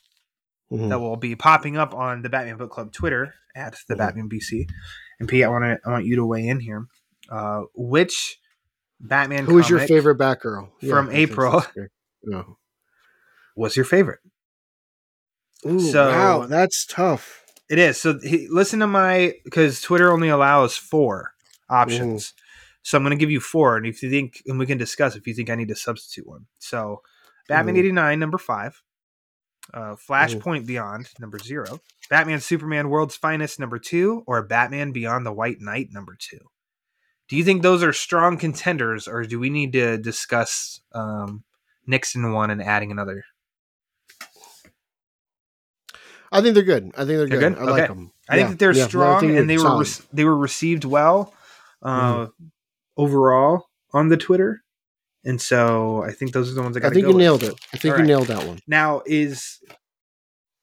Mhm. 0.70 0.88
that 0.90 1.00
will 1.00 1.16
be 1.16 1.34
popping 1.36 1.76
up 1.76 1.92
on 1.94 2.22
the 2.22 2.28
Batman 2.28 2.56
Book 2.58 2.70
Club 2.70 2.92
Twitter 2.92 3.34
at 3.56 3.76
the 3.88 3.94
Mhm. 3.94 3.98
Batman 3.98 4.28
BC. 4.28 4.68
And 5.20 5.28
Pete, 5.28 5.44
I 5.44 5.48
want 5.48 5.64
to 5.64 5.78
I 5.86 5.90
want 5.90 6.04
you 6.06 6.16
to 6.16 6.26
weigh 6.26 6.46
in 6.46 6.60
here. 6.60 6.86
Uh, 7.30 7.62
which 7.74 8.38
Batman 9.00 9.44
Who 9.46 9.58
is 9.58 9.68
your 9.70 9.80
favorite 9.80 10.18
Batgirl 10.18 10.70
from 10.88 11.10
April? 11.10 11.62
No. 12.22 12.56
was 13.56 13.76
your 13.76 13.84
favorite? 13.84 14.20
Ooh, 15.66 15.78
So- 15.80 16.08
wow, 16.08 16.46
that's 16.46 16.84
tough. 16.86 17.42
It 17.70 17.78
is. 17.78 17.98
So 18.00 18.18
he, 18.18 18.46
listen 18.50 18.80
to 18.80 18.86
my 18.86 19.34
because 19.44 19.80
Twitter 19.80 20.12
only 20.12 20.28
allows 20.28 20.76
four 20.76 21.32
options. 21.70 22.34
So 22.82 22.98
I'm 22.98 23.04
going 23.04 23.16
to 23.16 23.20
give 23.20 23.30
you 23.30 23.40
four, 23.40 23.78
and 23.78 23.86
if 23.86 24.02
you 24.02 24.10
think, 24.10 24.42
and 24.46 24.58
we 24.58 24.66
can 24.66 24.76
discuss 24.76 25.16
if 25.16 25.26
you 25.26 25.32
think 25.32 25.48
I 25.48 25.54
need 25.54 25.68
to 25.68 25.74
substitute 25.76 26.26
one. 26.26 26.46
So 26.58 27.00
Batman 27.48 27.76
Mhm. 27.76 27.78
'89 27.78 28.18
number 28.20 28.36
five, 28.36 28.82
uh, 29.72 29.96
Flashpoint 29.96 30.66
Beyond 30.66 31.08
number 31.18 31.38
zero, 31.38 31.80
Batman 32.10 32.40
Superman 32.40 32.90
World's 32.90 33.16
Finest 33.16 33.58
number 33.58 33.78
two, 33.78 34.22
or 34.26 34.42
Batman 34.42 34.92
Beyond 34.92 35.24
the 35.24 35.32
White 35.32 35.60
Knight 35.60 35.88
number 35.90 36.16
two. 36.18 36.38
Do 37.28 37.36
you 37.36 37.44
think 37.44 37.62
those 37.62 37.82
are 37.82 37.92
strong 37.92 38.36
contenders, 38.36 39.08
or 39.08 39.24
do 39.24 39.38
we 39.40 39.48
need 39.48 39.72
to 39.72 39.96
discuss 39.96 40.80
um, 40.92 41.44
Nixon 41.86 42.32
one 42.32 42.50
and 42.50 42.62
adding 42.62 42.90
another? 42.92 43.24
I 46.30 46.40
think 46.42 46.54
they're 46.54 46.64
good. 46.64 46.90
I 46.94 47.04
think 47.04 47.08
they're, 47.08 47.28
They're 47.28 47.40
good. 47.40 47.54
good? 47.54 47.68
I 47.68 47.70
like 47.70 47.88
them. 47.88 48.10
I 48.28 48.36
think 48.36 48.48
that 48.50 48.58
they're 48.58 48.74
strong 48.74 49.36
and 49.36 49.48
they 49.48 49.56
were 49.56 49.78
re- 49.78 50.04
they 50.12 50.24
were 50.24 50.36
received 50.36 50.84
well 50.84 51.32
uh, 51.80 52.26
overall 52.96 53.66
on 53.92 54.08
the 54.08 54.16
Twitter, 54.16 54.63
and 55.24 55.40
so 55.40 56.02
I 56.02 56.12
think 56.12 56.32
those 56.32 56.50
are 56.50 56.54
the 56.54 56.62
ones 56.62 56.76
I 56.76 56.80
got. 56.80 56.90
I 56.90 56.94
think 56.94 57.02
you 57.06 57.14
with. 57.14 57.16
nailed 57.22 57.42
it. 57.42 57.54
I 57.72 57.76
think 57.78 57.92
All 57.92 57.98
you 57.98 58.02
right. 58.02 58.06
nailed 58.08 58.26
that 58.28 58.46
one. 58.46 58.58
Now 58.66 59.02
is 59.06 59.60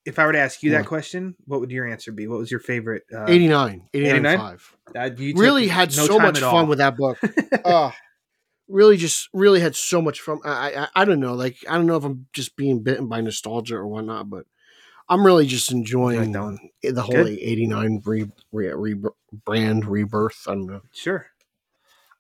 if 0.06 0.18
I 0.18 0.26
were 0.26 0.32
to 0.34 0.40
ask 0.40 0.64
you 0.64 0.72
that 0.72 0.80
What? 0.80 0.88
question, 0.88 1.36
what 1.46 1.60
would 1.60 1.72
your 1.72 1.88
answer 1.88 2.12
be? 2.12 2.28
What 2.28 2.40
was 2.40 2.50
your 2.50 2.60
favorite? 2.60 3.04
Uh, 3.14 3.26
89, 3.28 3.84
89, 3.94 4.16
89? 4.16 4.38
5. 4.38 4.76
uh, 4.96 5.10
you 5.18 5.34
Really 5.36 5.68
had 5.68 5.96
no 5.96 6.08
so 6.08 6.18
much 6.20 6.40
fun 6.40 6.68
with 6.68 6.80
that 6.80 6.98
book. 6.98 7.18
uh, 7.64 7.92
really 8.68 8.98
just 8.98 9.30
really 9.34 9.60
had 9.60 9.76
so 9.76 10.02
much 10.02 10.22
fun. 10.22 10.40
I, 10.46 10.74
I 10.74 10.88
I 11.02 11.06
don't 11.06 11.20
know, 11.20 11.34
like 11.34 11.58
I 11.70 11.76
don't 11.76 11.86
know 11.86 11.98
if 11.98 12.04
I'm 12.04 12.28
just 12.34 12.56
being 12.56 12.82
bitten 12.82 13.08
by 13.08 13.22
nostalgia 13.22 13.76
or 13.76 13.88
whatnot, 13.88 14.30
but 14.30 14.46
I'm 15.10 15.26
really 15.26 15.46
just 15.46 15.72
enjoying 15.72 16.32
the 16.32 17.02
whole 17.02 17.12
Good. 17.12 17.38
89 17.40 18.02
re, 18.06 18.32
re, 18.54 18.68
re, 18.74 18.96
brand 19.46 19.86
rebirth. 19.86 20.46
I 20.48 20.52
don't 20.54 20.68
know. 20.68 20.82
Sure. 20.94 21.28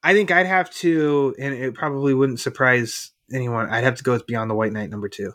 I 0.03 0.13
think 0.13 0.31
I'd 0.31 0.47
have 0.47 0.69
to, 0.75 1.35
and 1.39 1.53
it 1.53 1.73
probably 1.75 2.13
wouldn't 2.13 2.39
surprise 2.39 3.11
anyone. 3.33 3.69
I'd 3.69 3.83
have 3.83 3.95
to 3.95 4.03
go 4.03 4.13
with 4.13 4.25
Beyond 4.25 4.49
the 4.49 4.55
White 4.55 4.73
Knight 4.73 4.89
number 4.89 5.09
two. 5.09 5.33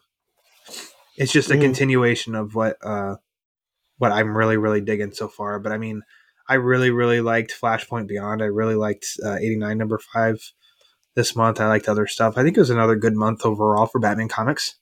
It's 1.16 1.32
just 1.32 1.50
a 1.50 1.54
Mhm. 1.54 1.60
continuation 1.62 2.34
of 2.34 2.54
what 2.54 2.76
uh 2.84 3.16
what 3.98 4.12
I'm 4.12 4.36
really 4.36 4.56
really 4.58 4.80
digging 4.82 5.12
so 5.12 5.28
far. 5.28 5.58
But 5.58 5.72
I 5.72 5.78
mean, 5.78 6.02
I 6.48 6.54
really 6.54 6.90
really 6.90 7.20
liked 7.20 7.54
Flashpoint 7.58 8.08
Beyond. 8.08 8.42
I 8.42 8.46
really 8.46 8.74
liked 8.74 9.06
uh, 9.24 9.36
89 9.36 9.78
number 9.78 9.98
five 10.12 10.40
this 11.14 11.34
month. 11.34 11.60
I 11.60 11.68
liked 11.68 11.88
other 11.88 12.06
stuff. 12.06 12.34
I 12.36 12.42
think 12.42 12.56
it 12.56 12.60
was 12.60 12.70
another 12.70 12.96
good 12.96 13.14
month 13.14 13.46
overall 13.46 13.86
for 13.86 13.98
Batman 13.98 14.28
comics. 14.28 14.76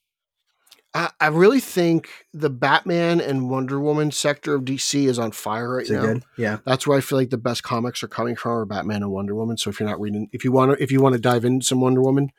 I, 0.95 1.11
I 1.21 1.27
really 1.27 1.59
think 1.61 2.09
the 2.33 2.51
Batman 2.51 3.21
and 3.21 3.51
Wonder 3.51 3.81
Woman 3.81 4.13
sector 4.13 4.55
of 4.55 4.63
DC 4.63 5.07
is 5.09 5.19
on 5.19 5.33
fire 5.33 5.77
right 5.77 5.85
Is 5.85 5.91
now. 5.91 6.03
good? 6.03 6.25
Yeah. 6.39 6.59
That's 6.65 6.87
where 6.87 6.97
I 6.97 7.01
feel 7.01 7.19
like 7.19 7.31
the 7.31 7.37
best 7.37 7.65
comics 7.65 8.03
are 8.05 8.09
coming 8.09 8.37
from 8.37 8.53
are 8.53 8.65
Batman 8.65 9.03
and 9.03 9.11
Wonder 9.11 9.35
Woman. 9.35 9.57
So 9.57 9.71
if 9.71 9.81
you're 9.81 9.89
not 9.89 10.01
reading, 10.01 10.29
if 10.33 10.45
you 10.45 10.53
want 10.53 10.73
to, 10.77 10.83
if 10.83 10.93
you 10.93 11.01
want 11.01 11.15
to 11.15 11.21
dive 11.21 11.45
into 11.45 11.67
some 11.67 11.81
Wonder 11.81 12.01
Woman, 12.01 12.31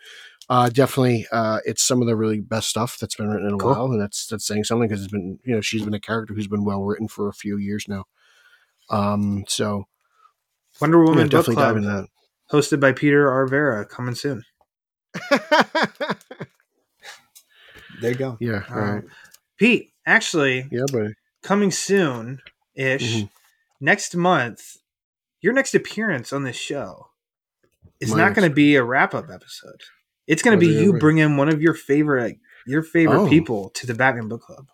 uh, 0.50 0.70
definitely, 0.70 1.28
uh, 1.32 1.60
it's 1.66 1.84
some 1.84 2.02
of 2.02 2.08
the 2.08 2.16
really 2.16 2.40
best 2.40 2.70
stuff 2.70 2.98
that's 2.98 3.16
been 3.16 3.28
written 3.30 3.48
in 3.48 3.56
a 3.56 3.58
Cool. 3.58 3.72
while, 3.72 3.86
and 3.92 4.00
that's 4.02 4.28
that's 4.28 4.46
saying 4.48 4.64
something 4.64 4.88
because 4.88 5.04
it's 5.04 5.12
been, 5.12 5.40
you 5.44 5.54
know, 5.54 5.60
she's 5.62 5.84
been 5.84 5.94
a 5.94 6.00
character 6.00 6.34
who's 6.34 6.48
been 6.48 6.64
well 6.64 6.84
written 6.84 7.08
for 7.08 7.28
a 7.28 7.34
few 7.34 7.58
years 7.58 7.88
now. 7.90 8.06
Um, 8.90 9.44
so 9.48 9.86
Wonder 10.80 11.04
Woman 11.04 11.24
Book 11.24 11.32
definitely 11.32 11.56
dive 11.56 11.74
Club, 11.76 11.78
into 11.78 12.08
hosted 12.52 12.80
by 12.80 12.92
Peter 12.94 13.30
R. 13.30 13.48
Verra, 13.48 13.86
coming 13.86 14.16
soon. 14.16 14.44
There 18.02 18.12
you 18.12 18.18
go. 18.18 18.38
yeah, 18.40 18.64
all 18.70 18.76
right. 18.78 19.04
Pete, 19.58 19.92
actually, 20.06 20.68
yeah, 20.72 20.86
but 20.92 21.12
coming 21.44 21.72
soon 21.72 22.42
ish 22.76 23.16
Mhm. 23.24 23.30
next 23.80 24.16
month 24.16 24.78
your 25.42 25.54
next 25.54 25.76
appearance 25.76 26.34
on 26.34 26.44
this 26.44 26.56
show 26.56 27.08
is 28.00 28.14
not 28.14 28.34
going 28.36 28.50
to 28.50 28.54
be 28.54 28.76
a 28.76 28.84
wrap-up 28.84 29.30
episode 29.32 29.82
it's 30.28 30.42
going 30.42 30.60
to 30.60 30.66
be 30.66 30.74
you 30.74 30.98
bringing 30.98 31.38
one 31.38 31.48
of 31.50 31.62
your 31.62 31.74
favorite 31.76 32.38
your 32.66 32.82
favorite 32.82 33.20
Oh. 33.22 33.30
people 33.30 33.70
to 33.76 33.86
the 33.88 33.94
batman 33.94 34.28
book 34.28 34.42
club 34.42 34.68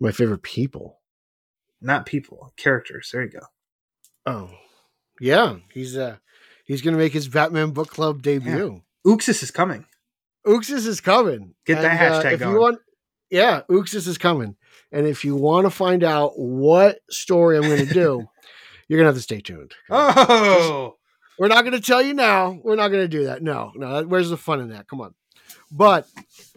my 0.00 0.10
favorite 0.10 0.42
people. 0.42 1.00
not 1.80 2.04
people 2.06 2.52
characters 2.56 3.08
there 3.12 3.22
you 3.22 3.30
go 3.30 3.46
Oh, 4.26 4.50
yeah, 5.20 5.58
he's 5.72 5.96
uh, 5.96 6.16
he's 6.64 6.82
gonna 6.82 6.96
make 6.96 7.12
his 7.12 7.28
Batman 7.28 7.70
book 7.72 7.88
club 7.90 8.20
debut. 8.22 8.82
Uxas 9.06 9.42
is 9.42 9.50
coming 9.50 9.84
Uxas 10.46 10.86
is 10.86 11.00
coming. 11.00 11.54
Get 11.66 11.80
that 11.82 11.98
hashtag 11.98 12.32
if 12.34 12.40
going. 12.40 12.54
You 12.54 12.60
want, 12.60 12.78
yeah, 13.30 13.62
Uxas 13.70 14.06
is 14.06 14.18
coming. 14.18 14.56
And 14.92 15.06
if 15.06 15.24
you 15.24 15.34
want 15.36 15.66
to 15.66 15.70
find 15.70 16.04
out 16.04 16.38
what 16.38 16.98
story 17.10 17.56
I'm 17.56 17.62
going 17.64 17.86
to 17.86 17.92
do, 17.94 18.26
you're 18.88 18.98
going 18.98 19.04
to 19.04 19.08
have 19.08 19.14
to 19.16 19.22
stay 19.22 19.40
tuned. 19.40 19.72
oh 19.90 20.96
We're 21.38 21.48
not 21.48 21.62
going 21.62 21.72
to 21.72 21.80
tell 21.80 22.02
you 22.02 22.14
now. 22.14 22.58
We're 22.62 22.76
not 22.76 22.88
going 22.88 23.02
to 23.02 23.08
do 23.08 23.24
that. 23.24 23.42
No, 23.42 23.72
no. 23.74 24.04
Where's 24.04 24.30
the 24.30 24.36
fun 24.36 24.60
in 24.60 24.68
that? 24.68 24.86
Come 24.88 25.00
on. 25.00 25.14
But 25.72 26.06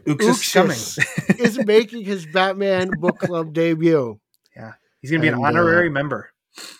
Uxas 0.05 0.29
is 0.29 0.53
coming 0.53 0.71
Uxas 0.77 1.39
is 1.39 1.65
making 1.65 2.03
his 2.03 2.25
Batman 2.27 2.91
book 2.99 3.17
club 3.19 3.53
debut. 3.53 4.19
Yeah, 4.55 4.73
he's 5.01 5.09
going 5.11 5.21
to 5.21 5.23
be 5.23 5.27
an 5.29 5.35
And, 5.35 5.43
uh, 5.43 5.47
honorary 5.47 5.89
member 5.89 6.31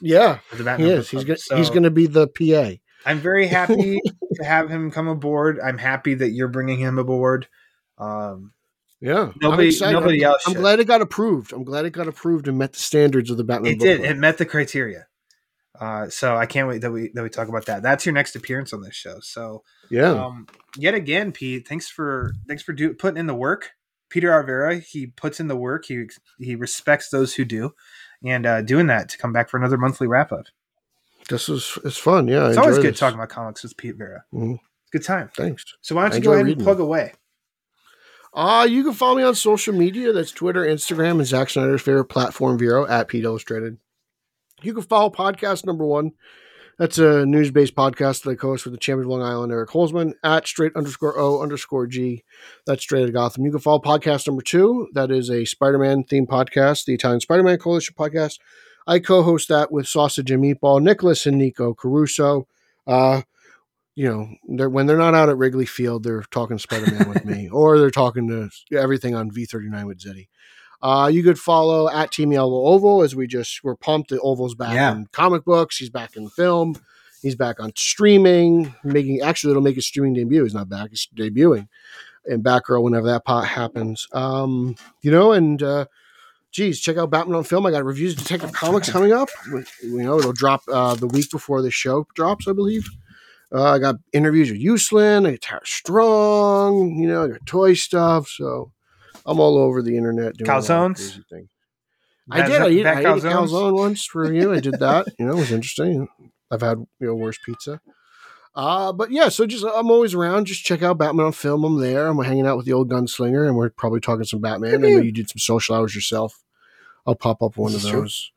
Yeah, 0.01 0.39
of 0.51 0.58
the 0.60 0.64
batman 0.64 0.88
he 0.88 0.93
book 0.93 0.99
is. 1.01 1.10
He's 1.10 1.24
going. 1.24 1.38
He's 1.58 1.68
So- 1.68 1.74
going 1.74 1.84
to 1.84 1.91
be 1.91 2.05
the 2.05 2.28
PA. 2.28 2.76
I'm 3.08 3.20
very 3.20 3.47
happy 3.47 3.99
to 4.36 4.43
have 4.43 4.70
him 4.70 4.91
come 4.91 5.08
aboard 5.08 5.60
i'm 5.64 5.78
happy 5.78 6.14
that 6.14 6.30
you're 6.32 6.47
bringing 6.47 6.78
him 6.80 6.97
aboard 6.99 7.47
um 7.97 8.51
Yeah, 8.99 9.32
Nobody- 9.41 9.76
I'm 9.84 9.93
nobody 9.93 10.26
I'm, 10.26 10.32
else 10.32 10.43
I'm 10.47 10.53
should. 10.53 10.60
glad 10.60 10.80
it 10.80 10.86
got 10.86 11.01
approved. 11.01 11.53
I'm 11.53 11.64
glad 11.64 11.86
it 11.86 11.91
got 11.91 12.08
approved 12.08 12.47
and 12.47 12.58
met 12.58 12.74
the 12.74 12.80
standards 12.80 13.30
of 13.32 13.38
the 13.38 13.43
Batman. 13.43 13.72
it 13.74 13.80
book 13.80 13.88
did 13.88 13.99
club. 14.01 14.12
it 14.12 14.18
met 14.18 14.38
the 14.38 14.45
criteria 14.45 15.08
uh, 15.80 16.10
so 16.10 16.36
i 16.36 16.45
can't 16.47 16.68
wait 16.68 16.82
that 16.82 16.91
we 16.91 17.10
that 17.14 17.22
we 17.24 17.30
talk 17.30 17.47
about 17.47 17.66
that 17.68 17.82
that's 17.84 18.05
your 18.05 18.14
next 18.14 18.36
appearance 18.36 18.74
on 18.74 18.82
this 18.82 18.95
show 18.95 19.20
so 19.22 19.64
yeah. 19.91 20.10
um, 20.26 20.47
yet 20.76 20.93
again 20.95 21.32
pete 21.32 21.68
thanks 21.68 21.88
for 21.88 22.34
thanks 22.47 22.64
for 22.64 22.74
do, 22.74 22.93
putting 22.95 23.18
in 23.18 23.28
the 23.28 23.36
work 23.36 23.72
peter 24.10 24.32
r. 24.32 24.43
verra 24.43 24.78
he 24.80 25.05
puts 25.08 25.39
in 25.39 25.47
the 25.47 25.55
work 25.55 25.86
he 25.86 26.05
he 26.39 26.55
respects 26.55 27.10
those 27.10 27.36
who 27.36 27.45
do 27.45 27.74
and 28.26 28.45
uh, 28.47 28.62
doing 28.64 28.88
that 28.88 29.08
to 29.10 29.18
come 29.20 29.32
back 29.32 29.49
for 29.49 29.58
another 29.58 29.78
monthly 29.78 30.08
wrap 30.08 30.32
up 30.32 30.45
This 31.30 31.49
is 31.49 31.78
it's 31.84 31.97
fun. 31.97 32.28
Yeah, 32.28 32.47
it's 32.49 32.57
always 32.57 32.78
good 32.78 32.93
this. 32.93 32.99
talking 32.99 33.17
about 33.19 33.30
comics 33.30 33.63
with 33.63 33.75
pete 33.78 33.95
verra 33.97 34.23
Mhm. 34.34 34.59
good 34.91 35.03
time 35.03 35.30
Thanks. 35.36 35.65
so 35.82 35.95
why 35.95 36.07
don't 36.07 36.17
you 36.17 36.23
go 36.23 36.34
ahead 36.34 36.47
and 36.47 36.61
plug 36.63 36.80
away 36.80 37.13
Uh, 38.34 38.67
you 38.69 38.84
can 38.84 38.93
follow 38.93 39.15
me 39.17 39.23
on 39.23 39.34
social 39.34 39.73
media. 39.73 40.13
That's 40.13 40.32
Twitter, 40.32 40.63
Instagram, 40.63 41.11
and 41.17 41.25
Zack 41.25 41.49
Snyder's 41.49 41.82
favorite 41.82 42.05
platform, 42.05 42.59
Vero, 42.59 42.86
at 42.86 43.07
Pete 43.07 43.23
Illustrated. 43.23 43.78
You 44.61 44.73
can 44.73 44.84
follow 44.84 45.09
podcast 45.09 45.65
number 45.65 45.86
one, 45.86 46.11
That's 46.78 46.99
a 46.99 47.25
news 47.25 47.49
based 47.49 47.73
podcast 47.73 48.21
that 48.23 48.30
I 48.32 48.36
co 48.36 48.49
host 48.49 48.65
with 48.65 48.73
the 48.75 48.80
champion 48.80 49.05
of 49.05 49.09
Long 49.09 49.23
Island, 49.23 49.51
Eric 49.51 49.69
Holzman, 49.71 50.13
at 50.23 50.45
straight 50.45 50.75
underscore 50.75 51.17
O 51.17 51.41
underscore 51.41 51.88
G. 51.88 52.23
That's 52.67 52.84
straight 52.84 53.01
out 53.01 53.07
of 53.07 53.13
Gotham. 53.15 53.45
You 53.45 53.49
can 53.51 53.59
follow 53.59 53.80
podcast 53.80 54.28
number 54.28 54.43
two. 54.43 54.88
That 54.93 55.09
is 55.09 55.32
a 55.32 55.43
Spider 55.45 55.80
Man 55.80 56.03
themed 56.03 56.28
podcast, 56.28 56.86
the 56.86 56.93
Italian 56.93 57.19
Spider 57.21 57.41
Man 57.41 57.57
Coalition 57.57 57.95
podcast. 57.97 58.38
I 58.88 59.00
co 59.00 59.22
host 59.22 59.50
that 59.50 59.72
with 59.72 59.88
Sausage 59.88 60.32
and 60.32 60.44
Meatball, 60.44 60.82
Nicholas 60.82 61.26
and 61.26 61.38
Nico 61.38 61.74
Caruso. 61.74 62.48
Uh, 62.88 63.22
you 63.96 64.08
know, 64.08 64.30
they're, 64.48 64.70
when 64.70 64.86
they're 64.86 64.98
not 64.98 65.16
out 65.16 65.28
at 65.30 65.38
Wrigley 65.38 65.66
Field, 65.66 66.04
they're 66.04 66.24
talking 66.32 66.58
Spider 66.58 66.92
Man 66.92 67.10
with 67.10 67.26
me, 67.26 67.50
or 67.52 67.80
they're 67.80 67.90
talking 67.92 68.28
to 68.28 68.50
everything 68.78 69.16
on 69.16 69.32
V39 69.32 69.86
with 69.88 70.00
Zeddy. 70.00 70.28
Uh, 70.82 71.10
you 71.12 71.24
could 71.24 71.40
follow 71.40 71.90
at 71.90 72.12
Team 72.12 72.32
Yellow 72.32 72.66
Oval 72.68 73.02
as 73.02 73.16
we 73.16 73.26
just 73.28 73.64
we're 73.64 73.76
pumped 73.76 74.12
that 74.12 74.22
Oval's 74.22 74.54
back 74.56 74.76
Yeah. 74.76 74.92
in 74.96 75.08
comic 75.12 75.44
books. 75.44 75.78
He's 75.78 75.90
back 75.90 76.16
in 76.16 76.30
film. 76.30 76.76
He's 77.24 77.36
back 77.36 77.60
on 77.60 77.72
streaming, 77.76 78.76
making 78.84 79.22
actually 79.22 79.52
it'll 79.52 79.64
make 79.64 79.76
his 79.76 79.88
streaming 79.88 80.14
debut. 80.14 80.44
He's 80.44 80.54
not 80.54 80.70
back; 80.70 80.92
he's 80.92 81.08
debuting 81.16 81.68
in 82.28 82.44
Batgirl 82.44 82.84
whenever 82.84 83.08
that 83.08 83.26
pot 83.26 83.48
happens. 83.48 84.08
Um, 84.12 84.76
you 85.02 85.10
know, 85.10 85.32
and 85.32 85.62
uh, 85.64 85.86
geez, 86.52 86.80
check 86.80 86.98
out 86.98 87.10
Batman 87.10 87.36
on 87.36 87.43
Film. 87.43 87.66
I 87.66 87.72
got 87.72 87.86
reviews 87.86 88.14
of 88.14 88.20
Detective 88.20 88.54
Comics 88.54 88.91
coming 88.91 89.12
up. 89.12 89.30
You 89.82 90.04
know, 90.04 90.20
it'll 90.20 90.34
drop 90.34 90.62
uh, 90.72 90.95
the 90.95 91.08
week 91.08 91.30
before 91.32 91.62
the 91.62 91.72
show 91.72 92.08
drops, 92.16 92.48
I 92.48 92.54
believe. 92.54 92.88
Uh, 93.52 93.72
I 93.72 93.80
got 93.80 93.95
interviews 94.12 94.52
with 94.52 94.60
Uslan, 94.60 95.26
I 95.26 95.32
got 95.32 95.41
Tara 95.41 95.62
Strong, 95.64 96.98
you 96.98 97.08
know, 97.08 97.24
I 97.24 97.28
got 97.30 97.45
toy 97.45 97.74
stuff. 97.76 98.28
So 98.28 98.72
I'm 99.26 99.39
all 99.39 99.58
over 99.58 99.82
the 99.82 99.95
internet 99.95 100.36
doing 100.36 100.50
a 100.50 100.54
lot 100.54 100.58
of 100.60 100.66
Calzones? 100.66 101.22
I 102.30 102.45
did. 102.45 102.62
I, 102.62 102.70
eat, 102.70 102.86
I 102.86 103.00
ate 103.00 103.06
a 103.06 103.10
calzone 103.10 103.74
once 103.74 104.06
for 104.06 104.32
you. 104.32 104.54
I 104.54 104.60
did 104.60 104.80
that. 104.80 105.08
You 105.18 105.26
know, 105.26 105.34
it 105.34 105.39
was 105.39 105.52
interesting. 105.52 106.08
I've 106.52 106.62
had 106.62 106.78
you 107.00 107.08
know 107.08 107.16
worse 107.16 107.38
pizza. 107.45 107.80
Uh, 108.58 108.91
but 108.91 109.12
yeah, 109.12 109.30
so 109.30 109.45
just 109.45 109.64
I'm 109.64 109.91
always 109.91 110.16
around. 110.16 110.45
Just 110.47 110.66
check 110.66 110.82
out 110.82 110.97
Batman 110.97 111.28
on 111.28 111.32
Film. 111.32 111.64
I'm 111.64 111.78
there. 111.80 112.08
I'm 112.08 112.18
hanging 112.18 112.47
out 112.47 112.58
with 112.58 112.66
the 112.66 112.74
old 112.74 112.89
gunslinger, 112.89 113.45
and 113.45 113.55
we're 113.55 113.70
probably 113.70 113.99
talking 113.99 114.24
some 114.26 114.41
Batman. 114.41 114.74
I 114.74 114.78
know 114.78 114.88
you 114.88 115.12
did 115.12 115.30
some 115.30 115.38
social 115.38 115.76
hours 115.76 115.93
yourself. 115.93 116.43
I'll 117.05 117.14
pop 117.14 117.43
up 117.43 117.55
one 117.55 117.72
This 117.72 117.84
of 117.84 117.86
is 117.86 117.91
true. 117.91 118.01
those. 118.01 118.32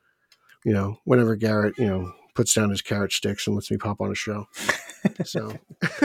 You 0.63 0.75
know, 0.75 0.99
whenever 1.05 1.37
Garrett, 1.37 1.79
you 1.79 1.87
know, 1.87 2.13
puts 2.35 2.53
down 2.53 2.69
his 2.69 2.83
carrot 2.83 3.13
sticks 3.13 3.47
and 3.47 3.57
lets 3.57 3.71
me 3.71 3.79
pop 3.79 4.03
on 4.03 4.11
a 4.13 4.15
show. 4.15 4.47
So, 5.25 5.57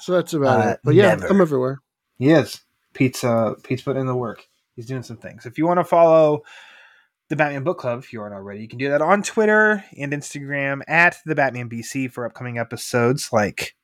so 0.00 0.12
that's 0.12 0.32
about 0.32 0.60
Uh, 0.66 0.70
it. 0.70 0.80
But 0.84 0.94
yeah, 0.94 1.08
never. 1.16 1.26
I'm 1.26 1.40
everywhere. 1.40 1.80
Yes, 2.18 2.54
is. 2.54 2.60
Pizza 2.94 3.56
Pete's 3.64 3.82
putting 3.82 4.02
in 4.02 4.06
the 4.06 4.14
work. 4.14 4.46
He's 4.76 4.86
doing 4.86 5.02
some 5.02 5.16
things. 5.16 5.44
If 5.44 5.58
you 5.58 5.66
want 5.66 5.80
to 5.80 5.84
follow 5.84 6.42
the 7.28 7.36
Batman 7.36 7.64
Book 7.64 7.78
Club, 7.78 7.98
if 8.00 8.12
you 8.12 8.20
aren't 8.20 8.34
already, 8.34 8.62
you 8.62 8.68
can 8.68 8.78
do 8.78 8.88
that 8.88 9.02
on 9.02 9.22
Twitter 9.22 9.84
and 9.96 10.12
Instagram 10.12 10.82
at 10.88 11.18
the 11.26 11.34
Batman 11.34 11.68
BC 11.68 12.10
for 12.10 12.24
upcoming 12.24 12.58
episodes 12.58 13.30
like 13.32 13.74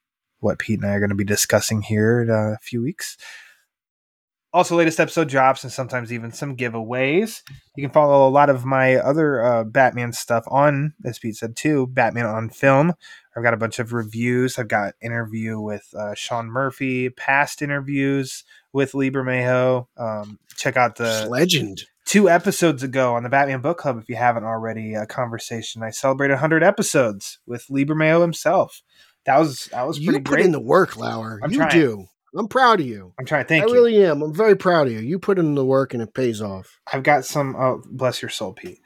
what 0.41 0.59
Pete 0.59 0.81
and 0.81 0.91
I 0.91 0.95
are 0.95 1.01
going 1.01 1.11
to 1.11 1.15
be 1.15 1.25
discussing 1.25 1.83
here 1.83 2.23
in 2.23 2.31
a 2.31 2.59
few 2.63 2.83
weeks. 2.83 3.17
Also, 4.53 4.77
latest 4.77 5.01
episode 5.01 5.29
drops 5.29 5.65
and 5.65 5.73
sometimes 5.73 6.13
even 6.13 6.31
some 6.31 6.57
giveaways. 6.57 7.43
You 7.77 7.83
can 7.83 7.91
follow 7.91 8.29
a 8.29 8.31
lot 8.31 8.51
of 8.51 8.65
my 8.65 8.95
other 8.97 9.45
uh, 9.45 9.65
Batman 9.65 10.13
stuff 10.13 10.45
on, 10.47 10.95
as 11.05 11.19
Pete 11.19 11.35
said 11.35 11.57
too, 11.57 11.89
Batman 11.89 12.27
on 12.27 12.51
Film. 12.51 12.93
I've 13.37 13.43
got 13.43 13.53
a 13.53 13.57
bunch 13.57 13.81
of 13.81 13.93
reviews. 13.93 14.57
I've 14.57 14.69
got 14.69 14.95
interview 15.03 15.59
with 15.59 15.93
uh, 15.99 16.15
Sean 16.15 16.47
Murphy, 16.47 17.11
past 17.11 17.63
interviews 17.63 18.45
with 18.73 18.95
Lee 18.95 19.11
Bermejo. 19.11 19.89
Um, 19.97 20.39
check 20.57 20.77
out 20.77 20.97
the 20.97 21.27
Legend. 21.29 21.83
Two 22.05 22.29
episodes 22.29 22.83
ago 22.83 23.15
on 23.15 23.23
the 23.23 23.29
Batman 23.31 23.61
Book 23.61 23.79
Club, 23.79 23.99
if 23.99 24.09
you 24.09 24.17
haven't 24.17 24.45
already, 24.45 24.95
a 24.95 25.07
conversation. 25.07 25.83
I 25.83 25.91
celebrated 25.91 26.35
100 26.35 26.63
episodes 26.63 27.39
with 27.47 27.65
Lee 27.71 27.87
himself. 27.87 28.83
That 29.27 29.39
was 29.39 29.67
that 29.73 29.87
was 29.87 29.99
pretty 29.99 30.19
You 30.19 30.23
put 30.23 30.25
great. 30.25 30.45
in 30.45 30.53
the 30.53 30.61
work, 30.61 30.97
Lauer. 30.97 31.41
I'm 31.43 31.51
you 31.51 31.59
trying. 31.59 31.71
do. 31.71 32.07
I'm 32.37 32.49
proud 32.49 32.81
of 32.81 32.87
you. 32.87 33.13
I'm 33.19 33.25
trying 33.27 33.45
to 33.45 33.49
thank 33.49 33.63
I 33.65 33.67
you. 33.67 33.73
I 33.73 33.75
really 33.75 34.05
am. 34.05 34.23
I'm 34.23 34.35
very 34.35 34.57
proud 34.57 34.87
of 34.89 34.93
you. 34.93 34.99
You 34.99 35.19
put 35.19 35.39
in 35.39 35.55
the 35.55 35.65
work 35.65 35.95
and 35.95 36.03
it 36.03 36.15
pays 36.15 36.43
off. 36.43 36.81
I've 36.93 37.05
got 37.05 37.25
some. 37.25 37.55
Oh, 37.57 37.83
bless 37.91 38.21
your 38.21 38.29
soul, 38.29 38.53
Pete. 38.53 38.81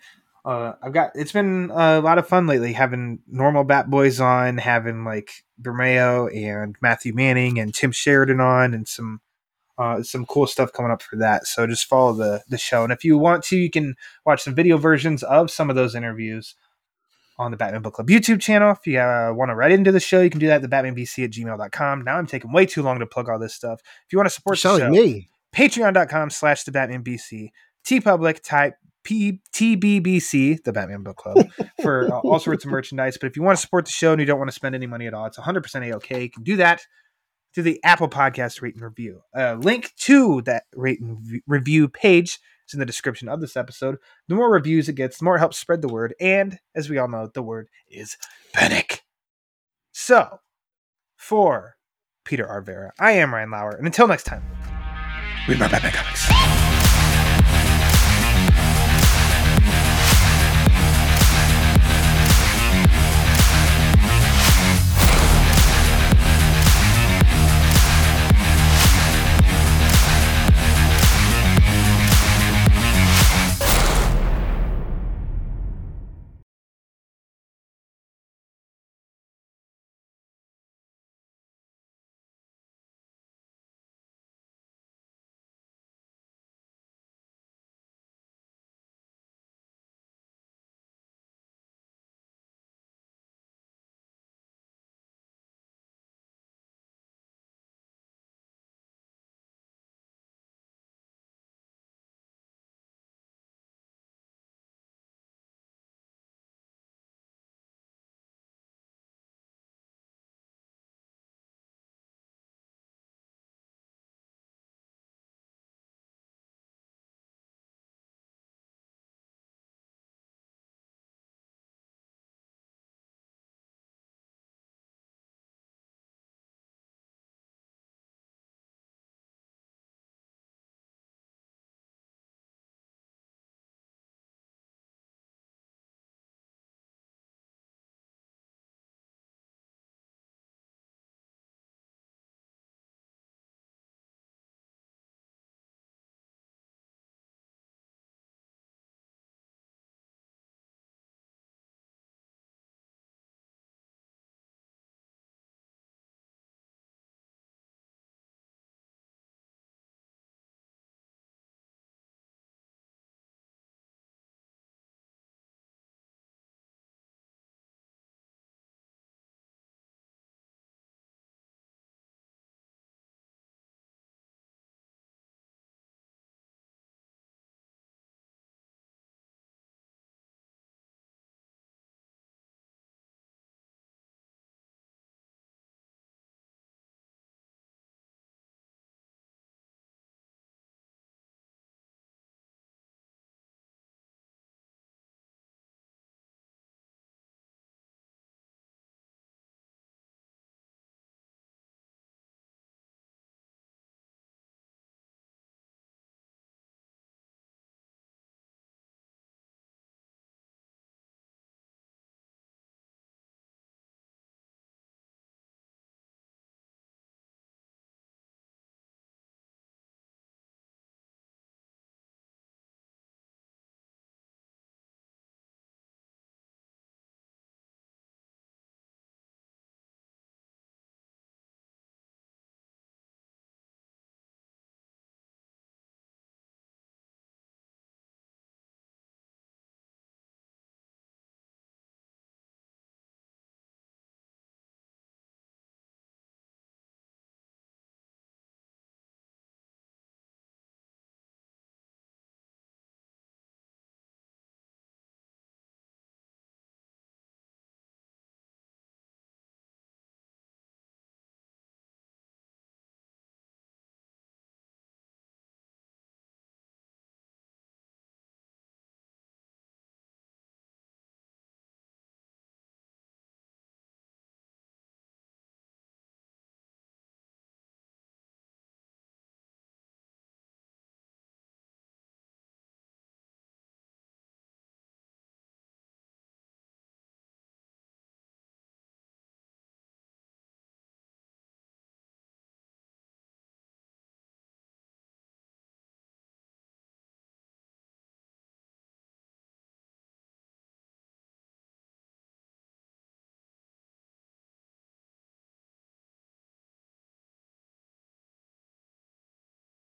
Uh, 0.45 0.75
I've 0.83 0.93
got. 0.93 1.11
It's 1.15 1.33
been 1.33 1.71
a 1.75 2.01
lot 2.01 2.19
of 2.19 2.29
fun 2.29 2.47
lately 2.47 2.73
having 2.73 3.21
normal 3.27 3.65
Bat 3.65 3.91
Boys 3.91 4.21
on, 4.21 4.59
having 4.59 5.05
like 5.05 5.31
Bermejo 5.61 6.29
and 6.35 6.77
Matthew 6.81 7.15
Manning 7.15 7.59
and 7.59 7.75
Tim 7.75 7.91
Sheridan 7.91 8.41
on, 8.41 8.75
and 8.75 8.87
some 8.87 9.21
uh, 9.79 10.03
some 10.03 10.27
cool 10.27 10.47
stuff 10.47 10.73
coming 10.73 10.91
up 10.91 11.03
for 11.03 11.17
that. 11.17 11.47
So 11.47 11.67
just 11.67 11.87
follow 11.87 12.13
the 12.13 12.43
the 12.49 12.59
show, 12.59 12.83
and 12.85 12.93
if 12.93 13.05
you 13.05 13.17
want 13.17 13.45
to, 13.45 13.57
you 13.57 13.71
can 13.71 13.95
watch 14.27 14.43
some 14.43 14.55
video 14.55 14.77
versions 14.77 15.23
of 15.23 15.51
some 15.51 15.71
of 15.71 15.77
those 15.77 15.95
interviews 15.95 16.55
on 17.39 17.53
the 17.53 17.57
Batman 17.57 17.83
Book 17.83 17.95
Club 17.95 18.09
YouTube 18.09 18.41
channel. 18.41 18.73
If 18.73 18.87
you 18.87 18.99
uh, 18.99 19.33
want 19.33 19.51
to 19.51 19.55
write 19.55 19.71
into 19.71 19.93
the 19.93 20.01
show, 20.01 20.21
you 20.21 20.31
can 20.31 20.41
do 20.41 20.49
that 20.49 20.63
at 20.63 20.69
thebatmanbc 20.71 21.25
at 21.25 21.31
gmail.com. 21.31 22.03
Now 22.03 22.17
I'm 22.17 22.27
taking 22.27 22.53
way 22.53 22.67
too 22.67 22.83
long 22.83 22.99
to 22.99 23.07
plug 23.07 23.29
all 23.29 23.39
this 23.39 23.55
stuff. 23.55 23.81
If 24.07 24.13
you 24.13 24.19
want 24.19 24.29
to 24.29 24.35
support 24.35 24.57
the 24.57 24.79
show, 24.79 24.91
me. 24.91 25.29
patreon.com 25.55 26.31
slash 26.31 26.65
the 26.65 26.73
batman 26.73 27.03
bc 27.03 27.51
teepublic 27.87 28.43
type 28.43 28.75
P- 29.05 29.41
tbbc 29.55 30.63
the 30.65 30.73
batman 30.73 31.03
book 31.03 31.17
club 31.17 31.49
for 31.83 32.13
uh, 32.13 32.19
all 32.19 32.39
sorts 32.39 32.67
of 32.67 32.71
merchandise 32.71 33.17
but 33.17 33.29
if 33.29 33.37
you 33.37 33.43
want 33.43 33.57
to 33.57 33.61
support 33.63 33.87
the 33.87 33.93
show 33.93 34.13
and 34.13 34.21
you 34.21 34.27
don't 34.27 34.39
want 34.39 34.51
to 34.51 34.55
spend 34.55 34.75
any 34.75 34.87
money 34.87 35.07
at 35.07 35.15
all 35.15 35.25
it's 35.25 35.39
100% 35.39 35.89
a-ok 35.89 36.23
you 36.25 36.31
can 36.31 36.43
do 36.43 36.57
that 36.57 36.83
through 37.55 37.65
the 37.65 37.81
apple 37.85 38.09
podcast 38.09 38.63
rate 38.63 38.75
and 38.75 38.85
review. 38.85 39.23
A 39.35 39.57
link 39.57 39.93
to 40.01 40.43
that 40.43 40.65
rate 40.75 41.01
and 41.01 41.41
review 41.47 41.89
page 41.89 42.39
is 42.67 42.75
in 42.75 42.81
the 42.81 42.87
description 42.87 43.29
of 43.29 43.41
this 43.41 43.57
episode. 43.57 43.97
The 44.29 44.35
more 44.35 44.51
reviews 44.51 44.89
it 44.89 44.95
gets 44.95 45.19
the 45.19 45.25
more 45.25 45.37
it 45.37 45.41
helps 45.41 45.59
spread 45.59 45.83
the 45.83 45.89
word 45.89 46.15
and 46.21 46.59
as 46.75 46.89
we 46.89 46.99
all 46.99 47.09
know 47.09 47.29
the 47.33 47.43
word 47.43 47.69
is 47.89 48.17
panic 48.53 49.03
so 49.93 50.41
for 51.17 51.77
peter 52.25 52.47
r. 52.47 52.61
verra 52.61 52.93
i 52.99 53.13
am 53.13 53.35
ryan 53.35 53.51
lauer 53.51 53.71
and 53.77 53.87
until 53.87 54.07
next 54.07 54.25
time 54.25 54.43
read 55.49 55.59
my 55.59 55.69
batman 55.69 55.93
comics 55.93 56.58